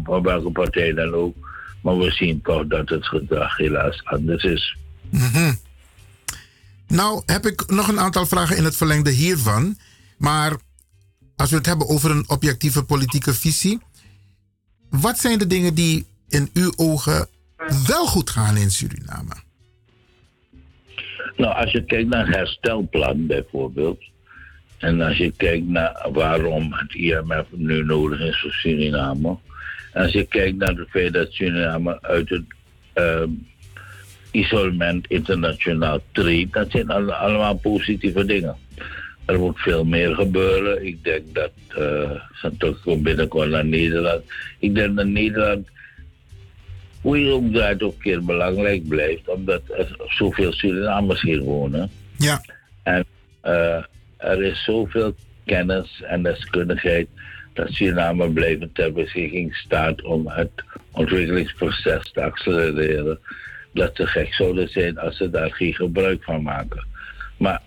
van 0.03 0.21
welke 0.21 0.51
partij 0.51 0.93
dan 0.93 1.13
ook. 1.13 1.35
Maar 1.81 1.97
we 1.97 2.11
zien 2.11 2.41
toch 2.41 2.67
dat 2.67 2.89
het 2.89 3.07
gedrag 3.07 3.57
helaas 3.57 4.03
anders 4.03 4.43
is. 4.43 4.77
Mm 5.09 5.29
-hmm. 5.33 5.59
Nou, 6.87 7.21
heb 7.25 7.45
ik 7.45 7.69
nog 7.69 7.87
een 7.87 7.99
aantal 7.99 8.25
vragen 8.25 8.57
in 8.57 8.63
het 8.63 8.75
verlengde 8.75 9.11
hiervan. 9.11 9.77
Maar 10.17 10.55
als 11.35 11.49
we 11.49 11.55
het 11.55 11.65
hebben 11.65 11.87
over 11.87 12.11
een 12.11 12.29
objectieve 12.29 12.83
politieke 12.83 13.33
visie. 13.33 13.79
Wat 15.01 15.17
zijn 15.17 15.39
de 15.39 15.47
dingen 15.47 15.73
die 15.73 16.05
in 16.29 16.49
uw 16.53 16.73
ogen 16.75 17.27
wel 17.87 18.05
goed 18.05 18.29
gaan 18.29 18.57
in 18.57 18.71
Suriname? 18.71 19.35
Nou, 21.37 21.55
als 21.55 21.71
je 21.71 21.83
kijkt 21.85 22.09
naar 22.09 22.27
herstelplan 22.27 23.27
bijvoorbeeld. 23.27 24.03
En 24.77 25.01
als 25.01 25.17
je 25.17 25.31
kijkt 25.37 25.67
naar 25.67 26.07
waarom 26.11 26.73
het 26.73 26.93
IMF 26.93 27.45
nu 27.49 27.83
nodig 27.83 28.19
is 28.19 28.39
voor 28.41 28.51
Suriname. 28.51 29.37
Als 29.93 30.11
je 30.11 30.25
kijkt 30.25 30.57
naar 30.57 30.75
het 30.75 30.89
feit 30.89 31.13
dat 31.13 31.31
Suriname 31.31 32.01
uit 32.01 32.29
het 32.29 32.45
uh, 32.95 33.23
isolement 34.31 35.07
internationaal 35.07 35.99
treedt, 36.11 36.53
dat 36.53 36.71
zijn 36.71 36.89
allemaal 36.89 37.55
positieve 37.55 38.25
dingen. 38.25 38.55
Er 39.25 39.39
moet 39.39 39.59
veel 39.59 39.83
meer 39.83 40.15
gebeuren. 40.15 40.85
Ik 40.85 41.03
denk 41.03 41.23
dat 41.33 41.51
uh, 41.69 42.11
ze 42.33 42.51
terugkomt 42.57 43.03
binnenkort 43.03 43.49
naar 43.49 43.65
Nederland. 43.65 44.23
Ik 44.59 44.75
denk 44.75 44.95
dat 44.95 45.05
Nederland 45.05 45.67
hoe 47.03 47.19
je 47.19 47.31
ook 47.31 47.51
draait 47.51 47.83
ook 47.83 47.99
keer 47.99 48.23
belangrijk 48.23 48.87
blijft, 48.87 49.29
omdat 49.29 49.61
er 49.77 49.95
zoveel 50.07 50.51
Surinamers 50.51 51.21
hier 51.21 51.41
wonen. 51.41 51.89
Ja. 52.17 52.41
En 52.83 53.05
eh, 53.41 53.83
er 54.17 54.43
is 54.43 54.63
zoveel 54.63 55.15
kennis 55.45 56.01
en 56.07 56.23
deskundigheid 56.23 57.07
dat 57.53 57.69
Suriname 57.69 58.29
blijvend 58.29 58.75
ter 58.75 58.93
beschikking 58.93 59.55
staat 59.55 60.01
om 60.01 60.27
het 60.27 60.51
ontwikkelingsproces 60.91 62.11
te 62.11 62.21
accelereren. 62.21 63.19
Dat 63.73 63.95
ze 63.95 64.07
gek 64.07 64.33
zouden 64.33 64.69
zijn 64.69 64.97
als 64.97 65.17
ze 65.17 65.29
daar 65.29 65.51
geen 65.51 65.73
gebruik 65.73 66.23
van 66.23 66.41
maken. 66.41 66.85
Maar 67.37 67.61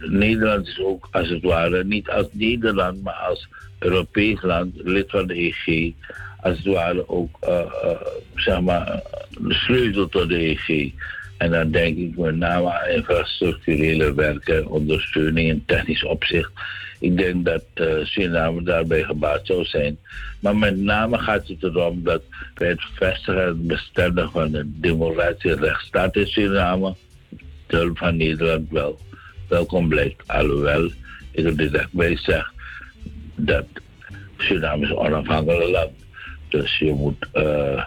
Nederland 0.00 0.66
is 0.66 0.80
ook 0.80 1.08
als 1.10 1.28
het 1.28 1.42
ware 1.42 1.84
niet 1.84 2.10
als 2.10 2.26
Nederland, 2.30 3.02
maar 3.02 3.14
als 3.14 3.48
Europees 3.78 4.42
land, 4.42 4.74
lid 4.84 5.10
van 5.10 5.26
de 5.26 5.34
EG, 5.34 5.92
als 6.40 6.56
het 6.56 6.66
ware 6.66 7.08
ook 7.08 7.36
eh, 7.40 7.58
eh, 7.58 8.00
zeg 8.34 8.60
maar, 8.60 8.86
eh, 8.86 8.98
de 9.38 9.54
sleutel 9.54 10.08
tot 10.08 10.28
de 10.28 10.38
EG. 10.38 10.92
En 11.36 11.50
dan 11.50 11.70
denk 11.70 11.96
ik 11.96 12.16
met 12.16 12.36
name 12.36 12.72
aan 12.72 12.88
infrastructurele 12.88 14.14
werken, 14.14 14.66
ondersteuning 14.66 15.48
in 15.48 15.62
technisch 15.66 16.04
opzicht. 16.04 16.50
Ik 16.98 17.16
denk 17.16 17.44
dat 17.44 17.64
eh, 17.74 17.86
Suriname 18.02 18.62
daarbij 18.62 19.02
gebaat 19.02 19.46
zou 19.46 19.64
zijn. 19.64 19.98
Maar 20.40 20.56
met 20.56 20.76
name 20.76 21.18
gaat 21.18 21.48
het 21.48 21.62
erom 21.62 22.02
dat 22.02 22.22
bij 22.54 22.68
het 22.68 22.82
vestigen 22.94 23.46
en 23.46 23.66
bestendigen 23.66 24.30
van 24.30 24.50
de 24.50 24.62
democratische 24.80 25.56
rechtsstaat 25.56 26.16
in 26.16 26.26
Suriname 26.26 26.94
de 27.66 27.76
hulp 27.76 27.98
van 27.98 28.16
Nederland 28.16 28.70
wel 28.70 28.98
welkom 29.48 29.88
blijkt. 29.88 30.22
Alhoewel 30.28 30.90
ik 31.30 31.44
er 31.44 31.56
direct 31.56 31.92
bij 31.92 32.16
zeg 32.16 32.52
dat 33.34 33.66
Suriname 34.36 34.84
is 34.84 34.90
een 34.90 34.96
onafhankelijk 34.96 35.70
land. 35.70 35.92
Dus 36.48 36.78
je 36.78 36.92
moet 36.92 37.26
eh, 37.32 37.84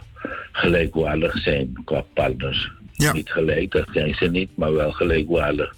gelijkwaardig 0.52 1.38
zijn 1.38 1.82
qua 1.86 2.06
partners. 2.14 2.72
Niet 3.14 3.32
gelijk, 3.32 3.72
dat 3.72 3.88
zijn 3.94 4.16
ze 4.16 4.30
niet, 4.30 4.50
maar 4.56 4.74
wel 4.74 4.92
gelijkwaardig. 4.92 5.76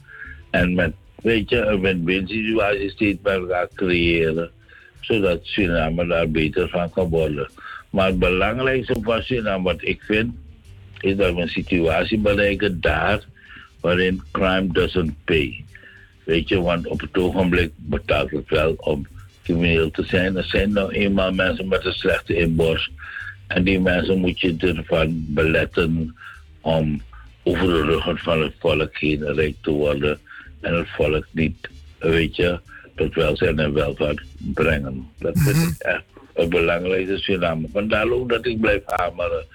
En 0.50 0.74
met, 0.74 0.94
weet 1.22 1.50
je, 1.50 1.62
een 1.62 1.82
win-win 1.82 2.28
situatie 2.28 2.90
steeds 2.90 3.20
met 3.24 3.34
elkaar 3.34 3.68
creëren, 3.76 4.52
zodat 5.00 5.40
Suriname 5.42 6.08
daar 6.08 6.30
beter 6.30 6.70
van 6.70 6.90
kan 6.90 7.10
worden. 7.10 7.50
Maar 7.90 8.08
het 8.08 8.20
belangrijkste 8.20 8.96
van 9.02 9.22
Suriname, 9.22 9.64
wat 9.64 9.82
ik 9.84 10.02
vind, 10.02 10.34
is 11.00 11.16
dat 11.16 11.34
we 11.34 11.42
een 11.42 11.48
situatie 11.48 12.20
bereiken 12.20 12.82
daar 12.82 13.24
waarin 13.82 14.22
crime 14.32 14.68
doesn't 14.68 15.14
pay. 15.26 15.64
Weet 16.24 16.50
je, 16.50 16.62
want 16.62 16.88
op 16.88 17.00
het 17.00 17.18
ogenblik 17.18 17.72
betaalt 17.76 18.32
het 18.32 18.50
wel 18.50 18.74
om 18.78 19.08
crimineel 19.44 19.92
te 19.92 20.04
zijn. 20.04 20.38
Er 20.38 20.44
zijn 20.44 20.72
nou 20.72 20.92
eenmaal 20.92 21.34
mensen 21.34 21.68
met 21.68 21.86
een 21.86 21.94
slechte 21.94 22.36
inborst. 22.36 22.90
En 23.48 23.64
die 23.64 23.80
mensen 23.80 24.18
moet 24.20 24.40
je 24.40 24.56
ervan 24.58 25.26
beletten 25.28 26.16
om 26.62 27.02
over 27.44 27.68
de 27.68 27.82
ruggen 27.82 28.18
van 28.18 28.42
het 28.42 28.54
volk 28.60 28.98
heen 28.98 29.34
rijk 29.34 29.56
te 29.62 29.72
worden. 29.72 30.20
En 30.62 30.74
het 30.74 30.90
volk 30.90 31.26
niet, 31.32 31.70
weet 32.00 32.36
je, 32.36 32.60
tot 32.96 33.16
welzijn 33.16 33.60
en 33.60 33.74
welvaart 33.74 34.22
brengen. 34.38 35.10
Dat 35.20 35.40
vind 35.40 35.58
ik 35.58 35.82
echt 35.82 36.04
het 36.34 36.50
belangrijkste 36.50 37.18
Suriname. 37.18 37.68
Vandaar 37.74 38.10
ook 38.10 38.30
dat 38.30 38.46
ik 38.46 38.60
blijf 38.60 38.82
hameren 38.86 39.46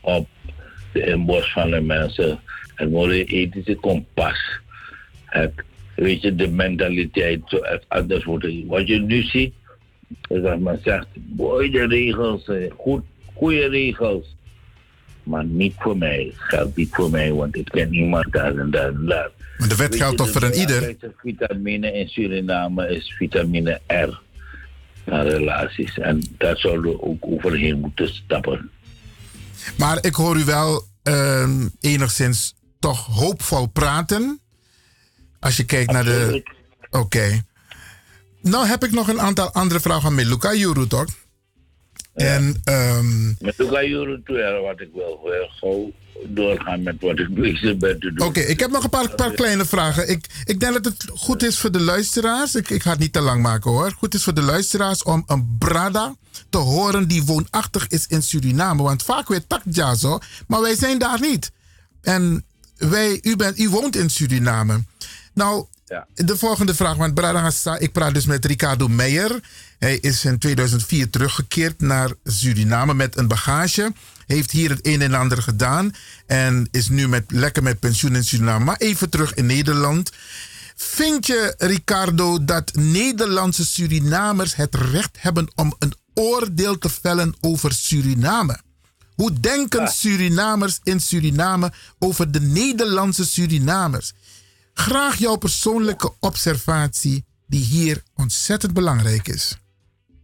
op 0.00 0.28
de 0.92 1.06
inborst 1.06 1.52
van 1.52 1.70
de 1.70 1.80
mensen. 1.80 2.40
Het 2.78 2.90
mooie 2.90 3.24
ethische 3.24 3.74
kompas. 3.74 4.60
Het, 5.24 5.52
weet 5.94 6.22
je, 6.22 6.34
de 6.34 6.48
mentaliteit 6.48 7.40
zo 7.46 7.60
anders 7.88 8.24
worden. 8.24 8.66
Wat 8.66 8.86
je 8.86 9.00
nu 9.00 9.22
ziet, 9.22 9.52
is 10.28 10.42
dat 10.42 10.58
men 10.58 10.80
zegt, 10.82 11.06
mooi 11.36 11.70
de 11.70 11.86
regels, 11.86 12.50
goed, 12.76 13.02
goede 13.34 13.68
regels. 13.68 14.36
Maar 15.22 15.44
niet 15.44 15.74
voor 15.78 15.98
mij, 15.98 16.32
geldt 16.34 16.76
niet 16.76 16.88
voor 16.90 17.10
mij, 17.10 17.32
want 17.32 17.56
ik 17.56 17.64
ken 17.64 17.94
iemand 17.94 18.32
daar 18.32 18.56
en 18.56 18.70
daar 18.70 18.88
en 18.88 19.06
daar. 19.06 19.30
Maar 19.58 19.68
de 19.68 19.76
wet 19.76 19.96
geldt 19.96 20.16
toch 20.16 20.26
de 20.26 20.32
voor 20.32 20.42
een 20.42 20.54
ieder? 20.54 20.96
vitamine 21.16 21.92
in 21.92 22.08
Suriname 22.08 22.88
is 22.88 23.14
vitamine 23.18 23.80
R. 23.86 24.20
Naar 25.04 25.26
relaties. 25.26 25.98
En 25.98 26.22
daar 26.36 26.56
zouden 26.56 26.90
we 26.90 27.02
ook 27.02 27.26
overheen 27.26 27.80
moeten 27.80 28.08
stappen. 28.08 28.70
Maar 29.76 29.98
ik 30.04 30.14
hoor 30.14 30.36
u 30.36 30.44
wel 30.44 30.84
ehm, 31.02 31.68
enigszins 31.80 32.54
toch 32.78 33.06
hoopvol 33.06 33.66
praten. 33.66 34.40
Als 35.40 35.56
je 35.56 35.64
kijkt 35.64 35.92
naar 35.92 36.04
de. 36.04 36.42
Oké. 36.90 37.44
Nou 38.42 38.66
heb 38.66 38.84
ik 38.84 38.92
nog 38.92 39.08
een 39.08 39.20
aantal 39.20 39.52
andere 39.52 39.80
vragen 39.80 40.08
aan 40.08 40.14
Meluka 40.14 40.54
Juru, 40.54 40.86
toch? 40.86 41.06
En 42.14 42.60
ehm, 42.64 43.26
Met 43.26 43.54
jaren 43.56 44.22
toe, 44.24 44.60
wat 44.62 44.80
ik 44.80 44.88
wil 44.94 45.20
heel 45.24 45.48
gauw 45.48 45.92
doorgaan 46.26 46.82
met 46.82 46.96
wat 47.00 47.18
ik 47.18 47.34
bezig 47.34 47.76
ben 47.76 48.00
te 48.00 48.12
doen. 48.12 48.26
Oké, 48.26 48.40
ik 48.40 48.60
heb 48.60 48.70
nog 48.70 48.84
een 48.84 48.90
paar, 48.90 49.14
paar 49.14 49.32
kleine 49.32 49.64
vragen. 49.64 50.10
Ik, 50.10 50.26
ik 50.44 50.60
denk 50.60 50.72
dat 50.72 50.84
het 50.84 51.06
goed 51.14 51.42
is 51.42 51.58
voor 51.58 51.72
de 51.72 51.80
luisteraars. 51.80 52.54
Ik, 52.54 52.70
ik 52.70 52.82
ga 52.82 52.90
het 52.90 52.98
niet 52.98 53.12
te 53.12 53.20
lang 53.20 53.42
maken 53.42 53.70
hoor. 53.70 53.92
Goed 53.98 54.14
is 54.14 54.24
voor 54.24 54.34
de 54.34 54.42
luisteraars 54.42 55.02
om 55.02 55.22
een 55.26 55.56
Brada 55.58 56.14
te 56.50 56.58
horen 56.58 57.08
die 57.08 57.24
woonachtig 57.24 57.86
is 57.88 58.06
in 58.06 58.22
Suriname. 58.22 58.82
Want 58.82 59.02
vaak 59.02 59.28
weer 59.28 59.46
takja 59.46 59.94
zo, 59.94 60.18
maar 60.46 60.60
wij 60.60 60.74
zijn 60.74 60.98
daar 60.98 61.20
niet. 61.20 61.52
En 62.02 62.44
wij, 62.78 63.18
u, 63.22 63.36
bent, 63.36 63.58
u 63.58 63.68
woont 63.68 63.96
in 63.96 64.10
Suriname. 64.10 64.84
Nou, 65.34 65.66
de 66.14 66.36
volgende 66.36 66.74
vraag. 66.74 66.96
Want 66.96 67.14
Brada 67.14 67.50
ik 67.78 67.92
praat 67.92 68.14
dus 68.14 68.26
met 68.26 68.44
Ricardo 68.44 68.88
Meijer. 68.88 69.40
Hij 69.78 69.98
is 69.98 70.24
in 70.24 70.38
2004 70.38 71.10
teruggekeerd 71.10 71.80
naar 71.80 72.10
Suriname 72.24 72.94
met 72.94 73.16
een 73.16 73.28
bagage. 73.28 73.92
Heeft 74.26 74.50
hier 74.50 74.70
het 74.70 74.86
een 74.86 75.02
en 75.02 75.14
ander 75.14 75.42
gedaan. 75.42 75.94
En 76.26 76.68
is 76.70 76.88
nu 76.88 77.08
met, 77.08 77.24
lekker 77.28 77.62
met 77.62 77.78
pensioen 77.78 78.14
in 78.14 78.24
Suriname. 78.24 78.64
Maar 78.64 78.76
even 78.76 79.10
terug 79.10 79.34
in 79.34 79.46
Nederland. 79.46 80.12
Vind 80.76 81.26
je, 81.26 81.54
Ricardo, 81.58 82.44
dat 82.44 82.74
Nederlandse 82.74 83.66
Surinamers 83.66 84.54
het 84.54 84.74
recht 84.74 85.16
hebben 85.18 85.48
om 85.54 85.74
een 85.78 85.94
oordeel 86.14 86.78
te 86.78 86.88
vellen 86.88 87.34
over 87.40 87.72
Suriname? 87.72 88.60
Hoe 89.18 89.40
denken 89.40 89.88
Surinamers 89.88 90.80
in 90.84 91.00
Suriname 91.00 91.70
over 91.98 92.30
de 92.32 92.40
Nederlandse 92.40 93.24
Surinamers? 93.24 94.12
Graag 94.74 95.16
jouw 95.18 95.36
persoonlijke 95.36 96.12
observatie, 96.20 97.24
die 97.46 97.64
hier 97.64 98.02
ontzettend 98.14 98.72
belangrijk 98.72 99.28
is. 99.28 99.58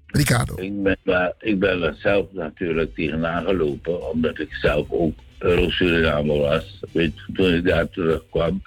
Ricardo. 0.06 0.54
Ik 0.56 0.82
ben, 0.82 0.96
daar, 1.04 1.32
ik 1.38 1.58
ben 1.58 1.82
er 1.82 1.96
zelf 1.98 2.26
natuurlijk 2.32 2.94
tegenaan 2.94 3.44
gelopen, 3.44 4.10
omdat 4.10 4.38
ik 4.38 4.54
zelf 4.54 4.90
ook 4.90 5.18
Euro-Surinamer 5.38 6.38
was, 6.38 6.80
weet, 6.92 7.14
je, 7.14 7.32
toen 7.32 7.54
ik 7.54 7.64
daar 7.64 7.90
terugkwam. 7.90 8.62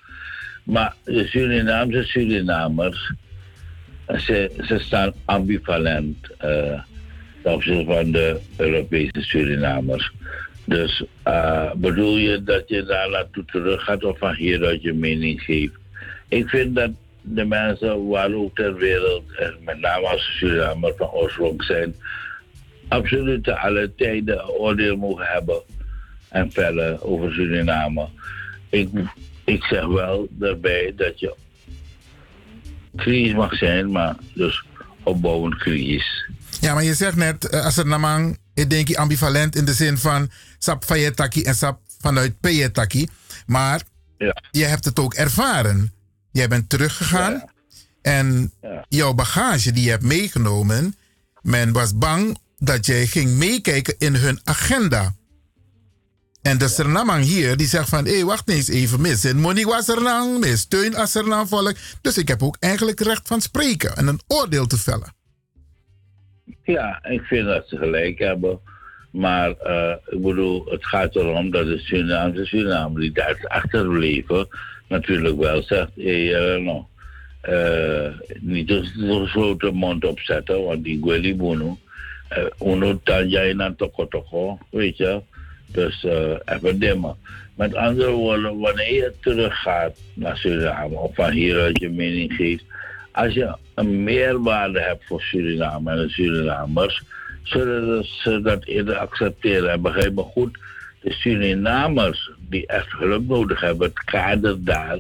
Maar 0.64 0.96
de 1.04 1.28
Surinaamse 1.28 2.04
Surinamers, 2.04 3.14
ze, 4.08 4.52
ze 4.66 4.80
staan 4.80 5.14
ambivalent 5.26 6.18
uh, 6.46 6.82
ten 7.44 7.54
opzichte 7.54 7.86
van 7.86 8.12
de 8.12 8.40
Europese 8.58 9.22
Surinamers. 9.22 10.12
Dus 10.64 11.04
uh, 11.28 11.72
bedoel 11.76 12.18
je 12.18 12.44
dat 12.44 12.64
je 12.70 12.84
daar 12.84 13.10
naartoe 13.10 13.46
terug 13.46 13.84
gaat 13.84 14.04
of 14.04 14.18
van 14.18 14.34
hieruit 14.34 14.82
je 14.82 14.94
mening 14.94 15.42
geeft? 15.42 15.74
Ik 16.28 16.50
vind 16.50 16.76
dat 16.76 16.92
de 17.22 17.46
mensen 17.46 18.08
waar 18.08 18.34
ook 18.34 18.56
ter 18.56 18.76
wereld, 18.76 19.24
en 19.38 19.56
met 19.60 19.80
name 19.80 20.08
als 20.08 20.38
Surinamers 20.38 20.94
van 20.98 21.10
oorsprong 21.10 21.64
zijn, 21.64 21.96
absoluut 22.88 23.50
alle 23.50 23.92
tijden 23.96 24.40
een 24.40 24.50
oordeel 24.50 24.96
mogen 24.96 25.26
hebben 25.26 25.62
en 26.30 26.52
vellen 26.52 27.02
over 27.02 27.34
Suriname. 27.34 28.08
Ik, 28.70 28.90
ik 29.44 29.64
zeg 29.64 29.86
wel 29.86 30.28
daarbij 30.30 30.94
dat 30.96 31.20
je 31.20 31.36
crisis 32.96 33.34
mag 33.34 33.56
zijn, 33.56 33.92
maar 33.92 34.16
dus 34.34 34.64
opbouwend 35.04 35.56
crisis. 35.56 36.30
Ja, 36.60 36.74
maar 36.74 36.84
je 36.84 36.94
zegt 36.96 37.16
net, 37.16 37.54
uh, 37.54 37.64
als 37.66 37.78
er 37.78 37.86
namang, 37.88 38.40
ik 38.54 38.70
denk 38.70 38.96
ambivalent 38.96 39.56
in 39.56 39.66
de 39.66 39.74
zin 39.74 39.98
van 39.98 40.30
sap 40.58 40.86
fayetaki 40.86 41.44
en 41.44 41.56
sap 41.56 41.80
vanuit 42.00 42.40
payetaki. 42.40 43.08
Maar 43.46 43.82
ja. 44.18 44.44
je 44.52 44.66
hebt 44.66 44.86
het 44.86 45.00
ook 45.00 45.14
ervaren. 45.14 45.94
Jij 46.32 46.48
bent 46.48 46.70
teruggegaan 46.70 47.32
Ja. 47.34 47.50
en 48.02 48.54
Ja. 48.62 48.86
jouw 48.90 49.14
bagage 49.14 49.72
die 49.72 49.84
je 49.84 49.90
hebt 49.90 50.04
meegenomen, 50.04 50.96
men 51.42 51.72
was 51.72 51.98
bang 51.98 52.38
dat 52.58 52.86
jij 52.86 53.08
ging 53.08 53.32
meekijken 53.32 53.96
in 53.98 54.16
hun 54.16 54.40
agenda. 54.44 55.16
En 56.42 56.58
de 56.58 56.68
Surinamang 56.68 57.24
hier, 57.24 57.58
die 57.58 57.68
zegt 57.68 57.90
van, 57.90 58.06
hé, 58.06 58.24
wacht 58.24 58.50
eens 58.50 58.68
even, 58.68 59.02
mis 59.02 59.26
in 59.26 59.42
was 59.66 59.88
er 59.88 60.02
lang, 60.02 60.40
mis 60.40 60.60
steun 60.60 60.96
als 60.96 61.12
volk. 61.46 61.76
Dus 62.02 62.18
ik 62.18 62.28
heb 62.28 62.44
ook 62.44 62.58
eigenlijk 62.60 63.00
recht 63.00 63.28
van 63.28 63.42
spreken 63.42 63.96
en 63.96 64.08
een 64.08 64.22
oordeel 64.28 64.68
te 64.68 64.78
vellen. 64.78 65.16
Ja, 66.64 67.00
ik 67.04 67.22
vind 67.22 67.46
dat 67.46 67.68
ze 67.68 67.78
gelijk 67.78 68.20
hebben. 68.20 68.60
Maar 69.12 69.52
eh, 69.52 69.96
ik 70.10 70.22
bedoel, 70.22 70.66
het 70.66 70.86
gaat 70.86 71.16
erom 71.16 71.52
dat 71.52 71.66
de 71.66 71.78
Surinaamse 71.78 72.46
Suriname 72.46 73.00
die 73.00 73.12
daar 73.12 73.46
achterbleven, 73.48 74.48
natuurlijk 74.88 75.38
wel 75.38 75.64
zegt, 75.64 75.92
hé, 75.96 76.28
hey, 76.28 76.60
nou, 76.60 76.84
eh, 77.42 78.14
niet 78.40 78.70
een 78.70 78.86
gesloten 78.86 79.74
mond 79.74 80.06
opzetten, 80.06 80.64
want 80.64 80.84
die 80.84 81.02
Gweli 81.02 81.36
Bono, 81.36 81.78
uh, 82.38 82.72
uno 82.74 83.00
tanja 83.04 83.42
in 83.42 83.60
een 83.60 83.76
toko 83.76 84.08
toko, 84.08 84.60
weet 84.70 84.98
je. 84.98 85.22
Dus 85.68 86.04
eh 86.04 86.36
even 86.46 86.80
dimmen. 86.80 87.16
Met 87.56 87.76
andere 87.76 88.12
woorden, 88.12 88.60
wanneer 88.60 88.94
je 88.94 89.14
teruggaat 89.22 89.98
naar 90.14 90.38
Suriname 90.38 90.96
of 90.96 91.16
van 91.16 91.32
hieruit 91.32 91.80
je 91.80 91.90
mening 91.90 92.34
geeft, 92.34 92.64
als 93.18 93.34
je 93.34 93.56
een 93.76 94.04
meerwaarde 94.04 94.80
hebt 94.80 95.06
voor 95.06 95.22
Suriname 95.22 95.92
en 95.92 95.98
de 95.98 96.10
Surinamers, 96.10 97.04
zullen 97.44 98.06
ze 98.06 98.42
dat 98.42 98.66
eerder 98.66 98.96
accepteren. 98.96 99.72
En 99.72 99.82
begrijp 99.82 100.14
me 100.14 100.22
goed, 100.22 100.58
de 101.02 101.12
Surinamers 101.12 102.32
die 102.50 102.68
echt 102.68 102.92
hulp 102.92 103.28
nodig 103.28 103.60
hebben, 103.60 103.88
het 103.88 104.04
kader 104.04 104.64
daar, 104.64 105.00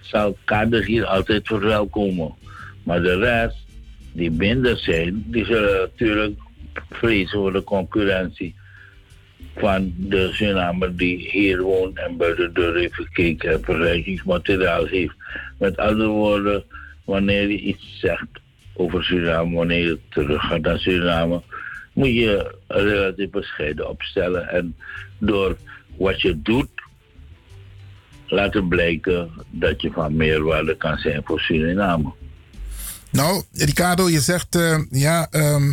zal 0.00 0.36
kader 0.44 0.84
hier 0.84 1.04
altijd 1.04 1.46
verwelkomen. 1.46 2.34
Maar 2.82 3.02
de 3.02 3.16
rest, 3.16 3.56
die 4.12 4.30
minder 4.30 4.78
zijn, 4.78 5.24
die 5.26 5.44
zullen 5.44 5.78
natuurlijk 5.80 6.38
vrezen 6.90 7.38
voor 7.38 7.52
de 7.52 7.64
concurrentie 7.64 8.54
van 9.56 9.94
de 9.96 10.30
Surinamer 10.32 10.96
die 10.96 11.30
hier 11.30 11.62
woont 11.62 11.98
en 11.98 12.16
bij 12.16 12.34
de 12.34 12.52
deur 12.52 12.76
heeft 12.76 12.94
gekeken 12.94 13.52
en 13.52 13.64
vergelijkingsmateriaal 13.64 14.84
heeft. 14.84 15.14
Met 15.58 15.76
andere 15.76 16.08
woorden, 16.08 16.64
wanneer 17.06 17.50
je 17.50 17.60
iets 17.60 17.98
zegt 18.00 18.28
over 18.74 19.04
Suriname, 19.04 19.54
wanneer 19.54 19.86
je 19.86 19.98
terug 20.08 20.42
gaat 20.42 20.60
naar 20.60 20.78
Suriname, 20.78 21.42
moet 21.92 22.14
je 22.14 22.54
relatief 22.66 23.30
bescheiden 23.30 23.88
opstellen 23.88 24.48
en 24.48 24.76
door 25.18 25.56
wat 25.96 26.20
je 26.20 26.42
doet 26.42 26.68
laten 28.26 28.68
blijken 28.68 29.30
dat 29.50 29.82
je 29.82 29.90
van 29.90 30.16
meerwaarde 30.16 30.76
kan 30.76 30.98
zijn 30.98 31.22
voor 31.24 31.40
Suriname. 31.40 32.12
Nou, 33.10 33.42
Ricardo, 33.52 34.08
je 34.08 34.20
zegt 34.20 34.54
eh, 34.54 34.78
ja. 34.90 35.28
ehm, 35.30 35.72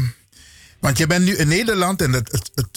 want 0.79 0.97
je 0.97 1.07
bent 1.07 1.25
nu 1.25 1.35
in 1.35 1.47
Nederland 1.47 2.01
en 2.01 2.23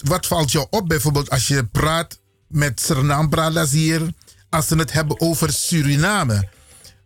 wat 0.03 0.27
valt 0.27 0.51
jou 0.51 0.67
op 0.69 0.87
bijvoorbeeld 0.87 1.29
als 1.29 1.47
je 1.47 1.65
praat 1.65 2.19
met 2.47 2.79
Suriname 2.81 3.29
Bradas 3.29 3.71
hier, 3.71 4.01
als 4.49 4.67
ze 4.67 4.75
het 4.75 4.93
hebben 4.93 5.21
over 5.21 5.51
Suriname? 5.51 6.47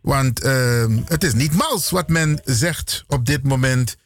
Want 0.02 0.44
ehm, 0.44 0.98
het 1.06 1.24
is 1.24 1.34
niet 1.34 1.54
mals 1.54 1.90
wat 1.90 2.10
men 2.10 2.40
zegt 2.44 3.04
op 3.08 3.26
dit 3.26 3.44
moment 3.44 3.98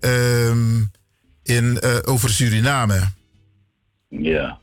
ehm, 0.00 0.80
in, 1.42 1.78
eh, 1.80 1.98
over 2.04 2.30
Suriname. 2.30 3.00
Ja. 4.08 4.58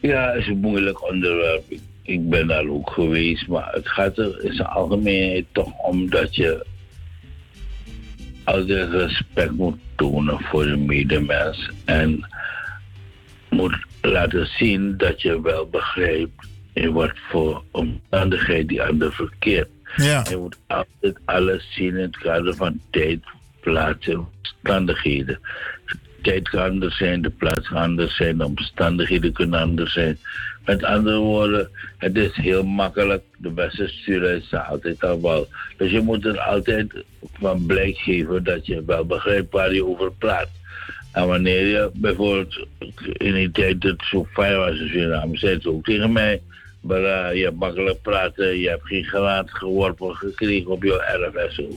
Ja, 0.00 0.30
het 0.32 0.40
is 0.40 0.46
een 0.46 0.58
moeilijk 0.58 1.10
onderwerp. 1.10 1.62
Ik, 2.02 2.28
ben 2.28 2.46
daar 2.46 2.66
ook 2.66 2.90
geweest, 2.90 3.46
maar 3.46 3.72
het 3.72 3.88
gaat 3.88 4.18
er 4.18 4.44
in 4.44 4.52
zijn 4.52 4.68
algemeenheid 4.68 5.44
toch 5.52 5.78
om 5.78 6.10
dat 6.10 6.34
je 6.34 6.66
altijd 8.44 8.90
respect 8.90 9.50
moet 9.50 9.78
tonen 9.96 10.40
voor 10.40 10.64
de 10.64 10.76
medemens 10.76 11.70
en 11.84 12.26
moet 13.50 13.86
laten 14.00 14.46
zien 14.46 14.96
dat 14.96 15.22
je 15.22 15.40
wel 15.40 15.68
begrijpt 15.68 16.46
in 16.72 16.92
wat 16.92 17.12
voor 17.28 17.62
omstandigheid 17.70 18.68
die 18.68 18.82
ander 18.82 19.12
verkeert. 19.12 19.68
Ja. 19.96 20.24
Je 20.30 20.36
moet 20.36 20.56
altijd 20.66 21.18
alles 21.24 21.72
zien 21.74 21.96
in 21.96 22.02
het 22.02 22.16
kader 22.16 22.54
van 22.54 22.80
tijd, 22.90 23.20
plaats 23.60 24.08
en 24.08 24.18
omstandigheden. 24.18 25.40
Tijd 26.22 26.48
kan 26.48 26.70
anders 26.70 26.96
zijn, 26.96 27.22
de 27.22 27.30
plaats 27.30 27.68
kan 27.68 27.82
anders 27.82 28.16
zijn, 28.16 28.38
de 28.38 28.44
omstandigheden 28.44 29.32
kunnen 29.32 29.60
anders 29.60 29.92
zijn. 29.92 30.18
Met 30.64 30.84
andere 30.84 31.18
woorden, 31.18 31.70
het 31.98 32.16
is 32.16 32.34
heel 32.34 32.64
makkelijk. 32.64 33.22
De 33.36 33.50
beste 33.50 33.88
sturen 33.88 34.36
is 34.36 34.54
altijd 34.54 35.04
al 35.04 35.22
wel. 35.22 35.48
Dus 35.76 35.90
je 35.90 36.00
moet 36.00 36.24
er 36.24 36.38
altijd 36.38 37.04
van 37.32 37.66
blijk 37.66 37.96
geven 37.96 38.44
dat 38.44 38.66
je 38.66 38.84
wel 38.84 39.06
begrijpt 39.06 39.52
waar 39.52 39.74
je 39.74 39.86
over 39.86 40.12
praat. 40.12 40.48
En 41.12 41.26
wanneer 41.26 41.66
je 41.66 41.90
bijvoorbeeld 41.94 42.66
in 43.12 43.34
die 43.34 43.50
tijd 43.50 43.82
het 43.82 44.02
zo 44.04 44.26
fijn 44.32 44.56
was 44.56 44.78
in 44.78 44.88
Suriname, 44.88 45.36
zei 45.36 45.60
ze 45.60 45.70
ook 45.70 45.84
tegen 45.84 46.12
mij. 46.12 46.40
Maar 46.82 47.04
eh, 47.04 47.36
je 47.36 47.44
hebt 47.44 47.58
makkelijk 47.58 48.02
praten, 48.02 48.58
je 48.58 48.68
hebt 48.68 48.86
geen 48.86 49.04
gelaat 49.04 49.50
geworpen 49.50 50.14
gekregen 50.14 50.70
op 50.70 50.82
jouw 50.82 51.00
erf 51.00 51.34
en 51.34 51.54
zo. 51.54 51.68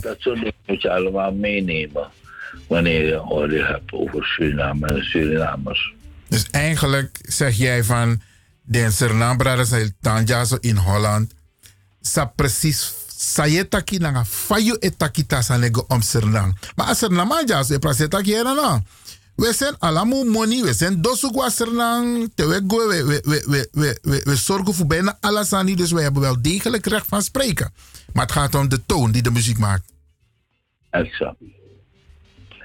Dat 0.00 0.16
soort 0.18 0.36
dingen 0.36 0.52
moet 0.66 0.82
je 0.82 0.90
allemaal 0.90 1.32
meenemen. 1.32 2.08
Wanneer 2.66 3.06
je 3.06 3.22
orde 3.22 3.64
hebt 3.64 3.92
over 3.92 4.24
Suriname 4.24 4.86
en 4.86 5.02
Surinamers. 5.04 5.94
Dus 6.28 6.46
eigenlijk 6.50 7.18
zeg 7.22 7.56
jij 7.56 7.84
van 7.84 8.20
de 8.62 8.90
Suriname 8.90 9.36
Bradas 9.36 9.72
Tanjazo 10.00 10.56
in 10.60 10.76
Holland, 10.76 11.34
sa 12.00 12.24
precies 12.24 12.94
sayetaki 13.20 13.98
nanga 13.98 14.24
fayu 14.24 14.76
etaki 14.80 15.26
tasanego 15.26 15.84
om 15.88 16.02
Suriname. 16.02 16.52
Maar 16.76 16.86
als 16.86 16.98
Suriname 16.98 17.42
jazo 17.46 17.74
e 17.74 17.78
prasetaki 17.78 18.34
era 18.34 18.52
na. 18.52 18.82
We 19.40 19.52
zijn 19.52 19.74
allemaal 19.78 20.24
money, 20.24 20.62
we 20.62 20.72
zijn 20.72 21.02
dosugwa 21.02 21.48
Suriname, 21.48 22.28
te 22.34 22.46
we, 22.46 22.62
we, 22.66 23.04
we, 23.04 23.20
we, 23.24 23.68
we, 23.72 23.98
we, 24.02 24.20
we, 24.24 24.36
zorgen 24.36 24.74
voor 24.74 24.86
bijna 24.86 25.18
alles 25.20 25.52
aan 25.52 25.66
die, 25.66 25.76
dus 25.76 25.92
wij 25.92 26.02
hebben 26.02 26.22
wel 26.22 26.42
degelijk 26.42 26.86
recht 26.86 27.06
van 27.06 27.22
spreken. 27.22 27.72
Maar 28.12 28.22
het 28.22 28.32
gaat 28.32 28.54
om 28.54 28.68
de 28.68 28.86
toon 28.86 29.12
die 29.12 29.22
de 29.22 29.30
muziek 29.30 29.58
maakt. 29.58 29.92
Exact. 30.90 31.36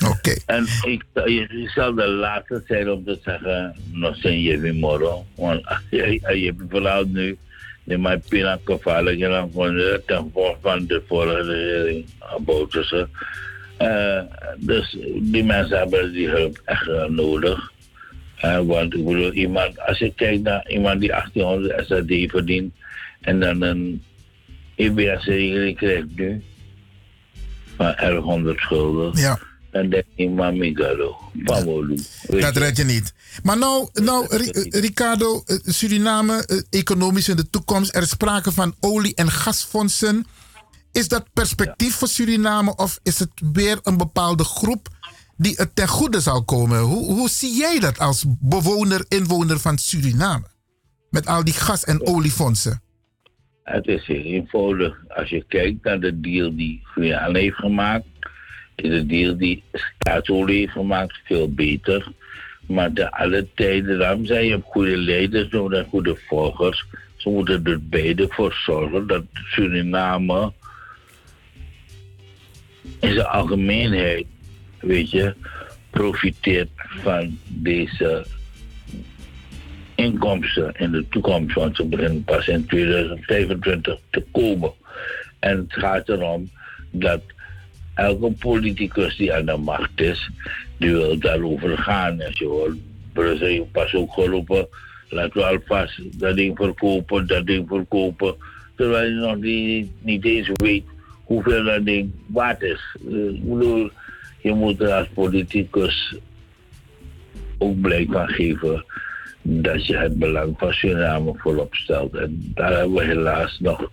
Oké. 0.08 0.36
En 0.46 0.68
ik, 0.82 1.04
je 1.14 1.72
zal 1.76 1.94
de 1.94 2.08
laatste 2.08 2.64
zijn 2.68 2.92
om 2.92 3.04
te 3.04 3.20
zeggen, 3.24 3.76
nog 3.92 4.16
zijn 4.16 4.42
je 4.48 4.60
weer 4.60 4.76
morgen. 4.76 5.26
Want 5.36 5.62
je, 5.90 6.54
verhaal 6.70 7.04
nu, 7.04 7.38
de 7.84 7.98
mijn 7.98 8.22
pina 8.30 8.60
gevaarlijk 8.64 9.20
en 9.20 9.30
dan 9.30 9.52
gewoon 9.52 9.78
eh, 9.78 9.98
ten 10.06 10.32
van 10.62 10.86
de 10.86 11.04
vorige 11.08 11.42
regering, 11.42 12.06
Bouterse. 12.46 13.08
Uh, 13.82 14.22
dus 14.58 14.98
die 15.22 15.44
mensen 15.44 15.78
hebben 15.78 16.12
die 16.12 16.28
hulp 16.30 16.62
echt 16.66 16.88
eh, 16.88 17.06
nodig. 17.06 17.72
Eh, 18.36 18.60
want 18.60 18.94
ik 18.94 19.06
bedoel, 19.06 19.32
iemand, 19.32 19.80
als 19.80 19.98
je 19.98 20.14
kijkt 20.16 20.44
naar 20.44 20.70
iemand 20.70 21.00
die 21.00 21.10
1800 21.10 21.88
SAD 21.88 22.32
verdient 22.32 22.74
en 23.22 23.40
dan 23.40 23.62
een 23.62 24.04
EBS-regeling 24.76 25.78
krijgt 25.78 26.06
nu 26.16 26.44
van 27.76 27.94
1100 27.98 28.60
schulden. 28.60 29.12
Ja. 29.22 29.40
Dan 29.72 29.90
denk 29.90 30.04
ik, 30.16 30.30
mami 30.30 30.76
gado, 30.76 31.16
pamolu. 31.44 31.98
Dat 32.28 32.58
red 32.58 32.78
je 32.78 32.84
niet. 32.84 33.14
Maar 33.44 33.58
nou, 33.58 33.90
nou 33.94 34.26
Ri- 34.38 34.50
eh, 34.50 34.82
Ricardo, 34.82 35.44
eh, 35.46 35.58
Suriname, 35.64 36.46
eh, 36.46 36.80
economisch 36.80 37.30
in 37.30 37.36
de 37.36 37.50
toekomst, 37.50 37.96
er 37.96 38.02
is 38.02 38.10
sprake 38.10 38.52
van 38.52 38.76
olie- 38.80 39.16
en 39.16 39.32
gasfondsen. 39.32 40.26
Is 40.96 41.08
dat 41.08 41.34
perspectief 41.34 41.96
voor 41.96 42.08
Suriname 42.08 42.76
of 42.76 43.00
is 43.04 43.20
het 43.20 43.32
weer 43.54 43.80
een 43.84 43.98
bepaalde 43.98 44.44
groep 44.44 44.88
die 45.38 45.54
het 45.56 45.76
ten 45.76 45.88
goede 45.88 46.20
zal 46.20 46.44
komen? 46.44 46.80
Hoe, 46.80 47.14
hoe 47.14 47.30
zie 47.30 47.58
jij 47.58 47.80
dat 47.80 48.00
als 48.00 48.26
bewoner, 48.40 49.06
inwoner 49.08 49.60
van 49.60 49.78
Suriname? 49.78 50.46
Met 51.10 51.26
al 51.28 51.44
die 51.44 51.54
gas- 51.54 51.84
en 51.84 52.08
oliefondsen. 52.08 52.82
Het 53.64 53.88
is 53.88 54.06
heel 54.06 54.24
eenvoudig. 54.24 55.04
Als 55.08 55.30
je 55.30 55.46
kijkt 55.48 55.84
naar 55.84 56.00
de 56.00 56.20
deal 56.20 56.56
die 56.56 56.82
Guyana 56.84 57.40
heeft 57.40 57.58
gemaakt, 57.58 58.06
is 58.76 58.90
de 58.90 59.06
deal 59.06 59.38
die 59.38 59.64
staatsolie 59.72 60.60
heeft 60.60 60.72
gemaakt 60.72 61.20
veel 61.24 61.54
beter. 61.54 62.12
Maar 62.68 62.94
de 62.94 63.12
alle 63.12 63.48
tijden, 63.56 64.00
daarom 64.00 64.26
zijn 64.26 64.46
je 64.46 64.62
goede 64.64 64.98
leiders 64.98 65.50
nodig 65.50 65.84
en 65.84 65.90
goede 65.90 66.18
volgers. 66.28 66.86
Ze 67.16 67.30
moeten 67.30 67.66
er 67.66 67.88
beide 67.88 68.28
voor 68.30 68.54
zorgen 68.66 69.08
dat 69.08 69.24
Suriname 69.34 70.54
in 73.06 73.26
algemeenheid, 73.26 74.26
weet 74.80 75.12
je, 75.12 75.34
profiteert 75.90 76.70
van 76.76 77.38
deze 77.48 78.26
inkomsten 79.96 80.74
in 80.78 80.92
de 80.92 81.08
toekomst. 81.10 81.56
Want 81.56 81.76
ze 81.76 81.86
beginnen 81.86 82.24
pas 82.24 82.48
in 82.48 82.66
2025 82.66 84.00
te 84.10 84.24
komen. 84.32 84.72
En 85.40 85.58
het 85.58 85.74
gaat 85.74 86.10
erom 86.10 86.50
dat 86.92 87.22
elke 87.94 88.32
politicus 88.32 89.16
die 89.18 89.34
aan 89.34 89.46
de 89.46 89.58
macht 89.58 90.02
is, 90.02 90.30
die 90.78 90.92
wil 90.92 91.20
daarover 91.20 91.78
gaan. 91.78 92.24
Als 92.24 92.38
je 92.38 92.46
hoort, 92.46 92.78
Brussel 93.14 93.70
pas 93.72 93.94
ook 93.94 94.14
geroepen, 94.14 94.68
laten 95.10 95.34
we 95.34 95.46
alvast 95.46 96.20
dat 96.20 96.36
ding 96.36 96.58
verkopen, 96.58 97.28
dat 97.28 97.46
ding 97.46 97.68
verkopen. 97.68 98.36
Terwijl 98.76 99.10
je 99.10 99.16
nog 99.16 99.38
niet, 99.38 99.90
niet 100.02 100.26
eens 100.26 100.50
weet 100.54 100.84
hoeveel 101.26 101.64
dat 101.64 101.86
ding 101.86 102.12
waard 102.28 102.62
is. 102.62 102.96
Eh, 103.08 103.14
Ik 103.14 103.50
bedoel, 103.50 103.90
je 104.42 104.54
moet 104.54 104.82
er 104.82 104.92
als 104.94 105.08
politicus 105.14 106.16
ook 107.58 107.82
blijk 107.82 108.12
van 108.12 108.28
geven 108.28 108.86
dat 109.42 109.86
je 109.86 109.98
het 109.98 110.20
belang 110.20 110.56
van 110.58 110.74
Suriname 110.74 111.34
voorop 111.38 111.76
stelt. 111.76 112.16
En 112.16 112.52
daar 112.54 112.74
hebben 112.74 112.94
we 112.94 113.04
helaas 113.04 113.58
nog 113.60 113.90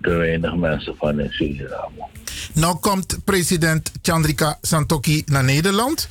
te 0.00 0.10
weinig 0.10 0.54
mensen 0.56 0.96
van 0.96 1.20
in 1.20 1.30
Suriname. 1.30 2.06
Nou 2.54 2.78
komt 2.78 3.18
president 3.24 3.92
Chandrika 4.02 4.58
Santoki 4.60 5.22
naar 5.26 5.44
Nederland. 5.44 6.08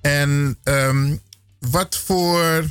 En 0.00 0.58
ehm, 0.62 1.16
wat 1.70 1.96
voor. 1.98 2.64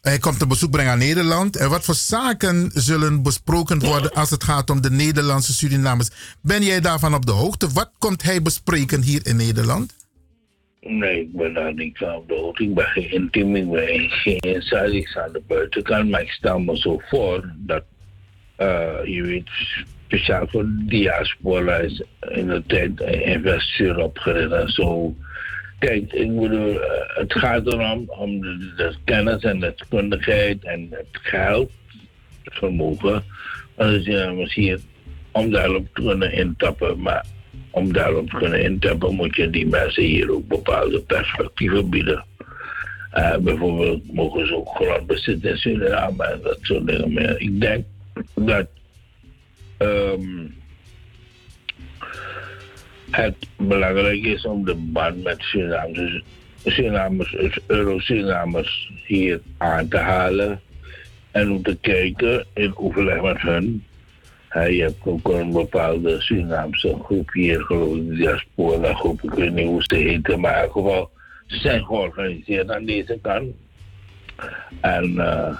Hij 0.00 0.18
komt 0.18 0.40
een 0.40 0.48
bezoek 0.48 0.70
brengen 0.70 0.92
aan 0.92 0.98
Nederland. 0.98 1.56
En 1.56 1.70
wat 1.70 1.84
voor 1.84 1.94
zaken 1.94 2.70
zullen 2.74 3.22
besproken 3.22 3.78
worden 3.78 4.12
als 4.12 4.30
het 4.30 4.44
gaat 4.44 4.70
om 4.70 4.80
de 4.80 4.90
Nederlandse 4.90 5.52
Surinamers? 5.52 6.10
Ben 6.42 6.62
jij 6.62 6.80
daarvan 6.80 7.14
op 7.14 7.26
de 7.26 7.32
hoogte? 7.32 7.68
Wat 7.72 7.90
komt 7.98 8.22
hij 8.22 8.42
bespreken 8.42 9.02
hier 9.02 9.26
in 9.26 9.36
Nederland? 9.36 9.96
Nee, 10.80 11.20
ik 11.20 11.32
ben 11.32 11.54
daar 11.54 11.74
niet 11.74 11.98
van 11.98 12.14
op 12.14 12.28
de 12.28 12.34
hoogte. 12.34 12.62
Ik 12.62 12.74
ben 12.74 12.86
geen 12.86 13.10
intiem, 13.10 13.56
ik 13.56 14.10
geen 14.10 14.38
inside, 14.38 15.10
aan 15.14 15.32
de 15.32 15.42
buitenkant. 15.46 16.10
Maar 16.10 16.20
ik 16.20 16.30
stel 16.30 16.58
me 16.58 16.78
zo 16.78 17.00
voor 17.08 17.52
dat, 17.56 17.84
eh, 18.56 18.96
je 19.04 19.22
weet, 19.22 19.48
speciaal 20.06 20.46
voor 20.48 20.66
diaspora 20.68 21.76
is 21.76 22.02
in 22.20 22.46
de 22.46 22.62
tijd 22.66 23.00
investeer 23.00 23.98
opgericht 23.98 24.52
en 24.52 24.68
zo. 24.68 25.14
Kijk, 25.78 26.12
ik 26.12 26.40
bedoel, 26.40 26.80
eh, 26.80 27.16
het 27.16 27.32
gaat 27.32 27.66
erom 27.66 28.04
om 28.06 28.40
de, 28.40 28.94
kennis 29.04 29.42
en 29.42 29.60
de 29.60 29.74
deskundigheid 29.76 30.64
en 30.64 30.88
het 30.90 31.06
geld, 31.10 31.70
het 32.42 32.54
vermogen. 32.54 33.24
Dus 33.76 34.04
ja, 34.04 34.30
misschien 34.30 34.80
om 35.32 35.50
daarop 35.50 35.86
te 35.94 36.02
kunnen 36.02 36.32
intappen. 36.32 37.00
Maar 37.00 37.26
om 37.70 37.92
daarop 37.92 38.30
te 38.30 38.36
kunnen 38.36 38.62
intappen 38.62 39.14
moet 39.14 39.36
je 39.36 39.50
die 39.50 39.66
mensen 39.66 40.02
hier 40.02 40.32
ook 40.32 40.48
bepaalde 40.48 41.00
perspectieven 41.00 41.90
bieden. 41.90 42.24
Eh, 43.10 43.36
bijvoorbeeld 43.36 44.12
mogen 44.12 44.46
ze 44.46 44.56
ook 44.56 44.68
grond 44.68 45.06
bezitten 45.06 45.50
in 45.50 45.56
Suriname 45.56 46.24
en 46.24 46.40
dat 46.42 46.58
soort 46.60 46.86
dingen 46.86 47.12
meer. 47.12 47.40
Ik 47.40 47.60
denk 47.60 47.84
dat 48.34 48.66
ehm, 49.76 50.46
het 53.10 53.36
belangrijk 53.56 54.24
is 54.24 54.44
om 54.44 54.64
de 54.64 54.74
band 54.74 55.22
met 55.22 55.40
Surinamers, 55.40 56.22
Surinamers 56.64 57.36
Euro-Surinamers 57.66 58.90
hier 59.06 59.40
aan 59.56 59.88
te 59.88 59.96
halen 59.96 60.60
en 61.30 61.50
om 61.50 61.62
te 61.62 61.76
kijken 61.80 62.46
in 62.54 62.76
overleg 62.76 63.22
met 63.22 63.40
hun. 63.40 63.84
Je 64.52 64.82
hebt 64.82 65.06
ook 65.06 65.28
een 65.28 65.52
bepaalde 65.52 66.20
Surinaamse 66.20 66.96
groep 67.04 67.32
hier, 67.32 67.60
geloof 67.60 67.96
ik, 67.96 68.16
diaspora 68.16 68.94
groep, 68.94 69.22
ik 69.22 69.30
weet 69.30 69.52
niet 69.52 69.66
hoe 69.66 69.82
ze 69.82 69.96
heten, 69.96 70.40
maar 70.40 70.54
in 70.54 70.66
ieder 70.66 70.72
geval, 70.72 71.10
ze 71.46 71.56
zijn 71.56 71.84
georganiseerd 71.84 72.70
aan 72.70 72.84
deze 72.84 73.18
kant. 73.22 73.54
En 74.80 75.18
eh, 75.18 75.56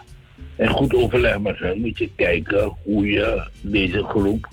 in 0.56 0.68
goed 0.68 0.94
overleg 0.94 1.38
met 1.38 1.58
hen 1.58 1.80
moet 1.80 1.98
je 1.98 2.10
kijken 2.16 2.76
hoe 2.82 3.06
je 3.06 3.46
deze 3.60 4.02
groep 4.02 4.48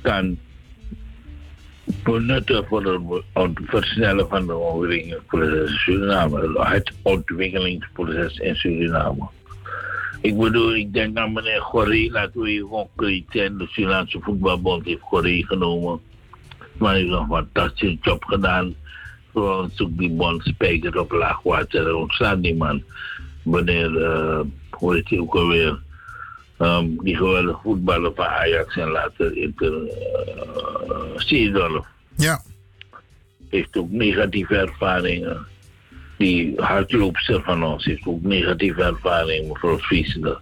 kan 0.00 0.38
benutten 2.02 2.66
voor 2.66 2.82
het 3.32 3.50
versnellen 3.64 4.28
van 4.28 4.46
de 4.46 4.54
ontwikkelingsproces 4.56 5.70
in 5.70 5.76
Suriname. 5.76 6.64
Het 6.64 6.92
ontwikkelingsproces 7.02 8.36
in 8.36 8.56
Suriname. 8.56 9.28
Ik 10.20 10.38
bedoel, 10.38 10.74
ik 10.74 10.92
denk 10.92 11.16
aan 11.16 11.32
meneer 11.32 11.60
Gorrie, 11.60 12.10
laten 12.10 12.40
we 12.40 12.50
hier 12.50 12.64
concreet 12.64 13.24
zijn. 13.30 13.58
De 13.58 13.66
Surinaamse 13.66 14.20
voetbalbond 14.20 14.84
heeft 14.84 15.00
Gorrie 15.00 15.46
genomen. 15.46 16.00
Maar 16.72 16.90
hij 16.90 17.00
heeft 17.00 17.12
een 17.12 17.26
fantastische 17.26 17.98
job 18.00 18.24
gedaan. 18.24 18.74
Gewoon 19.32 19.70
zoek 19.74 19.98
die 19.98 20.10
bond 20.10 20.42
spijker 20.42 21.00
op 21.00 21.12
laagwater. 21.12 21.86
Er 21.86 21.94
ontstaat 21.94 22.52
man. 22.54 22.82
Meneer, 23.42 24.02
eh, 24.02 24.40
hoe 24.70 25.04
ook 25.18 25.34
alweer? 25.34 25.78
Ehm, 26.60 26.86
die 26.96 27.16
geweldige 27.16 27.58
voetballer 27.62 28.12
van 28.14 28.26
Ajax 28.26 28.76
en 28.76 28.88
later 28.88 29.36
Inter 29.36 29.72
uh, 29.72 31.16
Seedorf. 31.16 31.86
Ja. 32.16 32.42
Heeft 33.48 33.76
ook 33.76 33.90
negatieve 33.90 34.56
ervaringen. 34.56 35.46
Die 36.18 36.52
hardloopster 36.56 37.42
van 37.42 37.64
ons 37.64 37.84
heeft 37.84 38.06
ook 38.06 38.22
negatieve 38.22 38.82
ervaringen, 38.82 39.48
mevrouw 39.48 39.78
Friesende. 39.78 40.38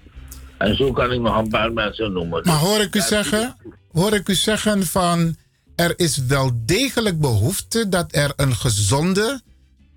En 0.57 0.77
zo 0.77 0.93
kan 0.93 1.13
ik 1.13 1.21
nog 1.21 1.39
een 1.39 1.49
paar 1.49 1.73
mensen 1.73 2.13
noemen. 2.13 2.43
Maar 2.45 2.59
hoor 2.59 2.81
ik 2.81 2.95
u 2.95 3.01
zeggen, 3.01 3.57
hoor 3.93 4.13
ik 4.13 4.29
u 4.29 4.35
zeggen 4.35 4.87
van 4.87 5.37
er 5.77 5.93
is 5.97 6.17
wel 6.17 6.51
degelijk 6.55 7.21
behoefte 7.21 7.89
dat 7.89 8.15
er 8.15 8.33
een 8.37 8.55
gezonde 8.55 9.41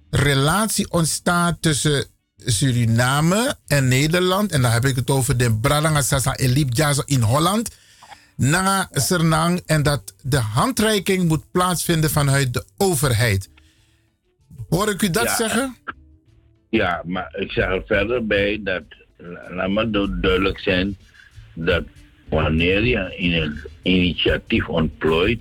relatie 0.09 0.91
ontstaat 0.91 1.61
tussen 1.61 2.06
Suriname 2.45 3.56
en 3.68 3.88
Nederland. 3.88 4.52
En 4.52 4.61
dan 4.61 4.72
heb 4.72 4.86
ik 4.86 4.95
het 4.95 5.10
over 5.10 5.38
de 5.38 5.53
Bradanga 5.61 6.02
Sasa 6.02 6.36
Elip 6.36 6.70
Jazo 6.74 7.02
in 7.06 7.22
Holland. 7.22 7.76
Na 8.36 8.90
Sernang. 8.92 9.61
En 9.66 9.84
dat 9.84 10.14
de 10.22 10.38
handreiking 10.40 11.28
moet 11.28 11.52
plaatsvinden 11.52 12.10
vanuit 12.10 12.53
de 12.53 12.66
overheid. 12.78 13.50
Hoor 14.70 14.90
ik 14.90 15.02
u 15.02 15.10
dat 15.10 15.24
Ja. 15.24 15.36
zeggen? 15.36 15.76
Ja, 16.70 17.02
maar 17.06 17.36
ik 17.38 17.52
zeg 17.52 17.66
er 17.66 17.84
verder 17.86 18.26
bij 18.28 18.60
dat, 18.64 18.84
laat 19.50 19.70
maar 19.70 19.92
du- 19.92 20.20
duidelijk 20.20 20.60
zijn, 20.60 20.98
dat 21.53 21.84
wanneer 22.30 22.86
je 22.86 23.16
in 23.18 23.34
een 23.34 23.60
initiatief 23.82 24.68
ontplooit, 24.68 25.40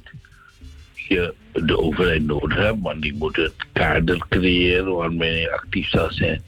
je 1.09 1.35
de 1.53 1.79
overheid 1.79 2.23
nodig 2.25 2.59
hebt, 2.59 2.81
want 2.81 3.03
die 3.03 3.15
moet 3.15 3.37
het 3.37 3.55
kader 3.73 4.25
creëren 4.29 4.95
waarmee 4.95 5.41
je 5.41 5.53
actief 5.53 5.89
zal 5.89 6.12
zijn. 6.12 6.43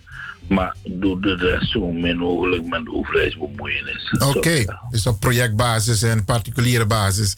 Maar 0.53 0.77
doe 0.85 1.21
de 1.21 1.35
rest 1.35 1.71
zo 1.71 1.93
min 1.93 2.17
mogelijk 2.17 2.67
met 2.67 2.89
overheidsbemoeienis. 2.89 4.11
Oké, 4.35 4.65
dus 4.91 5.07
op 5.07 5.21
projectbasis 5.21 6.03
en 6.03 6.25
particuliere 6.25 6.87
basis. 6.87 7.37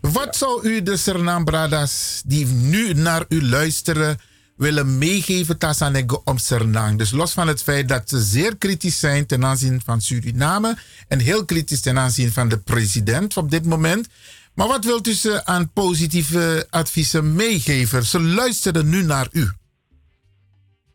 Wat 0.00 0.36
zou 0.36 0.68
u 0.68 0.82
de 0.82 0.96
Suriname 0.96 1.44
Bradas 1.44 2.22
die 2.26 2.46
nu 2.46 2.92
naar 2.92 3.24
u 3.28 3.48
luisteren 3.48 4.18
willen 4.56 4.98
meegeven 4.98 5.58
Tassanego 5.58 6.20
om 6.24 6.38
Suriname? 6.38 6.96
Dus 6.96 7.10
los 7.10 7.32
van 7.32 7.48
het 7.48 7.62
feit 7.62 7.88
dat 7.88 8.08
ze 8.08 8.20
zeer 8.20 8.56
kritisch 8.56 8.98
zijn 8.98 9.26
ten 9.26 9.44
aanzien 9.44 9.80
van 9.84 10.00
Suriname 10.00 10.76
en 11.08 11.18
heel 11.18 11.44
kritisch 11.44 11.80
ten 11.80 11.98
aanzien 11.98 12.32
van 12.32 12.48
de 12.48 12.58
president 12.58 13.36
op 13.36 13.50
dit 13.50 13.64
moment. 13.64 14.08
Maar 14.54 14.68
wat 14.68 14.84
wilt 14.84 15.06
u 15.06 15.12
ze 15.12 15.44
aan 15.44 15.72
positieve 15.72 16.66
adviezen 16.70 17.34
meegeven? 17.34 18.04
Ze 18.04 18.20
luisteren 18.20 18.88
nu 18.88 19.02
naar 19.02 19.28
u. 19.32 19.50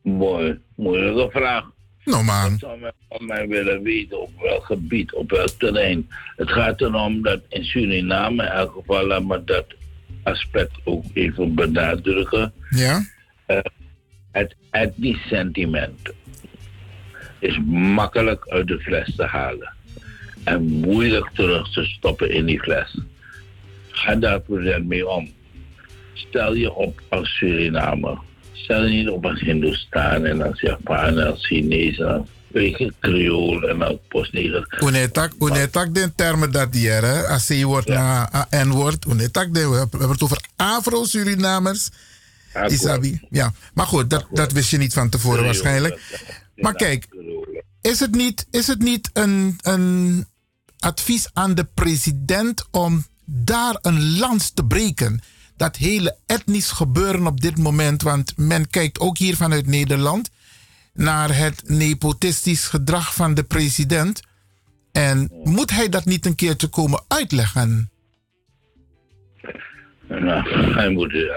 Mooi, 0.04 0.60
moeilijke 0.78 1.32
vraag. 1.32 1.64
Nou 2.04 2.24
man. 2.24 2.54
Ik 2.54 2.60
zou 2.60 2.80
van 3.10 3.26
mij 3.26 3.48
willen 3.48 3.82
weten 3.82 4.22
op 4.22 4.32
welk 4.42 4.66
gebied, 4.66 5.14
op 5.14 5.30
welk 5.30 5.50
terrein. 5.50 6.10
Het 6.36 6.52
gaat 6.52 6.82
erom 6.82 7.22
dat 7.22 7.42
in 7.50 7.64
Suriname 7.64 8.44
in 8.44 8.50
elk 8.50 8.74
geval, 8.74 9.08
laat 9.08 9.24
me 9.24 9.44
dat 9.44 9.66
aspect 10.24 10.72
ook 10.84 11.06
even 11.14 11.56
benadrukken. 11.56 12.54
Ja? 12.70 13.02
Eh, 13.46 13.60
het 14.32 14.56
etnisch 14.70 15.28
sentiment 15.28 16.14
is 17.40 17.60
makkelijk 17.66 18.48
uit 18.48 18.68
de 18.68 18.80
fles 18.80 19.16
te 19.16 19.24
halen. 19.24 19.74
En 20.44 20.64
moeilijk 20.64 21.30
terug 21.34 21.74
te 21.74 21.86
stoppen 21.86 22.32
in 22.32 22.46
die 22.46 22.60
fles. 22.60 23.00
Ga 23.90 24.16
daar 24.16 24.40
present 24.40 24.88
mee 24.88 25.08
om. 25.08 25.30
Stel 26.14 26.54
je 26.54 26.74
op 26.74 27.02
als 27.10 27.38
Suriname. 27.38 28.18
Stel 28.64 28.84
je 28.84 28.98
niet 28.98 29.10
op 29.10 29.26
als 29.26 29.40
Hindustan 29.40 30.26
en 30.26 30.42
als 30.42 30.62
Japan 30.62 31.20
en 31.20 31.28
als 31.32 31.46
Chinees 31.46 31.98
en 31.98 32.08
als 32.08 32.28
je, 32.52 32.94
Creool 33.00 33.68
en 33.68 33.82
als 33.82 33.98
Postneger. 34.08 34.82
Unetak, 34.84 35.32
unetak 35.40 35.94
den 35.94 36.16
termen 36.16 36.52
dat 36.52 36.72
die 36.72 36.90
er, 36.90 37.04
hè? 37.04 37.28
Als 37.28 37.46
C-woord 37.46 37.88
naar 37.88 38.48
N-woord. 38.50 39.06
Unetak 39.06 39.54
den, 39.54 39.70
we 39.72 39.78
hebben 39.78 40.10
het 40.10 40.22
over 40.22 40.42
Afro-Surinamers. 40.56 41.90
Isabi. 42.68 43.20
Ja, 43.30 43.54
maar 43.74 43.86
goed, 43.86 44.10
dat, 44.10 44.26
dat 44.32 44.52
wist 44.52 44.70
je 44.70 44.78
niet 44.78 44.94
van 44.94 45.10
tevoren 45.10 45.44
waarschijnlijk. 45.44 46.00
Maar 46.56 46.74
kijk, 46.74 47.08
is 47.82 48.00
het 48.00 48.16
niet, 48.16 48.48
is 48.52 48.68
het 48.68 48.80
niet 48.80 49.10
een, 49.14 49.60
een 49.62 50.26
advies 50.80 51.30
aan 51.34 51.56
de 51.56 51.68
president 51.74 52.66
om 52.72 53.06
daar 53.26 53.78
een 53.82 54.18
lans 54.18 54.52
te 54.54 54.66
breken? 54.66 55.22
Dat 55.58 55.76
hele 55.76 56.16
etnisch 56.26 56.72
gebeuren 56.72 57.28
op 57.28 57.42
dit 57.42 57.58
moment, 57.58 58.02
want 58.02 58.38
men 58.38 58.70
kijkt 58.70 59.00
ook 59.00 59.18
hier 59.18 59.36
vanuit 59.36 59.68
Nederland 59.68 60.30
naar 60.94 61.38
het 61.38 61.64
nepotistisch 61.66 62.68
gedrag 62.68 63.14
van 63.14 63.34
de 63.34 63.44
president. 63.44 64.22
En 64.92 65.32
moet 65.44 65.70
hij 65.72 65.90
dat 65.90 66.06
niet 66.06 66.26
een 66.26 66.36
keertje 66.36 66.68
komen 66.68 67.04
uitleggen? 67.08 67.90
Nou, 70.08 70.74
hij 70.74 70.90
moet 70.90 71.14
in 71.14 71.30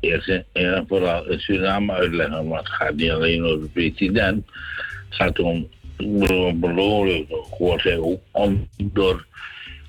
eerst 0.00 0.28
en 0.52 0.84
vooral 0.88 1.30
in 1.30 1.38
Suriname 1.38 1.92
uitleggen. 1.92 2.48
Maar 2.48 2.58
het 2.58 2.68
gaat 2.68 2.94
niet 2.94 3.10
alleen 3.10 3.44
over 3.44 3.60
de 3.60 3.68
president. 3.68 4.46
Het 5.08 5.14
gaat 5.14 5.38
om 5.38 5.68
beloning. 6.60 7.26
Wordt 7.58 7.82
hij 7.82 7.98
ook 7.98 8.20
om 8.30 8.68
door 8.82 9.26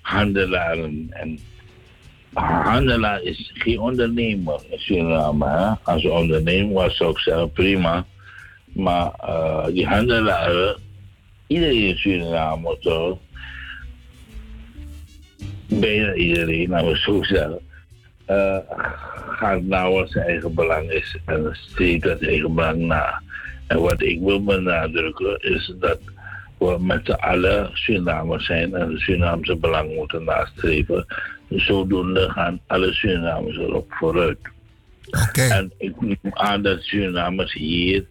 handelaren. 0.01 1.07
En 1.09 1.39
handelaar 2.33 3.21
is 3.21 3.51
geen 3.53 3.79
ondernemer 3.79 4.61
in 4.69 4.79
Suriname. 4.79 5.45
Hè? 5.45 5.71
Als 5.83 6.05
ondernemer 6.05 6.73
was, 6.73 6.99
ik 6.99 7.19
zeggen 7.19 7.51
prima. 7.51 8.05
Maar 8.65 9.11
eh, 9.17 9.65
die 9.65 9.87
handelaren, 9.87 10.77
iedereen 11.47 11.87
in 11.87 11.97
Suriname 11.97 12.77
toch, 12.79 13.17
bijna 15.67 16.13
iedereen, 16.13 16.69
laten 16.69 16.87
we 16.87 16.97
zo 16.97 17.23
zeggen, 17.23 17.59
eh, 18.25 18.57
gaat 19.27 19.67
wat 19.67 20.11
zijn 20.11 20.27
eigen 20.27 20.53
belang 20.53 20.91
is 20.91 21.17
en 21.25 21.49
streeft 21.51 22.03
dat 22.03 22.21
eigen 22.21 22.53
belang 22.53 22.77
na. 22.77 23.21
En 23.67 23.81
wat 23.81 24.01
ik 24.01 24.19
wil 24.21 24.43
benadrukken 24.43 25.39
is 25.39 25.73
dat 25.79 25.99
we 26.59 26.77
met 26.79 27.01
z'n 27.03 27.11
allen 27.11 27.69
Surinamers 27.73 28.45
zijn 28.45 28.73
en 28.73 28.89
de 28.89 28.99
Surinaamse 28.99 29.55
belang 29.55 29.95
moeten 29.95 30.23
nastreven. 30.23 31.05
Zodoende 31.49 32.29
gaan 32.29 32.59
alle 32.67 32.93
Surinamers 32.93 33.57
erop 33.57 33.93
vooruit. 33.93 34.39
En 35.33 35.71
ik 35.77 36.01
neem 36.01 36.17
aan 36.33 36.61
dat 36.61 36.81
Surinamers 36.81 37.53
hier 37.53 38.05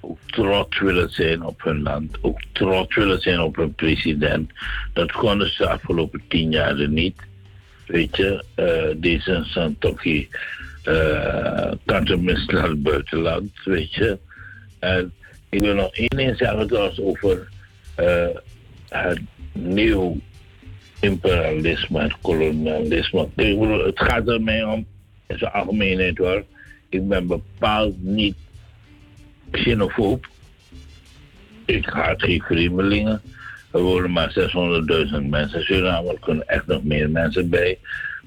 ook 0.00 0.18
trots 0.26 0.80
willen 0.80 1.10
zijn 1.10 1.42
op 1.42 1.62
hun 1.62 1.82
land. 1.82 2.18
Ook 2.20 2.40
trots 2.52 2.94
willen 2.94 3.20
zijn 3.20 3.40
op 3.40 3.56
hun 3.56 3.74
president. 3.74 4.50
Dat 4.92 5.12
konden 5.12 5.50
ze 5.50 5.62
de 5.62 5.68
afgelopen 5.68 6.22
tien 6.28 6.50
jaar 6.50 6.88
niet. 6.88 7.16
Weet 7.86 8.16
je, 8.16 8.44
eh, 8.54 8.96
deze 8.96 9.40
Santoki 9.44 10.28
uh, 10.88 11.72
kan 11.84 12.04
tenminste 12.04 12.54
naar 12.54 12.68
het 12.68 12.82
buitenland, 12.82 13.50
weet 13.64 13.94
je. 13.94 14.18
En 14.78 15.12
ik 15.48 15.60
wil 15.60 15.74
nog 15.74 15.94
één 15.94 16.16
ding 16.16 16.36
zeggen 16.36 16.66
trouwens 16.66 17.00
over 17.00 17.48
eh, 17.94 18.26
het 18.88 19.20
nieuw 19.52 20.16
imperialisme, 21.00 22.00
het 22.00 22.14
kolonialisme. 22.20 23.28
Het 23.84 24.00
gaat 24.00 24.28
er 24.28 24.42
mij 24.42 24.64
om, 24.64 24.86
in 25.26 25.38
zijn 25.38 25.52
algemeenheid 25.52 26.18
hoor. 26.18 26.44
Ik 26.88 27.08
ben 27.08 27.26
bepaald 27.26 28.02
niet 28.02 28.36
xenofoob. 29.50 30.28
Ik 31.64 31.86
haat 31.86 32.22
geen 32.22 32.42
vreemdelingen. 32.42 33.22
Er 33.70 33.80
wonen 33.80 34.10
maar 34.10 34.30
600.000 34.30 35.28
mensen 35.28 35.58
in 35.58 35.64
Suriname. 35.64 36.08
Er 36.08 36.18
kunnen 36.20 36.48
echt 36.48 36.66
nog 36.66 36.84
meer 36.84 37.10
mensen 37.10 37.48
bij. 37.48 37.78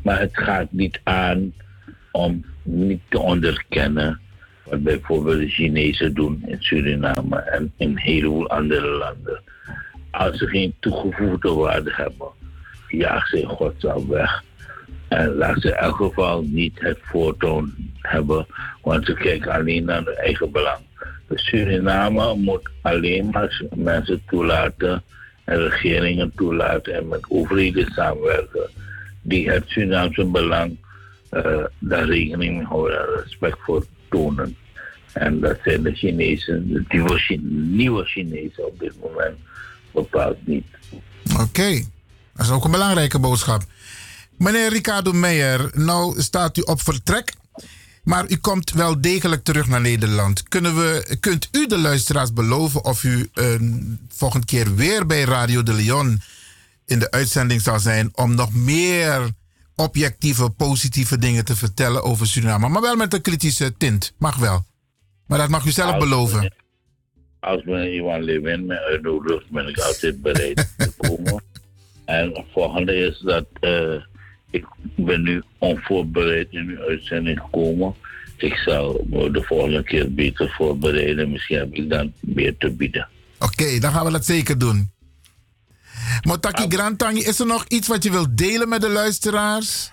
Maar 0.03 0.19
het 0.19 0.38
gaat 0.38 0.72
niet 0.72 1.00
aan 1.03 1.53
om 2.11 2.45
niet 2.64 3.02
te 3.10 3.19
onderkennen 3.19 4.19
wat 4.64 4.84
bijvoorbeeld 4.84 5.40
de 5.40 5.50
Chinezen 5.50 6.14
doen 6.14 6.44
in 6.45 6.61
Suriname 6.61 7.38
en 7.38 7.74
in 7.77 7.90
een 7.90 8.00
heleboel 8.00 8.50
andere 8.50 8.88
landen. 8.88 9.42
Als 10.18 10.38
ze 10.38 10.48
geen 10.48 10.74
toegevoegde 10.80 11.53
waarde 11.53 11.92
hebben, 11.94 12.27
jaag 12.88 13.27
ze 13.27 13.42
in 13.42 13.48
godsnaam 13.48 14.08
weg. 14.08 14.44
En 15.08 15.35
laat 15.35 15.61
ze 15.61 15.74
elk 15.74 15.95
geval 15.95 16.42
niet 16.42 16.80
het 16.80 17.00
voortoon 17.02 17.74
hebben, 18.02 18.45
want 18.82 19.06
ze 19.06 19.14
kijken 19.14 19.52
alleen 19.52 19.85
naar 19.85 20.03
hun 20.03 20.16
eigen 20.16 20.52
belang. 20.52 20.80
De 21.27 21.40
Suriname 21.40 22.35
moet 22.35 22.69
alleen 22.82 23.30
maar 23.30 23.64
mensen 23.76 24.22
toelaten 24.27 25.03
en 25.44 25.58
regeringen 25.58 26.32
toelaten 26.35 26.94
en 26.94 27.08
met 27.08 27.26
overheden 27.30 27.92
samenwerken 27.92 28.69
die 29.22 29.50
het 29.50 29.64
Surinaamse 29.68 30.26
belang 30.26 30.77
uh, 31.32 31.64
daar 31.80 32.06
rekening 32.06 32.58
mee 32.58 32.66
houden 32.66 33.00
en 33.00 33.24
respect 33.24 33.58
voor 33.60 33.85
tonen. 34.10 34.56
En 35.14 35.40
dat 35.40 35.58
zijn 35.64 35.84
de 35.84 35.95
Chinezen, 35.95 36.85
de 36.88 37.40
nieuwe 37.42 38.03
Chinezen 38.03 38.66
op 38.68 38.80
dit 38.80 38.94
moment 39.02 39.38
bepaald 39.96 40.48
niet. 40.48 40.66
Oké, 41.40 41.84
dat 42.34 42.46
is 42.46 42.52
ook 42.52 42.66
een 42.66 42.72
belangrijke 42.72 43.20
boodschap. 43.20 43.64
Meneer 44.38 44.70
Ricardo 44.70 45.12
Meijer, 45.12 45.72
nou 45.74 46.22
staat 46.22 46.58
u 46.58 46.62
op 46.62 46.82
vertrek, 46.82 47.34
maar 48.04 48.30
u 48.30 48.36
komt 48.36 48.72
wel 48.72 49.02
degelijk 49.02 49.44
terug 49.44 49.68
naar 49.68 49.82
Nederland. 49.82 50.44
Kunnen 50.44 50.76
we, 50.76 51.18
kunt 51.20 51.48
u 51.52 51.68
de 51.68 51.78
luisteraars 51.78 52.34
beloven 52.34 52.84
of 52.84 53.04
u 53.04 53.30
een 53.34 54.00
volgende 54.10 54.46
keer 54.46 54.76
weer 54.76 55.06
bij 55.06 55.24
Radio 55.24 55.64
de 55.64 55.74
Leon 55.74 56.22
in 56.86 57.00
de 57.00 57.12
uitzending 57.12 57.62
zal 57.62 57.80
zijn 57.80 58.10
om 58.16 58.36
nog 58.36 58.54
meer 58.54 59.32
objectieve, 59.76 60.50
positieve 60.50 61.18
dingen 61.18 61.46
te 61.46 61.56
vertellen 61.56 62.04
over 62.04 62.28
Suriname. 62.28 62.70
Maar 62.70 62.82
wel 62.82 62.96
met 62.96 63.14
een 63.14 63.22
kritische 63.22 63.78
tint. 63.78 64.14
Mag 64.18 64.36
wel. 64.36 64.66
Maar 65.28 65.38
dat 65.38 65.50
mag 65.50 65.66
u 65.66 65.72
zelf 65.72 65.98
beloven. 65.98 66.54
Als 67.46 67.64
meneer 67.64 67.94
Iwan 67.94 68.24
Lewin 68.24 68.66
me 68.66 68.80
uitnodigt, 68.80 69.50
ben 69.50 69.68
ik 69.68 69.78
altijd 69.78 70.22
bereid 70.22 70.74
te 70.78 70.92
komen. 70.98 71.44
En 72.06 72.32
het 72.34 72.46
volgende 72.52 72.96
is 72.96 73.20
dat 73.20 73.46
uh, 73.62 74.02
ik 74.50 74.66
ben 74.96 75.22
nu 75.22 75.44
onvoorbereid 75.58 76.48
in 76.50 76.68
uw 76.68 76.80
uitzending 76.80 77.40
gekomen. 77.40 77.96
Ik 78.38 78.56
zal 78.56 79.06
me 79.10 79.32
de 79.32 79.42
volgende 79.42 79.84
keer 79.84 80.14
beter 80.14 80.54
voorbereiden. 80.58 81.32
Misschien 81.32 81.58
heb 81.58 81.74
ik 81.74 81.90
dan 81.90 82.14
meer 82.20 82.58
te 82.58 82.72
bieden. 82.72 83.08
Oké, 83.40 83.80
dan 83.80 83.92
gaan 83.92 84.06
we 84.06 84.12
dat 84.12 84.26
zeker 84.26 84.58
doen. 84.58 84.94
Motaki 86.22 86.66
Grantangi, 86.70 87.20
is 87.20 87.40
er 87.40 87.46
nog 87.46 87.66
iets 87.68 87.88
wat 87.88 88.04
je 88.04 88.12
wilt 88.12 88.38
delen 88.38 88.70
met 88.70 88.82
de 88.82 88.90
luisteraars? 88.90 89.92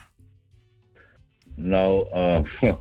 Nou, 1.54 2.06
uh, 2.14 2.40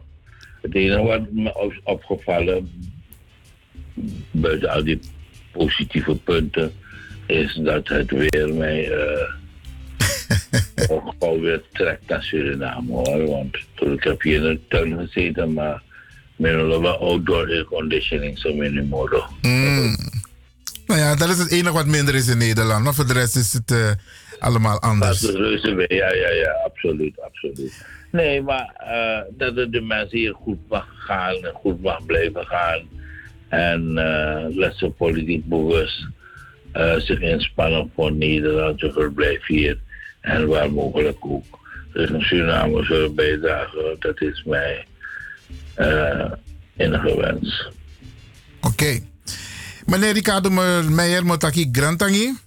het 0.61 0.75
enige 0.75 1.01
wat 1.01 1.32
me 1.32 1.69
is 1.69 1.80
opgevallen, 1.83 2.69
buiten 4.31 4.69
al 4.69 4.83
die 4.83 4.99
positieve 5.51 6.15
punten, 6.15 6.71
is 7.25 7.53
dat 7.53 7.88
het 7.88 8.11
weer 8.11 8.53
mij 8.53 8.88
uh, 10.89 10.97
ook 11.19 11.41
weer 11.41 11.61
trekt 11.73 12.07
naar 12.07 12.23
Suriname 12.23 12.91
hoor. 12.91 13.25
Want 13.27 13.57
ik 13.75 14.03
heb 14.03 14.21
hier 14.21 14.35
in 14.35 14.41
de 14.41 14.59
tuin 14.67 14.97
gezeten, 14.97 15.53
maar 15.53 15.81
met 16.35 16.53
een 16.53 16.85
outdoor 16.85 17.47
air 17.47 17.65
conditioning 17.65 18.39
zo 18.39 18.53
min 18.53 18.88
mogelijk. 18.88 19.25
Mm. 19.41 19.95
Nou 20.88 20.99
ja, 20.99 21.15
dat 21.15 21.30
is 21.30 21.38
het 21.38 21.51
enige 21.51 21.73
wat 21.73 21.85
minder 21.85 22.15
is 22.15 22.27
in 22.27 22.38
Nederland. 22.38 22.83
Maar 22.83 22.93
voor 22.93 23.07
de 23.07 23.13
rest 23.13 23.35
is 23.35 23.53
het 23.53 23.71
uh, 23.71 23.91
allemaal 24.39 24.80
anders. 24.80 25.19
Dat 25.19 25.30
is 25.30 25.35
reuze 25.35 25.85
ja, 25.88 26.13
ja, 26.13 26.30
ja, 26.30 26.51
absoluut, 26.65 27.21
absoluut. 27.21 27.85
Nee, 28.11 28.41
maar 28.41 28.75
uh, 28.80 29.38
dat 29.38 29.55
het 29.55 29.71
de 29.71 29.81
mensen 29.81 30.17
hier 30.17 30.33
goed 30.33 30.69
mag 30.69 30.88
gaan 30.97 31.33
en 31.33 31.53
goed 31.53 31.81
mag 31.81 32.05
blijven 32.05 32.45
gaan. 32.45 32.81
En 33.51 33.91
uh, 33.91 34.61
dat 34.61 34.75
ze 34.75 34.89
politiek 34.89 35.45
bewust 35.45 36.07
zich 36.97 37.19
inspannen 37.19 37.91
voor 37.95 38.11
Nederland, 38.11 38.80
verblijf 38.80 39.45
hier. 39.45 39.80
En 40.21 40.47
waar 40.47 40.71
mogelijk 40.71 41.17
ook. 41.19 41.59
Dus 41.93 42.09
een 42.09 42.21
Suriname 42.21 42.83
zullen 42.83 43.15
bijdragen, 43.15 43.95
dat 43.99 44.21
is 44.21 44.43
mij 44.43 44.85
enige 46.75 47.17
wens. 47.17 47.69
Oké. 48.61 48.99
Meneer 49.85 50.13
Ricardo 50.13 50.49
Meijer 50.89 51.25
Motaki 51.25 51.69
Grantangi, 51.71 52.38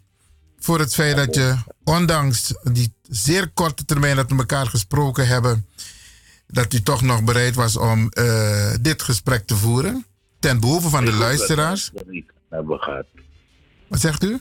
voor 0.59 0.79
het 0.79 0.95
feit 0.95 1.17
dat 1.17 1.35
je, 1.35 1.57
ondanks 1.85 2.55
die 2.73 2.95
zeer 3.03 3.49
korte 3.49 3.85
termijn 3.85 4.17
dat 4.17 4.31
we 4.31 4.37
elkaar 4.37 4.67
gesproken 4.67 5.27
hebben, 5.27 5.67
dat 6.47 6.73
u 6.73 6.83
toch 6.83 7.03
nog 7.03 7.25
bereid 7.25 7.55
was 7.55 7.77
om 7.77 8.09
dit 8.81 9.03
gesprek 9.03 9.47
te 9.47 9.55
voeren. 9.55 10.07
Ten 10.45 10.61
behoeve 10.61 10.89
van 10.89 11.05
Ik 11.05 11.11
de 11.11 11.17
luisteraars. 11.17 11.91
Dat 11.95 12.05
we 12.07 12.25
hebben 12.51 12.79
gehad. 12.79 13.07
Wat 13.89 14.01
zegt 14.01 14.25
u? 14.25 14.41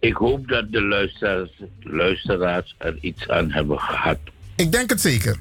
Ik 0.00 0.14
hoop 0.14 0.48
dat 0.48 0.72
de 0.72 0.82
luisteraars, 0.82 1.62
luisteraars 1.80 2.74
er 2.78 2.98
iets 3.00 3.28
aan 3.28 3.50
hebben 3.50 3.78
gehad. 3.78 4.18
Ik 4.56 4.72
denk 4.72 4.90
het 4.90 5.00
zeker. 5.00 5.36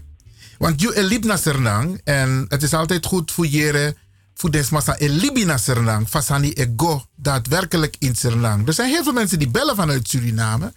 Want 0.57 0.81
je 0.81 1.03
liep 1.03 1.23
naar 1.23 1.37
Sernang 1.37 2.01
en 2.03 2.45
het 2.47 2.63
is 2.63 2.73
altijd 2.73 3.05
goed 3.05 3.31
voor 3.31 3.45
jere 3.45 3.95
voor 4.33 4.49
elibi 4.97 5.45
naar 5.45 5.59
Sernang, 5.59 6.07
fasani 6.07 6.51
ego, 6.51 7.05
daadwerkelijk 7.15 7.95
in 7.99 8.15
Sernang. 8.15 8.67
Er 8.67 8.73
zijn 8.73 8.89
heel 8.89 9.03
veel 9.03 9.13
mensen 9.13 9.39
die 9.39 9.49
bellen 9.49 9.75
vanuit 9.75 10.07
Suriname. 10.07 10.73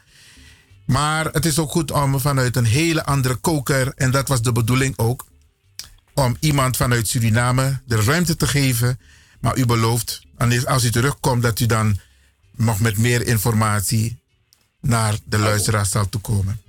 Maar 0.86 1.24
het 1.24 1.44
is 1.44 1.58
ook 1.58 1.70
goed 1.70 1.90
om 1.90 2.20
vanuit 2.20 2.56
een 2.56 2.64
hele 2.64 3.04
andere 3.04 3.34
koker, 3.34 3.92
en 3.96 4.10
dat 4.10 4.28
was 4.28 4.42
de 4.42 4.52
bedoeling 4.52 4.98
ook, 4.98 5.24
om 6.14 6.36
iemand 6.40 6.76
vanuit 6.76 7.08
Suriname 7.08 7.80
de 7.86 8.02
ruimte 8.02 8.36
te 8.36 8.46
geven. 8.46 8.98
Maar 9.40 9.58
u 9.58 9.66
belooft, 9.66 10.22
als 10.64 10.84
u 10.84 10.90
terugkomt, 10.90 11.42
dat 11.42 11.60
u 11.60 11.66
dan 11.66 11.98
nog 12.56 12.80
met 12.80 12.98
meer 12.98 13.26
informatie 13.26 14.22
naar 14.80 15.14
de 15.24 15.38
luisteraars 15.38 15.90
zal 15.90 16.08
toekomen. 16.08 16.60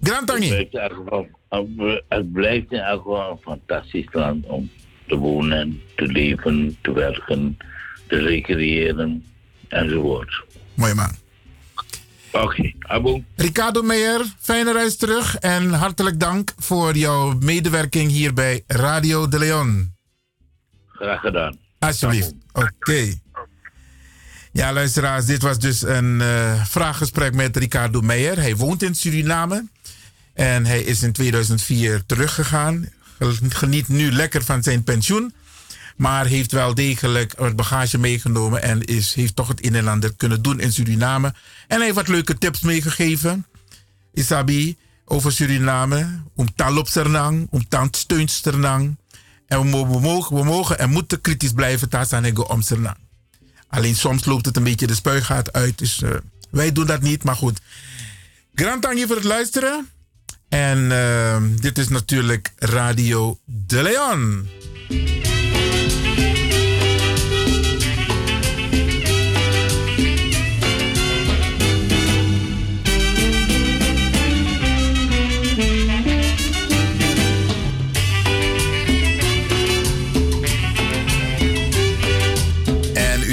Grand 0.00 0.30
geval- 0.92 1.28
het 2.08 2.32
blijft 2.32 2.72
in 2.72 2.78
elk 2.78 3.02
geval 3.02 3.30
een 3.30 3.38
fantastisch 3.42 4.08
land 4.12 4.46
om 4.46 4.70
te 5.06 5.16
wonen, 5.16 5.82
te 5.96 6.06
leven, 6.06 6.76
te 6.80 6.92
werken, 6.92 7.56
te 8.06 8.16
recreëren 8.16 9.24
enzovoort. 9.68 10.44
Mooi 10.74 10.94
man. 10.94 11.19
Oké. 12.32 12.72
Ricardo 13.36 13.82
Meijer, 13.82 14.24
fijne 14.40 14.72
reis 14.72 14.96
terug 14.96 15.36
en 15.36 15.72
hartelijk 15.72 16.20
dank 16.20 16.52
voor 16.58 16.96
jouw 16.96 17.36
medewerking 17.40 18.10
hier 18.10 18.34
bij 18.34 18.64
Radio 18.66 19.28
de 19.28 19.38
Leon. 19.38 19.94
Graag 20.88 21.20
gedaan. 21.20 21.56
Alsjeblieft. 21.78 22.34
Oké. 22.52 23.14
Ja, 24.52 24.72
luisteraars, 24.72 25.24
dit 25.24 25.42
was 25.42 25.58
dus 25.58 25.82
een 25.82 26.20
eh, 26.20 26.64
vraaggesprek 26.64 27.34
met 27.34 27.56
Ricardo 27.56 28.00
Meijer. 28.00 28.36
Hij 28.36 28.56
woont 28.56 28.82
in 28.82 28.94
Suriname 28.94 29.68
en 30.34 30.66
hij 30.66 30.82
is 30.82 31.02
in 31.02 31.12
2004 31.12 32.06
teruggegaan. 32.06 32.88
Geniet 33.48 33.88
nu 33.88 34.12
lekker 34.12 34.42
van 34.44 34.62
zijn 34.62 34.84
pensioen. 34.84 35.32
Maar 35.96 36.26
heeft 36.26 36.52
wel 36.52 36.74
degelijk 36.74 37.34
wat 37.36 37.56
bagage 37.56 37.98
meegenomen 37.98 38.62
en 38.62 38.84
is, 38.84 39.14
heeft 39.14 39.36
toch 39.36 39.48
het 39.48 39.64
een 39.66 39.74
en 39.74 39.88
ander 39.88 40.14
kunnen 40.16 40.42
doen 40.42 40.60
in 40.60 40.72
Suriname. 40.72 41.34
En 41.70 41.76
hij 41.76 41.84
heeft 41.84 41.94
wat 41.96 42.08
leuke 42.08 42.38
tips 42.38 42.60
meegegeven. 42.60 43.46
Isabi, 44.12 44.76
over 45.04 45.32
Suriname. 45.32 46.22
Om 46.34 46.54
taal 46.54 46.76
op 46.78 46.88
Sernang, 46.88 47.46
om 47.50 47.68
tandsteunsternang. 47.68 48.96
En 49.46 49.60
we, 49.60 49.64
mo- 49.66 49.86
we 49.88 50.00
mogen, 50.00 50.36
we 50.36 50.44
mogen 50.44 50.78
en 50.78 50.90
moeten 50.90 51.20
kritisch 51.20 51.52
blijven 51.52 51.88
tasanego 51.88 52.42
om. 52.42 52.62
Alleen 53.68 53.96
soms 53.96 54.24
loopt 54.24 54.46
het 54.46 54.56
een 54.56 54.62
beetje 54.62 54.86
de 54.86 54.94
spuigaat 54.94 55.52
uit. 55.52 55.78
Dus 55.78 56.02
eh, 56.02 56.10
wij 56.50 56.72
doen 56.72 56.86
dat 56.86 57.02
niet, 57.02 57.24
maar 57.24 57.36
goed. 57.36 57.60
Grand 58.54 58.82
dank 58.82 58.98
je 58.98 59.06
voor 59.06 59.16
het 59.16 59.24
luisteren. 59.24 59.88
En 60.48 60.92
ehm, 60.92 61.56
dit 61.56 61.78
is 61.78 61.88
natuurlijk 61.88 62.52
Radio 62.58 63.38
De 63.44 63.82
Leon. 63.82 64.48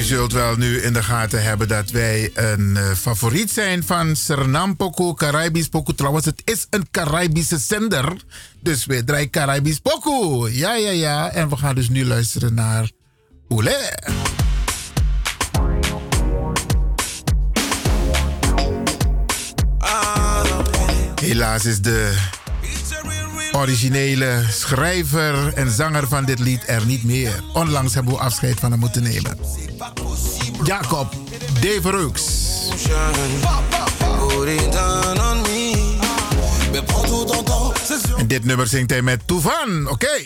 Zult 0.08 0.34
wel 0.34 0.56
nu 0.56 0.82
in 0.82 0.94
de 0.94 1.04
gaten 1.04 1.44
hebben 1.44 1.68
dat 1.68 1.90
wij 1.90 2.32
een 2.34 2.78
eh, 2.78 2.92
favoriet 2.92 3.52
zijn 3.52 3.84
van 3.84 4.16
Suriname 4.16 4.76
Poco, 4.76 5.14
Caribisch 5.14 5.68
Poco. 5.68 5.94
Trouwens, 5.94 6.26
het 6.26 6.42
is 6.46 6.68
een 6.70 6.88
Caribische 6.92 7.58
zender. 7.58 8.14
Dus 8.60 8.86
wij 8.86 9.04
draaien 9.04 9.30
Caribisch 9.30 9.80
Poco. 9.80 10.48
Ja, 10.50 10.76
ja, 10.76 10.90
ja. 10.90 11.30
En 11.30 11.50
we 11.50 11.58
gaan 11.58 11.76
dus 11.76 11.90
nu 11.90 12.06
luisteren 12.06 12.54
naar 12.54 12.92
Oele. 13.50 14.00
Helaas 21.22 21.66
is 21.66 21.82
de 21.82 22.18
originele 23.58 24.46
schrijver 24.50 25.54
en 25.54 25.72
zanger 25.72 26.08
van 26.08 26.26
dit 26.26 26.40
lied 26.40 26.64
er 26.66 26.86
niet 26.86 27.04
meer. 27.04 27.44
Onlangs 27.54 27.94
hebben 27.94 28.14
we 28.14 28.20
afscheid 28.20 28.60
van 28.60 28.72
hem 28.72 28.80
moeten 28.80 29.04
nemen. 29.04 29.38
Jacob 30.64 31.14
Dave 31.54 31.90
Rooks. 31.90 32.24
En 38.18 38.28
dit 38.28 38.46
nummer 38.46 38.68
zingt 38.68 38.90
hij 38.90 39.02
met 39.02 39.28
Toevan. 39.28 39.88
Oké. 39.90 40.26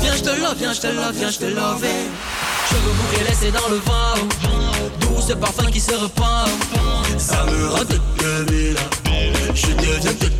Viens, 0.00 0.16
je 0.16 0.22
te 0.22 0.38
love, 0.40 0.56
viens, 0.56 0.74
je 0.74 0.80
te 0.80 0.92
love, 0.92 1.12
viens, 1.12 1.32
je 1.34 1.38
te 1.38 1.50
love. 1.50 2.37
Je 2.70 2.76
mourir, 2.76 3.28
laissée 3.28 3.50
dans 3.50 3.68
le 3.68 3.76
vent 3.76 4.28
D'où 5.00 5.20
ce 5.20 5.32
parfum 5.32 5.70
qui 5.70 5.80
se 5.80 5.92
repend 5.92 6.44
Ça 7.18 7.44
me 7.44 7.68
rend 7.68 7.84
toute 7.84 8.02
Je 9.54 9.66
deviens 9.68 10.14
toute 10.14 10.32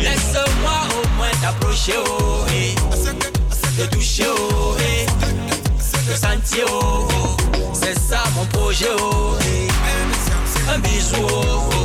Laisse-moi 0.00 0.78
au 0.90 1.16
moins 1.16 1.30
t'approcher 1.42 1.94
oh, 1.98 2.44
hey. 2.50 2.74
Te 3.76 3.94
toucher 3.94 4.26
oh, 4.28 4.74
hey. 4.78 5.06
Te 6.06 6.18
sentir 6.18 6.64
oh, 6.70 7.06
eh. 7.54 7.58
C'est 7.72 7.98
ça 7.98 8.24
mon 8.34 8.44
projet 8.46 8.90
oh. 8.98 9.36
Un 10.72 10.78
bisou 10.78 11.26
oh, 11.28 11.79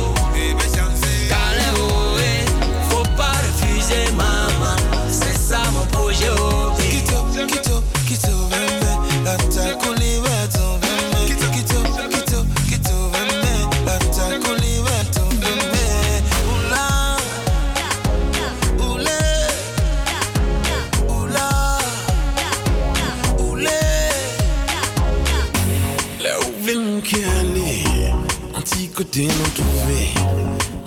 côté 29.16 29.28
non 29.28 29.50
trouvé, 29.54 30.10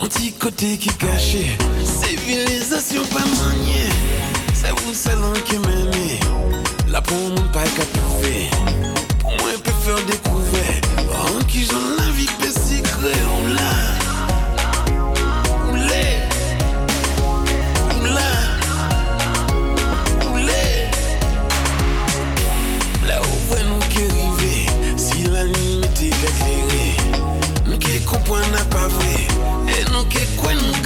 un 0.01 0.05
petit 0.07 0.31
côté 0.33 0.77
qui 0.77 0.89
caché, 0.89 1.57
civilisation 1.83 3.01
pas 3.05 3.21
maniée, 3.21 3.89
c'est 4.53 4.69
vous 4.81 4.93
seul 4.93 5.17
qui 5.45 5.57
m'aimez, 5.57 6.19
là 6.89 7.01
pour 7.01 7.17
mon 7.17 7.47
pas 7.51 7.63
qu'à 7.63 7.85
trouver, 7.85 8.49
pour 9.19 9.31
moi 9.31 9.49
peut 9.63 9.71
faire 9.83 10.05
découvrir, 10.05 10.81
en 11.09 11.43
qui 11.45 11.65
j'en 11.65 11.98
compuò 28.09 28.37
una 28.43 28.65
pa' 28.65 28.87
e 29.65 29.85
non 29.91 30.07
che 30.07 30.27
quel 30.35 30.57
non 30.57 30.81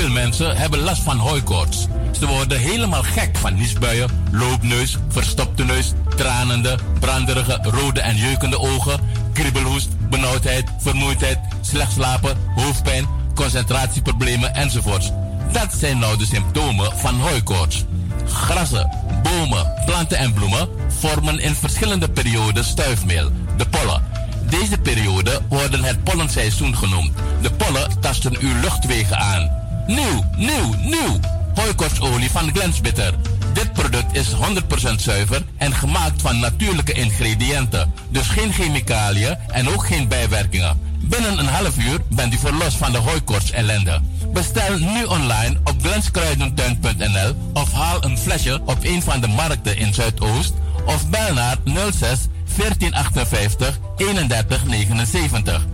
veel 0.00 0.10
mensen 0.10 0.56
hebben 0.56 0.78
last 0.78 1.02
van 1.02 1.16
hooikoorts. 1.16 1.86
Ze 2.18 2.26
worden 2.26 2.58
helemaal 2.58 3.02
gek 3.02 3.36
van 3.36 3.54
niesbuien, 3.54 4.10
loopneus, 4.30 4.96
verstopte 5.08 5.64
neus, 5.64 5.92
tranende, 6.16 6.78
branderige, 7.00 7.58
rode 7.62 8.00
en 8.00 8.16
jeukende 8.16 8.58
ogen, 8.58 9.00
kriebelhoest, 9.32 9.88
benauwdheid, 10.10 10.70
vermoeidheid, 10.78 11.38
slecht 11.60 11.92
slapen, 11.92 12.36
hoofdpijn, 12.54 13.06
concentratieproblemen 13.34 14.54
enzovoorts. 14.54 15.12
Dat 15.52 15.74
zijn 15.74 15.98
nou 15.98 16.18
de 16.18 16.26
symptomen 16.26 16.96
van 16.98 17.20
hooikoorts. 17.20 17.84
Grassen, 18.26 18.90
bomen, 19.22 19.72
planten 19.86 20.18
en 20.18 20.32
bloemen 20.32 20.68
vormen 20.88 21.38
in 21.38 21.54
verschillende 21.54 22.08
perioden 22.08 22.64
stuifmeel, 22.64 23.30
de 23.56 23.66
pollen. 23.66 24.02
Deze 24.48 24.78
periode 24.78 25.40
worden 25.48 25.84
het 25.84 26.04
pollenseizoen 26.04 26.76
genoemd. 26.76 27.12
De 27.42 27.50
pollen 27.50 28.00
tasten 28.00 28.36
uw 28.40 28.60
luchtwegen 28.60 29.18
aan. 29.18 29.64
Nieuw, 29.86 30.24
nieuw, 30.36 30.74
nieuw! 30.82 31.20
Hooikortsolie 31.54 32.30
van 32.30 32.50
Glensbitter. 32.52 33.14
Dit 33.52 33.72
product 33.72 34.16
is 34.16 34.32
100% 34.32 34.94
zuiver 34.96 35.42
en 35.56 35.74
gemaakt 35.74 36.22
van 36.22 36.38
natuurlijke 36.38 36.92
ingrediënten. 36.92 37.92
Dus 38.08 38.28
geen 38.28 38.52
chemicaliën 38.52 39.36
en 39.48 39.68
ook 39.68 39.86
geen 39.86 40.08
bijwerkingen. 40.08 40.80
Binnen 41.00 41.38
een 41.38 41.46
half 41.46 41.78
uur 41.78 41.98
bent 42.08 42.34
u 42.34 42.36
verlost 42.36 42.76
van 42.76 42.92
de 42.92 42.98
hooikorts 42.98 43.50
ellende. 43.50 44.00
Bestel 44.32 44.78
nu 44.78 45.04
online 45.04 45.56
op 45.64 45.74
glenskruidentuin.nl 45.82 47.36
of 47.52 47.72
haal 47.72 48.04
een 48.04 48.18
flesje 48.18 48.60
op 48.64 48.78
een 48.84 49.02
van 49.02 49.20
de 49.20 49.28
markten 49.28 49.76
in 49.76 49.94
Zuidoost 49.94 50.52
of 50.86 51.08
bel 51.08 51.34
naar 51.34 51.56
06 51.64 52.18
1458 52.56 53.78
3179. 53.96 55.66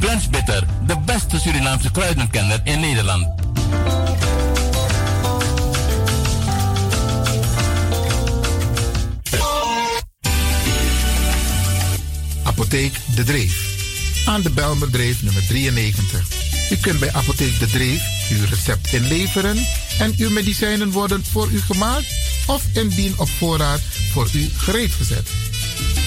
Glensbitter, 0.00 0.66
de 0.86 0.98
beste 1.04 1.40
Surinaamse 1.40 1.90
kruidenkenner 1.90 2.60
in 2.64 2.80
Nederland. 2.80 3.39
Apotheek 12.44 13.00
De 13.14 13.24
Dreef. 13.24 13.78
Aan 14.26 14.42
de 14.42 14.50
Belmerdreef 14.50 15.22
nummer 15.22 15.46
93. 15.46 16.28
U 16.70 16.76
kunt 16.76 16.98
bij 16.98 17.12
Apotheek 17.12 17.58
De 17.58 17.66
Dreef 17.66 18.02
uw 18.30 18.44
recept 18.44 18.92
inleveren 18.92 19.66
en 19.98 20.14
uw 20.18 20.30
medicijnen 20.30 20.90
worden 20.90 21.24
voor 21.24 21.50
u 21.50 21.60
gemaakt 21.60 22.06
of 22.46 22.62
indien 22.74 23.14
op 23.18 23.28
voorraad 23.28 23.80
voor 24.12 24.28
u 24.32 24.48
gereed 24.56 24.92
gezet. 24.92 25.30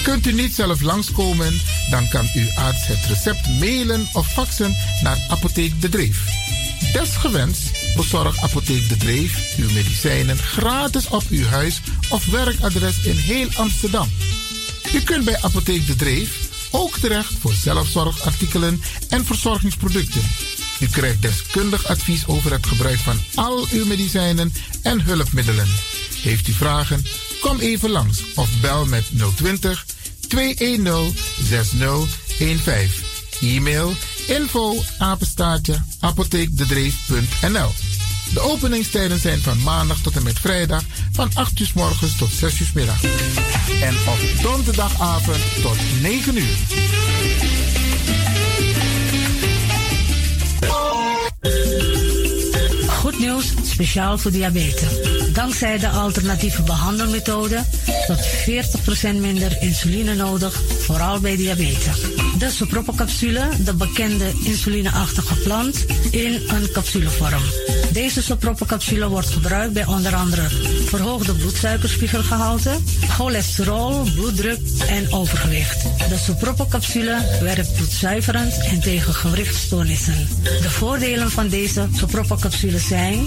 Kunt 0.02 0.26
u 0.26 0.32
niet 0.32 0.54
zelf 0.54 0.80
langskomen, 0.80 1.60
dan 1.90 2.08
kan 2.08 2.30
uw 2.34 2.50
arts 2.54 2.86
het 2.86 3.06
recept 3.06 3.48
mailen 3.60 4.08
of 4.12 4.32
faxen 4.32 4.76
naar 5.02 5.18
Apotheek 5.28 5.80
De 5.80 5.88
Dreef. 5.88 6.24
Desgewenst 6.92 7.70
bezorgt 7.96 8.38
Apotheek 8.38 8.88
De 8.88 8.96
Dreef 8.96 9.56
uw 9.56 9.70
medicijnen 9.70 10.38
gratis 10.38 11.08
op 11.08 11.22
uw 11.30 11.44
huis 11.44 11.80
of 12.10 12.26
werkadres 12.26 13.04
in 13.04 13.16
heel 13.16 13.48
Amsterdam. 13.54 14.08
U 14.94 15.00
kunt 15.00 15.24
bij 15.24 15.38
Apotheek 15.40 15.86
De 15.86 15.96
Dreef 15.96 16.48
ook 16.70 16.98
terecht 16.98 17.32
voor 17.40 17.52
zelfzorgartikelen 17.52 18.82
en 19.08 19.24
verzorgingsproducten. 19.24 20.22
U 20.80 20.88
krijgt 20.88 21.22
deskundig 21.22 21.86
advies 21.86 22.26
over 22.26 22.52
het 22.52 22.66
gebruik 22.66 22.98
van 22.98 23.20
al 23.34 23.66
uw 23.70 23.84
medicijnen 23.86 24.52
en 24.82 25.00
hulpmiddelen. 25.00 25.68
Heeft 26.22 26.48
u 26.48 26.52
vragen? 26.52 27.04
Kom 27.40 27.58
even 27.58 27.90
langs 27.90 28.22
of 28.34 28.48
bel 28.60 28.86
met 28.86 29.04
020 29.36 29.86
210 30.28 31.14
6015. 31.48 33.12
E-mail 33.40 33.92
info 34.26 34.82
apenstaartje 34.98 35.74
apotheekdedreef.nl 36.00 37.70
De 38.32 38.40
openingstijden 38.40 39.20
zijn 39.20 39.40
van 39.40 39.62
maandag 39.62 40.00
tot 40.00 40.16
en 40.16 40.22
met 40.22 40.38
vrijdag 40.38 40.82
van 41.12 41.30
8 41.34 41.60
uur 41.60 41.70
morgens 41.74 42.16
tot 42.16 42.30
6 42.30 42.60
uur 42.60 42.70
middag. 42.74 43.04
En 43.80 43.94
op 43.94 44.42
donderdagavond 44.42 45.62
tot 45.62 45.76
9 46.00 46.36
uur. 46.36 46.56
Goed 52.86 53.18
nieuws, 53.18 53.52
speciaal 53.74 54.18
voor 54.18 54.30
diabetes. 54.30 54.92
Dankzij 55.32 55.78
de 55.78 55.88
alternatieve 55.88 56.62
behandelmethode 56.62 57.64
tot 58.06 58.18
40% 58.18 59.20
minder 59.20 59.56
insuline 59.60 60.14
nodig, 60.14 60.62
vooral 60.78 61.20
bij 61.20 61.36
diabetes. 61.36 62.00
De 62.38 62.50
soproppencapsule, 62.50 63.48
de 63.64 63.74
bekende 63.74 64.32
insulineachtige 64.44 65.34
plant, 65.34 65.84
in 66.10 66.42
een 66.48 66.70
capsulevorm. 66.72 67.42
Deze 67.92 68.22
soproppencapsule 68.22 69.08
wordt 69.08 69.28
gebruikt 69.28 69.72
bij 69.72 69.86
onder 69.86 70.14
andere 70.14 70.48
verhoogde 70.84 71.34
bloedsuikerspiegelgehalte, 71.34 72.70
cholesterol, 73.08 74.02
bloeddruk 74.14 74.58
en 74.88 75.12
overgewicht. 75.12 75.82
De 76.08 76.16
soproppencapsule 76.16 77.16
werkt 77.40 77.74
bloedzuiverend 77.74 78.58
en 78.58 78.80
tegen 78.80 79.14
gewrichtstoornissen. 79.14 80.28
De 80.42 80.70
voordelen 80.70 81.30
van 81.30 81.48
deze 81.48 81.88
soproppencapsule 81.96 82.78
zijn 82.78 83.26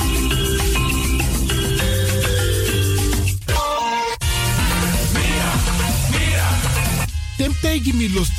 Temptegi 7.41 7.93
mi 7.93 8.13
los 8.13 8.29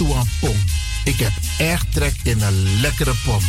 pom. 0.40 0.56
Ik 1.04 1.18
heb 1.18 1.32
echt 1.58 1.92
trek 1.92 2.14
in 2.22 2.42
een 2.42 2.80
lekkere 2.80 3.14
pom. 3.24 3.42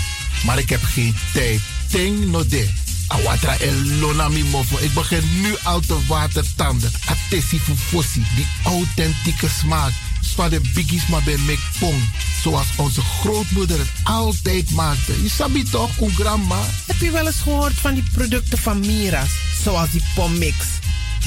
Maar 0.45 0.57
ik 0.57 0.69
heb 0.69 0.83
geen 0.83 1.15
tijd. 1.33 1.61
Ting 1.90 2.25
no 2.25 2.48
de. 2.48 2.69
Awatra 3.07 3.57
elona 3.57 4.27
mi 4.30 4.43
mofo. 4.43 4.77
Ik 4.77 4.93
begin 4.93 5.41
nu 5.41 5.56
al 5.64 5.80
te 5.80 5.98
watertanden. 6.07 6.91
Atesi 7.06 7.59
fufosi. 7.59 8.23
Die 8.35 8.48
authentieke 8.64 9.49
smaak. 9.49 9.91
Zwa 10.22 10.49
de 10.49 10.61
biggies 10.73 11.07
maar 11.07 11.23
bij 11.23 11.38
mek 11.38 11.59
pom. 11.80 12.09
Zoals 12.41 12.67
onze 12.75 13.01
grootmoeder 13.01 13.80
het 13.80 13.91
altijd 14.03 14.72
maakte. 14.72 15.23
Je 15.23 15.30
sabi 15.30 15.64
toch, 15.64 15.91
grandma? 16.15 16.65
Heb 16.88 16.99
je 16.99 17.11
wel 17.11 17.25
eens 17.25 17.41
gehoord 17.41 17.73
van 17.73 17.93
die 17.93 18.03
producten 18.14 18.57
van 18.57 18.80
Mira's? 18.80 19.32
Zoals 19.64 19.91
die 19.91 20.03
pommix. 20.15 20.56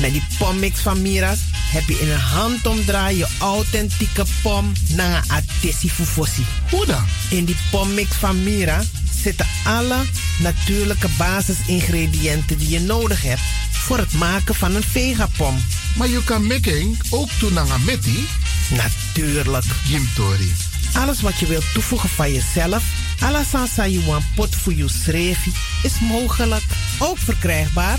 Met 0.01 0.13
die 0.13 0.23
pommix 0.39 0.81
van 0.81 1.03
Mira's 1.03 1.39
heb 1.53 1.89
je 1.89 2.01
in 2.01 2.11
een 2.11 2.21
handomdraai 2.21 3.17
je 3.17 3.27
authentieke 3.39 4.25
pom 4.43 4.73
naar 4.95 5.25
een 5.29 5.91
fufosi. 5.91 6.45
Hoe 6.71 6.87
dan? 6.87 7.05
In 7.31 7.45
die 7.45 7.57
pommix 7.71 8.17
van 8.17 8.43
Mira 8.43 8.83
zitten 9.23 9.47
alle 9.65 9.97
natuurlijke 10.39 11.09
basisingrediënten 11.19 12.59
die 12.59 12.69
je 12.69 12.81
nodig 12.81 13.23
hebt 13.23 13.41
voor 13.71 13.99
het 13.99 14.13
maken 14.13 14.55
van 14.55 14.75
een 14.75 14.83
vegapom. 14.83 15.57
Maar 15.97 16.09
je 16.09 16.25
kan 16.25 16.47
making 16.47 16.99
ook 17.11 17.29
doen 17.39 17.53
naar 17.53 17.71
een 17.71 17.85
metti? 17.85 18.29
Natuurlijk. 18.71 19.65
Jim 19.89 20.09
Tori. 20.15 20.53
Alles 20.93 21.21
wat 21.21 21.39
je 21.39 21.47
wilt 21.47 21.73
toevoegen 21.73 22.09
van 22.09 22.33
jezelf, 22.33 22.85
alla 23.21 23.45
sansa 23.45 23.87
you 23.87 24.05
want 24.05 24.25
pot 24.35 24.55
voor 24.55 24.75
je 24.75 24.89
schreefie, 24.89 25.53
is 25.83 25.99
mogelijk. 26.01 26.65
Ook 26.99 27.19
verkrijgbaar 27.19 27.99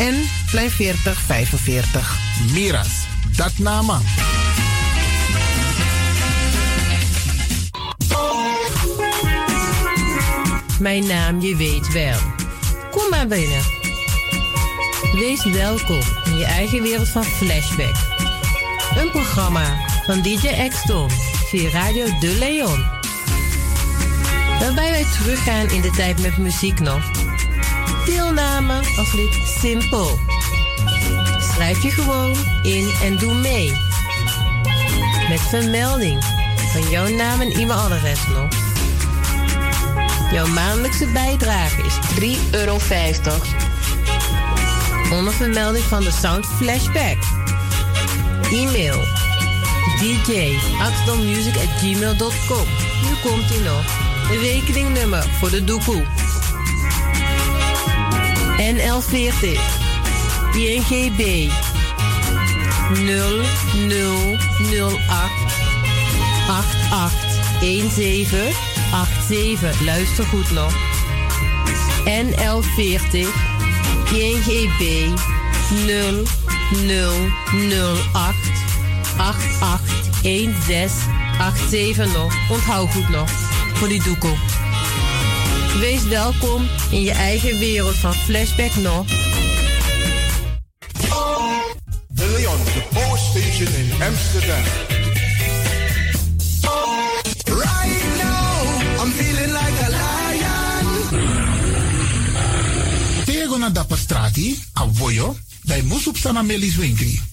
en 0.00 0.14
Plein 0.50 0.70
4045. 0.70 2.18
Miras, 2.52 3.06
dat 3.36 3.58
nama. 3.58 4.00
Mijn 10.78 11.06
naam, 11.06 11.40
je 11.40 11.56
weet 11.56 11.92
wel. 11.92 12.18
Kom 12.90 13.08
maar 13.10 13.26
binnen. 13.26 13.62
Wees 15.12 15.44
welkom 15.44 16.00
in 16.24 16.36
je 16.36 16.44
eigen 16.44 16.82
wereld 16.82 17.08
van 17.08 17.24
Flashback. 17.24 17.96
Een 18.96 19.10
programma 19.10 19.76
van 20.06 20.22
DJ 20.22 20.68
X-Ton 20.68 21.10
via 21.46 21.70
Radio 21.70 22.04
De 22.20 22.36
Leon. 22.38 22.84
Waarbij 24.60 24.90
wij 24.90 25.04
teruggaan 25.18 25.70
in 25.70 25.80
de 25.80 25.90
tijd 25.90 26.22
met 26.22 26.38
muziek 26.38 26.80
nog. 26.80 27.29
Deelname 28.10 28.74
als 28.96 29.12
lid 29.12 29.38
simpel. 29.60 30.18
Schrijf 31.52 31.82
je 31.82 31.90
gewoon 31.90 32.36
in 32.62 32.90
en 33.02 33.16
doe 33.16 33.34
mee. 33.34 33.72
Met 35.28 35.40
vermelding 35.40 36.24
van 36.72 36.90
jouw 36.90 37.08
naam 37.08 37.40
en 37.40 37.50
e-mailadres 37.50 38.26
nog. 38.28 38.48
Jouw 40.32 40.46
maandelijkse 40.46 41.06
bijdrage 41.06 41.82
is 41.82 41.94
3,50 42.20 42.50
euro. 42.50 42.78
Onder 45.10 45.32
vermelding 45.32 45.84
van 45.84 46.04
de 46.04 46.10
Sound 46.10 46.46
Flashback. 46.46 47.18
E-mail 48.50 49.04
dj. 49.98 50.58
Nu 53.02 53.14
komt 53.22 53.50
ie 53.50 53.60
nog. 53.60 53.84
Rekeningnummer 54.40 55.24
voor 55.38 55.50
de 55.50 55.64
doekoe. 55.64 56.19
NL40 58.60 59.60
INGB 60.52 61.50
0008 62.94 65.30
8817 66.48 68.54
87. 69.28 69.80
Luister 69.84 70.24
goed 70.24 70.50
nog. 70.50 70.72
NL40 72.04 73.26
INGB 74.12 75.08
0008 75.86 78.34
881687 79.16 82.12
nog. 82.12 82.34
Onthoud 82.50 82.90
goed 82.90 83.08
nog. 83.08 83.30
Voor 83.74 83.88
die 83.88 84.02
doekoe. 84.02 84.36
Wees 85.78 86.04
welkom 86.04 86.68
in 86.90 87.02
je 87.02 87.10
eigen 87.10 87.58
wereld 87.58 87.94
van 87.94 88.14
Flashback 88.14 88.74
nog. 88.74 89.06
De 92.08 92.34
Leon, 92.36 92.64
the 92.64 92.82
power 92.92 93.18
station 93.18 93.74
in 93.74 94.02
Amsterdam. 94.02 94.62
Right 97.44 98.04
now, 98.16 99.02
I'm 99.02 99.12
feeling 99.12 99.52
like 99.52 99.84
a 99.84 99.90
lion. 99.90 100.86
Tego 103.24 103.56
na 103.56 103.70
dapper 103.70 103.98
strati, 103.98 104.62
a 104.72 104.86
voyo, 104.92 105.36
dai 105.62 105.82
musup 105.82 106.16
sana 106.16 106.42
melis 106.42 106.76
winkri. 106.76 107.29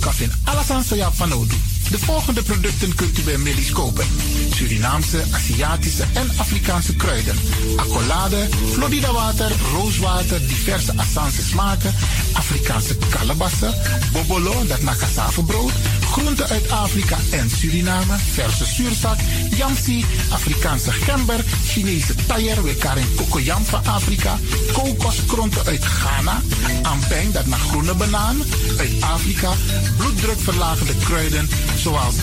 Kan 0.00 0.14
vinden 0.14 0.38
alles 0.44 0.70
aan 0.70 0.84
soja 0.84 1.12
van 1.12 1.32
Odu. 1.32 1.54
De 1.90 1.98
volgende 1.98 2.42
producten 2.42 2.94
kunt 2.94 3.18
u 3.18 3.22
bij 3.22 3.36
Millie's 3.38 3.70
kopen. 3.72 4.06
Surinaamse, 4.54 5.22
Aziatische 5.32 6.04
en 6.14 6.30
Afrikaanse 6.36 6.94
kruiden. 6.94 7.36
Accolade, 7.76 8.48
Florida 8.72 9.12
water, 9.12 9.52
rooswater, 9.72 10.46
diverse 10.46 10.92
Assange 10.96 11.42
smaken. 11.50 11.94
Afrikaanse 12.32 12.96
kalebassen, 13.10 13.74
bobolo, 14.12 14.66
dat 14.66 14.82
na 14.82 14.94
cassavebrood. 14.96 15.72
Groenten 16.12 16.48
uit 16.48 16.70
Afrika 16.70 17.16
en 17.30 17.50
Suriname, 17.50 18.16
verse 18.32 18.64
zuurzak, 18.64 19.18
yamsi, 19.56 20.04
Afrikaanse 20.30 20.92
gember, 20.92 21.44
Chinese 21.64 22.14
taier, 22.26 22.62
we 22.62 22.74
karing 22.74 23.14
kokoyam 23.16 23.64
van 23.64 23.86
Afrika. 23.86 24.38
Kokoskronten 24.72 25.66
uit 25.66 25.84
Ghana, 25.84 26.40
ampeng, 26.82 27.32
dat 27.32 27.46
naar 27.46 27.58
groene 27.58 27.94
banaan, 27.94 28.36
uit 28.78 28.90
Afrika. 29.00 29.52
Bloeddrukverlagende 29.96 30.94
kruiden, 31.04 31.48
zoals 31.76 32.14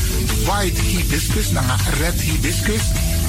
white 0.46 0.82
hibiscus, 0.82 1.52
naar 1.52 1.80
red 2.00 2.22
hibiscus. 2.22 2.82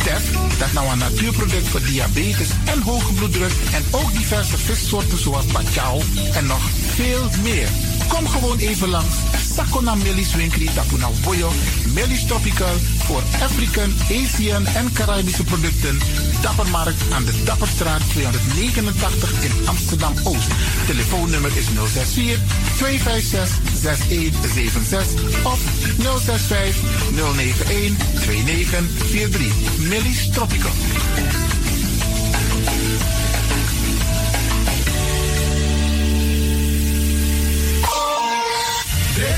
Tef, 0.05 0.31
dat 0.59 0.73
nou 0.73 0.89
een 0.89 0.99
natuurproduct 0.99 1.69
voor 1.69 1.83
diabetes 1.83 2.49
en 2.65 2.83
hoge 2.83 3.13
bloeddruk. 3.13 3.53
En 3.73 3.85
ook 3.91 4.13
diverse 4.13 4.59
vissoorten 4.59 5.19
zoals 5.19 5.47
bachao 5.47 6.01
en 6.35 6.47
nog 6.47 6.63
veel 6.95 7.29
meer. 7.43 7.69
Kom 8.09 8.29
gewoon 8.29 8.59
even 8.59 8.89
langs. 8.89 9.15
Sakona 9.55 9.95
Melis 9.95 10.35
Winkri 10.35 10.71
Tapuna 10.75 11.09
Boyo. 11.25 11.53
Melis 11.95 12.27
Tropical 12.27 12.77
voor 13.07 13.23
African, 13.43 13.95
Asian 14.11 14.67
en 14.67 14.93
Caribische 14.93 15.45
producten. 15.45 15.99
Dappermarkt 16.41 17.03
aan 17.13 17.25
de 17.25 17.43
Dapperstraat 17.45 18.01
289 18.09 19.43
in 19.43 19.69
Amsterdam 19.69 20.15
Oost. 20.25 20.51
Telefoonnummer 20.87 21.57
is 21.57 21.65
064 21.65 22.39
256 22.77 23.51
6176 23.83 25.45
of 25.45 25.59
065 25.99 26.77
091 27.15 27.97
2943. 28.21 29.53
Melis 29.89 30.31
Tropical. 30.31 30.73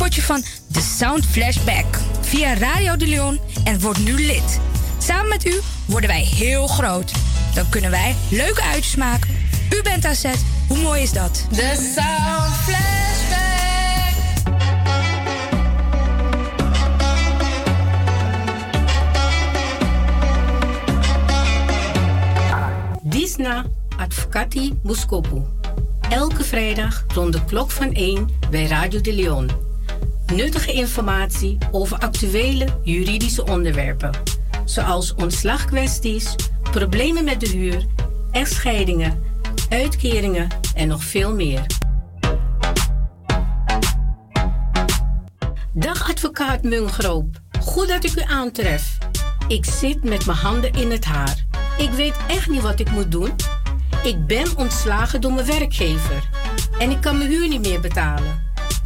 spotje 0.00 0.22
van 0.22 0.44
de 0.66 0.80
Sound 0.80 1.26
Flashback 1.26 1.98
via 2.20 2.54
Radio 2.54 2.96
de 2.96 3.06
Leon 3.06 3.40
en 3.64 3.80
word 3.80 3.98
nu 3.98 4.12
lid. 4.26 4.60
Samen 4.98 5.28
met 5.28 5.46
u 5.46 5.60
worden 5.86 6.10
wij 6.10 6.22
heel 6.22 6.66
groot. 6.66 7.12
Dan 7.54 7.68
kunnen 7.68 7.90
wij 7.90 8.16
leuke 8.30 8.62
uitjes 8.62 8.96
maken. 8.96 9.30
U 9.70 9.82
bent 9.82 10.04
aan 10.04 10.14
zet. 10.14 10.44
Hoe 10.68 10.78
mooi 10.78 11.02
is 11.02 11.12
dat? 11.12 11.46
De 11.50 11.92
Sound 11.96 12.54
Flashback. 12.54 13.48
Disna 23.02 23.64
Advocati 23.96 24.74
Boskopu. 24.82 25.42
Elke 26.08 26.44
vrijdag 26.44 27.04
rond 27.14 27.32
de 27.32 27.44
klok 27.44 27.70
van 27.70 27.92
1 27.92 28.28
bij 28.50 28.66
Radio 28.66 29.00
de 29.00 29.12
Leon. 29.12 29.69
Nuttige 30.34 30.72
informatie 30.72 31.58
over 31.70 31.98
actuele 31.98 32.66
juridische 32.82 33.44
onderwerpen. 33.44 34.10
Zoals 34.64 35.14
ontslagkwesties, 35.14 36.34
problemen 36.70 37.24
met 37.24 37.40
de 37.40 37.48
huur, 37.48 37.86
echtscheidingen, 38.30 39.22
uitkeringen 39.68 40.48
en 40.74 40.88
nog 40.88 41.04
veel 41.04 41.34
meer. 41.34 41.66
Dag 45.72 46.10
advocaat 46.10 46.62
Mungroop. 46.62 47.40
Goed 47.60 47.88
dat 47.88 48.04
ik 48.04 48.16
u 48.16 48.22
aantref. 48.22 48.98
Ik 49.48 49.64
zit 49.64 50.04
met 50.04 50.26
mijn 50.26 50.38
handen 50.38 50.72
in 50.72 50.90
het 50.90 51.04
haar. 51.04 51.44
Ik 51.78 51.90
weet 51.90 52.16
echt 52.28 52.48
niet 52.48 52.62
wat 52.62 52.80
ik 52.80 52.90
moet 52.90 53.10
doen. 53.10 53.30
Ik 54.02 54.26
ben 54.26 54.56
ontslagen 54.56 55.20
door 55.20 55.32
mijn 55.32 55.46
werkgever. 55.46 56.28
En 56.78 56.90
ik 56.90 57.00
kan 57.00 57.18
mijn 57.18 57.30
huur 57.30 57.48
niet 57.48 57.66
meer 57.66 57.80
betalen. 57.80 58.49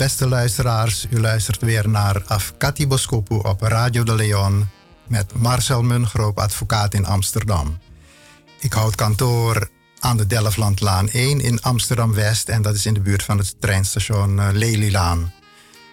Beste 0.00 0.28
luisteraars, 0.28 1.06
u 1.10 1.20
luistert 1.20 1.60
weer 1.60 1.88
naar 1.88 2.22
Afkati 2.26 2.86
Boskopu 2.86 3.34
op 3.34 3.62
Radio 3.62 4.02
de 4.02 4.14
Leon 4.14 4.68
met 5.06 5.34
Marcel 5.34 5.82
Mungroop, 5.82 6.38
advocaat 6.38 6.94
in 6.94 7.06
Amsterdam. 7.06 7.78
Ik 8.60 8.72
houd 8.72 8.94
kantoor 8.94 9.68
aan 9.98 10.16
de 10.16 10.26
Delftlandlaan 10.26 11.08
1 11.08 11.40
in 11.40 11.60
Amsterdam-West 11.60 12.48
en 12.48 12.62
dat 12.62 12.74
is 12.74 12.86
in 12.86 12.94
de 12.94 13.00
buurt 13.00 13.22
van 13.22 13.38
het 13.38 13.60
treinstation 13.60 14.40
eh, 14.40 14.48
Lelylaan. 14.52 15.32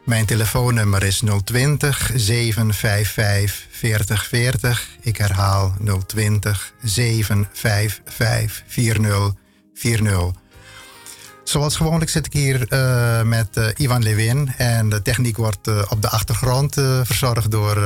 Mijn 0.05 0.25
telefoonnummer 0.25 1.03
is 1.03 1.23
020 1.43 2.11
755 2.15 3.67
4040. 3.69 4.87
Ik 5.01 5.17
herhaal 5.17 5.75
020 6.05 6.73
755 6.81 8.63
4040. 8.67 10.45
Zoals 11.47 11.75
gewoonlijk 11.75 12.11
zit 12.11 12.25
ik 12.25 12.33
hier 12.33 12.67
eh, 12.67 13.21
met 13.21 13.57
eh, 13.57 13.67
Ivan 13.77 14.03
Lewin. 14.03 14.53
En 14.57 14.89
de 14.89 15.01
techniek 15.01 15.37
wordt 15.37 15.67
eh, 15.67 15.81
op 15.89 16.01
de 16.01 16.09
achtergrond 16.09 16.73
verzorgd 17.03 17.51
door 17.51 17.83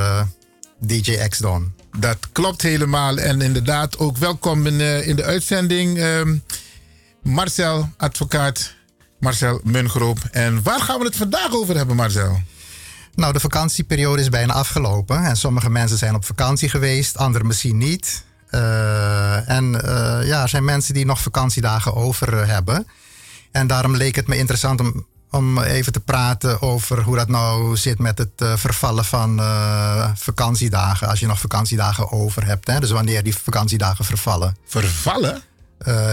DJ 0.79 1.27
X-Don. 1.27 1.73
Dat 1.99 2.17
klopt 2.31 2.61
helemaal. 2.61 3.17
En 3.17 3.41
inderdaad 3.41 3.97
ook 3.97 4.17
welkom 4.17 4.65
in, 4.65 5.05
in 5.05 5.15
de 5.15 5.23
uitzending. 5.23 5.97
ehm, 5.97 6.37
Marcel, 7.23 7.89
advocaat 7.97 8.73
Marcel 9.19 9.59
Mungroop. 9.63 10.17
En 10.31 10.63
waar 10.63 10.79
gaan 10.79 10.99
we 10.99 11.05
het 11.05 11.15
vandaag 11.15 11.51
over 11.51 11.75
hebben, 11.75 11.95
Marcel? 11.95 12.41
Nou, 13.15 13.33
de 13.33 13.39
vakantieperiode 13.39 14.21
is 14.21 14.29
bijna 14.29 14.53
afgelopen. 14.53 15.23
En 15.23 15.35
sommige 15.35 15.69
mensen 15.69 15.97
zijn 15.97 16.15
op 16.15 16.25
vakantie 16.25 16.69
geweest, 16.69 17.17
anderen 17.17 17.47
misschien 17.47 17.77
niet. 17.77 18.23
En 19.45 19.71
ja, 20.23 20.41
er 20.41 20.49
zijn 20.49 20.65
mensen 20.65 20.93
die 20.93 21.05
nog 21.05 21.21
vakantiedagen 21.21 21.95
over 21.95 22.47
hebben. 22.47 22.87
En 23.51 23.67
daarom 23.67 23.95
leek 23.95 24.15
het 24.15 24.27
me 24.27 24.37
interessant 24.37 24.79
om 24.79 25.09
om 25.33 25.59
even 25.59 25.93
te 25.93 25.99
praten 25.99 26.61
over 26.61 27.01
hoe 27.01 27.15
dat 27.15 27.27
nou 27.27 27.77
zit 27.77 27.99
met 27.99 28.17
het 28.17 28.31
eh, 28.35 28.55
vervallen 28.55 29.05
van 29.05 29.39
eh, 29.39 30.09
vakantiedagen. 30.15 31.07
Als 31.07 31.19
je 31.19 31.27
nog 31.27 31.39
vakantiedagen 31.39 32.11
over 32.11 32.45
hebt. 32.45 32.67
Hè? 32.67 32.79
Dus 32.79 32.91
wanneer 32.91 33.23
die 33.23 33.35
vakantiedagen 33.35 34.05
vervallen. 34.05 34.57
Vervallen? 34.65 35.41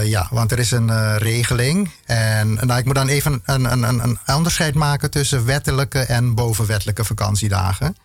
ja, 0.03 0.27
want 0.31 0.51
er 0.51 0.59
is 0.59 0.71
een 0.71 0.89
eh, 0.89 1.15
regeling. 1.17 1.91
En 2.05 2.53
nou, 2.53 2.79
ik 2.79 2.85
moet 2.85 2.95
dan 2.95 3.07
even 3.07 3.41
een, 3.45 3.71
een, 3.71 3.83
een, 3.83 4.03
een 4.03 4.19
onderscheid 4.35 4.75
maken 4.75 5.11
tussen 5.11 5.45
wettelijke 5.45 5.99
en 5.99 6.35
bovenwettelijke 6.35 7.03
vakantiedagen. 7.03 7.95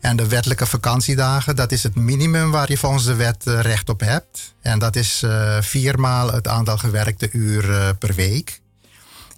En 0.00 0.16
de 0.16 0.28
wettelijke 0.28 0.66
vakantiedagen, 0.66 1.56
dat 1.56 1.72
is 1.72 1.82
het 1.82 1.94
minimum 1.94 2.50
waar 2.50 2.70
je 2.70 2.78
volgens 2.78 3.04
de 3.04 3.14
wet 3.14 3.46
eh, 3.46 3.60
recht 3.60 3.88
op 3.88 4.00
hebt. 4.00 4.54
En 4.60 4.78
dat 4.78 4.96
is 4.96 5.22
eh 5.22 5.58
viermaal 5.60 6.32
het 6.32 6.48
aantal 6.48 6.78
gewerkte 6.78 7.28
uren 7.32 7.98
per 7.98 8.14
week. 8.14 8.60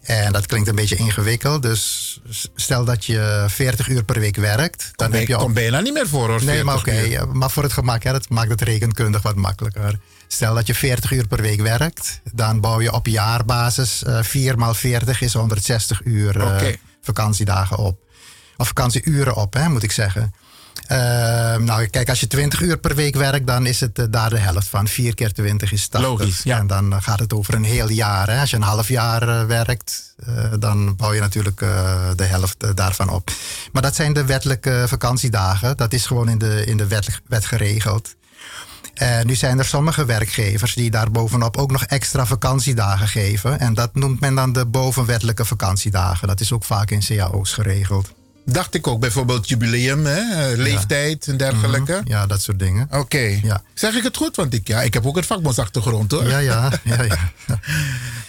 En 0.09 0.33
dat 0.33 0.47
klinkt 0.47 0.69
een 0.69 0.75
beetje 0.75 0.97
ingewikkeld. 0.97 1.62
Dus 1.62 2.20
stel 2.55 2.85
dat 2.85 3.05
je 3.05 3.45
40 3.49 3.89
uur 3.89 4.05
per 4.05 4.20
week 4.20 4.37
werkt. 4.37 4.91
Dan 4.95 5.11
bij- 5.11 5.19
heb 5.19 5.28
je 5.28 5.35
op- 5.35 5.41
komt 5.43 5.55
bijna 5.55 5.81
niet 5.81 5.93
meer 5.93 6.09
voor, 6.09 6.28
hoor, 6.28 6.45
Nee, 6.45 6.65
maar 6.65 6.77
oké. 6.77 6.91
40 6.91 7.05
uur. 7.07 7.11
ja, 7.12 7.25
maar 7.33 7.51
voor 7.51 7.62
het 7.62 7.73
gemak, 7.73 8.03
hè, 8.03 8.12
dat 8.12 8.28
maakt 8.28 8.51
het 8.51 8.61
rekenkundig 8.61 9.23
wat 9.23 9.35
makkelijker. 9.37 9.99
Stel 10.28 10.55
dat 10.55 10.67
je 10.67 10.75
40 10.75 11.11
uur 11.11 11.27
per 11.27 11.43
week 11.43 11.61
werkt. 11.61 12.20
Dan 12.33 12.61
bouw 12.61 12.81
je 12.81 12.93
op 12.93 13.07
jaarbasis 13.07 14.03
eh 14.05 14.23
4 14.23 14.59
maal 14.59 14.75
40 14.75 15.20
is 15.20 15.33
160 15.35 16.01
uur 16.05 16.41
eh, 16.41 16.75
vakantiedagen 17.03 17.77
op. 17.77 17.99
Of 18.57 18.67
vakantieuren 18.67 19.35
op, 19.37 19.55
hè, 19.55 19.69
moet 19.69 19.83
ik 19.83 19.93
zeggen. 19.93 20.35
Ehm, 20.86 21.65
nou, 21.65 21.86
kijk, 21.86 22.08
als 22.08 22.20
je 22.20 22.26
20 22.26 22.60
uur 22.60 22.78
per 22.78 22.94
week 22.94 23.15
werkt, 23.15 23.47
dan 23.47 23.66
is 23.66 23.81
het 23.81 23.98
eh, 23.98 24.05
daar 24.10 24.31
de 24.31 24.39
helft 24.39 24.68
van. 24.68 24.89
4 24.89 25.15
keer 25.15 25.32
20 25.32 25.73
is 25.73 25.89
80. 25.89 26.10
Logisch, 26.10 26.42
ja. 26.42 26.58
En 26.58 26.66
dan 26.66 26.92
eh, 26.92 27.02
gaat 27.02 27.18
het 27.18 27.32
over 27.32 27.55
een 27.55 27.65
heel 27.65 27.90
jaar. 27.90 28.31
Hè. 28.31 28.40
Als 28.40 28.50
je 28.50 28.57
een 28.57 28.62
half 28.62 28.89
jaar 28.89 29.28
eh, 29.28 29.44
werkt, 29.44 30.07
dan 30.58 30.97
bouw 30.97 31.12
je 31.12 31.20
natuurlijk 31.20 31.58
de 32.16 32.24
helft 32.24 32.76
daarvan 32.76 33.08
op. 33.08 33.31
Maar 33.73 33.82
dat 33.82 33.94
zijn 33.94 34.12
de 34.12 34.24
wettelijke 34.24 34.84
vakantiedagen. 34.86 35.76
Dat 35.76 35.92
is 35.92 36.07
gewoon 36.07 36.28
in 36.28 36.39
de, 36.39 36.65
in 36.65 36.76
de 36.76 36.86
wet, 36.86 37.20
wet 37.26 37.44
geregeld. 37.44 38.15
En 38.94 39.26
nu 39.26 39.34
zijn 39.34 39.58
er 39.58 39.65
sommige 39.65 40.05
werkgevers 40.05 40.74
die 40.74 40.90
daar 40.90 41.10
bovenop 41.10 41.57
ook 41.57 41.70
nog 41.70 41.84
extra 41.84 42.26
vakantiedagen 42.26 43.08
geven. 43.08 43.58
En 43.58 43.74
dat 43.74 43.94
noemt 43.94 44.20
men 44.20 44.34
dan 44.34 44.52
de 44.52 44.66
bovenwettelijke 44.66 45.44
vakantiedagen. 45.44 46.28
Dat 46.28 46.40
is 46.40 46.52
ook 46.52 46.65
vaak 46.65 46.90
in 46.90 47.00
cao's 47.00 47.52
geregeld. 47.52 48.15
Dacht 48.51 48.75
ik 48.75 48.86
ook, 48.86 49.01
bijvoorbeeld 49.01 49.49
jubileum, 49.49 50.07
hè? 50.07 50.51
eh, 50.51 50.57
leeftijd 50.59 51.27
en 51.28 51.36
dergelijke. 51.36 51.93
Mhm, 51.93 52.09
Ja, 52.09 52.27
dat 52.27 52.43
soort 52.43 52.59
dingen. 52.59 52.89
Oké. 52.91 53.39
Ja. 53.43 53.62
Zeg 53.75 53.94
ik 53.94 54.02
het 54.02 54.17
goed? 54.17 54.36
Want 54.36 54.55
ik, 54.55 54.68
ja, 54.68 54.83
ik 54.83 54.94
heb 54.94 55.07
ook 55.07 55.17
een 55.17 55.25
vakbondsachtergrond 55.25 56.10
hoor. 56.10 56.28
Ja, 56.28 56.39
ja. 56.39 56.73
ja, 56.85 57.02
ja. 57.12 57.31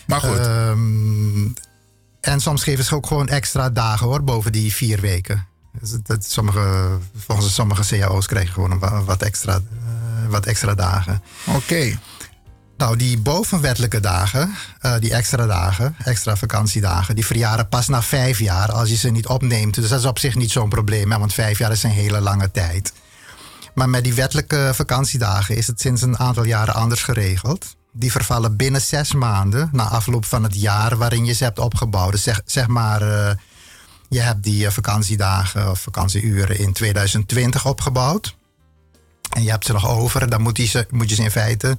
maar 0.08 0.22
goed. 0.22 0.38
Ehm, 0.38 1.46
en 2.22 2.40
soms 2.42 2.64
geven 2.64 2.84
ze 2.86 2.96
ook 2.96 3.08
gewoon 3.08 3.28
extra 3.28 3.70
dagen 3.70 4.08
hoor, 4.08 4.24
boven 4.24 4.52
die 4.52 4.74
vier 4.74 5.02
weken. 5.02 5.46
Dus 5.80 5.92
dat- 6.04 6.26
sommige, 6.26 6.98
volgens 7.18 7.54
sommige 7.54 7.98
cao's 8.00 8.28
krijgen 8.28 8.54
gewoon 8.54 8.80
wat 9.06 9.22
extra, 9.22 9.54
eh, 9.56 10.30
wat 10.30 10.46
extra 10.46 10.74
dagen. 10.76 11.22
Oké. 11.46 12.00
Nou, 12.80 12.96
die 12.96 13.18
bovenwettelijke 13.18 14.00
dagen, 14.00 14.56
eh, 14.80 14.94
die 15.00 15.14
extra 15.14 15.46
dagen, 15.46 15.96
extra 16.04 16.36
vakantiedagen, 16.36 17.16
die 17.16 17.26
verjaren 17.26 17.70
pas 17.70 17.88
na 17.88 18.02
vijf 18.02 18.40
jaar 18.40 18.72
als 18.72 18.90
je 18.90 18.96
ze 18.96 19.10
niet 19.10 19.28
opneemt. 19.28 19.76
Dus 19.76 19.90
dat 19.90 20.00
is 20.00 20.06
op 20.06 20.20
zich 20.20 20.36
niet 20.36 20.52
zo'n 20.52 20.70
probleem, 20.70 21.10
want 21.10 21.34
vijf 21.34 21.58
jaar 21.58 21.72
is 21.72 21.84
een 21.84 21.90
hele 21.90 22.20
lange 22.20 22.52
tijd. 22.52 22.94
Maar 23.74 23.90
met 23.90 24.04
die 24.04 24.14
wettelijke 24.14 24.72
vakantiedagen 24.74 25.56
is 25.56 25.68
het 25.68 25.82
sinds 25.82 26.02
een 26.02 26.18
aantal 26.18 26.44
jaren 26.44 26.74
anders 26.74 27.04
geregeld. 27.04 27.76
Die 27.92 28.12
vervallen 28.12 28.56
binnen 28.56 28.82
zes 28.82 29.14
maanden 29.14 29.70
na 29.72 29.84
afloop 29.84 30.26
van 30.26 30.44
het 30.44 30.56
jaar 30.62 30.98
waarin 30.98 31.26
je 31.26 31.34
ze 31.34 31.44
hebt 31.44 31.60
opgebouwd. 31.60 32.12
Dus 32.12 32.24
zeg, 32.24 32.42
zeg 32.46 32.68
maar, 32.68 33.02
eh, 33.02 33.36
je 34.10 34.20
hebt 34.20 34.44
die 34.44 34.66
eh, 34.66 34.72
vakantiedagen 34.72 35.70
of 35.70 35.80
vakantieuren 35.80 36.60
in 36.60 36.74
2020 36.74 37.66
opgebouwd. 37.66 38.36
En 39.30 39.44
je 39.44 39.50
hebt 39.50 39.66
ze 39.66 39.74
nog 39.74 39.88
over, 39.88 40.30
dan 40.30 40.42
moet, 40.42 40.56
die 40.56 40.68
ze, 40.68 40.88
moet 40.90 41.10
je 41.10 41.16
ze 41.16 41.24
in 41.24 41.32
feite 41.32 41.78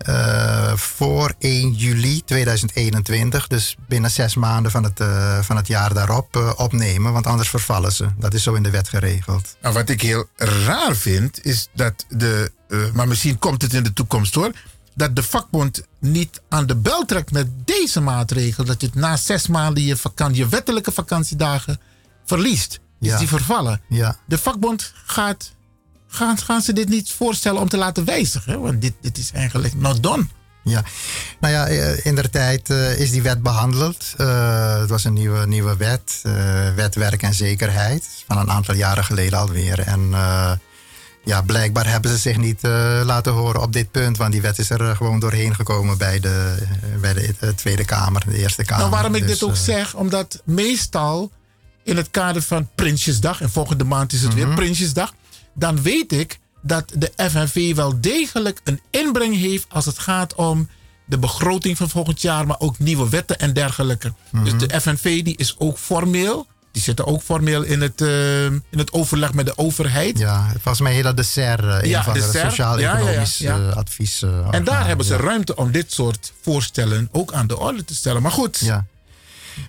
eh, 0.00 0.72
voor 0.76 1.34
1 1.38 1.72
juli 1.72 2.24
2021, 2.24 3.46
dus 3.46 3.76
binnen 3.88 4.10
zes 4.10 4.34
maanden 4.34 4.70
van 4.70 4.84
het, 4.84 5.00
eh, 5.00 5.38
van 5.42 5.56
het 5.56 5.66
jaar 5.66 5.94
daarop, 5.94 6.36
eh, 6.36 6.52
opnemen. 6.56 7.12
Want 7.12 7.26
anders 7.26 7.48
vervallen 7.48 7.92
ze. 7.92 8.08
Dat 8.18 8.34
is 8.34 8.42
zo 8.42 8.54
in 8.54 8.62
de 8.62 8.70
wet 8.70 8.88
geregeld. 8.88 9.56
Nou, 9.62 9.74
wat 9.74 9.88
ik 9.88 10.00
heel 10.02 10.26
raar 10.36 10.96
vind, 10.96 11.44
is 11.44 11.68
dat 11.74 12.04
de. 12.08 12.52
maar 12.94 13.08
misschien 13.08 13.38
komt 13.38 13.62
het 13.62 13.72
in 13.72 13.82
de 13.82 13.92
toekomst 13.92 14.34
hoor. 14.34 14.52
Dat 14.94 15.16
de 15.16 15.22
vakbond 15.22 15.82
niet 15.98 16.40
aan 16.48 16.66
de 16.66 16.76
bel 16.76 17.04
trekt 17.04 17.32
met 17.32 17.46
deze 17.64 18.00
maatregel. 18.00 18.64
Dat 18.64 18.80
je 18.80 18.86
het 18.86 18.96
na 18.96 19.16
zes 19.16 19.46
maanden 19.46 19.82
je, 19.82 19.96
vakantie, 19.96 20.42
je 20.42 20.48
wettelijke 20.48 20.92
vakantiedagen 20.92 21.80
verliest. 22.24 22.80
Dus 23.00 23.10
Ja. 23.10 23.18
die 23.18 23.28
vervallen. 23.28 23.80
Ja. 23.88 24.16
De 24.26 24.38
vakbond 24.38 24.92
gaat. 25.06 25.52
Gaan, 26.12 26.38
gaan 26.38 26.62
ze 26.62 26.72
dit 26.72 26.88
niet 26.88 27.12
voorstellen 27.12 27.60
om 27.60 27.68
te 27.68 27.76
laten 27.76 28.04
wijzigen? 28.04 28.60
Want 28.60 28.80
dit, 28.80 28.92
dit 29.00 29.18
is 29.18 29.30
eigenlijk 29.32 29.74
not 29.74 30.02
done. 30.02 30.26
Ja, 30.64 30.82
nou 31.40 31.54
ja, 31.54 31.66
eh, 31.66 32.04
in 32.06 32.14
der 32.14 32.30
tijd 32.30 32.70
eh, 32.70 32.98
is 32.98 33.10
die 33.10 33.22
wet 33.22 33.42
behandeld. 33.42 34.14
Eh, 34.16 34.78
het 34.80 34.88
was 34.88 35.04
een 35.04 35.12
nieuwe, 35.12 35.46
nieuwe 35.46 35.76
wet, 35.76 36.20
eh, 36.22 36.32
wet 36.74 36.94
werk 36.94 37.22
en 37.22 37.34
zekerheid, 37.34 38.08
van 38.26 38.38
een 38.38 38.50
aantal 38.50 38.74
jaren 38.74 39.04
geleden 39.04 39.38
alweer. 39.38 39.78
En 39.80 40.10
ja, 41.24 41.42
blijkbaar 41.42 41.86
hebben 41.86 42.10
ze 42.10 42.16
zich 42.18 42.36
niet 42.36 42.62
laten 43.04 43.32
horen 43.32 43.62
op 43.62 43.72
dit 43.72 43.90
punt, 43.90 44.16
want 44.16 44.32
die 44.32 44.40
wet 44.40 44.58
is 44.58 44.70
er 44.70 44.96
gewoon 44.96 45.20
doorheen 45.20 45.54
gekomen 45.54 45.98
bij 45.98 46.20
de, 46.20 46.56
bij 47.00 47.14
de 47.14 47.54
Tweede 47.54 47.84
Kamer, 47.84 48.22
de 48.26 48.36
Eerste 48.36 48.64
Kamer. 48.64 48.78
Nou, 48.80 48.90
waarom 48.94 49.14
ik 49.14 49.22
Dus, 49.22 49.30
dit 49.30 49.42
ook 49.42 49.54
eh, 49.54 49.60
zeg, 49.60 49.94
omdat 49.94 50.42
meestal 50.44 51.30
in 51.84 51.96
het 51.96 52.08
kader 52.10 52.42
van 52.42 52.68
Prinsjesdag, 52.74 53.40
en 53.40 53.50
volgende 53.50 53.84
maand 53.84 54.12
is 54.12 54.22
het 54.22 54.34
Mhm. 54.34 54.46
weer 54.46 54.54
Prinsjesdag, 54.54 55.12
dan 55.54 55.82
weet 55.82 56.12
ik 56.12 56.38
dat 56.62 56.92
de 56.96 57.12
FNV 57.30 57.74
wel 57.74 58.00
degelijk 58.00 58.60
een 58.64 58.80
inbreng 58.90 59.36
heeft 59.36 59.66
als 59.68 59.86
het 59.86 59.98
gaat 59.98 60.34
om 60.34 60.68
de 61.06 61.18
begroting 61.18 61.76
van 61.76 61.88
volgend 61.90 62.20
jaar, 62.22 62.46
maar 62.46 62.58
ook 62.60 62.78
nieuwe 62.78 63.08
wetten 63.08 63.38
en 63.38 63.52
dergelijke. 63.52 64.12
Mhm. 64.30 64.44
Dus 64.44 64.66
de 64.68 64.80
FNV 64.80 65.22
die 65.22 65.36
is 65.36 65.54
ook 65.58 65.78
formeel, 65.78 66.46
die 66.72 66.82
zitten 66.82 67.06
ook 67.06 67.22
formeel 67.22 67.62
in 67.62 67.80
het, 67.80 68.00
eh, 68.00 68.44
in 68.44 68.62
het 68.70 68.92
overleg 68.92 69.32
met 69.32 69.46
de 69.46 69.58
overheid. 69.58 70.18
Ja, 70.18 70.48
volgens 70.50 70.80
mij 70.80 70.92
heet 70.92 71.02
dat 71.02 71.16
de 71.16 71.22
SER, 71.22 71.64
een 71.64 71.88
Ja, 71.88 72.04
van 72.04 72.12
de 72.14 72.20
sociaal-economisch 72.32 73.38
Ja, 73.38 73.56
ja, 73.56 73.68
advies. 73.68 74.22
eh, 74.22 74.48
En 74.50 74.64
daar 74.64 74.86
hebben 74.86 75.06
ze 75.06 75.16
ruimte 75.16 75.56
om 75.56 75.70
dit 75.70 75.92
soort 75.92 76.32
voorstellen 76.42 77.08
ook 77.12 77.32
aan 77.32 77.46
de 77.46 77.58
orde 77.58 77.84
te 77.84 77.94
stellen. 77.94 78.22
Maar 78.22 78.30
goed. 78.32 78.60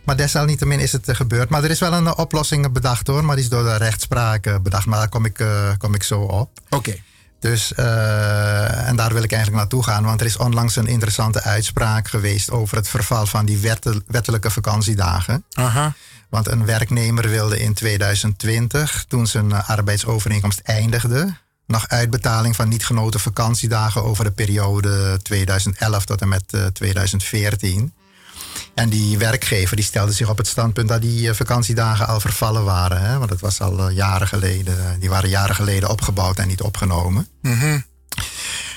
Maar 0.03 0.17
desalniettemin 0.17 0.79
is 0.79 0.91
het 0.91 1.07
eh, 1.09 1.15
gebeurd. 1.15 1.49
Maar 1.49 1.63
er 1.63 1.69
is 1.69 1.79
wel 1.79 1.93
een 1.93 2.07
eh, 2.07 2.13
oplossing 2.15 2.71
bedacht 2.71 3.07
hoor. 3.07 3.25
Maar 3.25 3.35
die 3.35 3.43
is 3.43 3.49
door 3.49 3.63
de 3.63 3.75
rechtspraak 3.75 4.45
eh, 4.45 4.55
bedacht. 4.59 4.85
Maar 4.85 4.99
daar 4.99 5.09
kom 5.09 5.25
ik, 5.25 5.45
kom 5.77 5.93
ik 5.93 6.03
zo 6.03 6.21
op. 6.21 6.49
Oké. 6.69 6.95
Dus, 7.39 7.73
en 7.73 8.95
daar 8.95 9.13
wil 9.13 9.23
ik 9.23 9.31
eigenlijk 9.31 9.61
naartoe 9.61 9.83
gaan. 9.83 10.03
Want 10.03 10.19
er 10.19 10.25
is 10.25 10.37
onlangs 10.37 10.75
een 10.75 10.87
interessante 10.87 11.43
uitspraak 11.43 12.07
geweest 12.07 12.51
over 12.51 12.77
het 12.77 12.87
verval 12.87 13.25
van 13.25 13.45
die 13.45 13.57
wette- 13.57 14.01
wettelijke 14.07 14.49
vakantiedagen. 14.51 15.43
Aha. 15.53 15.93
Want 16.29 16.47
een 16.47 16.65
werknemer 16.65 17.29
wilde 17.29 17.59
in 17.59 17.73
2020, 17.73 19.05
toen 19.07 19.27
zijn 19.27 19.53
arbeidsovereenkomst 19.53 20.59
eindigde, 20.63 21.33
nog 21.67 21.87
uitbetaling 21.87 22.55
van 22.55 22.69
niet 22.69 22.85
genoten 22.85 23.19
vakantiedagen 23.19 24.03
over 24.03 24.23
de 24.23 24.31
periode 24.31 25.19
2011 25.23 26.05
tot 26.05 26.21
en 26.21 26.27
met 26.29 26.43
eh, 26.49 26.65
2014. 26.65 27.93
En 28.73 28.89
die 28.89 29.17
werkgever 29.17 29.75
die 29.75 29.85
stelde 29.85 30.11
zich 30.11 30.29
op 30.29 30.37
het 30.37 30.47
standpunt 30.47 30.89
dat 30.89 31.01
die 31.01 31.29
eh, 31.29 31.35
vakantiedagen 31.35 32.07
al 32.07 32.19
vervallen 32.19 32.63
waren. 32.63 33.01
Hè? 33.01 33.17
Want 33.17 33.29
het 33.29 33.41
was 33.41 33.61
al 33.61 33.87
eh, 33.87 33.95
jaren 33.95 34.27
geleden, 34.27 34.99
die 34.99 35.09
waren 35.09 35.29
jaren 35.29 35.55
geleden 35.55 35.89
opgebouwd 35.89 36.37
en 36.39 36.47
niet 36.47 36.61
opgenomen. 36.61 37.27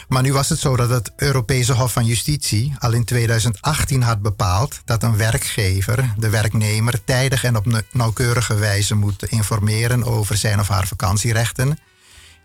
Maar 0.09 0.23
nu 0.23 0.33
was 0.33 0.49
het 0.49 0.59
zo 0.59 0.77
dat 0.77 0.89
het 0.91 1.13
Europese 1.17 1.73
Hof 1.73 1.93
van 1.93 2.05
Justitie 2.05 2.75
al 2.79 2.93
in 2.93 3.05
2018 3.05 4.03
had 4.03 4.23
bepaald 4.23 4.81
dat 4.85 5.03
een 5.03 5.17
werkgever 5.17 6.15
de 6.17 6.29
werknemer 6.29 7.05
tijdig 7.05 7.45
en 7.45 7.57
op 7.57 7.67
nau- 7.67 7.83
nauwkeurige 7.93 8.55
wijze 8.55 8.95
moet 8.95 9.25
informeren 9.25 10.05
over 10.05 10.37
zijn 10.37 10.61
of 10.61 10.69
haar 10.69 10.87
vakantierechten 10.87 11.79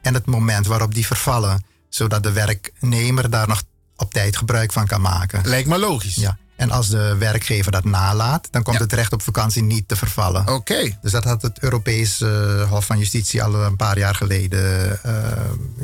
en 0.01 0.13
het 0.13 0.25
moment 0.25 0.65
waarop 0.65 0.93
die 0.93 1.05
vervallen, 1.05 1.63
zodat 1.89 2.23
de 2.23 2.31
werknemer 2.31 3.29
daar 3.29 3.47
nog 3.47 3.63
op 3.95 4.13
tijd 4.13 4.37
gebruik 4.37 4.71
van 4.71 4.87
kan 4.87 5.01
maken. 5.01 5.41
Lijkt 5.47 5.67
me 5.67 5.77
logisch. 5.79 6.15
Ja. 6.15 6.37
En 6.59 6.71
als 6.71 6.89
de 6.89 7.15
werkgever 7.17 7.71
dat 7.71 7.83
nalaat, 7.83 8.47
dan 8.51 8.63
komt 8.63 8.79
het 8.79 8.93
recht 8.93 9.13
op 9.13 9.21
vakantie 9.21 9.63
niet 9.63 9.87
te 9.87 9.95
vervallen. 9.95 10.47
Oké. 10.47 10.97
Dus 11.01 11.11
dat 11.11 11.23
had 11.23 11.41
het 11.41 11.59
Europees 11.59 12.21
eh, 12.21 12.69
Hof 12.69 12.85
van 12.85 12.97
Justitie 12.97 13.43
al 13.43 13.55
een 13.55 13.75
paar 13.75 13.97
jaar 13.97 14.15
geleden 14.15 15.03
eh, 15.03 15.13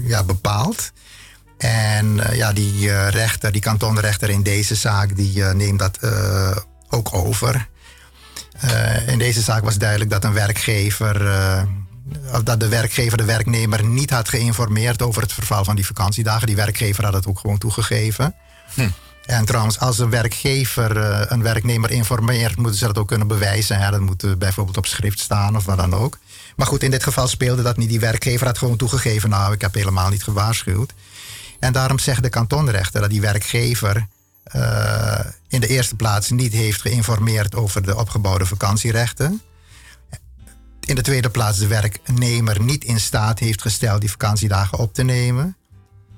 ja, 0.03 0.23
bepaald. 0.23 0.91
En 1.57 2.19
eh, 2.19 2.37
ja, 2.37 2.53
die 2.53 3.07
rechter, 3.09 3.51
die 3.51 3.61
kantonrechter 3.61 4.29
in 4.29 4.43
deze 4.43 4.75
zaak, 4.75 5.15
die 5.15 5.43
neemt 5.43 5.79
dat 5.79 5.99
ook 6.89 7.13
over. 7.13 7.67
In 9.07 9.17
deze 9.17 9.41
zaak 9.41 9.63
was 9.63 9.77
duidelijk 9.77 10.09
dat 10.09 10.23
een 10.23 10.33
werkgever, 10.33 11.21
of 12.31 12.43
dat 12.43 12.59
de 12.59 12.67
werkgever 12.67 13.17
de 13.17 13.25
werknemer 13.25 13.83
niet 13.83 14.09
had 14.09 14.29
geïnformeerd 14.29 15.01
over 15.01 15.21
het 15.21 15.33
verval 15.33 15.63
van 15.63 15.75
die 15.75 15.85
vakantiedagen. 15.85 16.47
Die 16.47 16.55
werkgever 16.55 17.03
had 17.03 17.13
het 17.13 17.27
ook 17.27 17.39
gewoon 17.39 17.57
toegegeven. 17.57 18.35
En 19.25 19.45
trouwens, 19.45 19.79
als 19.79 19.99
een 19.99 20.09
werkgever 20.09 20.97
eh, 20.97 21.25
een 21.27 21.41
werknemer 21.41 21.91
informeert, 21.91 22.57
moeten 22.57 22.79
ze 22.79 22.85
dat 22.85 22.97
ook 22.97 23.07
kunnen 23.07 23.27
bewijzen. 23.27 23.79
Hè? 23.79 23.91
Dat 23.91 23.99
moet 23.99 24.23
eh, 24.23 24.31
bijvoorbeeld 24.37 24.77
op 24.77 24.85
schrift 24.85 25.19
staan 25.19 25.55
of 25.55 25.65
wat 25.65 25.77
dan 25.77 25.93
ook. 25.93 26.17
Maar 26.55 26.67
goed, 26.67 26.83
in 26.83 26.91
dit 26.91 27.03
geval 27.03 27.27
speelde 27.27 27.61
dat 27.61 27.77
niet. 27.77 27.89
Die 27.89 27.99
werkgever 27.99 28.47
had 28.47 28.57
gewoon 28.57 28.77
toegegeven, 28.77 29.29
nou, 29.29 29.53
ik 29.53 29.61
heb 29.61 29.73
helemaal 29.73 30.09
niet 30.09 30.23
gewaarschuwd. 30.23 30.93
En 31.59 31.73
daarom 31.73 31.99
zegt 31.99 32.23
de 32.23 32.29
kantonrechter 32.29 33.01
dat 33.01 33.09
die 33.09 33.21
werkgever 33.21 34.07
eh, 34.43 35.19
in 35.47 35.61
de 35.61 35.67
eerste 35.67 35.95
plaats 35.95 36.29
niet 36.29 36.53
heeft 36.53 36.81
geïnformeerd 36.81 37.55
over 37.55 37.81
de 37.81 37.97
opgebouwde 37.97 38.45
vakantierechten. 38.45 39.41
In 40.79 40.95
de 40.95 41.01
tweede 41.01 41.29
plaats 41.29 41.59
de 41.59 41.67
werknemer 41.67 42.61
niet 42.61 42.83
in 42.83 42.99
staat 42.99 43.39
heeft 43.39 43.61
gesteld 43.61 44.01
die 44.01 44.11
vakantiedagen 44.11 44.77
op 44.77 44.93
te 44.93 45.03
nemen. 45.03 45.55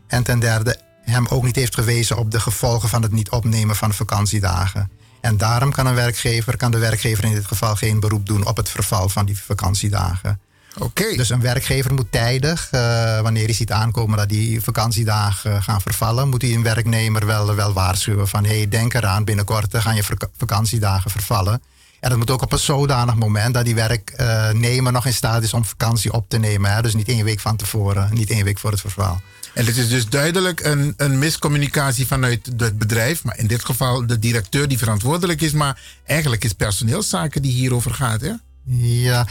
En 0.07 0.23
ten 0.23 0.39
derde 0.39 0.79
hem 1.11 1.27
ook 1.27 1.43
niet 1.43 1.55
heeft 1.55 1.75
gewezen 1.75 2.17
op 2.17 2.31
de 2.31 2.39
gevolgen 2.39 2.89
van 2.89 3.01
het 3.01 3.11
niet 3.11 3.29
opnemen 3.29 3.75
van 3.75 3.93
vakantiedagen. 3.93 4.89
En 5.21 5.37
daarom 5.37 5.71
kan, 5.71 5.85
een 5.85 5.95
werkgever, 5.95 6.57
kan 6.57 6.71
de 6.71 6.77
werkgever 6.77 7.23
in 7.23 7.33
dit 7.33 7.45
geval 7.45 7.75
geen 7.75 7.99
beroep 7.99 8.25
doen 8.25 8.45
op 8.45 8.57
het 8.57 8.69
verval 8.69 9.09
van 9.09 9.25
die 9.25 9.39
vakantiedagen. 9.39 10.39
Oké. 10.79 11.15
Dus 11.15 11.29
een 11.29 11.41
werkgever 11.41 11.93
moet 11.93 12.11
tijdig, 12.11 12.67
eh, 12.71 13.21
wanneer 13.21 13.45
hij 13.45 13.53
ziet 13.53 13.71
aankomen 13.71 14.17
dat 14.17 14.29
die 14.29 14.61
vakantiedagen 14.61 15.63
gaan 15.63 15.81
vervallen, 15.81 16.29
moet 16.29 16.41
hij 16.41 16.53
een 16.53 16.63
werknemer 16.63 17.25
wel, 17.25 17.55
wel 17.55 17.73
waarschuwen 17.73 18.27
van 18.27 18.45
hé, 18.45 18.57
hey, 18.57 18.69
denk 18.69 18.93
eraan, 18.93 19.23
binnenkort 19.23 19.77
gaan 19.77 19.95
je 19.95 20.03
vak- 20.03 20.29
vakantiedagen 20.37 21.11
vervallen. 21.11 21.61
En 21.99 22.09
dat 22.09 22.17
moet 22.17 22.31
ook 22.31 22.41
op 22.41 22.51
een 22.51 22.59
zodanig 22.59 23.15
moment 23.15 23.53
dat 23.53 23.65
die 23.65 23.75
werknemer 23.75 24.91
nog 24.91 25.05
in 25.05 25.13
staat 25.13 25.43
is 25.43 25.53
om 25.53 25.65
vakantie 25.65 26.13
op 26.13 26.29
te 26.29 26.37
nemen. 26.37 26.73
Hè? 26.73 26.81
Dus 26.81 26.93
niet 26.95 27.07
één 27.07 27.23
week 27.25 27.39
van 27.39 27.55
tevoren, 27.55 28.09
niet 28.13 28.29
één 28.29 28.43
week 28.43 28.59
voor 28.59 28.71
het 28.71 28.79
verval. 28.81 29.21
En 29.57 29.65
dit 29.65 29.77
is 29.77 29.89
dus 29.89 30.07
duidelijk 30.07 30.65
een, 30.65 30.93
een 30.97 31.19
miscommunicatie 31.19 32.07
vanuit 32.07 32.49
het 32.57 32.77
bedrijf. 32.77 33.23
Maar 33.23 33.37
in 33.37 33.47
dit 33.47 33.65
geval 33.65 34.07
de 34.07 34.19
directeur 34.19 34.67
die 34.67 34.77
verantwoordelijk 34.77 35.41
is. 35.41 35.51
Maar 35.51 35.81
eigenlijk 36.05 36.43
is 36.43 36.53
personeelszaken 36.53 37.41
die 37.41 37.51
hierover 37.51 37.93
gaat, 37.93 38.21
hè? 38.21 38.31
Ja. 38.77 39.27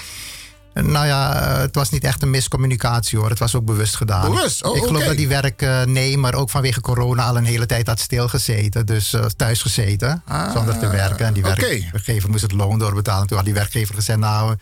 Nou 0.75 1.07
ja, 1.07 1.45
het 1.61 1.75
was 1.75 1.91
niet 1.91 2.05
echt 2.05 2.23
een 2.23 2.31
miscommunicatie 2.31 3.19
hoor. 3.19 3.29
Het 3.31 3.39
was 3.39 3.55
ook 3.55 3.65
bewust 3.65 3.97
gedaan. 3.97 4.31
Bewust? 4.31 4.65
Oh, 4.65 4.77
ik 4.77 4.83
geloof 4.83 5.05
dat 5.05 5.17
die 5.17 5.29
werknemer 5.29 6.35
ook 6.35 6.51
vanwege 6.51 6.81
corona 6.81 7.27
al 7.27 7.37
een 7.37 7.45
hele 7.45 7.67
tijd 7.67 7.87
had 7.87 8.01
stilgezeten. 8.01 8.87
Dus 8.87 9.13
eh, 9.13 9.25
thuis 9.25 9.63
gezeten, 9.63 10.23
zonder 10.55 10.79
te 10.79 10.89
werken. 10.89 11.27
En 11.27 11.33
die 11.33 11.45
Ah, 11.47 11.57
werkgever 11.57 12.31
moest 12.31 12.43
het 12.43 12.53
loon 12.53 12.79
doorbetalen. 12.79 13.27
Toen 13.27 13.37
had 13.37 13.47
die 13.47 13.55
werkgever 13.55 13.95
gezegd, 13.95 14.19
nou, 14.19 14.57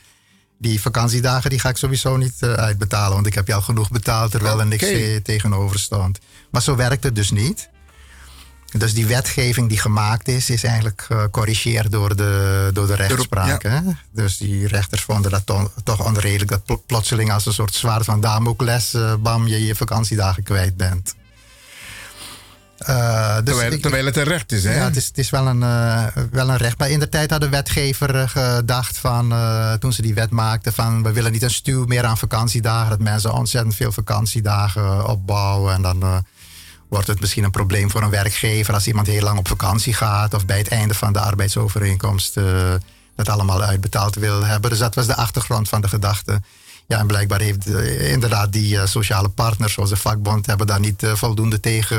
die 0.58 0.80
vakantiedagen 0.80 1.50
die 1.50 1.58
ga 1.58 1.68
ik 1.68 1.76
sowieso 1.76 2.16
niet 2.16 2.34
eh, 2.40 2.52
uitbetalen. 2.52 3.14
Want 3.14 3.26
ik 3.26 3.34
heb 3.34 3.46
je 3.46 3.54
al 3.54 3.62
genoeg 3.62 3.90
betaald, 3.90 4.30
terwijl 4.30 4.60
er 4.60 4.66
niks 4.66 4.84
Oké. 4.84 4.92
eh, 4.92 5.16
tegenover 5.22 5.78
stond. 5.78 6.18
Maar 6.50 6.62
zo 6.62 6.76
werkt 6.76 7.04
het 7.04 7.14
dus 7.14 7.30
niet. 7.30 7.68
Dus 8.78 8.94
die 8.94 9.06
wetgeving 9.06 9.68
die 9.68 9.78
gemaakt 9.78 10.28
is, 10.28 10.50
is 10.50 10.64
eigenlijk 10.64 11.02
gecorrigeerd 11.08 11.92
door 11.92 12.16
de, 12.16 12.70
door 12.72 12.86
de 12.86 12.94
rechtspraak. 12.94 13.62
hè? 13.62 13.80
Dus 14.12 14.36
die 14.36 14.66
rechters 14.66 15.02
vonden 15.02 15.30
dat 15.30 15.46
to- 15.46 15.72
toch 15.84 16.04
onredelijk 16.06 16.50
dat 16.50 16.64
pl- 16.64 16.82
plotseling 16.86 17.32
als 17.32 17.46
een 17.46 17.52
soort 17.52 17.74
zwaard 17.74 18.04
van 18.04 18.20
Damocles, 18.20 18.94
eh, 18.94 19.14
bam, 19.14 19.46
je 19.46 19.64
je 19.66 19.74
vakantiedagen 19.74 20.42
kwijt 20.42 20.76
bent. 20.76 21.14
Eh, 22.86 23.34
dus 23.34 23.44
terwijl, 23.44 23.72
ik- 23.72 23.82
terwijl 23.82 24.04
het 24.06 24.16
een 24.16 24.24
recht 24.24 24.52
is, 24.52 24.64
hè? 24.64 24.74
ja, 24.76 24.84
het 24.84 24.96
is, 24.96 25.06
het 25.06 25.18
is 25.18 25.30
wel, 25.30 25.46
een, 25.46 25.62
eh, 25.62 26.06
wel 26.30 26.48
een 26.48 26.56
recht. 26.56 26.78
Maar 26.78 26.90
in 26.90 26.98
de 26.98 27.08
tijd 27.08 27.30
had 27.30 27.40
de 27.40 27.48
wetgever 27.48 28.14
eh, 28.16 28.28
gedacht 28.28 28.98
van, 28.98 29.34
toen 29.78 29.92
ze 29.92 30.02
die 30.02 30.14
wet 30.14 30.30
maakten, 30.30 30.72
van 30.72 31.02
we 31.02 31.12
willen 31.12 31.32
niet 31.32 31.42
een 31.42 31.50
stuw 31.50 31.84
meer 31.84 32.04
aan 32.04 32.18
vakantiedagen. 32.18 32.90
Dat 32.90 32.98
mensen 33.00 33.32
ontzettend 33.32 33.74
veel 33.74 33.92
vakantiedagen 33.92 35.06
opbouwen. 35.08 35.74
En 35.74 35.82
dan 35.82 36.24
wordt 36.88 37.06
het 37.06 37.20
misschien 37.20 37.44
een 37.44 37.50
probleem 37.50 37.90
voor 37.90 38.02
een 38.02 38.10
werkgever 38.10 38.74
als 38.74 38.86
iemand 38.86 39.06
heel 39.06 39.22
lang 39.22 39.38
op 39.38 39.48
vakantie 39.48 39.94
gaat. 39.94 40.34
Of 40.34 40.46
bij 40.46 40.58
het 40.58 40.68
einde 40.68 40.94
van 40.94 41.12
de 41.12 41.20
arbeidsovereenkomst 41.20 42.34
dat 43.16 43.28
allemaal 43.28 43.62
uitbetaald 43.62 44.14
wil 44.14 44.44
hebben. 44.44 44.70
Dus 44.70 44.78
dat 44.78 44.94
was 44.94 45.06
de 45.06 45.16
achtergrond 45.16 45.68
van 45.68 45.80
de 45.80 45.88
gedachte. 45.88 46.40
Ja, 46.86 46.98
en 46.98 47.06
blijkbaar 47.06 47.40
heeft 47.40 47.66
inderdaad 47.98 48.52
die 48.52 48.86
sociale 48.86 49.28
partners, 49.28 49.72
zoals 49.72 49.90
de 49.90 49.96
vakbond, 49.96 50.46
hebben 50.46 50.66
daar 50.66 50.80
niet 50.80 51.02
voldoende 51.14 51.60
tegen 51.60 51.98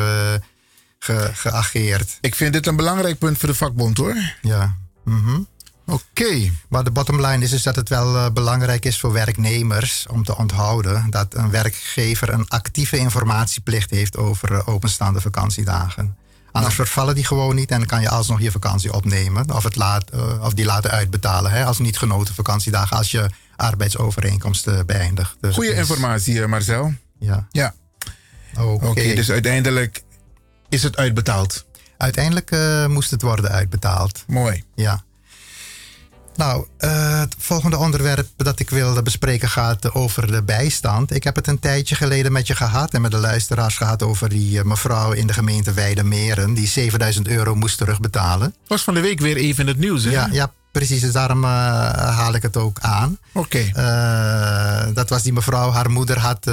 ge- 1.06 1.32
geageerd. 1.34 2.18
Ik 2.22 2.36
vind 2.36 2.54
dit 2.54 2.68
een 2.68 2.76
belangrijk 2.76 3.18
punt 3.18 3.38
voor 3.38 3.48
de 3.50 3.56
vakbond, 3.56 3.98
hoor. 3.98 4.16
Ja. 4.42 4.76
Mhm. 5.04 5.40
Oké. 5.88 6.52
Maar 6.70 6.84
de 6.84 6.92
bottom 6.92 7.26
line 7.26 7.44
is 7.44 7.50
dus 7.50 7.64
dat 7.64 7.76
het 7.76 7.90
wel 7.90 8.16
eh, 8.16 8.32
belangrijk 8.32 8.86
is 8.86 9.00
voor 9.00 9.12
werknemers 9.12 10.06
om 10.10 10.24
te 10.24 10.38
onthouden 10.38 11.10
dat 11.10 11.34
een 11.36 11.50
werkgever 11.50 12.30
een 12.34 12.48
actieve 12.48 12.98
informatieplicht 12.98 13.90
heeft 13.90 14.18
over 14.18 14.54
eh, 14.54 14.68
openstaande 14.68 15.22
vakantiedagen. 15.22 16.16
Anders 16.52 16.76
vervallen 16.76 17.16
die 17.16 17.26
gewoon 17.26 17.56
niet 17.56 17.72
en 17.72 17.78
dan 17.78 17.88
kan 17.88 18.02
je 18.02 18.10
alsnog 18.10 18.42
je 18.42 18.52
vakantie 18.52 18.94
opnemen 18.94 19.52
of, 19.54 19.64
het 19.64 19.76
laat, 19.76 20.10
eh, 20.10 20.44
of 20.44 20.54
die 20.54 20.66
laten 20.66 20.92
uitbetalen 20.92 21.52
hè, 21.52 21.66
als 21.66 21.80
niet 21.80 21.98
genoten 21.98 22.36
vakantiedagen 22.36 22.98
als 22.98 23.12
je 23.12 23.30
arbeidsovereenkomst 23.56 24.68
eh, 24.68 24.80
beëindigt. 24.86 25.36
Dus 25.42 25.54
Goede 25.56 25.72
is- 25.72 25.78
informatie, 25.78 26.48
Marcel. 26.48 26.94
Ja. 27.20 27.48
Ja. 27.52 27.74
Oké. 28.60 28.86
Oké, 28.88 29.14
dus 29.14 29.32
uiteindelijk 29.32 30.04
is 30.76 30.84
het 30.84 30.98
uitbetaald. 30.98 31.66
Uiteindelijk 31.98 32.52
eh, 32.52 32.86
moest 32.86 33.12
het 33.12 33.22
worden 33.22 33.52
uitbetaald. 33.52 34.24
Mooi. 34.28 34.64
Ja. 34.76 35.04
Nou, 36.36 36.66
eh, 36.78 37.20
het 37.20 37.36
volgende 37.38 37.78
onderwerp 37.78 38.28
dat 38.38 38.60
ik 38.60 38.70
wilde 38.70 39.02
bespreken 39.02 39.50
gaat 39.50 39.94
over 39.94 40.32
de 40.32 40.44
bijstand. 40.44 41.16
Ik 41.16 41.24
heb 41.24 41.36
het 41.36 41.48
een 41.48 41.60
tijdje 41.60 41.96
geleden 41.96 42.32
met 42.32 42.48
je 42.48 42.56
gehad 42.56 42.94
en 42.94 43.02
met 43.02 43.12
de 43.12 43.18
luisteraars 43.18 43.78
gehad 43.78 44.04
over 44.04 44.30
die 44.30 44.60
eh, 44.60 44.66
mevrouw 44.66 45.12
in 45.12 45.28
de 45.28 45.34
gemeente 45.34 45.74
Weidemeren 45.74 46.54
die 46.54 46.68
7000 46.68 47.28
euro 47.28 47.56
moest 47.56 47.78
terugbetalen. 47.78 48.56
Was 48.68 48.84
van 48.84 48.94
de 48.94 49.02
week 49.02 49.20
weer 49.20 49.38
even 49.38 49.62
in 49.62 49.68
het 49.68 49.78
nieuws, 49.80 50.04
hè? 50.04 50.12
Ja, 50.12 50.30
ja 50.32 50.52
precies. 50.72 51.02
Dus 51.02 51.12
daarom 51.12 51.44
haal 51.44 52.34
ik 52.34 52.42
het 52.42 52.58
ook 52.58 52.80
aan. 52.80 53.18
Oké. 53.34 53.72
Dat 54.94 55.10
was 55.10 55.24
die 55.24 55.34
mevrouw. 55.34 55.72
Haar 55.72 55.92
moeder 55.92 56.20
had 56.20 56.46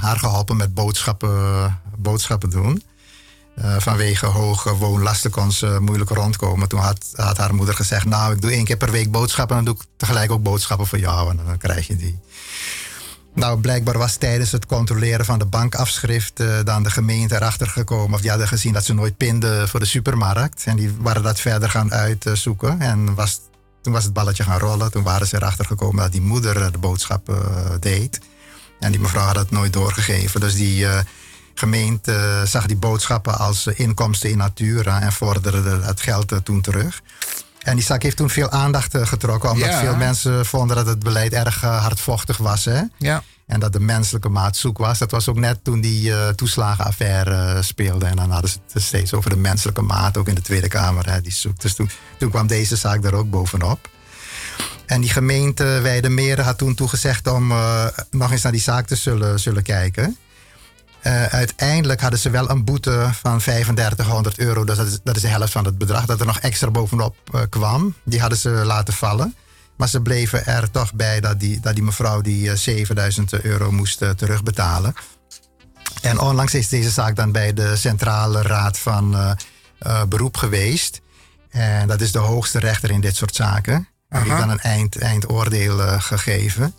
haar 0.00 0.18
geholpen 0.18 0.56
met 0.56 0.74
boodschappen, 0.74 1.80
boodschappen 1.96 2.50
doen. 2.50 2.82
Eh, 3.56 3.76
vanwege 3.78 4.26
hoge 4.26 4.74
woonlasten 4.74 5.30
kon 5.30 5.52
ze 5.52 5.78
moeilijk 5.80 6.10
rondkomen. 6.10 6.68
Toen 6.68 6.80
had, 6.80 7.36
haar 7.36 7.54
moeder 7.54 7.74
gezegd: 7.74 8.04
Nou, 8.04 8.34
ik 8.34 8.40
doe 8.40 8.50
één 8.50 8.64
keer 8.64 8.76
per 8.76 8.90
week 8.90 9.10
boodschappen. 9.10 9.56
En 9.56 9.64
dan 9.64 9.74
doe 9.74 9.82
ik 9.82 9.88
tegelijk 9.96 10.30
ook 10.30 10.42
boodschappen 10.42 10.86
voor 10.86 10.98
jou. 10.98 11.30
En 11.30 11.40
dan 11.46 11.58
krijg 11.58 11.86
je 11.86 11.96
die. 11.96 12.18
Nou, 13.34 13.60
blijkbaar 13.60 13.98
was 13.98 14.16
tijdens 14.16 14.52
het 14.52 14.66
controleren 14.66 15.24
van 15.24 15.38
de 15.38 15.44
bankafschrift 15.44 16.40
eh, 16.40 16.58
dan 16.64 16.82
de 16.82 16.90
gemeente 16.90 17.34
erachter 17.34 17.66
gekomen. 17.66 18.14
Of 18.14 18.20
die 18.20 18.30
hadden 18.30 18.48
gezien 18.48 18.72
dat 18.72 18.84
ze 18.84 18.94
nooit 18.94 19.16
pinden 19.16 19.68
voor 19.68 19.80
de 19.80 19.86
supermarkt. 19.86 20.62
En 20.66 20.76
die 20.76 20.94
waren 20.98 21.22
dat 21.22 21.40
verder 21.40 21.70
gaan 21.70 21.92
uitzoeken. 21.92 22.80
En 22.80 23.14
was, 23.14 23.40
toen 23.82 23.92
was 23.92 24.04
het 24.04 24.12
balletje 24.12 24.42
gaan 24.42 24.58
rollen. 24.58 24.90
Toen 24.90 25.02
waren 25.02 25.26
ze 25.26 25.36
erachter 25.36 25.64
gekomen 25.64 26.02
dat 26.02 26.12
die 26.12 26.20
moeder 26.20 26.62
eh, 26.62 26.72
de 26.72 26.78
boodschappen 26.78 27.36
eh, 27.36 27.70
deed. 27.80 28.20
En 28.80 28.90
die 28.90 29.00
mevrouw 29.00 29.26
had 29.26 29.36
het 29.36 29.50
nooit 29.50 29.72
doorgegeven. 29.72 30.40
Dus 30.40 30.54
die 30.54 30.86
eh, 30.86 30.98
gemeente 31.58 32.12
eh, 32.12 32.42
zag 32.42 32.66
die 32.66 32.76
boodschappen 32.76 33.38
als 33.38 33.66
eh, 33.66 33.78
inkomsten 33.78 34.30
in 34.30 34.36
natura. 34.36 35.00
En 35.00 35.12
vorderde 35.12 35.80
het 35.82 36.00
geld 36.00 36.32
eh, 36.32 36.38
toen 36.38 36.60
terug. 36.60 37.02
En 37.62 37.76
die 37.76 37.84
zaak 37.84 38.02
heeft 38.02 38.16
toen 38.16 38.30
veel 38.30 38.50
aandacht 38.50 38.96
getrokken, 38.98 39.50
omdat 39.50 39.68
Ja. 39.68 39.80
veel 39.80 39.96
mensen 39.96 40.46
vonden 40.46 40.76
dat 40.76 40.86
het 40.86 40.98
beleid 40.98 41.32
erg 41.32 41.60
hardvochtig 41.60 42.36
was. 42.36 42.64
Hè? 42.64 42.82
Ja. 42.96 43.22
En 43.46 43.60
dat 43.60 43.72
de 43.72 43.80
menselijke 43.80 44.28
maat 44.28 44.56
zoek 44.56 44.78
was. 44.78 44.98
Dat 44.98 45.10
was 45.10 45.28
ook 45.28 45.38
net 45.38 45.64
toen 45.64 45.80
die 45.80 46.34
toeslagenaffaire 46.34 47.62
speelde. 47.62 48.06
En 48.06 48.16
dan 48.16 48.30
hadden 48.30 48.50
ze 48.50 48.58
het 48.72 48.82
steeds 48.82 49.12
over 49.14 49.30
de 49.30 49.36
menselijke 49.36 49.82
maat, 49.82 50.16
ook 50.16 50.28
in 50.28 50.34
de 50.34 50.40
Tweede 50.40 50.68
Kamer. 50.68 51.10
Hè, 51.10 51.20
die 51.20 51.32
zoek. 51.32 51.60
Dus 51.60 51.74
toen, 51.74 51.90
toen 52.18 52.30
kwam 52.30 52.46
deze 52.46 52.76
zaak 52.76 53.02
daar 53.02 53.14
ook 53.14 53.30
bovenop. 53.30 53.88
En 54.86 55.00
die 55.00 55.10
gemeente 55.10 55.64
Weidemeren 55.82 56.44
had 56.44 56.58
toen 56.58 56.74
toegezegd 56.74 57.26
om 57.26 57.52
nog 58.10 58.32
eens 58.32 58.42
naar 58.42 58.52
die 58.52 58.60
zaak 58.60 58.86
te 58.86 58.96
zullen, 58.96 59.40
zullen 59.40 59.62
kijken. 59.62 60.16
Eh, 61.06 61.24
uiteindelijk 61.24 62.00
hadden 62.00 62.18
ze 62.18 62.30
wel 62.30 62.50
een 62.50 62.64
boete 62.64 63.08
van 63.12 63.38
3500 63.38 64.38
euro. 64.38 64.64
Dus 64.64 64.76
dat 64.76 64.86
is, 64.86 64.98
dat 65.04 65.16
is 65.16 65.22
de 65.22 65.28
helft 65.28 65.52
van 65.52 65.64
het 65.64 65.78
bedrag 65.78 66.06
dat 66.06 66.20
er 66.20 66.26
nog 66.26 66.38
extra 66.38 66.70
bovenop 66.70 67.16
eh, 67.32 67.40
kwam. 67.48 67.94
Die 68.04 68.20
hadden 68.20 68.38
ze 68.38 68.50
laten 68.50 68.94
vallen. 68.94 69.34
Maar 69.76 69.88
ze 69.88 70.00
bleven 70.00 70.46
er 70.46 70.70
toch 70.70 70.94
bij 70.94 71.20
dat 71.20 71.40
die, 71.40 71.60
dat 71.60 71.74
die 71.74 71.84
mevrouw 71.84 72.20
die 72.20 72.50
eh, 72.50 72.56
7000 72.56 73.40
euro 73.42 73.72
moest 73.72 74.02
eh, 74.02 74.10
terugbetalen. 74.10 74.94
En 76.02 76.20
onlangs 76.20 76.54
is 76.54 76.68
deze 76.68 76.90
zaak 76.90 77.16
dan 77.16 77.32
bij 77.32 77.52
de 77.52 77.76
Centrale 77.76 78.42
Raad 78.42 78.78
van 78.78 79.16
eh, 79.16 79.30
eh, 79.78 80.02
Beroep 80.04 80.36
geweest. 80.36 81.00
En 81.50 81.88
dat 81.88 82.00
is 82.00 82.12
de 82.12 82.18
hoogste 82.18 82.58
rechter 82.58 82.90
in 82.90 83.00
dit 83.00 83.16
soort 83.16 83.34
zaken. 83.34 83.88
En 84.08 84.22
die 84.22 84.30
heeft 84.32 84.42
dan 84.42 84.50
een 84.50 84.60
eind, 84.60 84.98
eindoordeel 84.98 85.82
eh, 85.82 86.00
gegeven. 86.00 86.74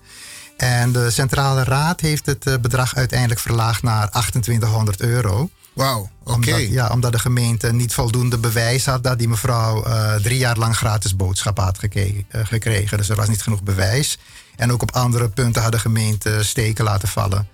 En 0.57 0.91
de 0.91 1.09
Centrale 1.09 1.63
Raad 1.63 2.01
heeft 2.01 2.25
het 2.25 2.45
eh, 2.45 2.57
bedrag 2.61 2.95
uiteindelijk 2.95 3.39
verlaagd 3.39 3.83
naar 3.83 4.09
2800 4.09 5.01
euro. 5.01 5.49
Wauw, 5.73 6.09
oké. 6.23 6.33
Omdat, 6.33 6.67
ja, 6.67 6.89
omdat 6.89 7.11
de 7.11 7.19
gemeente 7.19 7.73
niet 7.73 7.93
voldoende 7.93 8.37
bewijs 8.37 8.85
had 8.85 9.03
dat 9.03 9.17
die 9.17 9.27
mevrouw 9.27 9.83
eh, 9.83 10.15
drie 10.15 10.37
jaar 10.37 10.57
lang 10.57 10.77
gratis 10.77 11.15
boodschappen 11.15 11.63
had 11.63 11.79
eh, 11.79 12.11
gekregen. 12.31 12.97
Dus 12.97 13.09
er 13.09 13.15
was 13.15 13.27
niet 13.27 13.41
genoeg 13.41 13.63
bewijs. 13.63 14.17
En 14.55 14.71
ook 14.71 14.81
op 14.81 14.91
andere 14.91 15.29
punten 15.29 15.61
had 15.61 15.71
de 15.71 15.79
gemeente 15.79 16.43
steken 16.43 16.83
laten 16.83 17.07
vallen. 17.07 17.47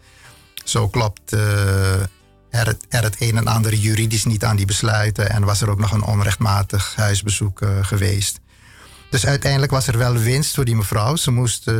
Zo 0.64 0.88
klopt. 0.88 1.32
er, 1.32 2.78
er 2.90 3.04
het 3.04 3.16
een 3.20 3.38
en 3.38 3.48
ander 3.48 3.74
juridisch 3.74 4.26
niet 4.26 4.44
aan 4.44 4.56
die 4.56 4.66
besluiten. 4.66 5.30
En 5.30 5.44
was 5.44 5.62
er 5.62 5.70
ook 5.70 5.80
nog 5.80 5.92
een 5.92 6.04
onrechtmatig 6.04 6.96
huisbezoek 6.96 7.62
geweest. 7.82 8.40
Dus 9.10 9.26
uiteindelijk 9.26 9.72
was 9.72 9.88
er 9.88 9.98
wel 9.98 10.14
winst 10.14 10.56
voor 10.56 10.66
die 10.66 10.76
mevrouw. 10.76 11.16
Ze 11.16 11.32
moest 11.32 11.72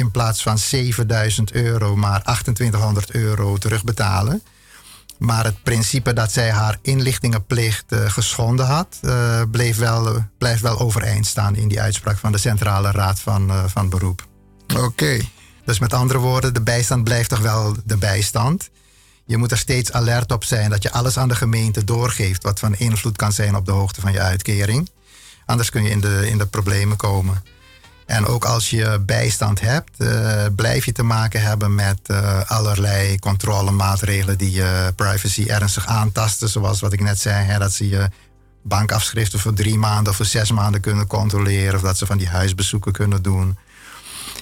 in 0.00 0.10
plaats 0.10 0.42
van 0.42 0.58
7000 0.58 1.52
euro 1.52 1.96
maar 1.96 2.22
2800 2.22 3.10
euro 3.10 3.56
terugbetalen. 3.56 4.42
Maar 5.18 5.44
het 5.44 5.62
principe 5.62 6.12
dat 6.12 6.32
zij 6.32 6.50
haar 6.50 6.78
inlichtingenplicht 6.82 7.92
eh, 7.92 8.10
geschonden 8.10 8.66
had, 8.66 8.98
eh, 9.02 9.42
bleef 9.50 9.76
wel, 9.76 10.24
blijft 10.38 10.62
wel 10.62 10.78
overeind 10.78 11.26
staan 11.26 11.56
in 11.56 11.68
die 11.68 11.80
uitspraak 11.80 12.18
van 12.18 12.32
de 12.32 12.38
Centrale 12.38 12.90
Raad 12.90 13.20
van, 13.20 13.50
eh, 13.50 13.64
van 13.66 13.88
Beroep. 13.88 14.26
Oké. 14.76 15.18
Dus 15.64 15.78
met 15.78 15.94
andere 15.94 16.18
woorden, 16.18 16.54
de 16.54 16.62
bijstand 16.62 17.04
blijft 17.04 17.28
toch 17.28 17.40
wel 17.40 17.76
de 17.84 17.96
bijstand. 17.96 18.70
Je 19.24 19.36
moet 19.36 19.50
er 19.50 19.58
steeds 19.58 19.92
alert 19.92 20.32
op 20.32 20.44
zijn 20.44 20.70
dat 20.70 20.82
je 20.82 20.92
alles 20.92 21.18
aan 21.18 21.28
de 21.28 21.34
gemeente 21.34 21.84
doorgeeft 21.84 22.42
wat 22.42 22.58
van 22.58 22.76
invloed 22.76 23.16
kan 23.16 23.32
zijn 23.32 23.56
op 23.56 23.66
de 23.66 23.72
hoogte 23.72 24.00
van 24.00 24.12
je 24.12 24.20
uitkering. 24.20 24.90
Anders 25.46 25.70
kun 25.70 25.82
je 25.82 25.90
in 25.90 26.00
de, 26.00 26.28
in 26.28 26.38
de 26.38 26.46
problemen 26.46 26.96
komen. 26.96 27.42
En 28.10 28.26
ook 28.26 28.44
als 28.44 28.70
je 28.70 29.02
bijstand 29.06 29.60
hebt, 29.60 29.90
eh, 29.98 30.44
blijf 30.56 30.84
je 30.84 30.92
te 30.92 31.02
maken 31.02 31.42
hebben 31.42 31.74
met 31.74 31.98
eh, 32.06 32.40
allerlei 32.46 33.18
controlemaatregelen 33.18 34.38
die 34.38 34.50
je 34.50 34.92
privacy 34.96 35.44
ernstig 35.46 35.86
aantasten. 35.86 36.48
Zoals 36.48 36.80
wat 36.80 36.92
ik 36.92 37.00
net 37.00 37.20
zei, 37.20 37.44
hè, 37.44 37.58
dat 37.58 37.72
ze 37.72 37.88
je 37.88 38.08
bankafschriften 38.62 39.38
voor 39.38 39.52
drie 39.52 39.78
maanden 39.78 40.10
of 40.10 40.16
voor 40.16 40.26
zes 40.26 40.50
maanden 40.50 40.80
kunnen 40.80 41.06
controleren. 41.06 41.74
Of 41.74 41.80
dat 41.80 41.98
ze 41.98 42.06
van 42.06 42.18
die 42.18 42.28
huisbezoeken 42.28 42.92
kunnen 42.92 43.22
doen. 43.22 43.58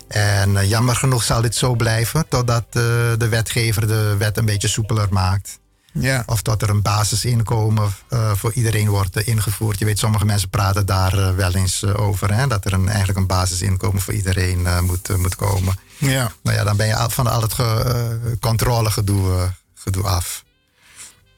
En 0.09 0.57
eh, 0.57 0.69
jammer 0.69 0.97
genoeg 0.97 1.23
zal 1.23 1.41
dit 1.41 1.55
zo 1.55 1.75
blijven 1.75 2.29
totdat 2.29 2.73
de 2.73 3.27
wetgever 3.31 3.87
de 3.87 4.15
wet 4.19 4.37
een 4.37 4.45
beetje 4.45 4.69
soepeler 4.69 5.09
maakt. 5.11 5.59
Ja. 5.93 6.23
Of 6.27 6.43
dat 6.43 6.63
er 6.63 6.69
een 6.71 6.83
basisinkomen 6.83 7.95
eh, 8.09 8.33
voor 8.35 8.53
iedereen 8.53 8.89
wordt 8.89 9.17
eh, 9.17 9.27
ingevoerd. 9.27 9.79
Je 9.79 9.85
weet, 9.85 9.99
sommige 9.99 10.25
mensen 10.25 10.49
praten 10.49 10.87
daar 10.87 11.19
eh, 11.19 11.35
wel 11.35 11.55
eens 11.55 11.85
over. 11.85 12.35
Hè? 12.35 12.47
Dat 12.47 12.65
er 12.65 12.73
een, 12.73 12.89
eigenlijk 12.89 13.19
een 13.19 13.27
basisinkomen 13.27 14.03
voor 14.03 14.15
iedereen 14.15 14.85
moet, 14.85 15.17
moet 15.17 15.37
komen. 15.37 15.79
Ja. 15.99 16.33
Nou 16.43 16.57
ja, 16.57 16.65
dan 16.65 16.77
ben 16.77 16.87
je 16.87 16.97
al- 16.97 17.11
van 17.11 17.27
al 17.27 17.43
het 17.43 17.53
ge- 17.53 18.37
controlegedoe 18.41 19.53
gedoe 19.75 20.03
af. 20.05 20.45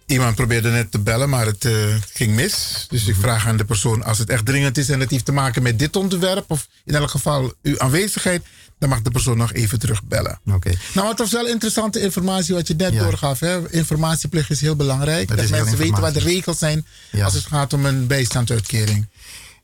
Iemand 0.07 0.35
probeerde 0.35 0.70
net 0.70 0.91
te 0.91 0.99
bellen, 0.99 1.29
maar 1.29 1.47
het 1.47 1.69
ging 2.12 2.35
mis. 2.35 2.87
Dus 2.89 3.07
ik 3.07 3.17
vraag 3.20 3.47
aan 3.47 3.57
de 3.57 3.65
persoon, 3.65 4.05
als 4.05 4.19
het 4.19 4.31
echt 4.31 4.47
dringend 4.47 4.79
is 4.79 4.89
en 4.89 5.01
het 5.01 5.11
heeft 5.11 5.25
te 5.25 5.33
maken 5.33 5.62
met 5.62 5.79
dit 5.79 5.97
onderwerp, 5.97 6.51
of 6.51 6.67
in 6.85 6.95
elk 6.95 7.11
geval 7.11 7.53
uw 7.62 7.79
aanwezigheid, 7.81 8.43
dan 8.81 8.89
mag 8.89 9.02
de 9.02 9.10
persoon 9.10 9.36
nog 9.36 9.52
even 9.52 9.78
terugbellen. 9.78 10.41
Oké. 10.52 10.73
Nou, 10.94 11.09
het 11.09 11.18
was 11.18 11.33
wel 11.33 11.47
interessante 11.47 12.00
informatie 12.00 12.55
wat 12.55 12.68
je 12.68 12.75
net 12.75 12.99
doorgaf. 12.99 13.41
Hè? 13.41 13.73
Informatieplicht 13.73 14.50
is 14.50 14.60
heel 14.60 14.76
belangrijk. 14.76 15.28
Dat 15.28 15.49
mensen 15.49 15.76
weten 15.78 16.00
wat 16.00 16.15
de 16.15 16.20
regels 16.20 16.59
zijn 16.59 16.86
Ja. 17.10 17.25
als 17.25 17.34
het 17.34 17.47
gaat 17.47 17.73
om 17.73 17.86
een 17.86 18.07
bijstandsuitkering. 18.07 19.09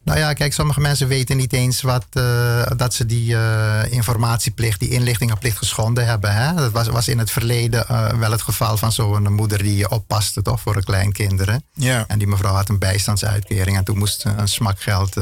Nou 0.06 0.18
ja, 0.18 0.32
kijk, 0.32 0.52
sommige 0.52 0.80
mensen 0.80 1.08
weten 1.08 1.36
niet 1.36 1.52
eens 1.52 1.82
wat, 1.82 2.06
eh, 2.12 2.62
dat 2.76 2.94
ze 2.94 3.06
die 3.06 3.36
eh, 3.36 3.92
informatieplicht, 3.92 4.80
die 4.80 4.88
inlichtingenplicht 4.88 5.56
geschonden 5.56 6.06
hebben. 6.06 6.34
Hè? 6.34 6.54
Dat 6.54 6.72
was, 6.72 6.88
was 6.88 7.08
in 7.08 7.18
het 7.18 7.30
verleden 7.30 7.88
eh, 7.88 8.18
wel 8.18 8.30
het 8.30 8.42
geval 8.42 8.76
van 8.76 8.92
zo'n 8.92 9.32
moeder 9.32 9.62
die 9.62 9.90
oppaste 9.90 10.42
toch, 10.42 10.60
voor 10.60 10.72
haar 10.72 10.84
kleinkinderen. 10.84 11.64
Ja. 11.74 12.04
En 12.08 12.18
die 12.18 12.28
mevrouw 12.28 12.54
had 12.54 12.68
een 12.68 12.78
bijstandsuitkering 12.78 13.76
en 13.76 13.84
toen 13.84 13.98
moest 13.98 14.24
een 14.36 14.48
smakgeld 14.48 15.16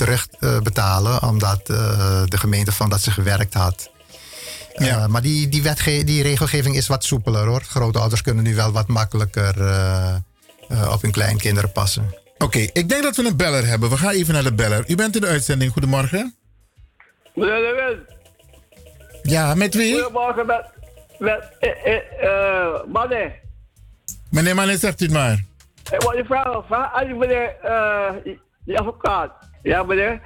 eh 0.00 0.06
terugbetalen, 0.06 0.62
betalen 0.62 1.22
omdat 1.22 1.68
eh, 1.70 2.22
de 2.24 2.38
gemeente 2.38 2.72
vond 2.72 2.90
dat 2.90 3.00
ze 3.00 3.10
gewerkt 3.10 3.54
had. 3.54 3.90
Eh, 4.74 5.06
maar 5.06 5.22
die, 5.22 5.48
die, 5.48 5.62
wetge 5.62 6.04
die 6.04 6.22
regelgeving 6.22 6.76
is 6.76 6.86
wat 6.86 7.04
soepeler 7.04 7.46
hoor. 7.46 7.62
Grootouders 7.62 8.22
kunnen 8.22 8.44
nu 8.44 8.54
wel 8.54 8.72
wat 8.72 8.86
makkelijker 8.86 9.60
eh, 9.60 10.14
eh, 10.68 10.92
op 10.92 11.02
hun 11.02 11.10
kleinkinderen 11.10 11.72
passen. 11.72 12.14
Oké, 12.38 12.58
ik 12.58 12.88
denk 12.88 13.02
dat 13.02 13.16
we 13.16 13.26
een 13.26 13.36
beller 13.36 13.66
hebben. 13.66 13.90
We 13.90 13.96
gaan 13.96 14.10
even 14.10 14.34
naar 14.34 14.42
de 14.42 14.54
beller. 14.54 14.84
U 14.86 14.94
bent 14.94 15.14
in 15.14 15.20
de 15.20 15.26
uitzending. 15.26 15.72
Goedemorgen. 15.72 16.34
Meneer 17.34 17.54
De 17.54 17.94
Wind. 17.96 18.16
Ja, 19.22 19.54
met 19.54 19.74
wie? 19.74 19.94
Goedemorgen 19.94 20.46
met, 20.46 20.70
met 21.18 21.52
eh, 21.60 21.70
eh, 21.84 22.22
eh, 22.22 22.84
Manne. 22.92 23.32
Meneer 24.30 24.54
Manet, 24.54 24.80
zegt 24.80 25.00
u 25.00 25.04
het 25.04 25.14
maar. 25.14 25.44
Ik 25.92 26.00
wil 26.00 26.16
je 26.16 26.24
vragen, 26.24 26.64
vraag 26.66 26.92
aan 26.92 27.18
meneer, 27.18 27.56
eh, 27.62 28.10
die 28.64 28.78
advocaat. 28.78 29.32
Ja, 29.62 29.82
meneer. 29.82 30.20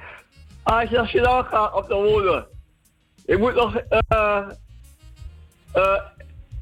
Als 0.63 0.89
je 0.89 0.95
nationaal 0.95 1.43
gaat 1.43 1.73
op 1.73 1.87
de 1.87 1.93
wonen, 1.93 2.45
je 3.25 3.37
moet 3.37 3.55
nog, 3.55 3.75
eh, 3.75 3.99
eh, 5.73 5.95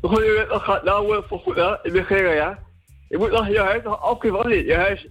hoe 0.01 0.22
je 0.24 0.45
nog 0.50 0.64
gaat 0.66 0.83
nou 0.83 1.06
worden 1.06 1.27
vergoed, 1.27 1.56
hè, 1.56 1.75
in 1.83 1.93
de 1.93 2.33
ja. 2.35 2.59
Je 3.09 3.17
moet 3.17 3.32
nog 3.32 3.48
je 3.48 3.59
huis 3.59 3.83
nog 3.83 4.09
opgeven, 4.09 4.38
of 4.40 4.45
niet? 4.45 4.66
Je 4.66 4.75
huis, 4.75 5.08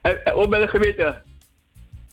en, 0.00 0.24
en 0.24 0.32
ook 0.32 0.50
bij 0.50 0.60
de 0.60 0.68
gemeente. 0.68 1.22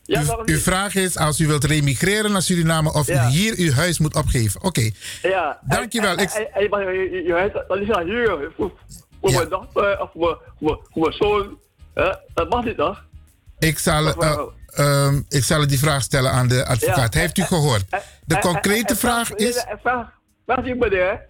Ja, 0.04 0.22
nog 0.22 0.46
Uw 0.46 0.58
vraag 0.58 0.96
is 0.96 1.18
als 1.18 1.40
u 1.40 1.48
wilt 1.48 1.64
remigreren 1.64 2.32
naar 2.32 2.42
Suriname 2.42 2.94
of 2.94 3.10
u 3.10 3.18
hier 3.20 3.54
uw 3.58 3.72
huis 3.72 4.00
moet 4.00 4.16
opgeven. 4.16 4.64
Oké, 4.64 4.90
Ja. 5.22 5.60
Dankjewel, 5.62 6.16
En, 6.16 6.24
ik- 6.24 6.30
en, 6.30 6.54
en 6.54 7.24
je 7.24 7.34
huis, 7.34 7.52
dat 7.68 7.78
is 7.78 7.92
aan 7.92 8.06
huur. 8.06 8.52
Voor, 8.56 8.72
voor 9.22 9.32
mijn 9.32 9.50
dochter 9.50 10.02
of 10.02 10.10
voor, 10.14 10.42
voor, 10.60 10.88
voor 10.92 11.02
mijn 11.02 11.14
zoon. 11.14 11.60
hè. 11.94 12.12
dat 12.34 12.50
mag 12.50 12.64
niet, 12.66 12.78
toch? 12.78 13.06
ik 13.60 13.80
zal, 13.80 14.08
eh, 14.08 14.40
ehm, 14.78 15.22
ik 15.30 15.44
zal 15.44 15.68
die 15.68 15.80
vraag 15.80 16.02
stellen 16.02 16.32
aan 16.32 16.48
de 16.48 16.66
advocaat. 16.66 17.14
Ja. 17.14 17.20
Heeft 17.20 17.38
u 17.38 17.42
gehoord? 17.44 17.84
De 18.26 18.36
En- 18.36 18.42
concrete 18.42 18.80
en- 18.82 18.88
en 18.90 18.98
vraag 18.98 19.32
is... 19.34 19.56
En 19.56 19.80
vraag, 19.82 20.08
vraag 20.46 20.64
die 20.64 20.76
meneer. 20.76 21.26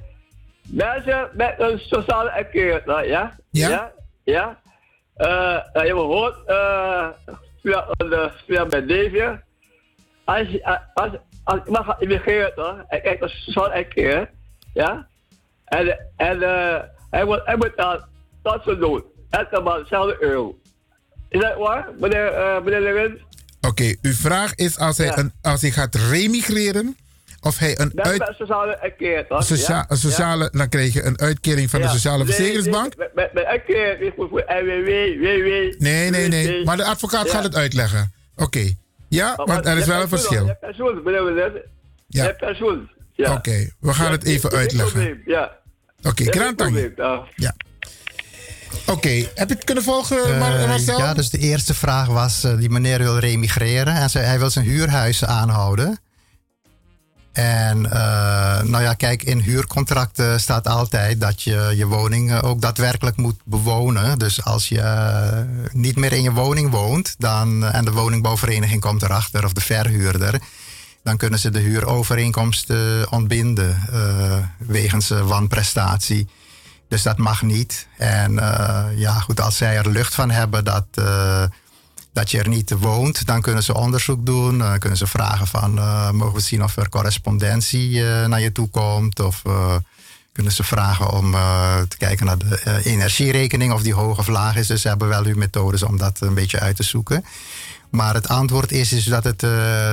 Mensen 0.61 1.29
met 1.33 1.55
een 1.57 1.79
sociale 1.79 2.29
erkering, 2.29 2.85
nou, 2.85 3.07
ja? 3.07 3.35
Ja? 3.49 3.69
Ja? 3.69 3.91
ja? 4.23 4.59
Eh, 5.15 5.73
nou, 5.73 5.85
je 5.85 5.93
eh, 6.45 7.07
via, 7.61 7.87
uh, 8.03 8.25
via 8.45 8.65
mijn 8.65 8.85
neefje. 8.85 9.43
Als, 10.23 10.47
als, 10.93 11.11
als 11.43 11.59
iemand 11.65 11.85
gaat 11.85 12.01
immigreren, 12.01 12.53
toch? 12.55 12.83
En 12.87 13.01
kijkt 13.01 13.19
naar 13.19 13.29
sociale 13.29 13.73
erkering, 13.73 14.27
ja? 14.73 15.07
En, 15.65 15.99
en 16.15 16.41
eh, 16.43 16.79
hij 17.09 17.25
moet, 17.25 17.41
hij 17.45 17.71
dan 17.75 18.05
dat 18.41 18.63
zo 18.63 18.77
doen. 18.77 19.03
Elke 19.29 19.61
maand 19.61 19.79
hetzelfde 19.79 20.17
euro. 20.19 20.59
Is 21.29 21.41
dat 21.41 21.57
waar, 21.57 21.87
meneer, 21.99 22.27
eh 22.33 22.61
meneer 22.61 22.81
Lewin? 22.81 23.21
Oké, 23.61 23.95
uw 24.01 24.13
vraag 24.13 24.55
is 24.55 24.77
als 24.77 24.97
hij, 24.97 25.17
een, 25.17 25.31
als 25.41 25.61
hij 25.61 25.71
gaat 25.71 25.95
remigreren... 25.95 26.97
of 27.41 27.57
hij 27.57 27.79
een, 27.79 27.91
uit, 27.95 28.27
een 28.27 28.33
sociale 28.37 28.79
toch? 29.27 29.43
socia- 29.43 29.85
ja? 29.89 29.95
sociale... 29.95 30.49
dan 30.51 30.69
krijg 30.69 30.93
je 30.93 31.03
een 31.03 31.19
uitkering 31.19 31.69
van 31.69 31.81
de. 31.81 31.87
Sociale 31.87 32.25
Verzekeringsbank. 32.25 32.95
nee, 32.97 33.07
Met, 33.07 33.15
met, 33.15 33.33
met 33.33 33.43
uitkering 33.45 34.13
voor, 34.15 34.29
voor 34.29 34.43
WW. 34.45 35.81
Nee, 35.81 36.09
nee, 36.09 36.27
nee. 36.27 36.63
Maar 36.65 36.77
de 36.77 36.83
advocaat 36.85 37.29
gaat 37.29 37.43
het 37.43 37.55
uitleggen. 37.55 38.11
Oké. 38.35 38.73
Ja, 39.09 39.33
Maar- 39.37 39.45
want 39.45 39.65
er 39.65 39.77
is 39.77 39.85
je 39.85 39.91
wel 39.91 40.01
een 40.01 40.07
verschil. 40.07 40.45
Je 40.45 40.55
pensioen. 40.59 41.01
Je 42.07 42.17
Ja. 42.19 42.23
hebt 42.23 42.37
pensioen. 42.37 42.89
Ja. 43.13 43.33
Oké, 43.33 43.69
we 43.79 43.93
gaan 43.93 44.11
het 44.11 44.23
even 44.23 44.51
uitleggen. 44.51 45.21
Ja. 45.25 45.57
Oké, 46.03 46.23
probleem, 46.55 46.93
ja. 47.35 47.55
Oké, 48.85 49.09
heb 49.09 49.49
je 49.49 49.55
het 49.55 49.63
kunnen 49.63 49.83
volgen, 49.83 50.41
Eh, 50.41 50.67
Marcel? 50.67 50.97
ja, 50.97 51.13
dus 51.13 51.29
de 51.29 51.37
eerste 51.37 51.73
vraag 51.73 52.07
was, 52.07 52.43
eh, 52.43 52.57
die 52.57 52.69
meneer 52.69 52.97
wil 52.97 53.17
remigreren 53.19 53.95
en 53.95 54.09
ze, 54.09 54.19
hij 54.19 54.39
wil 54.39 54.49
zijn 54.49 54.65
huurhuis 54.65 55.25
aanhouden. 55.25 55.99
En 57.31 57.91
eh, 57.91 58.61
nou 58.63 58.83
ja, 58.83 58.93
kijk, 58.93 59.23
in 59.23 59.39
huurcontracten 59.39 60.39
staat 60.39 60.67
altijd 60.67 61.21
dat 61.21 61.41
je 61.43 61.73
je 61.75 61.85
woning 61.85 62.41
ook 62.41 62.61
daadwerkelijk 62.61 63.17
moet 63.17 63.39
bewonen. 63.43 64.19
Dus 64.19 64.43
als 64.43 64.69
je 64.69 65.45
niet 65.71 65.95
meer 65.95 66.13
in 66.13 66.21
je 66.21 66.31
woning 66.31 66.71
woont 66.71 67.15
dan, 67.17 67.65
en 67.65 67.85
de 67.85 67.91
woningbouwvereniging 67.91 68.81
komt 68.81 69.01
erachter 69.01 69.45
of 69.45 69.53
de 69.53 69.61
verhuurder, 69.61 70.41
dan 71.03 71.17
kunnen 71.17 71.39
ze 71.39 71.49
de 71.49 71.59
huurovereenkomst 71.59 72.73
ontbinden 73.09 73.81
wegens 74.57 75.07
wanprestatie. 75.09 76.27
Dus 76.87 77.03
dat 77.03 77.17
mag 77.17 77.41
niet. 77.41 77.87
En 77.97 78.39
eh, 78.39 78.85
ja, 78.95 79.19
goed, 79.19 79.41
als 79.41 79.57
zij 79.57 79.77
er 79.77 79.89
lucht 79.89 80.15
van 80.15 80.29
hebben 80.29 80.63
dat, 80.63 80.85
eh, 80.93 81.43
dat 82.13 82.31
je 82.31 82.39
er 82.39 82.47
niet 82.47 82.71
woont, 82.79 83.25
dan 83.25 83.41
kunnen 83.41 83.63
ze 83.63 83.73
onderzoek 83.73 84.25
doen. 84.25 84.79
Kunnen 84.79 84.97
ze 84.97 85.07
vragen 85.07 85.47
van, 85.47 85.77
eh, 85.77 86.11
mogen 86.11 86.35
we 86.35 86.41
zien 86.41 86.63
of 86.63 86.77
er 86.77 86.89
correspondentie 86.89 88.03
naar 88.03 88.41
je 88.41 88.51
toe 88.51 88.69
komt? 88.69 89.19
Of 89.19 89.41
kunnen 90.31 90.53
ze 90.53 90.63
vragen 90.63 91.11
om 91.11 91.31
te 91.87 91.97
kijken 91.97 92.25
naar 92.25 92.37
de 92.37 92.81
energierekening, 92.83 93.73
of 93.73 93.81
die 93.81 93.93
hoog 93.93 94.17
of 94.17 94.27
laag 94.27 94.55
is. 94.55 94.67
Dus 94.67 94.81
ze 94.81 94.87
hebben 94.87 95.07
wel 95.07 95.23
uw 95.23 95.35
methodes 95.35 95.83
om 95.83 95.97
dat 95.97 96.21
een 96.21 96.33
beetje 96.33 96.59
uit 96.59 96.75
te 96.75 96.83
zoeken. 96.83 97.25
Maar 97.89 98.13
het 98.13 98.27
antwoord 98.27 98.71
is, 98.71 98.93
is 98.93 99.03
dat, 99.03 99.23
het, 99.23 99.39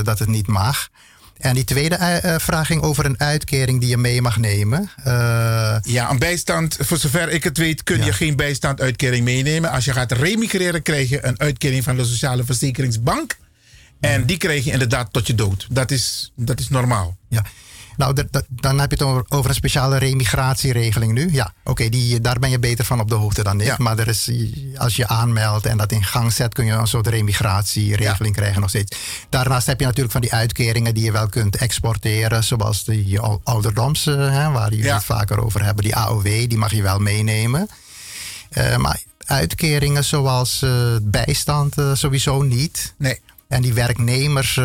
dat 0.04 0.18
het 0.18 0.28
niet 0.28 0.46
mag. 0.46 0.88
En 1.38 1.54
die 1.54 1.64
tweede 1.64 1.94
eh, 1.94 2.38
vraag 2.38 2.66
ging 2.66 2.82
over 2.82 3.04
een 3.04 3.20
uitkering 3.20 3.80
die 3.80 3.88
je 3.88 3.96
mee 3.96 4.22
mag 4.22 4.36
nemen. 4.36 4.90
Eh, 5.04 5.76
Ja, 5.82 6.10
een 6.10 6.18
bijstand, 6.18 6.76
voor 6.80 6.98
zover 6.98 7.28
ik 7.28 7.44
het 7.44 7.58
weet, 7.58 7.82
kun 7.82 8.04
je 8.04 8.12
geen 8.12 8.36
bijstanduitkering 8.36 9.24
meenemen. 9.24 9.70
Als 9.70 9.84
je 9.84 9.92
gaat 9.92 10.12
remigreren, 10.12 10.82
krijg 10.82 11.08
je 11.08 11.24
een 11.26 11.40
uitkering 11.40 11.84
van 11.84 11.96
de 11.96 12.04
Sociale 12.04 12.44
Verzekeringsbank. 12.44 13.36
En 14.00 14.26
die 14.26 14.36
krijg 14.36 14.64
je 14.64 14.70
inderdaad 14.70 15.12
tot 15.12 15.26
je 15.26 15.34
dood. 15.34 15.66
Dat 15.70 15.90
is, 15.90 16.32
dat 16.36 16.60
is 16.60 16.68
normaal. 16.68 17.16
Ja. 17.28 17.44
Nou, 17.96 18.14
dan 18.48 18.78
heb 18.78 18.90
je 18.90 19.04
het 19.04 19.26
over, 19.28 19.48
een 19.50 19.54
speciale 19.54 19.98
remigratieregeling 19.98 21.12
nu. 21.12 21.28
Ja, 21.32 21.52
oké, 21.64 21.88
die 21.88 22.20
daar 22.20 22.38
ben 22.38 22.50
je 22.50 22.58
beter 22.58 22.84
van 22.84 23.00
op 23.00 23.08
de 23.08 23.14
hoogte 23.14 23.42
dan 23.42 23.60
ik. 23.60 23.78
Maar 23.78 23.98
er 23.98 24.08
is, 24.08 24.30
als 24.76 24.96
je 24.96 25.06
aanmeldt 25.08 25.66
en 25.66 25.76
dat 25.76 25.92
in 25.92 26.04
gang 26.04 26.32
zet, 26.32 26.54
kun 26.54 26.64
je 26.66 26.72
een 26.72 26.86
soort 26.86 27.06
remigratieregeling 27.06 28.34
krijgen 28.34 28.60
nog 28.60 28.70
steeds. 28.70 28.96
Daarnaast 29.28 29.66
heb 29.66 29.78
je 29.78 29.84
natuurlijk 29.84 30.12
van 30.12 30.20
die 30.20 30.32
uitkeringen 30.32 30.94
die 30.94 31.04
je 31.04 31.12
wel 31.12 31.28
kunt 31.28 31.56
exporteren, 31.56 32.44
zoals 32.44 32.84
die 32.84 33.20
ou- 33.20 33.40
ouderdoms, 33.44 34.06
eh, 34.06 34.14
hè, 34.14 34.50
waar 34.50 34.74
jullie 34.74 34.92
het 34.92 35.04
vaker 35.04 35.44
over 35.44 35.64
hebben. 35.64 35.84
Die 35.84 35.96
AOW, 35.96 36.24
die 36.24 36.58
mag 36.58 36.70
je 36.72 36.82
wel 36.82 36.98
meenemen. 36.98 37.68
Eh, 38.50 38.76
maar 38.76 39.02
uitkeringen 39.26 40.04
zoals 40.04 40.62
eh, 40.62 40.70
bijstand 41.02 41.74
sowieso 41.92 42.42
niet. 42.42 42.94
Nee. 42.98 43.20
En 43.48 43.62
die 43.62 43.72
werknemers, 43.72 44.60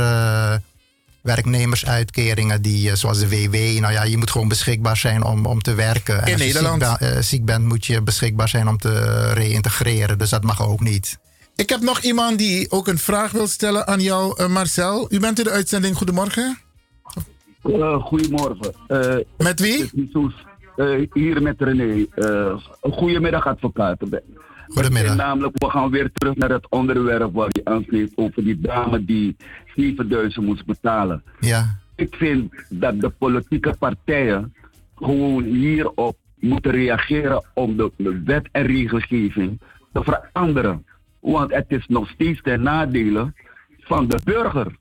werknemersuitkeringen, 1.36 2.62
die, 2.62 2.90
eh, 2.90 2.96
zoals 2.96 3.20
de 3.20 3.30
WW, 3.30 3.56
nou 3.82 3.94
ja, 3.94 4.04
je 4.04 4.18
moet 4.18 4.32
gewoon 4.32 4.48
beschikbaar 4.48 4.98
zijn 4.98 5.24
om, 5.24 5.46
om 5.46 5.62
te 5.62 5.74
werken. 5.76 6.22
En 6.22 6.28
In 6.28 6.34
als 6.34 6.42
je 6.42 6.48
Nederland. 6.48 6.84
Ziek, 6.84 7.00
ben- 7.00 7.16
eh, 7.16 7.22
ziek 7.22 7.46
bent, 7.46 7.66
moet 7.66 7.86
je 7.86 8.02
beschikbaar 8.02 8.50
zijn 8.50 8.68
om 8.68 8.78
te 8.78 8.94
reïntegreren. 9.34 10.18
Dus 10.18 10.30
dat 10.30 10.44
mag 10.44 10.62
ook 10.68 10.80
niet. 10.80 11.18
Ik 11.56 11.70
heb 11.70 11.82
nog 11.82 12.00
iemand 12.02 12.38
die 12.38 12.72
ook 12.72 12.88
een 12.88 12.98
vraag 12.98 13.32
wil 13.32 13.48
stellen 13.48 13.88
aan 13.88 14.00
jou, 14.00 14.34
eh, 14.38 14.48
Marcel. 14.48 15.08
U 15.10 15.20
bent 15.20 15.38
in 15.38 15.44
de 15.44 15.52
uitzending. 15.52 15.96
Goedemorgen. 15.98 16.58
Goedemorgen. 18.02 18.74
Eh, 18.88 19.16
met 19.38 19.60
wie? 19.60 19.90
hier 21.14 21.42
met 21.42 21.56
René. 21.62 22.06
Eh, 22.16 22.56
goedemiddag, 22.82 23.46
advocaat. 23.48 23.98
Goedemiddag. 24.68 25.16
Namelijk, 25.16 25.58
we 25.58 25.70
gaan 25.70 25.90
weer 25.90 26.10
terug 26.14 26.36
naar 26.36 26.50
het 26.50 26.70
onderwerp 26.70 27.34
waar 27.34 27.48
je 27.50 27.62
aansneedt 27.64 28.12
over 28.16 28.44
die 28.44 28.60
dame 28.60 29.06
die 29.06 29.36
7000 29.80 30.46
moest 30.46 30.66
betalen. 30.66 31.24
Ja. 31.40 31.80
Ik 31.96 32.16
vind 32.16 32.54
dat 32.70 33.02
de 33.02 33.10
politieke 33.10 33.76
partijen 33.80 34.54
gewoon 34.96 35.44
hierop 35.44 36.18
moeten 36.40 36.72
reageren 36.72 37.44
om 37.54 37.78
de, 37.78 37.92
de 37.98 38.22
wet 38.26 38.50
en 38.52 38.66
regelgeving 38.66 39.62
te 39.94 40.04
veranderen. 40.04 40.86
Want 41.20 41.54
het 41.54 41.66
is 41.68 41.86
nog 41.88 42.10
steeds 42.10 42.42
ten 42.42 42.62
nadele 42.62 43.34
van 43.80 44.08
de 44.08 44.20
burger. 44.24 44.78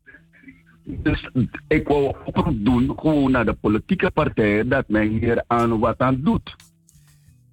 Dus 0.85 1.31
ik 1.69 1.89
wil 1.89 2.17
oproep 2.25 2.65
doen 2.65 2.93
gewoon 2.97 3.31
naar 3.31 3.45
de 3.45 3.53
politieke 3.53 4.11
partijen 4.11 4.69
dat 4.69 4.85
men 4.89 5.09
hier 5.09 5.45
aan 5.47 5.79
wat 5.79 5.99
aan 5.99 6.21
doet. 6.23 6.57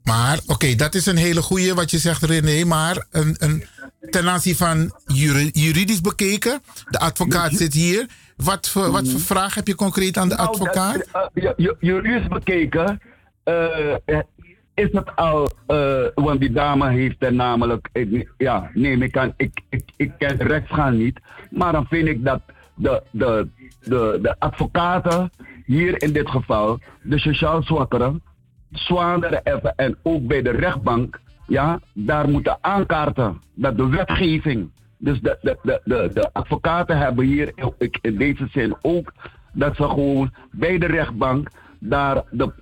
Maar, 0.03 0.40
oké, 0.45 0.75
dat 0.75 0.95
is 0.95 1.06
een 1.06 1.17
hele 1.17 1.41
goeie 1.41 1.74
wat 1.74 1.91
je 1.91 1.98
zegt, 1.98 2.24
René. 2.24 2.65
Maar 2.65 3.06
een, 3.11 3.35
een, 3.38 3.64
ten 4.09 4.30
aanzien 4.30 4.56
van 4.56 4.95
juri- 5.06 5.50
juridisch 5.53 6.01
bekeken, 6.01 6.61
de 6.90 7.00
advocaat 7.00 7.51
zit 7.51 7.74
hier. 7.74 8.06
Wat 8.38 8.69
voor, 8.69 8.92
wat 8.92 9.08
voor 9.09 9.19
vraag 9.19 9.56
heb 9.56 9.67
je 9.67 9.75
concreet 9.75 10.17
aan 10.17 10.30
de 10.30 10.35
Nou, 10.35 10.48
advocaat? 10.50 10.95
eh, 11.34 11.51
ju- 11.56 11.75
Juridisch 11.80 12.27
bekeken 12.27 13.00
eh, 13.43 13.92
eh, 14.06 14.19
is 14.74 14.90
het 14.92 15.16
al, 15.16 15.50
eh, 15.67 15.95
want 16.16 16.40
die 16.40 16.51
dame 16.51 16.90
heeft 16.90 17.16
er 17.19 17.34
namelijk, 17.34 17.90
ik- 17.93 18.32
ja, 18.38 18.69
nee, 18.74 18.98
ik, 18.98 19.11
kan, 19.11 19.34
ik, 19.38 19.61
ik, 19.69 19.84
ik 19.98 20.11
ken 20.17 20.38
rechtsgaan 20.38 20.98
niet, 20.98 21.19
maar 21.51 21.72
dan 21.72 21.85
vind 21.90 22.08
ik 22.08 22.24
dat 22.24 22.42
de, 22.75 23.03
de, 23.11 23.48
de, 23.84 24.19
de 24.22 24.35
advocaten 24.40 25.32
hier 25.66 26.01
in 26.01 26.14
dit 26.14 26.30
geval, 26.30 26.80
de 27.01 27.19
sociaal 27.19 27.64
zwakkeren, 27.64 28.22
even 29.43 29.74
en 29.75 29.98
ook 30.03 30.27
bij 30.27 30.42
de 30.42 30.51
rechtbank, 30.51 31.19
ja, 31.48 31.80
daar 31.93 32.30
moeten 32.30 32.57
aankaarten 32.61 33.41
dat 33.53 33.77
de 33.77 33.88
wetgeving, 33.88 34.69
dus 34.98 35.19
de, 35.22 35.38
de, 35.41 35.57
de, 35.64 35.82
de, 35.83 36.09
de 36.14 36.30
advocaten 36.33 36.98
hebben 36.98 37.25
hier 37.25 37.51
in 38.01 38.17
deze 38.17 38.48
zin 38.51 38.75
ook 38.82 39.14
dat 39.53 39.75
ze 39.75 39.83
gewoon 39.83 40.33
bij 40.51 40.77
de 40.77 40.85
rechtbank 40.85 41.49
daar 41.80 42.24
de, 42.32 42.53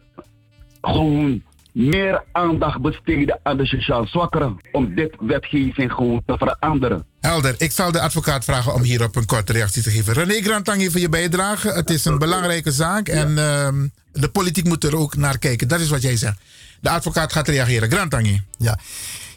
gewoon 0.81 1.41
meer 1.71 2.23
aandacht 2.31 2.81
besteden 2.81 3.39
aan 3.43 3.57
de 3.57 3.65
sociaal 3.65 4.07
zwakkeren 4.07 4.57
om 4.71 4.95
dit 4.95 5.15
wetgeving 5.19 5.91
gewoon 5.91 6.23
te 6.25 6.37
veranderen. 6.37 7.05
Helder, 7.19 7.55
ik 7.57 7.71
zal 7.71 7.91
de 7.91 8.01
advocaat 8.01 8.43
vragen 8.43 8.73
om 8.73 8.81
hierop 8.81 9.15
een 9.15 9.25
korte 9.25 9.53
reactie 9.53 9.83
te 9.83 9.89
geven. 9.89 10.13
René 10.13 10.41
Grantangi 10.41 10.91
voor 10.91 10.99
je 10.99 11.09
bijdrage. 11.09 11.71
Het 11.71 11.89
is 11.89 12.05
een 12.05 12.17
belangrijke 12.17 12.71
zaak 12.71 13.07
en 13.07 13.37
ehm, 13.37 13.87
de 14.11 14.29
politiek 14.29 14.65
moet 14.65 14.83
er 14.83 14.97
ook 14.97 15.15
naar 15.15 15.37
kijken. 15.37 15.67
Dat 15.67 15.79
is 15.79 15.89
wat 15.89 16.01
jij 16.01 16.17
zegt. 16.17 16.39
De 16.83 16.89
advocaat 16.89 17.33
gaat 17.33 17.47
reageren. 17.47 17.91
Grantangi. 17.91 18.41
Ja. 18.57 18.77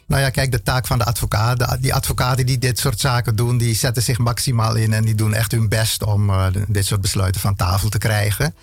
Nou 0.07 0.23
ja, 0.23 0.31
kijk, 0.31 0.50
de 0.50 0.62
taak 0.62 0.86
van 0.86 0.99
de 0.99 1.05
advocaat. 1.05 1.83
die 1.83 1.94
advocaten 1.94 2.47
die 2.47 2.58
dit 2.58 2.78
soort 2.78 3.00
zaken 3.00 3.36
doen, 3.36 3.58
die 3.58 3.75
zetten 3.75 4.02
zich 4.02 4.18
maximaal 4.18 4.75
in 4.75 4.92
en 4.92 5.05
die 5.05 5.15
doen 5.15 5.34
echt 5.34 5.52
hun 5.52 5.68
best 5.68 6.02
om 6.02 6.31
eh, 6.31 6.47
dit 6.68 6.86
soort 6.86 7.00
besluiten 7.00 7.41
van 7.41 7.57
tafel 7.57 7.89
te 7.89 7.99
krijgen. 7.99 8.55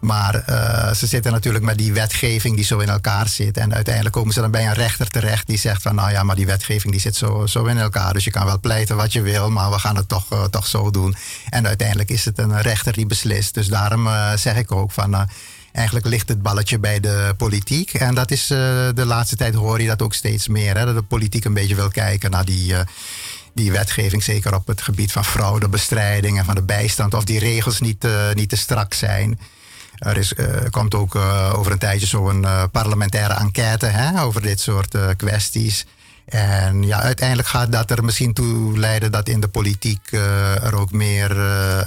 Maar 0.00 0.34
eh, 0.34 0.94
ze 0.94 1.06
zitten 1.06 1.32
natuurlijk 1.32 1.64
met 1.64 1.78
die 1.78 1.92
wetgeving 1.92 2.56
die 2.56 2.64
zo 2.64 2.78
in 2.78 2.88
elkaar 2.88 3.28
zit. 3.28 3.56
En 3.56 3.74
uiteindelijk 3.74 4.14
komen 4.14 4.32
ze 4.32 4.40
dan 4.40 4.50
bij 4.50 4.66
een 4.66 4.74
rechter 4.74 5.08
terecht 5.08 5.46
die 5.46 5.58
zegt 5.58 5.82
van 5.82 5.94
nou 5.94 6.10
ja, 6.10 6.22
maar 6.22 6.36
die 6.36 6.46
wetgeving 6.46 6.92
die 6.92 7.00
zit 7.00 7.16
zo, 7.16 7.46
zo 7.46 7.64
in 7.64 7.78
elkaar. 7.78 8.12
Dus 8.12 8.24
je 8.24 8.30
kan 8.30 8.46
wel 8.46 8.60
pleiten 8.60 8.96
wat 8.96 9.12
je 9.12 9.22
wil, 9.22 9.50
maar 9.50 9.70
we 9.70 9.78
gaan 9.78 9.96
het 9.96 10.08
toch, 10.08 10.32
eh, 10.32 10.44
toch 10.44 10.66
zo 10.66 10.90
doen. 10.90 11.16
En 11.50 11.66
uiteindelijk 11.66 12.10
is 12.10 12.24
het 12.24 12.38
een 12.38 12.60
rechter 12.60 12.92
die 12.92 13.06
beslist. 13.06 13.54
Dus 13.54 13.66
daarom 13.66 14.08
zeg 14.34 14.56
ik 14.56 14.72
ook 14.72 14.92
van. 14.92 15.28
Eigenlijk 15.74 16.06
ligt 16.06 16.28
het 16.28 16.42
balletje 16.42 16.78
bij 16.78 17.00
de 17.00 17.34
politiek. 17.36 17.94
En 17.94 18.14
dat 18.14 18.30
is 18.30 18.50
eh, 18.50 18.58
de 18.94 19.04
laatste 19.04 19.36
tijd 19.36 19.54
hoor 19.54 19.80
je 19.80 19.86
dat 19.86 20.02
ook 20.02 20.14
steeds 20.14 20.48
meer. 20.48 20.76
Hè? 20.76 20.84
Dat 20.84 20.94
de 20.94 21.02
politiek 21.02 21.44
een 21.44 21.54
beetje 21.54 21.74
wil 21.74 21.88
kijken 21.88 22.30
naar 22.30 22.44
die, 22.44 22.76
eh, 22.76 22.86
die 23.54 23.72
wetgeving. 23.72 24.22
Zeker 24.22 24.54
op 24.54 24.66
het 24.66 24.82
gebied 24.82 25.12
van 25.12 25.24
fraudebestrijding 25.24 26.38
en 26.38 26.44
van 26.44 26.54
de 26.54 26.62
bijstand. 26.62 27.14
Of 27.14 27.24
die 27.24 27.38
regels 27.38 27.80
niet, 27.80 28.04
eh, 28.04 28.32
niet 28.34 28.48
te 28.48 28.56
strak 28.56 28.94
zijn. 28.94 29.38
Er 29.98 30.16
is, 30.16 30.32
komt 30.70 30.94
ook 30.94 31.14
over 31.54 31.72
een 31.72 31.78
tijdje 31.78 32.06
zo'n 32.06 32.46
parlementaire 32.72 33.34
enquête 33.34 33.86
hè, 33.86 34.22
over 34.22 34.42
dit 34.42 34.60
soort 34.60 34.96
kwesties. 35.16 35.86
En 36.24 36.82
ja, 36.82 37.00
uiteindelijk 37.00 37.48
gaat 37.48 37.72
dat 37.72 37.90
er 37.90 38.04
misschien 38.04 38.32
toe 38.32 38.78
leiden 38.78 39.12
dat 39.12 39.28
in 39.28 39.40
de 39.40 39.48
politiek 39.48 40.12
er 40.62 40.74
ook 40.74 40.92
meer 40.92 41.36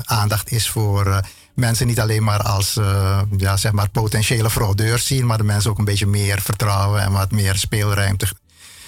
aandacht 0.06 0.52
is 0.52 0.70
voor 0.70 1.22
mensen 1.58 1.88
niet 1.88 2.00
alleen 2.00 2.24
maar 2.24 2.42
als 2.42 2.78
eh, 2.78 3.22
ja, 3.38 3.58
zeg 3.58 3.72
maar 3.72 3.90
potentiële 3.90 4.50
fraudeurs 4.50 5.06
zien, 5.06 5.26
maar 5.26 5.38
de 5.38 5.44
mensen 5.44 5.72
ook 5.72 5.78
een 5.78 5.86
beetje 5.86 6.08
meer 6.08 6.42
vertrouwen 6.42 7.02
en 7.02 7.12
wat 7.12 7.32
meer 7.32 7.56
speelruimte, 7.56 8.28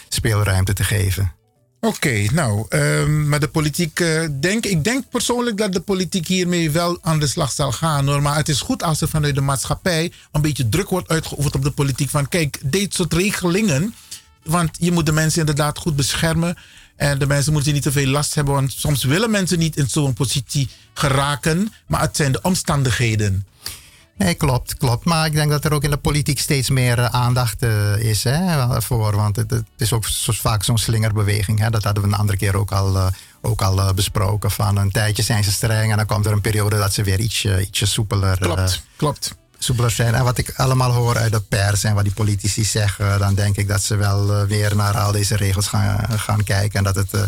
speelruimte 0.09 0.73
te 0.73 0.83
geven. 0.83 1.33
Oké, 1.81 2.25
nou, 2.31 2.65
ehm, 2.69 3.29
maar 3.29 3.39
de 3.39 3.47
politiek, 3.47 3.99
eh, 3.99 4.27
denk, 4.39 4.65
ik 4.65 4.83
denk 4.83 5.09
persoonlijk 5.09 5.57
dat 5.57 5.73
de 5.73 5.79
politiek 5.79 6.27
hiermee 6.27 6.71
wel 6.71 6.97
aan 7.01 7.19
de 7.19 7.27
slag 7.27 7.51
zal 7.51 7.71
gaan. 7.71 8.21
Maar 8.21 8.35
het 8.35 8.49
is 8.49 8.61
goed 8.61 8.83
als 8.83 9.01
er 9.01 9.07
vanuit 9.07 9.35
de 9.35 9.41
maatschappij 9.41 10.11
een 10.31 10.41
beetje 10.41 10.69
druk 10.69 10.89
wordt 10.89 11.09
uitgeoefend 11.09 11.55
op 11.55 11.63
de 11.63 11.71
politiek. 11.71 12.09
Van 12.09 12.29
kijk, 12.29 12.59
dit 12.63 12.93
soort 12.93 13.13
regelingen, 13.13 13.95
want 14.43 14.69
je 14.79 14.91
moet 14.91 15.05
de 15.05 15.11
mensen 15.11 15.39
inderdaad 15.39 15.77
goed 15.77 15.95
beschermen. 15.95 16.57
En 16.99 17.19
de 17.19 17.27
mensen 17.27 17.53
moeten 17.53 17.73
niet 17.73 17.81
te 17.81 17.91
veel 17.91 18.07
last 18.07 18.35
hebben, 18.35 18.53
want 18.53 18.71
soms 18.71 19.03
willen 19.03 19.31
mensen 19.31 19.59
niet 19.59 19.77
in 19.77 19.89
zo'n 19.89 20.13
positie 20.13 20.69
geraken. 20.93 21.73
Maar 21.87 22.01
het 22.01 22.15
zijn 22.15 22.31
de 22.31 22.41
omstandigheden. 22.41 23.47
Nee, 24.17 24.33
klopt, 24.33 24.77
klopt. 24.77 25.05
Maar 25.05 25.25
ik 25.25 25.33
denk 25.33 25.49
dat 25.49 25.65
er 25.65 25.73
ook 25.73 25.83
in 25.83 25.89
de 25.89 25.97
politiek 25.97 26.39
steeds 26.39 26.69
meer 26.69 26.99
eh, 26.99 27.05
aandacht 27.05 27.63
eh, 27.63 27.97
is 27.97 28.23
hè, 28.23 28.81
voor. 28.81 29.15
Want 29.15 29.35
het, 29.35 29.49
het 29.49 29.65
is 29.77 29.93
ook 29.93 30.07
zo, 30.07 30.31
vaak 30.35 30.63
zo'n 30.63 30.77
slingerbeweging. 30.77 31.59
Hè. 31.59 31.69
Dat 31.69 31.83
hadden 31.83 32.03
we 32.03 32.09
een 32.09 32.19
andere 32.19 32.37
keer 32.37 32.55
ook 32.55 32.71
al, 32.71 32.95
eh, 32.95 33.07
ook 33.41 33.61
al 33.61 33.93
besproken. 33.93 34.51
Van 34.51 34.77
een 34.77 34.91
tijdje 34.91 35.23
zijn 35.23 35.43
ze 35.43 35.51
streng 35.51 35.91
en 35.91 35.97
dan 35.97 36.05
komt 36.05 36.25
er 36.25 36.31
een 36.31 36.41
periode 36.41 36.77
dat 36.77 36.93
ze 36.93 37.03
weer 37.03 37.19
ietsje, 37.19 37.61
ietsje 37.61 37.85
soepeler, 37.85 38.37
Klopt, 38.37 38.83
klopt. 38.95 39.35
Soepeler 39.59 39.91
zijn. 39.91 40.15
En 40.15 40.23
wat 40.23 40.37
ik 40.37 40.53
allemaal 40.55 40.91
hoor 40.91 41.17
uit 41.17 41.31
de 41.31 41.41
pers 41.41 41.83
en 41.83 41.93
wat 41.95 42.03
die 42.03 42.13
politici 42.13 42.63
zeggen, 42.63 43.19
dan 43.19 43.33
denk 43.35 43.57
ik 43.57 43.67
dat 43.67 43.81
ze 43.81 43.95
wel 43.95 44.33
eh, 44.33 44.43
weer 44.43 44.75
naar 44.75 44.97
al 44.97 45.11
deze 45.11 45.35
regels 45.35 45.67
gaan, 45.67 46.19
gaan 46.19 46.43
kijken. 46.43 46.77
En 46.77 46.83
dat 46.83 46.95
het 46.95 47.13
eh, 47.13 47.21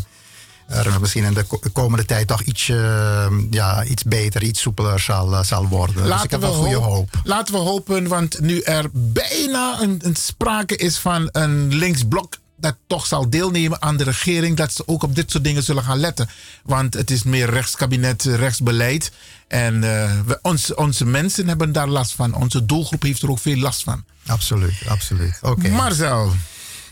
er 0.85 1.00
misschien 1.00 1.24
in 1.24 1.34
de 1.34 1.43
ko- 1.43 1.60
komende 1.74 2.06
tijd 2.06 2.27
toch 2.27 2.42
iets, 2.42 2.69
eh, 2.69 3.26
ja, 3.50 3.84
iets 3.84 4.03
beter, 4.03 4.43
iets 4.43 4.61
soepeler 4.61 5.00
zal, 5.00 5.43
zal 5.43 5.68
worden. 5.68 6.03
dus 6.03 6.24
ik 6.24 6.32
heb 6.32 6.42
wel 6.42 6.53
goede 6.53 6.76
hoop- 6.76 6.84
hoop. 6.93 7.10
Laten 7.24 7.53
we 7.53 7.60
hopen, 7.60 8.08
want 8.08 8.40
nu 8.40 8.60
er 8.60 8.85
bijna 8.93 9.82
een, 9.82 10.00
een 10.03 10.16
sprake 10.16 10.76
is 10.76 10.98
van 10.98 11.30
een 11.32 11.74
linksblok 11.74 12.35
dat 12.62 12.76
toch 12.88 13.06
zal 13.06 13.30
deelnemen 13.30 13.82
aan 13.82 13.98
de 13.98 14.04
regering, 14.04 14.58
dat 14.58 14.74
ze 14.74 14.88
ook 14.88 15.04
op 15.04 15.16
dit 15.16 15.32
soort 15.32 15.44
dingen 15.44 15.64
zullen 15.64 15.84
gaan 15.84 16.00
letten. 16.00 16.30
Want 16.64 16.94
het 16.94 17.12
is 17.12 17.24
meer 17.24 17.50
rechtskabinet, 17.50 18.24
rechtsbeleid. 18.24 19.12
En 19.48 19.74
eh, 19.84 20.20
we, 20.26 20.40
onze, 20.42 20.76
onze 20.76 21.06
mensen 21.06 21.48
hebben 21.48 21.72
daar 21.72 21.88
last 21.88 22.12
van. 22.12 22.34
Onze 22.34 22.66
doelgroep 22.66 23.02
heeft 23.02 23.22
er 23.22 23.30
ook 23.30 23.40
veel 23.40 23.58
last 23.58 23.84
van. 23.84 24.04
Absoluut, 24.26 24.82
absoluut. 24.88 25.40
Oké. 25.42 25.70
Marcel. 25.70 26.34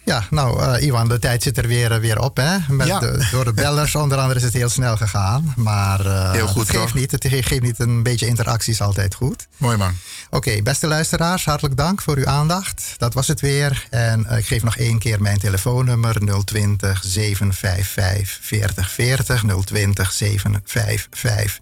Ja, 0.09 0.23
nou, 0.29 0.63
eh, 0.63 0.85
Iwan, 0.85 1.07
de 1.09 1.19
tijd 1.19 1.43
zit 1.43 1.57
er 1.57 1.67
weer, 1.67 1.91
eh, 1.91 1.99
weer 1.99 2.19
op. 2.19 2.37
Hè? 2.37 2.57
Met 2.67 2.87
Ja. 2.87 2.99
de- 2.99 3.27
door 3.31 3.45
de 3.45 3.53
bellers 3.53 3.95
onder 3.95 4.17
andere 4.17 4.39
is 4.39 4.45
het 4.45 4.53
heel 4.53 4.69
snel 4.69 4.97
gegaan. 4.97 5.53
Maar 5.55 6.05
eh, 6.05 6.31
Heel 6.31 6.47
goed, 6.47 6.61
het 6.61 6.69
geeft 6.69 6.83
toch? 6.83 6.93
niet. 6.93 7.11
Het 7.11 7.25
ge- 7.27 7.43
geeft 7.43 7.61
niet. 7.61 7.79
Een 7.79 8.03
beetje 8.03 8.25
interactie 8.27 8.73
is 8.73 8.81
altijd 8.81 9.15
goed. 9.15 9.47
Mooi 9.57 9.77
man. 9.77 9.93
Oké, 10.29 10.61
beste 10.61 10.87
luisteraars, 10.87 11.45
hartelijk 11.45 11.77
dank 11.77 12.01
voor 12.01 12.17
uw 12.17 12.27
aandacht. 12.27 12.93
Dat 12.97 13.13
was 13.13 13.27
het 13.27 13.41
weer. 13.41 13.87
En 13.89 14.25
ik 14.37 14.45
geef 14.47 14.63
nog 14.63 14.77
één 14.77 14.99
keer 14.99 15.21
mijn 15.21 15.37
telefoonnummer 15.39 16.15
020 16.45 17.01
755 17.03 18.39
4040 18.41 19.43
020 19.65 20.11
755 20.11 21.59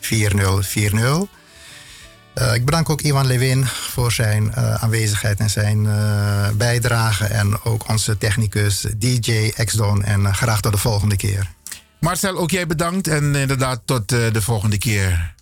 4040. 0.00 1.37
Eh, 2.38 2.54
ik 2.54 2.64
bedank 2.64 2.90
ook 2.90 3.00
Iwan 3.00 3.26
Lewin 3.26 3.66
voor 3.66 4.12
zijn 4.12 4.54
eh, 4.54 4.74
aanwezigheid 4.74 5.38
en 5.38 5.50
zijn 5.50 5.86
eh, 5.86 6.48
bijdrage. 6.54 7.24
En 7.24 7.64
ook 7.64 7.88
onze 7.88 8.18
technicus 8.18 8.86
DJ 8.96 9.52
X-Don. 9.64 10.04
En 10.04 10.34
graag 10.34 10.60
tot 10.60 10.72
de 10.72 10.78
volgende 10.78 11.16
keer. 11.16 11.50
Marcel, 12.00 12.38
ook 12.38 12.50
jij 12.50 12.66
bedankt 12.66 13.08
en 13.08 13.34
inderdaad 13.34 13.80
tot 13.84 14.08
de 14.08 14.42
volgende 14.42 14.78
keer. 14.78 15.34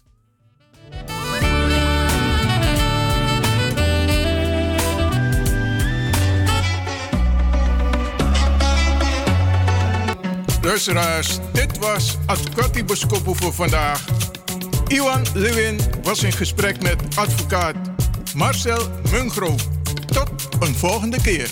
Luisteraars, 10.63 11.39
dit 11.53 11.79
was 11.79 12.17
Advocati 12.27 12.85
voor 13.23 13.55
vandaag. 13.55 14.05
Iwan 14.89 15.23
Lewin 15.35 15.79
was 16.03 16.23
in 16.23 16.33
gesprek 16.33 16.83
met 16.83 17.03
advocaat 17.17 17.77
Marcel 18.35 18.89
Mungro. 19.11 19.55
Tot 20.07 20.31
een 20.61 20.75
volgende 20.75 21.21
keer. 21.21 21.51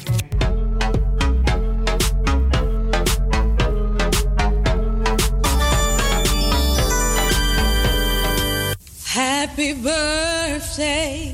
Happy 9.02 9.74
birthday 9.82 11.32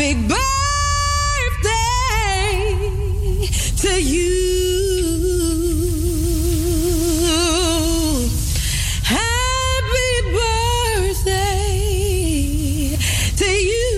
Happy 0.00 0.14
birthday 0.14 0.40
to 3.76 4.02
you. 4.02 4.30
Happy 9.04 10.12
birthday 11.12 11.36
to 13.36 13.44
you. 13.44 13.88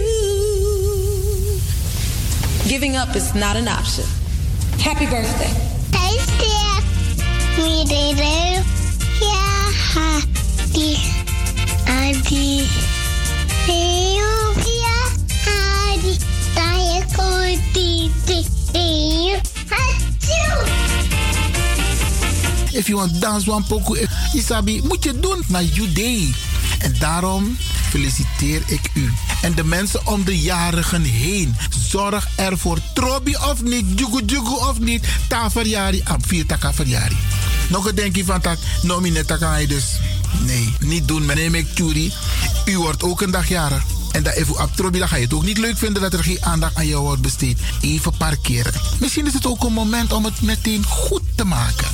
Giving 2.66 2.97
up 2.97 3.14
is 3.14 3.36
not 3.36 3.55
an 3.56 3.68
option. 3.68 4.05
Happy 4.81 5.06
birthday. 5.06 5.55
Hey. 5.97 6.18
Me. 7.62 7.84
Yeah, 9.20 9.70
happy. 9.94 10.97
Adi. 11.86 12.66
Eeuw, 13.68 14.32
If 22.73 22.89
you 22.89 22.99
want 22.99 23.20
dance 23.20 23.50
one 23.50 23.65
poco, 23.68 23.94
eh, 23.94 24.08
Isabi, 24.32 24.81
moet 24.84 25.05
je 25.05 25.20
doen 25.20 25.42
naar 25.47 25.65
you. 25.65 26.32
En 26.78 26.94
daarom 26.99 27.57
feliciteer 27.89 28.62
ik 28.66 28.91
u. 28.94 29.12
En 29.42 29.55
de 29.55 29.65
mensen 29.65 30.07
om 30.07 30.24
de 30.24 30.41
jarigen 30.41 31.02
heen. 31.02 31.57
Zorg 31.89 32.28
ervoor. 32.36 32.78
Trobi 32.94 33.36
of 33.36 33.62
niet, 33.62 33.99
jugu 33.99 34.23
jugu 34.26 34.55
of 34.55 34.78
niet. 34.78 35.05
Ta 35.28 35.50
verjari, 35.50 36.00
am 36.05 36.23
vier 36.26 36.47
taka 36.47 36.74
verjari. 36.74 37.16
Nog 37.68 37.89
een 37.89 37.94
denkje 37.94 38.24
van 38.24 38.41
tak, 38.41 38.58
nomineta 38.82 39.36
kan 39.36 39.60
je 39.60 39.66
dus. 39.66 39.84
Nee, 40.41 40.74
niet 40.78 41.08
doen. 41.08 41.26
Meneer 41.26 41.50
McChury, 41.50 42.12
u 42.65 42.78
wordt 42.78 43.02
ook 43.02 43.20
een 43.20 43.31
dag 43.31 43.49
jarig. 43.49 43.84
En 44.12 44.23
dat 44.23 44.34
even 44.34 44.62
op 44.62 44.76
Trobi, 44.76 44.99
dan 44.99 45.08
ga 45.08 45.16
je 45.16 45.24
het 45.24 45.34
ook 45.34 45.44
niet 45.44 45.58
leuk 45.58 45.78
vinden 45.78 46.02
dat 46.02 46.12
er 46.12 46.24
geen 46.24 46.44
aandacht 46.44 46.76
aan 46.76 46.86
jou 46.86 47.02
wordt 47.02 47.23
besteed. 47.23 47.58
Even 47.81 48.16
parkeren. 48.16 48.73
Misschien 49.00 49.26
is 49.26 49.32
het 49.32 49.47
ook 49.47 49.65
een 49.65 49.73
moment 49.73 50.12
om 50.12 50.24
het 50.24 50.41
meteen 50.41 50.84
goed 50.84 51.23
te 51.34 51.44
maken. 51.44 51.86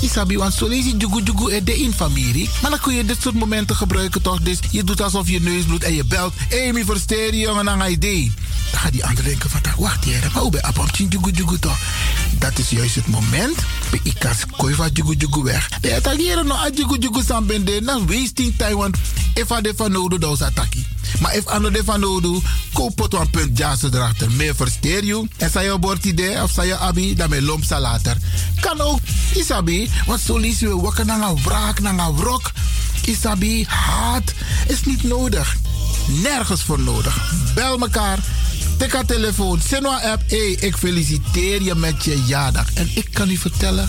Isabi, 0.00 0.36
want 0.36 0.54
zo 0.54 0.68
lees 0.68 0.84
je 0.84 0.96
jugu 0.96 1.22
jugu 1.22 1.52
er 1.52 1.64
de 1.64 1.90
familie. 1.96 2.48
Maar 2.62 2.70
dan 2.70 2.80
kun 2.80 2.94
je 2.94 3.04
dit 3.04 3.22
soort 3.22 3.34
momenten 3.34 3.76
gebruiken 3.76 4.22
toch? 4.22 4.40
Dus 4.40 4.58
je 4.70 4.84
doet 4.84 5.00
alsof 5.00 5.28
je 5.28 5.40
neus 5.40 5.64
bloedt 5.64 5.84
en 5.84 5.94
je 5.94 6.04
belt. 6.04 6.34
Mi 6.72 6.84
versteer 6.84 7.34
jongen, 7.34 7.64
dan 7.64 7.78
ga 7.78 7.84
je 7.84 7.92
idee. 7.92 8.32
Dan 8.70 8.80
gaat 8.80 8.92
die 8.92 9.04
ander 9.04 9.24
denken 9.24 9.50
van, 9.50 9.60
wacht 9.76 10.04
hier, 10.04 10.30
maar 10.32 10.42
hoe 10.42 10.50
ben 10.50 10.72
je 10.92 11.06
jugu 11.08 11.30
jugu 11.30 11.58
toch? 11.58 11.78
Dat 12.38 12.58
is 12.58 12.70
juist 12.70 12.94
het 12.94 13.06
moment. 13.06 13.56
Bij 13.90 14.00
ikas 14.02 14.36
kooi 14.56 14.74
van 14.74 14.90
jugu 14.92 15.14
jugu 15.18 15.42
weg. 15.42 15.68
De 15.80 15.96
Italiëren 15.96 16.46
nog 16.46 16.64
aan 16.64 16.72
jugu 16.74 16.98
jugu 16.98 17.22
san 17.26 17.46
bende. 17.46 17.80
Na 17.80 18.04
wasting 18.04 18.54
time, 18.56 18.76
want 18.76 18.96
if 19.34 19.46
van 19.76 19.92
nodig, 19.92 20.18
dan 20.18 20.36
is. 20.70 20.99
Maar 21.20 21.36
if 21.36 21.46
ano 21.46 21.70
de 21.70 21.82
van 21.84 22.00
nodig, 22.00 22.42
koop 22.72 22.96
pot 22.96 23.14
een 23.14 23.30
punt 23.30 23.58
jazz 23.58 23.82
erachter. 23.82 24.30
Meer 24.30 24.54
versteer 24.54 25.04
je. 25.04 25.28
En 25.36 25.50
zei 25.50 25.66
je 25.66 25.78
bord 25.78 26.04
idee 26.04 26.42
of 26.42 26.50
zei 26.50 26.66
je 26.66 26.76
abi, 26.76 27.14
dan 27.14 27.30
ben 27.30 27.44
lomp 27.44 27.64
later. 27.68 28.16
Kan 28.60 28.80
ook, 28.80 28.98
isabi, 29.34 29.90
want 30.06 30.20
zo 30.20 30.38
lees 30.38 30.58
je 30.58 30.80
wakker 30.80 31.06
naar 31.06 31.28
een 31.28 31.42
wraak, 31.42 31.80
naar 31.80 31.98
een 31.98 32.16
wrok. 32.16 32.50
Isabi, 33.04 33.64
haat 33.68 34.32
is 34.68 34.84
niet 34.84 35.02
nodig. 35.02 35.56
Nergens 36.06 36.62
voor 36.62 36.80
nodig. 36.80 37.32
Bel 37.54 37.78
mekaar. 37.78 38.18
Haar 38.88 39.04
telefoon. 39.06 39.60
Sinwa 39.60 40.00
app. 40.00 40.22
Hey, 40.30 40.56
ik 40.60 40.76
feliciteer 40.76 41.62
je 41.62 41.74
met 41.74 42.04
je 42.04 42.22
jaardag. 42.22 42.72
En 42.74 42.90
ik 42.94 43.08
kan 43.12 43.30
u 43.30 43.36
vertellen. 43.36 43.88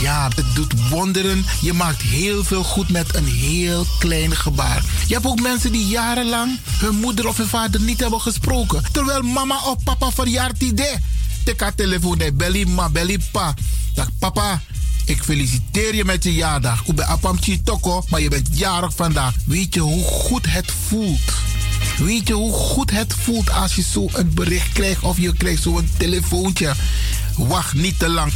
Ja, 0.00 0.28
het 0.34 0.54
doet 0.54 0.88
wonderen. 0.88 1.44
Je 1.60 1.72
maakt 1.72 2.02
heel 2.02 2.44
veel 2.44 2.64
goed 2.64 2.88
met 2.88 3.14
een 3.14 3.26
heel 3.26 3.86
klein 3.98 4.36
gebaar. 4.36 4.84
Je 5.06 5.14
hebt 5.14 5.26
ook 5.26 5.40
mensen 5.40 5.72
die 5.72 5.86
jarenlang 5.86 6.58
hun 6.78 6.94
moeder 6.94 7.28
of 7.28 7.36
hun 7.36 7.46
vader 7.46 7.80
niet 7.80 8.00
hebben 8.00 8.20
gesproken. 8.20 8.82
Terwijl 8.92 9.22
mama 9.22 9.60
of 9.64 9.82
papa 9.84 10.10
verjaart. 10.10 10.58
Tik 11.44 11.60
haar 11.60 11.74
telefoon. 11.74 12.18
Hey, 12.18 12.34
belly 12.34 12.64
ma, 12.64 12.88
belly 12.88 13.18
pa. 13.30 13.54
Dag 13.94 14.08
papa. 14.18 14.62
Ik 15.04 15.22
feliciteer 15.22 15.94
je 15.94 16.04
met 16.04 16.24
je 16.24 16.34
jaardag. 16.34 16.82
Ik 16.84 16.94
ben 16.94 17.06
Apamchi 17.06 17.62
Toko, 17.62 18.04
maar 18.08 18.20
je 18.20 18.28
bent 18.28 18.48
jarig 18.52 18.94
vandaag. 18.94 19.34
Weet 19.46 19.74
je 19.74 19.80
hoe 19.80 20.04
goed 20.04 20.46
het 20.50 20.72
voelt? 20.88 21.32
Weet 21.98 22.28
je 22.28 22.34
hoe 22.34 22.52
goed 22.52 22.90
het 22.90 23.14
voelt 23.18 23.50
als 23.50 23.74
je 23.74 23.82
zo 23.82 24.08
een 24.12 24.34
bericht 24.34 24.72
krijgt 24.72 25.02
of 25.02 25.20
je 25.20 25.36
krijgt 25.36 25.62
zo'n 25.62 25.88
telefoontje? 25.96 26.74
Wacht 27.36 27.74
niet 27.74 27.98
te 27.98 28.08
lang. 28.08 28.32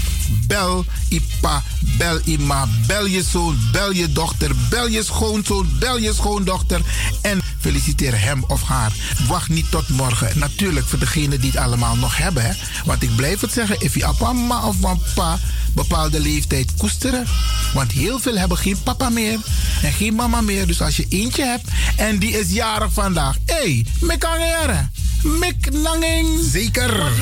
Bel 0.46 0.84
Ipa, 1.08 1.62
bel 1.98 2.20
Ima, 2.24 2.68
bel 2.86 3.06
je 3.06 3.22
zoon, 3.22 3.58
bel 3.72 3.92
je 3.92 4.12
dochter, 4.12 4.50
bel 4.70 4.88
je 4.88 5.02
schoonzoon, 5.02 5.68
bel 5.78 5.98
je 5.98 6.12
schoondochter 6.14 6.80
en 7.22 7.40
feliciteer 7.58 8.20
hem 8.20 8.44
of 8.46 8.62
haar. 8.62 8.92
Wacht 9.28 9.48
niet 9.48 9.70
tot 9.70 9.88
morgen. 9.88 10.38
Natuurlijk 10.38 10.86
voor 10.86 10.98
degenen 10.98 11.40
die 11.40 11.50
het 11.50 11.60
allemaal 11.60 11.96
nog 11.96 12.16
hebben. 12.16 12.44
Hè? 12.44 12.52
Want 12.84 13.02
ik 13.02 13.16
blijf 13.16 13.40
het 13.40 13.52
zeggen, 13.52 13.80
if 13.80 13.94
je 13.94 14.14
papa 14.18 14.66
of 14.66 14.80
papa 14.80 15.38
bepaalde 15.74 16.20
leeftijd 16.20 16.74
koesteren. 16.76 17.26
Want 17.74 17.92
heel 17.92 18.18
veel 18.18 18.36
hebben 18.36 18.58
geen 18.58 18.82
papa 18.82 19.08
meer 19.08 19.38
en 19.82 19.92
geen 19.92 20.14
mama 20.14 20.40
meer. 20.40 20.66
Dus 20.66 20.82
als 20.82 20.96
je 20.96 21.06
eentje 21.08 21.44
hebt 21.44 21.68
en 21.96 22.18
die 22.18 22.38
is 22.38 22.50
jarig 22.50 22.92
vandaag. 22.92 23.36
Hé, 23.46 23.54
hey, 23.54 23.86
mekangere. 24.00 24.88
Mek 25.22 25.72
nanging. 25.72 26.50
Zeker. 26.50 27.12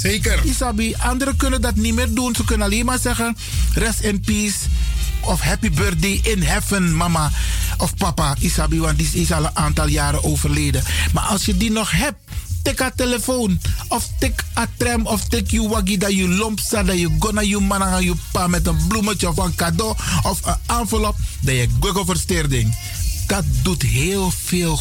Zeker. 0.00 0.40
Anderen 0.98 1.36
kunnen 1.36 1.60
dat 1.60 1.76
niet 1.76 1.94
meer 1.94 2.14
doen. 2.14 2.34
Ze 2.34 2.44
kunnen 2.44 2.66
alleen 2.66 2.84
maar 2.84 2.98
zeggen: 2.98 3.36
rest 3.74 4.00
in 4.00 4.20
peace. 4.20 4.56
Of 5.20 5.40
happy 5.40 5.70
birthday 5.70 6.20
in 6.22 6.42
heaven, 6.42 6.96
mama 6.96 7.30
of 7.78 7.94
papa. 7.96 8.36
Isabi, 8.38 8.80
want 8.80 8.98
die 8.98 9.10
is 9.12 9.32
al 9.32 9.44
een 9.44 9.56
aantal 9.56 9.86
jaren 9.86 10.24
overleden. 10.24 10.82
Maar 11.12 11.24
als 11.24 11.44
je 11.44 11.56
die 11.56 11.70
nog 11.70 11.90
hebt 11.90 12.18
tik 12.62 12.80
a 12.80 12.90
telefoon 12.96 13.60
of 13.88 14.08
tik 14.18 14.44
a 14.58 14.66
tram 14.76 15.06
of 15.06 15.24
tik 15.28 15.50
je 15.50 15.68
waggie 15.68 15.98
dat 15.98 16.12
je 16.12 16.28
lomp 16.28 16.58
staat 16.58 16.86
dat 16.86 16.98
je 16.98 17.16
gonna 17.18 17.40
je 17.40 17.58
man 17.58 17.82
aan 17.82 18.04
je 18.04 18.14
pa 18.32 18.46
met 18.46 18.66
een 18.66 18.86
bloemetje 18.88 19.28
of 19.28 19.36
een 19.36 19.54
cadeau 19.54 19.94
of 20.22 20.40
een 20.44 20.56
envelop 20.66 21.16
dat 21.40 21.54
je 21.54 21.68
google 21.80 22.04
versteerding. 22.04 22.76
Dat 23.26 23.44
doet 23.62 23.82
heel 23.82 24.30
veel 24.30 24.76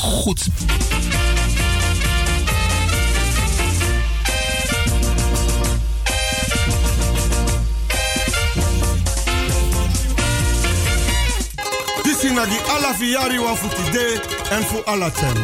goeds. 12.20 12.30
Disina 12.30 12.46
di 12.46 12.58
alla 12.70 12.94
fiari 12.94 13.38
wa 13.38 13.56
futide 13.56 14.22
en 14.52 14.64
fu 14.64 14.82
alla 14.86 15.10
tem. 15.10 15.36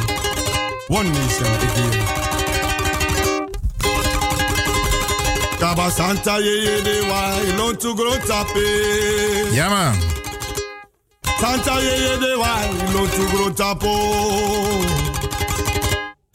One 0.89 1.09
nation 1.09 1.47
again. 1.47 2.05
Kaba 5.59 5.89
Santa 5.89 6.39
ye 6.39 6.63
ye 6.63 6.81
de 6.81 7.01
wa 7.09 7.39
ilon 7.41 7.77
tu 7.77 7.95
gro 7.95 8.17
tape. 8.27 9.53
Ja 9.53 9.69
man. 9.69 9.97
Santa 11.39 11.79
ye 11.79 11.95
ye 11.95 12.17
de 12.17 12.35
wa 12.37 12.61
ilon 12.89 13.09
tu 13.09 13.27
gro 13.29 13.49
tapo. 13.49 13.95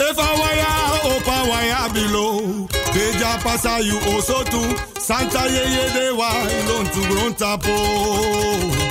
If 0.01 0.19
I 0.19 0.35
waya 0.41 0.73
opa 1.05 1.49
waya 1.49 1.89
below. 1.93 2.67
Beja 2.93 3.39
pasa 3.43 3.81
you 3.83 3.99
also 4.13 4.43
too. 4.45 4.77
Santa 4.99 5.47
ye 5.49 5.65
ye 5.75 5.93
de 5.93 6.13
wa 6.17 6.31
ilon 6.59 6.87
tu 6.93 7.01
gro 7.09 7.31
tapo. 7.31 8.90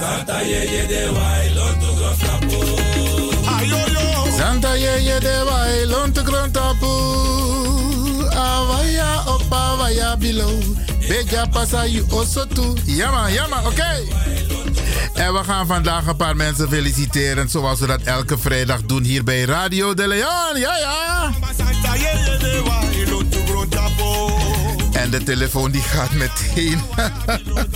Santa 0.00 0.42
ye 0.42 0.60
ye 0.72 0.86
de 0.86 1.02
wa 1.16 1.28
ilon 1.46 1.74
tu 1.80 1.90
gro 1.96 2.12
tapo. 2.22 2.58
Ayoyo. 3.56 4.06
Santa 4.38 4.76
ye 4.76 4.92
ye 5.08 5.20
de 5.20 5.36
wa 5.48 5.58
ilon 5.82 6.12
tu 6.12 6.22
gro 6.22 6.48
tapo. 6.48 7.38
waya 9.88 10.16
below. 10.16 10.60
Beja 11.08 11.46
pasa 11.46 11.86
you 11.86 12.04
also 12.12 12.46
too. 12.46 12.74
Ja 12.84 13.10
man, 13.10 13.32
ja 13.32 13.46
man, 13.46 13.66
oké. 13.66 14.04
En 15.14 15.32
we 15.32 15.44
gaan 15.44 15.66
vandaag 15.66 16.06
een 16.06 16.16
paar 16.16 16.36
mensen 16.36 16.68
feliciteren, 16.68 17.48
zoals 17.48 17.80
we 17.80 17.86
dat 17.86 18.02
elke 18.02 18.38
vrijdag 18.38 18.82
doen 18.82 19.02
hier 19.02 19.24
bij 19.24 19.44
Radio 19.44 19.94
de 19.94 20.08
Leon. 20.08 20.56
Ja, 20.56 20.78
ja. 20.78 21.32
En 24.98 25.10
de 25.10 25.22
telefoon 25.22 25.70
die 25.70 25.82
gaat 25.82 26.12
meteen. 26.12 26.80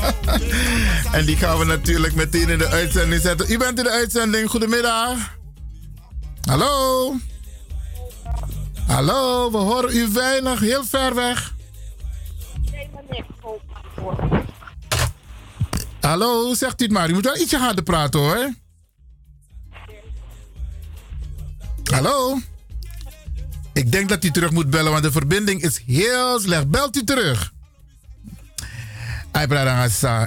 en 1.19 1.25
die 1.25 1.37
gaan 1.37 1.59
we 1.59 1.65
natuurlijk 1.65 2.15
meteen 2.15 2.49
in 2.49 2.59
de 2.59 2.69
uitzending 2.69 3.23
zetten. 3.23 3.53
U 3.53 3.59
bent 3.59 3.79
in 3.79 3.85
de 3.85 3.91
uitzending. 3.91 4.51
Goedemiddag. 4.51 5.37
Hallo. 6.45 7.15
Hallo, 8.87 9.51
we 9.51 9.57
horen 9.57 9.97
u 9.97 10.09
weinig, 10.13 10.61
heel 10.61 10.85
ver 10.85 11.15
weg. 11.15 11.55
Hallo, 16.01 16.55
zegt 16.55 16.81
u 16.81 16.85
het 16.85 16.93
maar. 16.93 17.11
U 17.11 17.13
moet 17.13 17.25
wel 17.25 17.37
ietsje 17.37 17.59
harder 17.59 17.85
praten 17.85 18.21
hoor. 18.21 18.55
Hallo? 21.85 22.39
Ik 23.73 23.93
denk 23.93 24.09
dat 24.09 24.25
u 24.25 24.31
terug 24.31 24.51
moet 24.51 24.71
bellen, 24.71 24.93
want 24.93 25.05
de 25.05 25.13
verbinding 25.13 25.63
is 25.63 25.81
heel 25.87 26.41
slecht. 26.41 26.69
Belt 26.69 26.97
u 26.97 27.05
terug. 27.05 27.53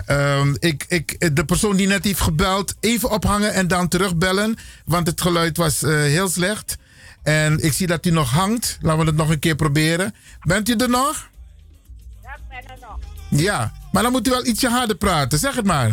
Um, 0.08 0.56
ik, 0.60 0.86
ik, 0.88 1.36
de 1.36 1.46
persoon 1.46 1.76
die 1.76 1.88
net 1.88 2.04
heeft 2.04 2.20
gebeld, 2.20 2.76
even 2.80 3.12
ophangen 3.12 3.54
en 3.54 3.68
dan 3.68 3.88
terugbellen. 3.88 4.58
Want 4.86 5.08
het 5.08 5.22
geluid 5.22 5.58
was 5.58 5.84
uh, 5.84 5.90
heel 5.90 6.30
slecht. 6.30 6.78
En 7.24 7.64
ik 7.64 7.74
zie 7.74 7.88
dat 7.88 8.06
u 8.06 8.10
nog 8.10 8.32
hangt. 8.32 8.78
Laten 8.82 9.00
we 9.00 9.06
het 9.06 9.16
nog 9.16 9.30
een 9.30 9.40
keer 9.40 9.56
proberen. 9.56 10.16
Bent 10.42 10.70
u 10.70 10.76
er 10.76 10.90
nog? 10.90 11.30
Ja, 12.24 12.36
ik 12.36 12.42
ben 12.50 12.76
er 12.76 12.78
nog. 12.82 13.00
Ja, 13.30 13.74
maar 13.92 14.04
dan 14.04 14.12
moet 14.12 14.28
u 14.28 14.30
wel 14.30 14.46
ietsje 14.46 14.70
harder 14.70 14.96
praten. 14.96 15.40
Zeg 15.40 15.56
het 15.56 15.66
maar. 15.66 15.88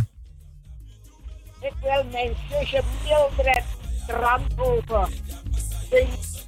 Ik 1.61 1.73
wil 1.83 2.05
mijn 2.13 2.37
zusje 2.51 2.83
Mildred 3.05 3.65
Strandhoven 4.03 5.09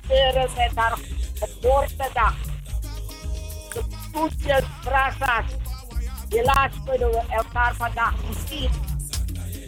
feliciteren 0.07 0.51
met 0.57 0.71
haar 0.75 0.99
geboortedag. 1.35 2.35
De 3.73 3.83
toetjes, 4.13 4.65
brassas. 4.81 5.45
Helaas 6.29 6.73
kunnen 6.85 7.11
we 7.11 7.23
elkaar 7.29 7.75
vandaag 7.75 8.15
niet 8.29 8.39
zien. 8.49 8.71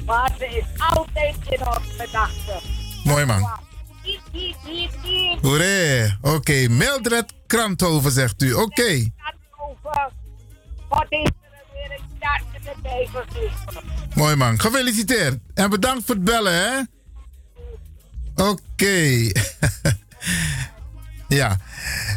Maar 0.07 0.35
ze 0.39 0.47
is 0.47 0.65
altijd 0.95 1.37
in 1.49 1.67
onze 1.67 1.91
gedachten. 1.99 2.61
Mooi 3.05 3.25
man. 3.25 3.49
Hoeré. 5.41 6.17
Oké, 6.23 6.69
Mildred 6.69 7.33
Kranthoven 7.47 8.11
zegt 8.11 8.43
u. 8.43 8.53
Oké. 8.53 8.83
Er 8.83 9.13
gegeven. 12.73 13.25
Mooi 14.15 14.37
man. 14.37 14.61
Gefeliciteerd. 14.61 15.39
En 15.55 15.71
bedankt 15.71 16.05
voor 16.07 16.15
het 16.15 16.25
bellen, 16.25 16.53
hè? 16.53 16.81
Oké. 18.45 19.31
ja. 21.29 21.59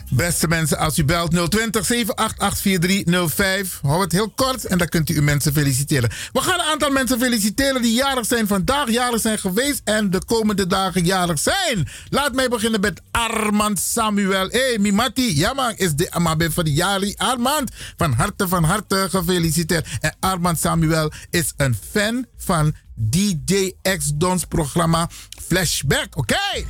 Beste 0.09 0.47
mensen, 0.47 0.77
als 0.77 0.97
u 0.97 1.05
belt 1.05 1.31
020 1.31 1.85
788 1.85 2.61
4305. 2.61 3.79
Hou 3.81 4.01
het 4.01 4.11
heel 4.11 4.29
kort 4.29 4.65
en 4.65 4.77
dan 4.77 4.87
kunt 4.87 5.09
u 5.09 5.15
uw 5.15 5.21
mensen 5.21 5.53
feliciteren. 5.53 6.09
We 6.31 6.41
gaan 6.41 6.59
een 6.59 6.65
aantal 6.65 6.89
mensen 6.89 7.19
feliciteren 7.19 7.81
die 7.81 7.93
jarig 7.93 8.25
zijn 8.25 8.47
vandaag, 8.47 8.89
jarig 8.89 9.21
zijn 9.21 9.39
geweest 9.39 9.81
en 9.83 10.09
de 10.09 10.21
komende 10.25 10.67
dagen 10.67 11.05
jarig 11.05 11.39
zijn. 11.39 11.87
Laat 12.09 12.33
mij 12.33 12.49
beginnen 12.49 12.79
met 12.79 13.01
Armand 13.11 13.79
Samuel. 13.79 14.47
Hé, 14.49 14.59
hey, 14.59 14.77
Mimati, 14.79 15.37
ja 15.37 15.53
man, 15.53 15.73
is 15.75 15.93
de 15.93 16.11
Amabe 16.11 16.51
van 16.51 16.63
de 16.63 16.73
Jari. 16.73 17.13
Armand, 17.17 17.71
van 17.97 18.11
harte, 18.11 18.47
van 18.47 18.63
harte 18.63 19.07
gefeliciteerd. 19.09 19.87
En 19.99 20.15
Armand 20.19 20.59
Samuel 20.59 21.11
is 21.29 21.53
een 21.57 21.77
fan 21.91 22.25
van 22.37 22.75
DJ 23.01 23.73
X 23.97 24.11
Dons 24.15 24.45
programma 24.45 25.09
Flashback, 25.47 26.17
oké? 26.17 26.65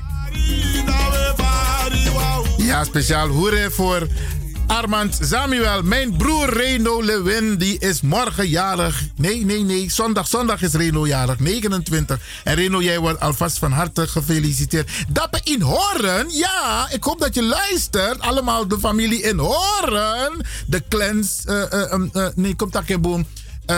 Ja, 2.57 2.83
speciaal 2.83 3.27
hoeren 3.27 3.71
voor 3.71 4.07
Armand 4.67 5.19
Samuel. 5.21 5.83
Mijn 5.83 6.17
broer 6.17 6.53
Reno 6.53 7.03
Lewin, 7.03 7.57
die 7.57 7.79
is 7.79 8.01
morgen 8.01 8.47
jarig. 8.47 9.03
Nee, 9.15 9.45
nee, 9.45 9.63
nee. 9.63 9.91
Zondag, 9.91 10.27
zondag 10.27 10.61
is 10.61 10.73
Reno 10.73 11.07
jarig. 11.07 11.39
29. 11.39 12.19
En 12.43 12.55
Reno, 12.55 12.81
jij 12.81 12.99
wordt 12.99 13.19
alvast 13.19 13.57
van 13.57 13.71
harte 13.71 14.07
gefeliciteerd. 14.07 14.91
Dappen 15.07 15.41
in 15.43 15.61
Horen. 15.61 16.25
Ja, 16.29 16.87
ik 16.91 17.03
hoop 17.03 17.19
dat 17.19 17.35
je 17.35 17.43
luistert. 17.43 18.19
Allemaal 18.19 18.67
de 18.67 18.79
familie 18.79 19.21
in 19.21 19.37
Horen. 19.37 20.45
De 20.65 20.83
clans. 20.89 21.43
Uh, 21.45 21.63
uh, 21.73 22.05
uh, 22.13 22.27
nee, 22.35 22.55
komt 22.55 22.73
daar 22.73 22.83
geen 22.83 23.01
boom. 23.01 23.25
Uh, 23.69 23.75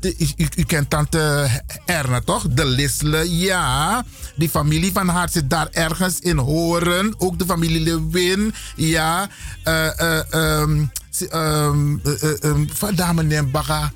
de, 0.00 0.14
u, 0.36 0.48
u, 0.56 0.62
kent 0.62 0.90
tante 0.90 1.48
Erna 1.86 2.20
toch? 2.20 2.46
De 2.48 2.64
Lisle, 2.64 3.38
ja. 3.38 4.04
Die 4.36 4.48
familie 4.48 4.92
van 4.92 5.08
haar 5.08 5.28
zit 5.30 5.50
daar 5.50 5.68
ergens 5.70 6.20
in 6.20 6.36
Horen. 6.36 7.14
Ook 7.18 7.38
de 7.38 7.44
familie 7.44 7.80
Lewin, 7.80 8.54
ja. 8.76 9.28
Um, 9.64 10.90
um, 11.32 12.02
um, 12.42 12.68
van 12.72 12.94
dame 12.94 13.22
Nembaga. 13.22 13.92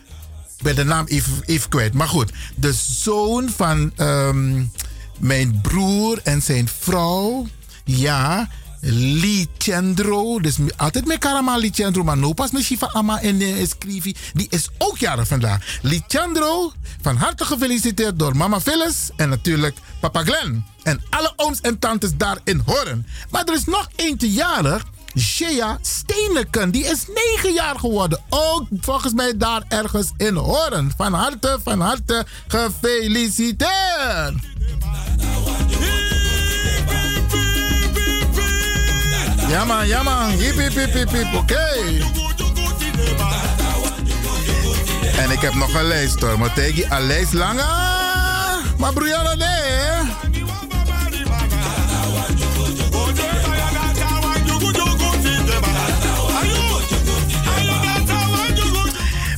Ik 0.62 0.76
de 0.76 0.84
naam 0.84 1.06
even 1.44 1.68
kwijt. 1.68 1.94
Maar 1.94 2.08
goed, 2.08 2.32
de 2.54 2.72
zoon 2.72 3.48
van 3.56 3.92
mijn 5.18 5.60
broer 5.60 6.20
en 6.22 6.42
zijn 6.42 6.68
vrouw, 6.68 7.46
ja. 7.84 8.48
Licendro. 8.84 10.40
Dus 10.40 10.56
altijd 10.76 11.06
met 11.06 11.18
Karama 11.18 11.56
Licendro. 11.56 12.02
Maar 12.04 12.18
no 12.18 12.32
pas 12.32 12.50
met 12.50 12.62
Shiva 12.62 12.90
Ama 12.92 13.20
en 13.20 13.40
uh, 13.40 13.66
Scrivi. 13.66 14.14
Die 14.32 14.46
is 14.50 14.68
ook 14.78 14.98
jarig 14.98 15.26
vandaag. 15.26 15.78
Licendro, 15.82 16.72
van 17.00 17.16
harte 17.16 17.44
gefeliciteerd 17.44 18.18
door 18.18 18.36
mama 18.36 18.60
Phyllis. 18.60 19.10
En 19.16 19.28
natuurlijk 19.28 19.76
papa 20.00 20.22
Glenn. 20.24 20.64
En 20.82 21.02
alle 21.10 21.32
ooms 21.36 21.60
en 21.60 21.78
tantes 21.78 22.10
daar 22.16 22.38
in 22.44 22.62
Horen. 22.66 23.06
Maar 23.30 23.44
er 23.44 23.54
is 23.54 23.64
nog 23.64 23.88
eentje 23.96 24.30
jarig. 24.30 24.84
Shea 25.18 25.78
Steeneken, 25.80 26.70
die 26.70 26.84
is 26.84 27.04
9 27.36 27.52
jaar 27.52 27.78
geworden. 27.78 28.20
Ook 28.28 28.66
volgens 28.80 29.12
mij 29.12 29.36
daar 29.36 29.62
ergens 29.68 30.12
in 30.16 30.34
Horen. 30.34 30.92
Van 30.96 31.12
harte, 31.12 31.58
van 31.62 31.80
harte 31.80 32.26
gefeliciteerd. 32.48 34.34
Ja 39.52 39.64
man, 39.64 39.86
ja 39.86 40.02
man. 40.02 40.30
Hip, 40.30 40.56
hip, 40.56 40.72
hip, 40.72 41.10
hip. 41.10 41.34
Oké. 41.34 41.68
En 45.18 45.30
ik 45.30 45.40
heb 45.40 45.54
nog 45.54 45.74
een 45.74 45.84
lijst 45.84 46.20
hoor. 46.20 46.38
Maar 46.38 46.52
tegen 46.52 46.92
een 46.92 47.06
lijst 47.06 47.32
langer. 47.32 47.64
Maar 48.78 48.92
Brianna, 48.92 49.34
nee. 49.34 50.31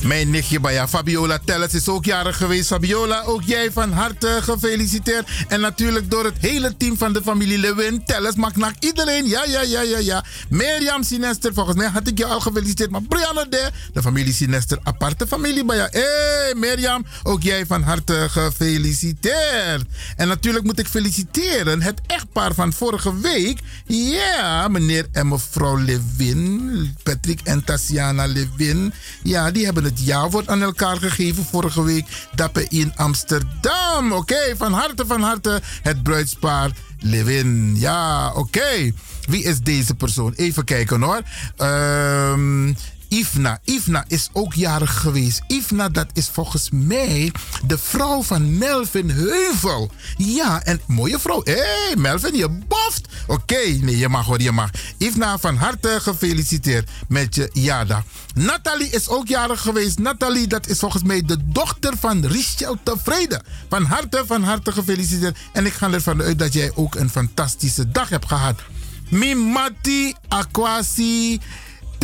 Mijn 0.05 0.29
nichtje 0.29 0.59
Baya 0.59 0.87
Fabiola 0.87 1.39
Telles 1.45 1.73
is 1.73 1.87
ook 1.87 2.05
jarig 2.05 2.37
geweest. 2.37 2.67
Fabiola, 2.67 3.23
ook 3.23 3.41
jij 3.43 3.71
van 3.71 3.91
harte 3.91 4.39
gefeliciteerd. 4.41 5.27
En 5.47 5.59
natuurlijk 5.59 6.11
door 6.11 6.23
het 6.23 6.37
hele 6.39 6.77
team 6.77 6.97
van 6.97 7.13
de 7.13 7.21
familie 7.21 7.57
Lewin. 7.57 8.05
Telles, 8.05 8.35
Maknak, 8.35 8.73
iedereen. 8.79 9.27
Ja, 9.27 9.43
ja, 9.45 9.61
ja, 9.61 9.81
ja, 9.81 9.97
ja. 9.97 10.23
Mirjam 10.49 11.03
Sinester, 11.03 11.53
volgens 11.53 11.77
mij 11.77 11.87
had 11.87 12.07
ik 12.07 12.17
je 12.17 12.25
al 12.25 12.39
gefeliciteerd. 12.39 12.89
Maar 12.89 13.01
Brianna 13.01 13.45
de, 13.45 13.71
de 13.93 14.01
familie 14.01 14.33
Sinester, 14.33 14.79
aparte 14.83 15.27
familie 15.27 15.65
Baya. 15.65 15.87
Hé, 15.91 15.99
hey, 15.99 16.53
Mirjam, 16.55 17.05
ook 17.23 17.43
jij 17.43 17.65
van 17.65 17.81
harte 17.81 18.27
gefeliciteerd. 18.29 19.85
En 20.15 20.27
natuurlijk 20.27 20.65
moet 20.65 20.79
ik 20.79 20.87
feliciteren 20.87 21.81
het 21.81 22.01
echtpaar 22.07 22.53
van 22.53 22.73
vorige 22.73 23.19
week. 23.19 23.59
Ja, 23.85 24.67
meneer 24.67 25.07
en 25.11 25.27
mevrouw 25.27 25.77
Lewin. 25.77 26.95
Patrick 27.03 27.39
en 27.43 27.63
Tatiana 27.63 28.25
Lewin. 28.25 28.93
Ja, 29.23 29.51
die 29.51 29.65
hebben 29.65 29.83
het 29.83 29.94
het 29.95 30.05
jaarwoord 30.05 30.47
aan 30.47 30.61
elkaar 30.61 30.97
gegeven 30.97 31.45
vorige 31.45 31.83
week. 31.83 32.05
Dappen 32.35 32.69
in 32.69 32.91
Amsterdam. 32.95 34.11
Oké, 34.11 34.55
van 34.57 34.73
harte, 34.73 35.05
van 35.05 35.21
harte 35.21 35.61
het 35.81 36.03
bruidspaar 36.03 36.71
Levin. 36.99 37.75
Ja, 37.77 38.31
oké. 38.33 38.91
Wie 39.29 39.43
is 39.43 39.59
deze 39.59 39.95
persoon? 39.95 40.33
Even 40.35 40.63
kijken 40.63 41.01
hoor. 41.01 41.21
Ehm... 41.57 42.73
Ifna. 43.15 43.59
Ifna 43.63 44.03
is 44.07 44.29
ook 44.33 44.53
jarig 44.53 44.99
geweest. 44.99 45.41
Ifna, 45.47 45.89
dat 45.89 46.07
is 46.13 46.27
volgens 46.27 46.69
mij 46.71 47.31
de 47.67 47.77
vrouw 47.77 48.23
van 48.23 48.57
Melvin 48.57 49.09
Heuvel. 49.09 49.91
Ja, 50.17 50.63
en 50.63 50.81
mooie 50.87 51.19
vrouw. 51.19 51.41
Hé, 51.43 51.53
hey, 51.53 51.95
Melvin, 51.97 52.35
je 52.35 52.49
boft. 52.49 53.07
Oké, 53.27 53.59
nee, 53.81 53.97
je 53.97 54.09
mag 54.09 54.25
hoor, 54.25 54.41
je 54.41 54.51
mag. 54.51 54.69
Ifna, 54.97 55.37
van 55.37 55.55
harte 55.55 55.97
gefeliciteerd 56.01 56.89
met 57.07 57.35
je 57.35 57.49
jada. 57.53 58.03
Nathalie 58.33 58.89
is 58.89 59.07
ook 59.07 59.27
jarig 59.27 59.61
geweest. 59.61 59.99
Nathalie, 59.99 60.47
dat 60.47 60.67
is 60.67 60.79
volgens 60.79 61.03
mij 61.03 61.21
de 61.21 61.37
dochter 61.45 61.93
van 61.99 62.25
Richel 62.25 62.77
Tevreden. 62.83 63.43
Van 63.69 63.83
harte, 63.83 64.23
van 64.25 64.43
harte 64.43 64.71
gefeliciteerd. 64.71 65.37
En 65.53 65.65
ik 65.65 65.73
ga 65.73 65.91
ervan 65.91 66.21
uit 66.21 66.39
dat 66.39 66.53
jij 66.53 66.71
ook 66.75 66.95
een 66.95 67.09
fantastische 67.09 67.91
dag 67.91 68.09
hebt 68.09 68.27
gehad. 68.27 68.59
Mimati 69.09 70.13
Aquasi 70.27 71.39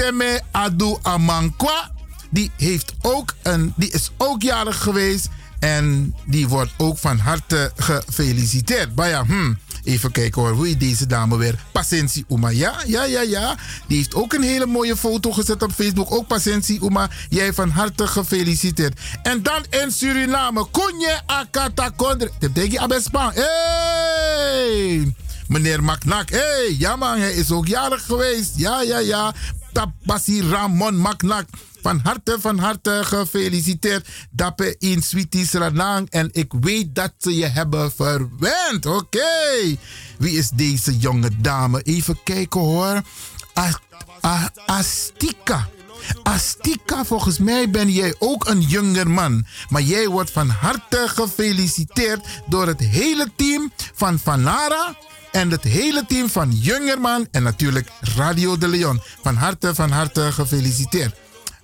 Teme 0.01 0.41
Adu 0.51 0.97
Amankwa. 1.01 1.91
Die, 2.29 2.51
heeft 2.57 2.93
ook 3.01 3.33
een, 3.41 3.73
die 3.75 3.91
is 3.91 4.11
ook 4.17 4.41
jarig 4.41 4.81
geweest. 4.81 5.29
En 5.59 6.15
die 6.25 6.47
wordt 6.47 6.71
ook 6.77 6.97
van 6.97 7.17
harte 7.17 7.71
gefeliciteerd. 7.75 8.95
Baya, 8.95 9.25
hmm. 9.25 9.57
Even 9.83 10.11
kijken 10.11 10.41
hoor, 10.41 10.51
hoe 10.51 10.67
heet 10.67 10.79
deze 10.79 11.05
dame 11.05 11.37
weer? 11.37 11.59
Pasensi 11.71 12.23
Uma. 12.29 12.49
Ja, 12.49 12.75
ja, 12.85 13.03
ja, 13.03 13.21
ja. 13.21 13.55
Die 13.87 13.97
heeft 13.97 14.15
ook 14.15 14.33
een 14.33 14.41
hele 14.41 14.65
mooie 14.65 14.97
foto 14.97 15.31
gezet 15.31 15.63
op 15.63 15.71
Facebook. 15.71 16.11
Ook 16.11 16.27
Pasensi 16.27 16.79
Uma. 16.81 17.09
Jij 17.29 17.53
van 17.53 17.69
harte 17.69 18.07
gefeliciteerd. 18.07 18.99
En 19.23 19.43
dan 19.43 19.65
in 19.69 19.91
Suriname. 19.91 20.67
Kunje 20.71 21.21
Akata 21.25 21.89
Kondre. 21.95 22.31
Dat 22.39 22.55
denk 22.55 22.71
je 22.71 22.79
Abespan. 22.79 23.31
Hey! 23.33 25.13
Meneer 25.47 25.83
Maknak. 25.83 26.29
Hey, 26.29 26.75
ja 26.77 26.95
man, 26.95 27.19
hij 27.19 27.33
is 27.33 27.51
ook 27.51 27.67
jarig 27.67 28.05
geweest. 28.05 28.51
Ja, 28.55 28.81
ja, 28.81 28.97
ja. 28.97 29.33
Tapasi 29.71 30.41
Ramon 30.41 30.97
Maknak. 30.97 31.45
Van 31.81 31.99
harte, 32.03 32.37
van 32.39 32.59
harte 32.59 32.99
gefeliciteerd. 33.03 34.07
Dappe 34.31 34.75
in 34.79 35.03
Sweeties 35.03 35.51
Ranang. 35.51 36.09
En 36.09 36.29
ik 36.31 36.51
weet 36.61 36.95
dat 36.95 37.13
ze 37.17 37.35
je 37.35 37.45
hebben 37.45 37.91
verwend. 37.91 38.85
Oké. 38.85 39.77
Wie 40.17 40.37
is 40.37 40.49
deze 40.49 40.97
jonge 40.97 41.29
dame? 41.37 41.81
Even 41.81 42.19
kijken 42.23 42.61
hoor. 42.61 43.01
Astika. 44.65 45.69
Astika, 46.23 47.05
volgens 47.05 47.37
mij 47.37 47.69
ben 47.69 47.91
jij 47.91 48.15
ook 48.19 48.47
een 48.47 48.61
jonger 48.61 49.09
man. 49.09 49.45
Maar 49.69 49.81
jij 49.81 50.07
wordt 50.07 50.31
van 50.31 50.49
harte 50.49 51.03
gefeliciteerd 51.07 52.25
door 52.45 52.67
het 52.67 52.79
hele 52.79 53.31
team 53.35 53.71
van 53.93 54.19
Vanara. 54.19 54.95
En 55.31 55.51
het 55.51 55.63
hele 55.63 56.05
team 56.07 56.29
van 56.29 56.51
Jungerman 56.51 57.27
en 57.31 57.43
natuurlijk 57.43 57.89
Radio 58.15 58.57
de 58.57 58.67
Leon. 58.67 59.01
Van 59.23 59.35
harte, 59.35 59.75
van 59.75 59.91
harte 59.91 60.31
gefeliciteerd. 60.31 61.15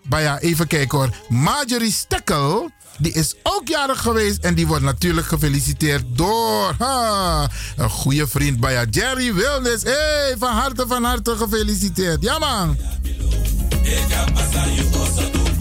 Maar 0.09 0.21
ja, 0.21 0.39
even 0.39 0.67
kijken 0.67 0.97
hoor. 0.97 1.09
Marjorie 1.29 1.91
Stekkel, 1.91 2.69
die 2.97 3.13
is 3.13 3.35
ook 3.43 3.67
jarig 3.67 4.01
geweest. 4.01 4.43
En 4.43 4.55
die 4.55 4.67
wordt 4.67 4.83
natuurlijk 4.83 5.27
gefeliciteerd 5.27 6.03
door 6.07 6.75
ha, 6.77 7.49
een 7.75 7.89
goede 7.89 8.27
vriend 8.27 8.59
bij 8.59 8.85
Jerry 8.89 9.33
Wilnis. 9.33 9.83
hey, 9.83 10.35
van 10.37 10.51
harte, 10.51 10.87
van 10.87 11.03
harte 11.03 11.35
gefeliciteerd. 11.35 12.23
Ja 12.23 12.37
man. 12.39 12.77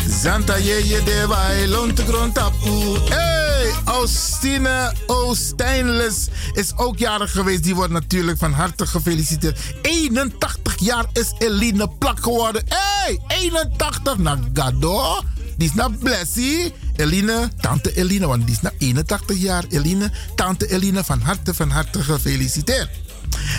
Zanta 0.08 0.58
Yeye 0.58 1.02
de 1.02 1.26
Wailon 1.26 1.94
te 1.94 2.04
Grontapu. 2.04 2.98
Hey, 3.08 3.72
Austine 3.84 4.92
Oostijnles 5.06 6.28
is 6.52 6.76
ook 6.76 6.98
jarig 6.98 7.30
geweest. 7.32 7.62
Die 7.62 7.74
wordt 7.74 7.92
natuurlijk 7.92 8.38
van 8.38 8.52
harte 8.52 8.86
gefeliciteerd. 8.86 9.58
81 9.82 10.78
jaar 10.78 11.06
is 11.12 11.32
Eline 11.38 11.88
Plak 11.98 12.22
geworden. 12.22 12.62
Hey, 12.68 13.20
81. 13.28 14.18
Nagado. 14.18 15.22
Die 15.56 15.68
is 15.68 15.74
naar 15.74 15.90
Blessie. 15.90 16.72
Eline, 16.96 17.50
tante 17.60 17.96
Eline, 17.96 18.26
want 18.26 18.46
die 18.46 18.54
is 18.54 18.60
na 18.60 18.72
81 18.78 19.36
jaar. 19.36 19.64
Eline, 19.68 20.10
tante 20.34 20.70
Eline, 20.70 21.04
van 21.04 21.20
harte, 21.20 21.54
van 21.54 21.70
harte 21.70 22.02
gefeliciteerd. 22.02 22.88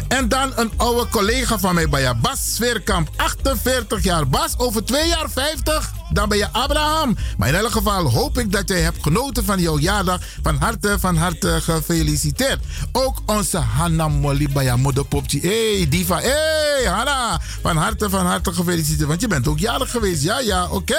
En 0.08 0.30
dan 0.30 0.52
een 0.56 0.72
oude 0.78 1.10
collega 1.10 1.60
van 1.60 1.76
mij 1.76 1.90
bij 1.90 2.16
Bas 2.22 2.54
Sfeerkamp, 2.54 3.10
48 3.16 4.04
jaar. 4.04 4.28
Bas, 4.28 4.58
over 4.58 4.86
twee 4.86 5.08
jaar 5.08 5.30
50, 5.30 5.92
dan 6.10 6.30
ben 6.30 6.38
je 6.38 6.52
Abraham. 6.52 7.18
Maar 7.38 7.48
in 7.48 7.56
elk 7.56 7.72
geval 7.72 8.12
hoop 8.12 8.38
ik 8.38 8.52
dat 8.52 8.70
jij 8.70 8.82
hebt 8.82 9.04
genoten 9.04 9.46
van 9.46 9.60
jouw 9.60 9.80
jaardag. 9.80 10.22
Van 10.44 10.56
harte, 10.56 11.00
van 11.00 11.16
harte 11.16 11.60
gefeliciteerd. 11.62 12.60
Ook 12.92 13.22
onze 13.26 13.58
Hanna 13.58 14.08
Molly 14.08 14.48
bij 14.54 14.64
je 14.64 14.76
moederpopje. 14.76 15.40
hey, 15.40 15.86
diva. 15.90 16.20
hey, 16.20 16.86
Hanna. 16.86 17.42
Van 17.62 17.78
harte, 17.78 18.10
van 18.10 18.26
harte 18.26 18.54
gefeliciteerd. 18.54 19.08
Want 19.08 19.22
je 19.22 19.28
bent 19.28 19.48
ook 19.48 19.60
jarig 19.60 19.92
geweest. 19.92 20.24
Ja, 20.24 20.40
ja, 20.40 20.68
oké. 20.70 20.96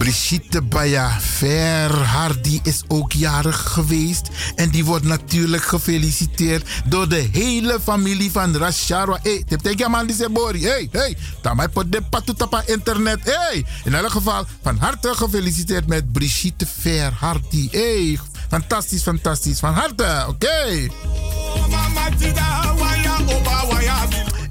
Brigitte 0.00 0.62
Baya 0.62 1.10
Verhardi 1.20 2.60
is 2.62 2.82
ook 2.88 3.12
jarig 3.12 3.72
geweest. 3.72 4.28
En 4.54 4.70
die 4.70 4.84
wordt 4.84 5.04
natuurlijk 5.04 5.62
gefeliciteerd 5.62 6.68
door 6.84 7.08
de 7.08 7.28
hele 7.32 7.78
familie 7.82 8.30
van 8.30 8.56
Rasharwa. 8.56 9.18
Hé, 9.22 9.42
hey, 9.62 9.88
man 9.88 10.06
die 10.06 10.28
Bori. 10.28 10.64
Hé, 10.64 10.88
hé. 10.90 11.54
Mij 11.54 11.68
pot 11.68 11.92
de 11.92 12.02
patutapa 12.02 12.62
internet. 12.66 13.20
Hé. 13.24 13.62
In 13.84 13.94
elk 13.94 14.10
geval, 14.10 14.44
van 14.62 14.76
harte 14.76 15.14
gefeliciteerd 15.14 15.86
met 15.86 16.12
Brigitte 16.12 16.66
Verhardi. 16.80 17.68
Hé, 17.70 18.16
fantastisch, 18.48 19.02
fantastisch. 19.02 19.58
Van 19.58 19.74
harte, 19.74 20.24
oké. 20.28 20.88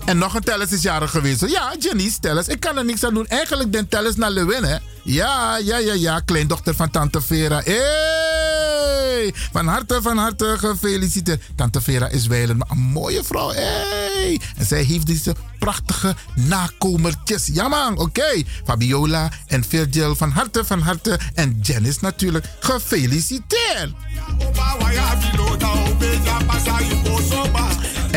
En 0.10 0.18
nog 0.18 0.34
een 0.34 0.42
Tellus 0.42 0.72
is 0.72 0.82
jarig 0.82 1.12
geweest. 1.12 1.50
Ja, 1.50 1.74
Janice 1.80 2.20
Tellus. 2.20 2.48
Ik 2.48 2.60
kan 2.60 2.78
er 2.78 2.86
niks 2.86 3.04
aan 3.04 3.14
doen. 3.14 3.28
Eigenlijk 3.28 3.74
den 3.74 3.88
Tellus 3.88 4.16
naar 4.16 4.32
Lewin, 4.32 4.64
hè. 4.64 4.78
Ja, 5.04 5.58
ja, 5.58 5.78
ja, 5.78 5.94
ja. 5.94 6.20
Kleindochter 6.20 6.76
van 6.76 6.90
Tante 6.90 7.22
Vera. 7.22 7.62
Hey! 7.64 9.34
Van 9.52 9.68
harte, 9.68 10.02
van 10.02 10.18
harte 10.18 10.56
gefeliciteerd. 10.58 11.42
Tante 11.56 11.82
Vera 11.82 12.08
is 12.08 12.28
wijlen 12.28 12.66
een 12.70 12.78
mooie 12.78 13.24
vrouw. 13.24 13.52
Hey! 13.52 14.42
En 14.58 14.66
zij 14.66 14.84
heeft 14.84 15.08
deze 15.08 15.36
prachtige 15.60 16.16
nakomertjes. 16.36 17.50
Ja 17.54 17.68
man, 17.68 17.98
oké. 17.98 18.44
Fabiola 18.66 19.30
en 19.48 19.64
Virgil 19.64 20.16
van 20.16 20.32
harte, 20.32 20.66
van 20.66 20.80
harte. 20.80 21.20
En 21.34 21.60
Janice 21.62 22.00
natuurlijk. 22.02 22.46
Gefeliciteerd. 22.60 23.94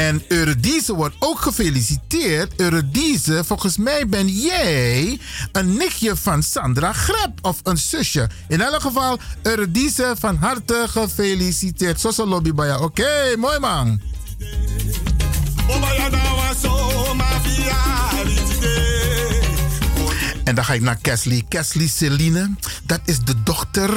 En 0.02 0.22
Eurydice 0.28 0.94
wordt 0.94 1.14
ook 1.18 1.40
gefeliciteerd. 1.40 2.52
Eurydice, 2.56 3.44
volgens 3.44 3.76
mij 3.76 4.06
ben 4.06 4.28
jij 4.28 5.18
een 5.52 5.76
nichtje 5.76 6.16
van 6.16 6.42
Sandra 6.42 6.92
Greb 6.92 7.30
of 7.42 7.60
een 7.62 7.78
zusje. 7.78 8.28
In 8.48 8.60
elk 8.60 8.80
geval, 8.80 9.18
Eurydice, 9.42 10.14
van 10.18 10.36
harte 10.36 10.84
gefeliciteerd. 10.88 12.00
Zoals 12.00 12.16
lobby 12.16 12.52
bij 12.52 12.66
jou. 12.66 12.82
Oké, 12.82 13.36
mooi 13.38 13.58
man. 13.58 14.00
En 20.44 20.54
dan 20.54 20.64
ga 20.64 20.72
ik 20.72 20.82
naar 20.82 20.98
Kesley. 21.00 21.42
Kesley 21.48 21.86
Celine, 21.86 22.54
dat 22.82 23.00
is 23.04 23.18
de 23.18 23.42
dochter 23.42 23.90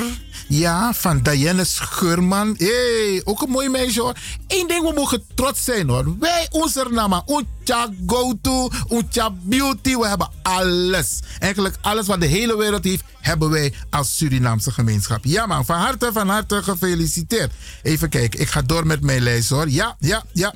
ja, 0.48 0.94
van 0.94 1.22
Diane 1.22 1.64
Scheurman. 1.64 2.56
hey, 2.58 3.22
ook 3.24 3.42
een 3.42 3.50
mooi 3.50 3.70
meisje 3.70 4.02
hoor. 4.02 4.18
Eén 4.48 4.68
ding, 4.68 4.88
we 4.88 4.92
mogen 4.96 5.24
trots 5.36 5.64
zijn 5.64 5.90
hoor. 5.90 6.20
Wij, 6.20 6.48
onze 6.52 6.88
nama, 6.92 7.24
onze 7.26 7.90
go-to, 8.08 8.70
onze 8.88 9.32
beauty. 9.42 9.96
We 9.96 10.08
hebben 10.08 10.30
alles. 10.42 11.20
Eigenlijk 11.40 11.76
alles 11.82 12.08
wat 12.08 12.20
de 12.20 12.26
hele 12.26 12.58
wereld 12.58 12.84
heeft, 12.84 13.04
hebben 13.22 13.50
wij 13.50 13.74
als 13.90 14.18
Surinaamse 14.18 14.72
gemeenschap. 14.72 15.26
Ja 15.26 15.46
man, 15.46 15.66
van 15.66 15.78
harte, 15.78 16.10
van 16.14 16.30
harte 16.30 16.64
gefeliciteerd. 16.64 17.52
Even 17.82 18.10
kijken, 18.10 18.40
ik 18.40 18.50
ga 18.50 18.62
door 18.62 18.86
met 18.86 19.02
mijn 19.02 19.22
lijst 19.22 19.50
hoor. 19.50 19.70
Ja, 19.70 19.96
ja, 20.00 20.24
ja. 20.34 20.54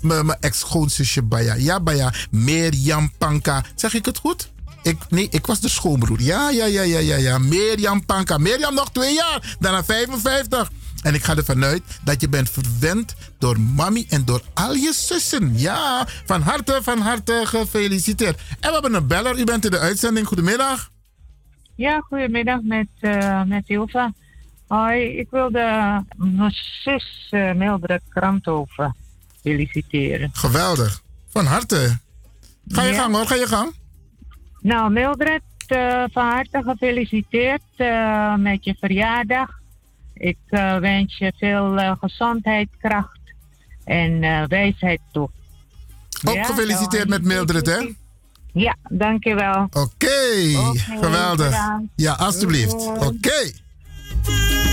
Mijn 0.00 0.36
ex-schoonzusje 0.40 1.22
Baya. 1.22 1.54
Ja, 1.54 1.80
Baya. 1.80 2.12
Mirjam 2.30 3.12
Panka. 3.18 3.64
Zeg 3.74 3.94
ik 3.94 4.04
het 4.04 4.18
goed? 4.18 4.51
Ik, 4.82 4.96
nee, 5.08 5.28
ik 5.30 5.46
was 5.46 5.60
de 5.60 5.68
schoonbroer. 5.68 6.20
Ja, 6.22 6.50
ja, 6.50 6.64
ja, 6.64 6.82
ja, 6.82 6.98
ja, 6.98 7.16
ja. 7.16 7.38
Mirjam 7.38 8.04
Panka. 8.04 8.38
Mirjam 8.38 8.74
nog 8.74 8.90
twee 8.90 9.14
jaar. 9.14 9.56
Daarna 9.58 9.84
55. 9.84 10.70
En 11.02 11.14
ik 11.14 11.24
ga 11.24 11.36
ervan 11.36 11.64
uit 11.64 11.82
dat 12.04 12.20
je 12.20 12.28
bent 12.28 12.50
verwend 12.50 13.14
door 13.38 13.60
mami 13.60 14.06
en 14.08 14.24
door 14.24 14.42
al 14.54 14.74
je 14.74 14.92
zussen. 14.94 15.58
Ja, 15.58 16.06
van 16.24 16.40
harte, 16.42 16.78
van 16.82 16.98
harte 17.00 17.42
gefeliciteerd. 17.44 18.36
En 18.60 18.68
we 18.68 18.72
hebben 18.72 18.94
een 18.94 19.06
beller. 19.06 19.38
U 19.38 19.44
bent 19.44 19.64
in 19.64 19.70
de 19.70 19.78
uitzending. 19.78 20.26
Goedemiddag. 20.26 20.90
Ja, 21.76 22.00
goedemiddag 22.00 22.60
met, 22.62 22.88
uh, 23.00 23.42
met 23.42 23.62
Ilva. 23.66 24.12
Hoi, 24.68 25.02
ik 25.18 25.30
wilde 25.30 25.60
mijn 26.16 26.54
zus 26.84 27.28
uh, 27.30 27.52
Mildred 27.52 28.02
Kranthoven 28.08 28.96
feliciteren. 29.42 30.30
Geweldig. 30.32 31.02
Van 31.30 31.46
harte. 31.46 31.98
Ga 32.68 32.82
je 32.82 32.92
Ja. 32.92 33.00
gang 33.00 33.14
hoor, 33.14 33.26
ga 33.26 33.34
je 33.34 33.46
gang. 33.46 33.74
Nou, 34.62 34.90
Mildred, 34.90 35.42
eh, 35.66 36.04
van 36.12 36.24
harte 36.24 36.62
gefeliciteerd 36.64 37.62
eh, 37.76 38.34
met 38.36 38.64
je 38.64 38.74
verjaardag. 38.80 39.48
Ik 40.14 40.38
eh, 40.48 40.76
wens 40.76 41.18
je 41.18 41.32
veel 41.36 41.96
gezondheid, 42.00 42.68
kracht 42.80 43.20
en 43.84 44.20
wijsheid 44.48 45.00
toe. 45.12 45.30
Ook 46.24 46.34
Ja, 46.34 46.44
gefeliciteerd 46.44 47.08
met 47.08 47.24
Mildred, 47.24 47.66
hè? 47.66 47.92
Ja, 48.52 48.76
dankjewel. 48.88 49.66
Oké, 49.70 50.20
geweldig. 51.00 51.50
bedankt. 51.50 51.92
Ja, 51.96 52.12
alstublieft. 52.12 52.70
Doei. 52.70 53.06
Oké. 53.06 53.50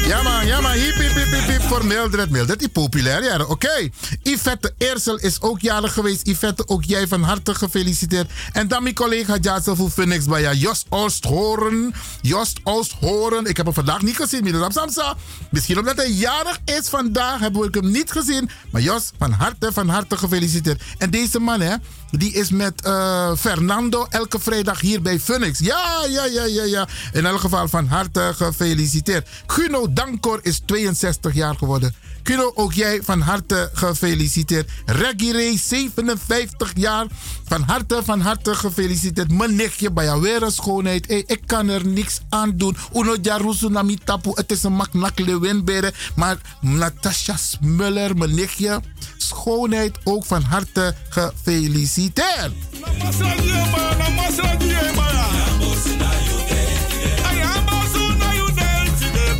Ja 0.07 0.21
man, 0.21 0.45
ja 0.45 0.61
man. 0.61 0.71
Hip, 0.71 0.95
hip, 0.95 1.13
hip, 1.13 1.31
hip, 1.31 1.47
hip 1.47 1.61
voor 1.61 1.85
Mildred. 1.85 2.29
Mildred 2.29 2.61
is 2.61 2.67
populair, 2.67 3.23
ja. 3.23 3.45
Oké. 3.45 3.89
Yvette 4.23 4.73
Eersel 4.77 5.15
is 5.15 5.41
ook 5.41 5.59
jarig 5.59 5.93
geweest. 5.93 6.27
Yvette, 6.27 6.67
ook 6.67 6.83
jij 6.83 7.07
van 7.07 7.23
harte 7.23 7.55
gefeliciteerd. 7.55 8.31
En 8.51 8.67
dan 8.67 8.83
mijn 8.83 8.95
collega 8.95 9.61
voor 9.61 9.89
Phoenix 9.89 10.25
bij 10.25 10.41
ja. 10.41 10.53
Jost 10.53 10.85
Oosthoorn. 10.89 11.93
Jost 12.21 12.59
Oosthoorn. 12.63 13.45
Ik 13.45 13.57
heb 13.57 13.65
hem 13.65 13.75
vandaag 13.75 14.01
niet 14.01 14.15
gezien. 14.15 14.43
Midden 14.43 14.71
Samsa. 14.71 15.15
Misschien 15.51 15.77
omdat 15.77 15.95
hij 15.95 16.11
jarig 16.11 16.59
is 16.65 16.89
vandaag, 16.89 17.39
hebben 17.39 17.61
we 17.61 17.79
hem 17.79 17.91
niet 17.91 18.11
gezien. 18.11 18.49
Maar 18.71 18.81
Jos, 18.81 19.11
van 19.17 19.31
harte, 19.31 19.73
van 19.73 19.89
harte 19.89 20.17
gefeliciteerd. 20.17 20.81
En 20.97 21.09
deze 21.09 21.39
man, 21.39 21.61
hè, 21.61 21.75
die 22.11 22.33
is 22.33 22.49
met 22.49 22.81
eh, 22.81 23.31
Fernando 23.37 24.05
elke 24.09 24.39
vrijdag 24.39 24.81
hier 24.81 25.01
bij 25.01 25.19
Phoenix. 25.19 25.59
Ja, 25.59 26.05
ja, 26.09 26.25
ja, 26.25 26.45
ja, 26.45 26.63
ja. 26.63 26.87
In 27.13 27.25
elk 27.25 27.39
geval 27.39 27.67
van 27.67 27.87
harte 27.87 28.31
gefeliciteerd. 28.35 29.27
Guno 29.47 29.93
Dankor 29.93 30.39
is 30.41 30.61
62 30.65 31.33
jaar 31.33 31.55
geworden. 31.55 31.93
Guno, 32.23 32.51
ook 32.55 32.73
jij 32.73 32.99
van 33.03 33.21
harte 33.21 33.69
gefeliciteerd. 33.73 34.69
Reggie 34.85 35.33
Ray, 35.33 35.57
57 35.57 36.71
jaar. 36.75 37.05
Van 37.45 37.61
harte, 37.61 38.01
van 38.03 38.21
harte 38.21 38.55
gefeliciteerd. 38.55 39.31
Mijn 39.31 39.55
nichtje 39.55 39.91
bij 39.91 40.05
jou 40.05 40.21
weer 40.21 40.51
schoonheid. 40.51 41.07
Hey, 41.07 41.23
ik 41.25 41.41
kan 41.45 41.69
er 41.69 41.87
niks 41.87 42.19
aan 42.29 42.57
doen. 42.57 42.77
Uno 42.93 43.15
jarusu 43.21 43.69
nami 43.69 43.97
tapu. 44.03 44.31
Het 44.33 44.51
is 44.51 44.63
een 44.63 44.81
lewinbere. 45.15 45.93
Maar 46.15 46.37
Natasha 46.61 47.37
Smuller, 47.37 48.17
mijn 48.17 48.35
nichtje. 48.35 48.81
Schoonheid 49.17 49.97
ook 50.03 50.25
van 50.25 50.41
harte 50.41 50.95
gefeliciteerd. 51.09 52.53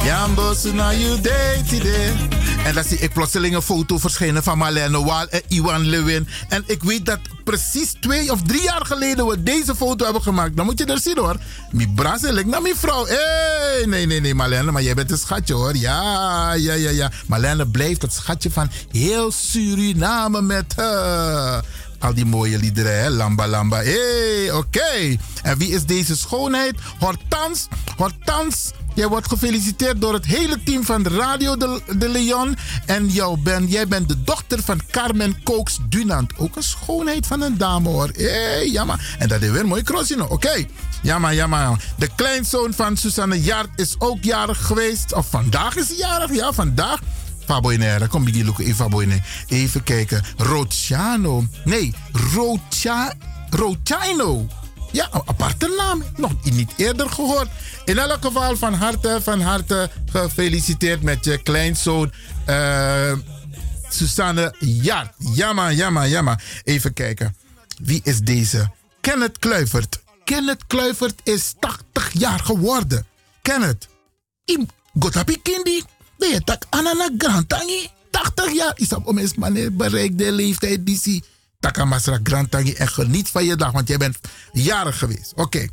Day 0.10 1.64
today. 1.70 2.16
En 2.66 2.74
dan 2.74 2.84
zie 2.84 2.98
ik 2.98 3.14
plotseling 3.14 3.56
een 3.56 3.62
foto 3.62 3.98
verschijnen 3.98 4.44
van 4.44 4.58
Marlene 4.58 5.04
Waal 5.04 5.28
en 5.28 5.42
Iwan 5.48 5.86
Lewin. 5.86 6.28
En 6.48 6.64
ik 6.68 6.84
weet 6.84 7.06
dat 7.06 7.20
precies 7.44 7.96
twee 8.00 8.32
of 8.32 8.42
drie 8.42 8.62
jaar 8.62 8.86
geleden 8.86 9.28
we 9.28 9.44
deze 9.44 9.76
foto 9.76 10.04
hebben 10.04 10.22
gemaakt. 10.22 10.56
Dan 10.56 10.66
moet 10.66 10.80
je 10.80 10.86
er 10.86 11.00
zien 11.00 11.18
hoor. 11.18 11.38
Mijn 11.72 11.94
Brazil, 11.94 12.44
naar 12.46 12.62
mijn 12.62 12.76
vrouw. 12.76 13.06
Hey, 13.06 13.86
nee, 13.86 14.06
nee, 14.06 14.22
nee, 14.22 14.36
Marlene, 14.36 14.72
maar 14.72 14.84
jij 14.84 14.94
bent 14.94 15.12
een 15.12 15.18
schatje 15.18 15.54
hoor. 15.54 15.76
Ja, 15.76 16.54
ja, 16.54 16.74
ja, 16.74 16.90
ja. 16.90 17.12
Marlene 17.28 17.68
blijft 17.68 18.02
het 18.02 18.14
schatje 18.14 18.52
van 18.52 18.70
heel 18.92 19.32
Suriname 19.32 20.42
met 20.42 20.74
haar. 20.76 21.64
Al 22.00 22.14
die 22.14 22.26
mooie 22.26 22.58
liederen, 22.58 23.02
hè? 23.02 23.10
Lamba 23.10 23.48
Lamba. 23.48 23.78
Hé, 23.78 24.46
hey, 24.46 24.52
oké. 24.52 25.18
En 25.44 25.58
wie 25.58 25.70
is 25.70 25.86
deze 25.86 26.18
schoonheid? 26.18 26.76
Hortans. 27.00 27.68
Hortans. 27.98 28.72
Jij 28.94 29.08
wordt 29.08 29.28
gefeliciteerd 29.28 30.02
door 30.02 30.14
het 30.14 30.26
hele 30.26 30.64
team 30.64 30.84
van 30.84 31.08
Radio 31.08 31.58
de, 31.58 31.82
de 31.98 32.10
Leon. 32.10 32.58
En 32.86 33.08
jou 33.08 33.40
ben, 33.40 33.68
jij 33.68 33.88
bent 33.88 34.08
de 34.08 34.24
dochter 34.24 34.64
van 34.64 34.82
Carmen 34.92 35.44
Kooks 35.44 35.80
Dunant. 35.90 36.38
Ook 36.38 36.56
een 36.56 36.64
schoonheid 36.64 37.28
van 37.28 37.42
een 37.42 37.58
dame 37.58 37.90
hoor. 37.90 38.10
Hé, 38.14 38.24
hey, 38.24 38.70
ja 38.72 38.86
maar. 38.86 39.16
En 39.20 39.28
dat 39.28 39.42
is 39.42 39.50
weer 39.50 39.60
een 39.60 39.68
mooi 39.68 39.84
crossje 39.84 40.24
Oké. 40.24 40.34
Okay. 40.34 40.70
Ja 41.02 41.20
maar, 41.20 41.34
ja 41.34 41.48
maar. 41.48 41.84
De 41.98 42.10
kleinzoon 42.16 42.74
van 42.74 42.98
Susanne 42.98 43.42
Jart 43.42 43.70
is 43.76 43.96
ook 43.98 44.24
jarig 44.24 44.66
geweest. 44.66 45.14
Of 45.14 45.30
vandaag 45.30 45.76
is 45.76 45.88
hij 45.88 45.98
jarig. 45.98 46.36
Ja, 46.36 46.54
vandaag. 46.54 47.00
Faboinera. 47.46 48.08
Kom, 48.08 48.24
Biggie 48.24 48.44
Luke, 48.44 48.64
even 48.64 49.24
Even 49.48 49.84
kijken. 49.84 50.24
Rociano. 50.38 51.46
Nee, 51.64 51.94
Rocha, 52.34 53.14
Rociano. 53.50 54.48
Ja, 54.92 55.10
aparte 55.26 55.74
naam. 55.78 56.04
Nog 56.16 56.32
niet 56.44 56.72
eerder 56.78 57.10
gehoord. 57.10 57.50
In 57.86 57.98
elk 57.98 58.22
geval 58.22 58.58
van 58.58 58.74
harte, 58.74 59.20
van 59.22 59.42
harte 59.42 59.90
gefeliciteerd 60.12 61.02
met 61.02 61.26
je 61.26 61.38
kleinzoon 61.44 62.12
uh, 62.50 63.14
Susanne 63.90 64.56
Jart. 64.60 65.14
Jamma, 65.18 65.72
jamma, 65.72 66.08
jamma. 66.08 66.40
Even 66.64 66.94
kijken. 66.94 67.36
Wie 67.82 68.02
is 68.04 68.20
deze? 68.20 68.72
Kenneth 69.02 69.40
Kluivert. 69.40 70.00
Kenneth 70.24 70.68
Kluivert 70.68 71.22
is 71.24 71.54
80 71.60 72.10
jaar 72.14 72.40
geworden. 72.40 73.06
Kenneth. 73.42 73.88
Im 74.46 74.68
Gotapi 75.00 75.42
Kindi. 75.42 75.84
Ben 76.18 76.30
je 76.30 76.44
tak 76.44 76.66
anana 76.70 77.10
grantangi? 77.18 77.90
80 78.12 78.54
jaar. 78.54 78.74
Is 78.76 78.94
op 78.94 79.08
om 79.08 79.20
manier 79.36 79.76
bereikt 79.76 80.18
de 80.18 80.32
leeftijd 80.32 80.86
die 80.86 81.24
Takamasra 81.60 82.20
grantangi 82.24 82.74
en 82.74 82.88
geniet 82.88 83.30
van 83.30 83.46
je 83.46 83.56
dag, 83.56 83.72
want 83.72 83.88
jij 83.88 83.98
bent 83.98 84.20
jarig 84.52 84.98
geweest. 84.98 85.34
Oké. 85.36 85.68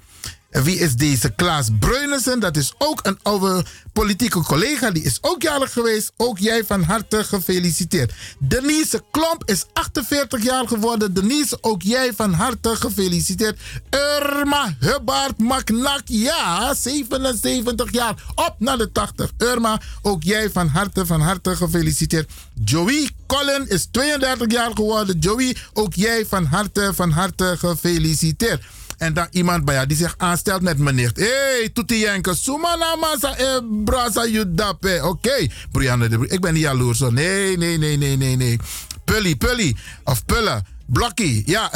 En 0.57 0.62
wie 0.62 0.78
is 0.78 0.94
deze 0.94 1.31
Klaas 1.31 1.68
Breunissen? 1.81 2.41
Dat 2.41 2.57
is 2.57 2.75
ook 2.78 3.01
een 3.02 3.18
oude 3.23 3.65
politieke 3.93 4.41
collega. 4.41 4.91
Die 4.91 5.02
is 5.02 5.18
ook 5.20 5.43
jarig 5.43 5.73
geweest. 5.73 6.12
Ook 6.17 6.39
jij 6.39 6.65
van 6.65 6.83
harte 6.83 7.25
gefeliciteerd. 7.25 8.12
Denise 8.39 9.02
Klomp 9.10 9.43
is 9.44 9.65
48 9.73 10.43
jaar 10.43 10.68
geworden. 10.68 11.15
Denise, 11.15 11.59
ook 11.60 11.83
jij 11.83 12.12
van 12.12 12.33
harte 12.33 12.76
gefeliciteerd. 12.76 13.59
Irma 13.91 14.76
Hubbard 14.81 15.39
Maknak, 15.39 16.02
ja, 16.05 16.75
77 16.75 17.93
jaar. 17.93 18.15
Op 18.35 18.55
naar 18.59 18.78
de 18.78 18.93
80. 18.93 19.31
Irma, 19.39 19.81
ook 20.02 20.23
jij 20.23 20.51
van 20.51 20.68
harte, 20.68 21.07
van 21.07 21.20
harte 21.20 21.57
gefeliciteerd. 21.57 22.31
Joey 22.65 23.10
Colin 23.26 23.68
is 23.68 23.89
32 23.91 24.51
jaar 24.51 24.70
geworden. 24.75 25.18
Joey, 25.18 25.57
ook 25.73 25.94
jij 25.94 26.26
van 26.26 26.44
harte, 26.44 26.91
van 26.94 27.10
harte 27.10 27.55
gefeliciteerd. 27.59 28.62
En 28.99 29.15
dan 29.15 29.26
iemand 29.31 29.65
bij 29.65 29.75
jou 29.75 29.86
die 29.86 29.97
zich 29.97 30.15
aanstelt 30.16 30.62
met 30.62 30.78
mijn 30.78 30.94
nicht. 30.94 31.16
Hé, 31.16 31.25
hey, 31.25 31.70
Tuti 31.73 31.99
Jenke, 31.99 32.34
Sumana 32.34 32.97
Masa, 32.97 33.36
eh, 33.36 33.58
Brasa 33.84 34.26
Judape. 34.26 34.99
Oké, 35.02 35.07
okay. 35.07 35.50
Brianna 35.73 36.08
de 36.08 36.26
ik 36.28 36.41
ben 36.41 36.55
niet 36.55 36.62
jaloers. 36.62 37.00
Nee, 37.00 37.57
nee, 37.58 37.78
nee, 37.78 37.97
nee, 37.97 38.16
nee, 38.16 38.36
nee. 38.36 38.58
Pully, 39.05 39.36
Pully, 39.36 39.76
of 40.05 40.25
Pulla. 40.25 40.62
Blokkie, 40.87 41.43
ja. 41.47 41.71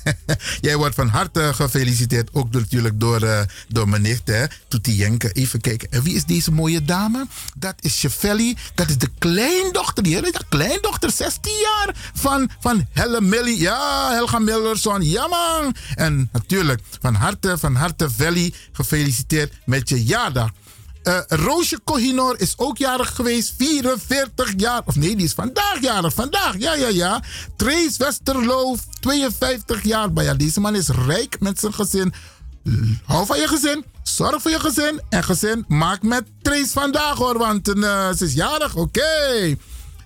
Jij 0.60 0.76
wordt 0.76 0.94
van 0.94 1.08
harte 1.08 1.50
gefeliciteerd. 1.54 2.28
Ook 2.32 2.52
natuurlijk 2.52 3.00
door, 3.00 3.22
uh, 3.22 3.40
door 3.68 3.88
mijn 3.88 4.02
nicht, 4.02 4.26
hè. 4.26 4.44
Toetie 4.68 4.94
Jenke. 4.94 5.32
Even 5.32 5.60
kijken. 5.60 5.90
En 5.90 6.02
wie 6.02 6.14
is 6.14 6.24
deze 6.24 6.52
mooie 6.52 6.84
dame? 6.84 7.26
Dat 7.56 7.74
is 7.80 8.00
Chevelli. 8.00 8.56
Dat 8.74 8.88
is 8.88 8.98
de 8.98 9.10
kleindochter. 9.18 10.02
Die 10.02 10.14
hele 10.14 10.32
kleindochter, 10.48 11.10
16 11.10 11.52
jaar. 11.52 11.94
Van, 12.14 12.50
van 12.60 12.86
Helle 12.92 13.20
Millie. 13.20 13.58
Ja, 13.58 14.10
Helga 14.12 14.38
Millerson. 14.38 15.02
Ja, 15.02 15.26
man. 15.26 15.74
En 15.94 16.28
natuurlijk 16.32 16.80
van 17.00 17.14
harte, 17.14 17.58
van 17.58 17.74
harte, 17.74 18.10
Velly. 18.10 18.54
Gefeliciteerd 18.72 19.52
met 19.64 19.88
je 19.88 20.04
jaardag. 20.04 20.50
Uh, 21.04 21.18
Roosje 21.26 21.80
Kohinor 21.84 22.40
is 22.40 22.54
ook 22.56 22.78
jarig 22.78 23.14
geweest. 23.14 23.54
44 23.58 24.52
jaar. 24.56 24.82
Of 24.84 24.96
nee, 24.96 25.16
die 25.16 25.24
is 25.24 25.32
vandaag 25.32 25.80
jarig. 25.80 26.14
Vandaag, 26.14 26.54
ja, 26.58 26.74
ja, 26.74 26.88
ja. 26.88 27.22
Trace 27.56 27.94
Westerloof, 27.98 28.80
52 29.00 29.82
jaar. 29.82 30.12
Maar 30.12 30.24
ja, 30.24 30.34
deze 30.34 30.60
man 30.60 30.74
is 30.74 30.88
rijk 30.88 31.40
met 31.40 31.60
zijn 31.60 31.74
gezin. 31.74 32.12
Hou 33.04 33.26
van 33.26 33.38
je 33.38 33.48
gezin. 33.48 33.84
Zorg 34.02 34.42
voor 34.42 34.50
je 34.50 34.60
gezin. 34.60 35.00
En 35.08 35.24
gezin, 35.24 35.64
maak 35.68 36.02
met 36.02 36.24
Trace 36.42 36.70
vandaag 36.70 37.16
hoor. 37.16 37.38
Want 37.38 37.68
uh, 37.68 38.12
ze 38.12 38.24
is 38.24 38.32
jarig. 38.32 38.74
Oké. 38.74 39.00
Okay. 39.00 39.58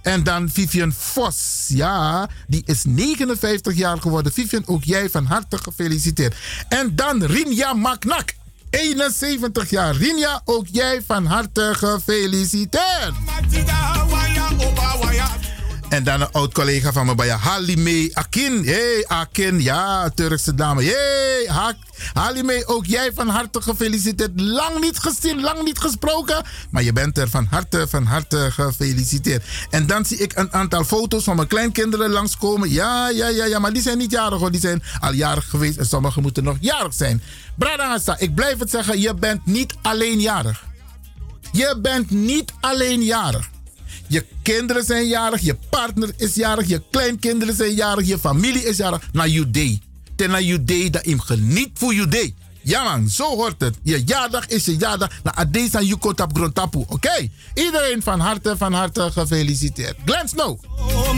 En 0.03 0.23
dan 0.23 0.49
Vivian 0.51 0.93
Vos. 0.93 1.65
Ja, 1.69 2.29
die 2.47 2.63
is 2.65 2.85
59 2.85 3.75
jaar 3.75 4.01
geworden. 4.01 4.33
Vivian, 4.33 4.63
ook 4.67 4.85
jij 4.85 5.11
van 5.11 5.25
harte 5.25 5.59
gefeliciteerd. 5.59 6.37
En 6.69 6.97
dan 6.97 7.25
Rinja 7.25 7.73
Maknak. 7.73 8.35
71 8.77 9.71
jaar. 9.71 9.95
Rinja, 9.95 10.41
ook 10.45 10.67
jij 10.71 11.03
van 11.07 11.27
harte 11.27 11.71
gefeliciteerd. 11.75 13.13
En 15.89 16.05
dan 16.05 16.21
een 16.21 16.33
oud 16.33 16.53
collega 16.53 16.93
van 16.93 17.07
me 17.07 17.15
bij 17.15 17.31
Halime 17.31 18.11
Akin. 18.13 18.65
Hey, 18.65 19.05
Akin, 19.07 19.63
ja, 19.63 20.11
Turkse 20.11 20.55
dame. 20.55 20.83
Hey, 20.83 21.75
Halime, 22.13 22.63
ook 22.67 22.87
jij 22.87 23.11
van 23.15 23.29
harte 23.29 23.63
gefeliciteerd. 23.63 24.41
Lang 24.41 24.81
niet 24.81 24.99
gezien, 24.99 25.41
lang 25.41 25.63
niet 25.63 25.79
gesproken. 25.79 26.45
Maar 26.71 26.83
je 26.83 26.93
bent 26.93 27.19
er 27.19 27.29
van 27.29 27.47
harte, 27.51 27.87
van 27.89 28.05
harte 28.05 28.49
gefeliciteerd. 28.51 29.45
En 29.71 29.87
dan 29.87 30.05
zie 30.05 30.17
ik 30.17 30.37
een 30.37 30.53
aantal 30.53 30.85
foto's 30.85 31.25
van 31.25 31.37
mijn 31.37 31.49
kleinkinderen 31.49 32.11
langskomen. 32.11 32.71
Ja, 32.71 33.09
ja, 33.09 33.29
ja, 33.29 33.45
ja, 33.45 33.59
maar 33.59 33.73
die 33.73 33.83
zijn 33.83 33.99
niet 33.99 34.11
jarig 34.11 34.39
hoor. 34.39 34.51
Die 34.51 34.61
zijn 34.61 34.83
al 35.01 35.13
jarig 35.13 35.49
geweest 35.49 35.79
en 35.79 35.87
sommigen 35.87 36.23
moeten 36.23 36.45
nog 36.45 36.57
jarig 36.61 36.95
zijn. 36.95 37.23
Brada 37.55 38.17
ik 38.19 38.35
blijf 38.35 38.59
het 38.59 38.71
zeggen, 38.71 39.01
je 39.01 39.15
bent 39.15 39.47
niet 39.47 39.75
alleen 39.83 40.21
jarig. 40.21 40.65
Je 41.53 41.79
bent 41.83 42.11
niet 42.11 42.53
alleen 42.61 43.03
jarig. 43.03 43.55
Je 44.09 44.25
kinderen 44.43 44.85
zijn 44.85 45.07
jarig, 45.07 45.41
je 45.41 45.57
partner 45.71 46.11
is 46.17 46.35
jarig, 46.35 46.69
je 46.69 46.83
kleinkinderen 46.91 47.55
zijn 47.55 47.75
jarig, 47.75 48.07
je 48.07 48.19
familie 48.19 48.65
is 48.65 48.77
jarig. 48.77 49.09
Na 49.13 49.27
you 49.27 49.51
day. 49.51 49.81
Ten 50.17 50.31
na 50.31 50.41
you 50.41 50.65
day 50.65 50.91
dat 50.91 51.03
im 51.03 51.21
geniet 51.21 51.71
voor 51.75 51.95
you 51.95 52.09
day. 52.09 52.35
Ja 52.63 52.83
man, 52.83 53.09
zo 53.09 53.37
hoort 53.37 53.61
het. 53.61 53.77
Je 53.83 54.03
jaardag 54.05 54.47
is 54.47 54.65
je 54.65 54.77
jaardag. 54.77 55.11
Na 55.23 55.35
adesa 55.35 55.81
yuko 55.81 56.13
tap 56.13 56.37
grondtapu. 56.37 56.79
Oké? 56.79 56.93
Okay? 56.93 57.31
Iedereen 57.55 58.03
van 58.03 58.21
harte, 58.21 58.57
van 58.57 58.73
harte 58.73 59.11
gefeliciteerd. 59.13 59.97
Glenn 60.05 60.29
Snow. 60.29 60.59
Oh, 60.79 61.15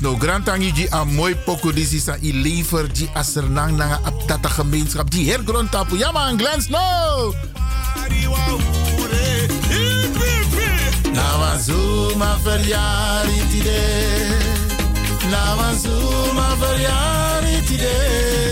no 0.00 0.14
grantangi 0.14 0.70
ji 0.72 0.86
a 0.92 1.04
mooi 1.04 1.34
poko 1.34 1.72
disi 1.72 1.98
sa 1.98 2.14
i 2.22 2.30
lever 2.32 2.86
ji 2.92 3.08
asernang 3.14 3.74
nanga 3.74 3.98
ap 4.06 4.14
data 4.28 4.48
gemeenschap 4.48 5.10
die 5.10 5.26
her 5.26 5.42
grond 5.42 5.70
tapu. 5.70 5.96
Ja 5.96 6.12
man, 6.12 6.36
Glen 6.36 6.62
Snow. 6.62 7.34
Nawa 11.14 11.58
zuma 11.58 12.38
verjari 12.44 13.38
tide. 13.50 13.82
Nawa 15.30 15.74
zuma 15.74 16.48
verjari 16.62 17.58
tide. 17.66 18.51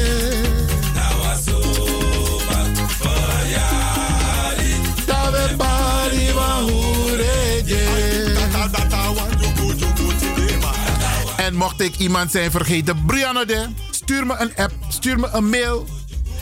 En 11.51 11.57
mocht 11.57 11.81
ik 11.81 11.97
iemand 11.97 12.31
zijn 12.31 12.51
vergeten, 12.51 13.05
Brianna 13.05 13.45
de, 13.45 13.67
stuur 13.91 14.27
me 14.27 14.35
een 14.39 14.57
app, 14.57 14.73
stuur 14.89 15.19
me 15.19 15.29
een 15.33 15.49
mail. 15.49 15.87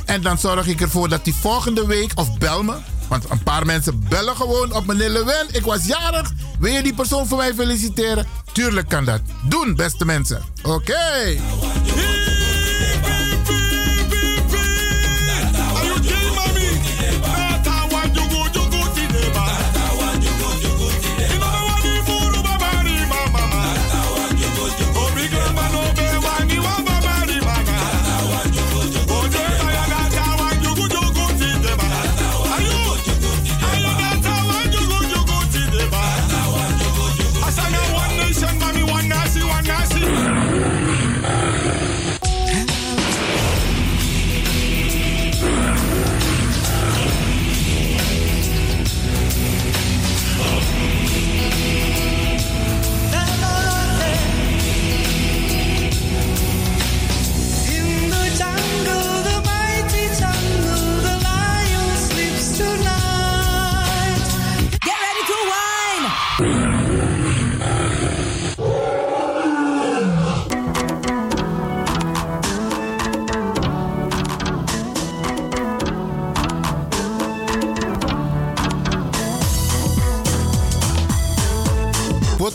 En 0.05 0.23
dan 0.23 0.39
zorg 0.39 0.67
ik 0.67 0.81
ervoor 0.81 1.09
dat 1.09 1.25
die 1.25 1.35
volgende 1.35 1.87
week, 1.87 2.13
of 2.15 2.39
bel 2.39 2.63
me. 2.63 2.75
Want 3.09 3.31
een 3.31 3.43
paar 3.43 3.67
mensen 3.67 4.07
bellen 4.09 4.37
gewoon 4.37 4.73
op 4.73 4.87
meneer 4.87 5.09
Lewin. 5.09 5.47
Ik 5.53 5.65
was 5.65 5.87
jarig. 5.87 6.33
Wil 6.59 6.73
je 6.73 6.83
die 6.83 6.95
persoon 6.95 7.27
voor 7.27 7.37
mij 7.37 7.55
feliciteren? 7.55 8.27
Tuurlijk 8.53 8.89
kan 8.89 9.05
dat. 9.05 9.21
Doen, 9.43 9.75
beste 9.75 10.05
mensen. 10.05 10.43
Oké. 10.63 11.37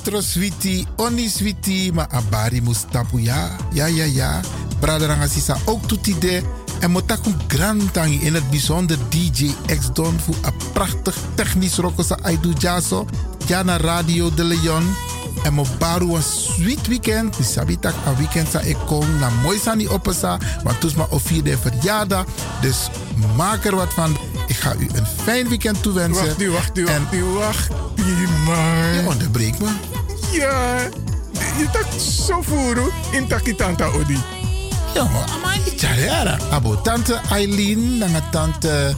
Potro 0.04 0.22
switi, 0.22 0.86
oni 1.00 1.30
switi, 1.30 1.92
maar 1.94 2.08
abari 2.12 2.60
mustapu 2.62 3.22
ja. 3.24 3.56
Ja, 3.72 3.86
ja, 3.88 4.04
ja. 4.04 4.42
Braderanga 4.80 5.28
sisa 5.28 5.56
ook 5.66 5.88
toetide. 5.88 6.44
En 6.80 6.92
motaku 6.92 7.32
grantangi 7.48 8.20
in 8.22 8.34
het 8.34 8.50
bijzonder 8.50 8.98
DJ 9.10 9.54
X 9.80 9.94
Don 9.94 10.20
voor 10.20 10.36
een 10.42 10.54
prachtig 10.74 11.16
technisch 11.36 11.78
rokosa 11.78 12.18
Aidu 12.22 12.54
Jaso. 12.58 13.06
Jana 13.48 13.78
Radio 13.78 14.34
de 14.34 14.44
Leon. 14.44 14.96
En 15.44 15.54
mo 15.54 15.66
baru 15.80 16.16
een 16.16 16.24
sweet 16.24 16.88
weekend. 16.88 17.40
Mi 17.40 17.46
sabitak 17.46 17.96
een 18.06 18.16
weekend 18.16 18.48
sa 18.48 18.60
ik 18.60 18.78
kom 18.86 19.20
na 19.20 19.30
mooi 19.30 19.60
sani 19.60 19.88
opesa. 19.88 20.38
Want 20.64 20.80
toes 20.80 20.94
ma 20.96 21.08
of 21.10 21.22
vierde 21.22 21.58
verjaardag. 21.58 22.26
Dus 22.62 22.90
maak 23.36 23.66
er 23.66 23.76
wat 23.76 23.94
van. 23.94 24.18
Ik 24.48 24.56
ga 24.56 24.74
u 24.80 24.88
een 24.94 25.06
fijn 25.24 25.48
weekend 25.50 25.82
toewensen. 25.84 26.26
Wacht 26.26 26.42
u, 26.42 26.50
wacht 26.52 26.78
u, 26.78 26.86
En- 26.86 27.02
wacht 27.02 27.14
u, 27.14 27.24
wacht 27.24 27.70
u, 27.96 28.28
man. 28.46 28.94
Je 28.94 29.04
onderbreekt 29.10 29.60
me. 29.60 29.70
Ja, 30.32 30.78
je 31.58 31.68
tak 31.72 31.86
zo 32.28 32.42
voeren 32.42 32.90
in 33.12 33.28
takitanta 33.28 33.86
odi. 33.86 34.18
Ja, 34.94 35.04
maar 35.44 35.58
niet 35.66 35.82
jaren. 35.82 36.40
Abo 36.52 36.82
tante 36.82 37.20
Eileen, 37.32 37.98
nanga 37.98 38.22
tante 38.32 38.96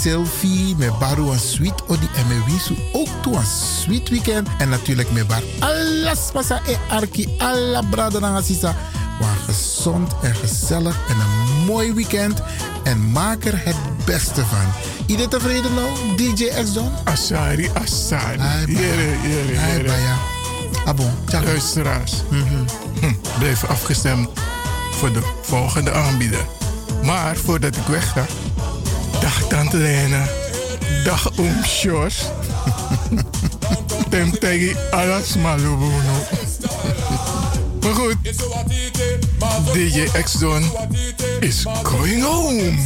Sylvie, 0.00 0.76
met 0.76 0.98
Baru 0.98 1.30
een 1.30 1.38
sweet 1.38 1.82
odi 1.86 2.08
en 2.16 2.26
met 2.26 2.44
Wisu 2.46 2.74
ook 2.92 3.08
toe 3.22 3.36
een 3.36 3.46
sweet 3.82 4.08
weekend. 4.08 4.48
En 4.58 4.68
natuurlijk 4.68 5.10
met 5.12 5.26
Bar 5.26 5.42
alles 5.58 6.18
pasa 6.32 6.60
e 6.66 6.76
arki, 6.88 7.28
alla 7.38 7.82
brada 7.90 8.18
nanga 8.18 8.40
sisa. 8.42 8.74
Maar 9.22 9.36
gezond 9.44 10.12
en 10.22 10.34
gezellig 10.34 10.96
en 11.08 11.16
een 11.16 11.64
mooi 11.64 11.92
weekend. 11.92 12.42
En 12.84 13.10
maak 13.10 13.44
er 13.44 13.64
het 13.64 13.76
beste 14.04 14.44
van. 14.44 14.66
Iedereen 15.06 15.30
tevreden 15.30 15.74
nou, 15.74 16.16
DJ 16.16 16.62
X-Don? 16.62 16.90
Asari, 17.04 17.70
Asari. 17.74 18.38
Jere, 18.66 19.16
jere, 19.22 19.52
jere. 19.52 19.84
baya. 19.84 20.16
Abo, 20.84 21.04
tjaka. 21.26 21.44
Luisteraars, 21.44 22.12
hm, 22.28 23.12
blijf 23.38 23.64
afgestemd 23.64 24.28
voor 24.90 25.12
de 25.12 25.22
volgende 25.42 25.92
aanbieder. 25.92 26.46
Maar 27.02 27.36
voordat 27.36 27.76
ik 27.76 27.86
weg 27.86 28.12
ga, 28.12 28.26
dag 29.20 29.42
Tante 29.46 29.76
Lena, 29.76 30.24
dag 31.04 31.38
Oom 31.38 31.64
Sjors. 31.64 32.24
Tem 34.10 34.38
tegi 34.38 34.76
alas 34.90 35.36
malubuno. 35.36 36.26
Maar 37.82 37.94
goed, 37.94 38.16
DJ 39.74 40.06
X-Don 40.14 40.62
is 41.42 41.64
going 41.82 42.20
home. 42.22 42.78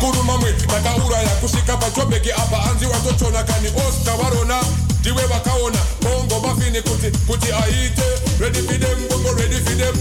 kuruma 0.00 0.38
mwe 0.38 0.52
takauraya 0.52 1.28
kusvika 1.28 1.76
pachobheki 1.76 2.32
apa. 2.32 2.62
Anzi 2.70 2.86
watochona 2.86 3.42
kani 3.44 3.68
osta 3.68 4.16
varona 4.16 4.62
ndiwe 5.00 5.22
vakaona 5.26 5.78
bongo 6.02 6.40
mafini 6.46 6.82
kuti 6.82 7.18
kuti 7.26 7.52
aite. 7.52 8.02
Ready 8.40 8.60
for 8.62 8.78
them 8.78 9.08
bongo 9.08 9.32
ready 9.34 9.56
for 9.56 9.76
them. 9.76 9.94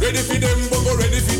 Ready 0.00 0.18
for 0.18 0.38
them 0.40 0.68
bongo 0.70 0.96
ready 0.96 1.20
for 1.20 1.30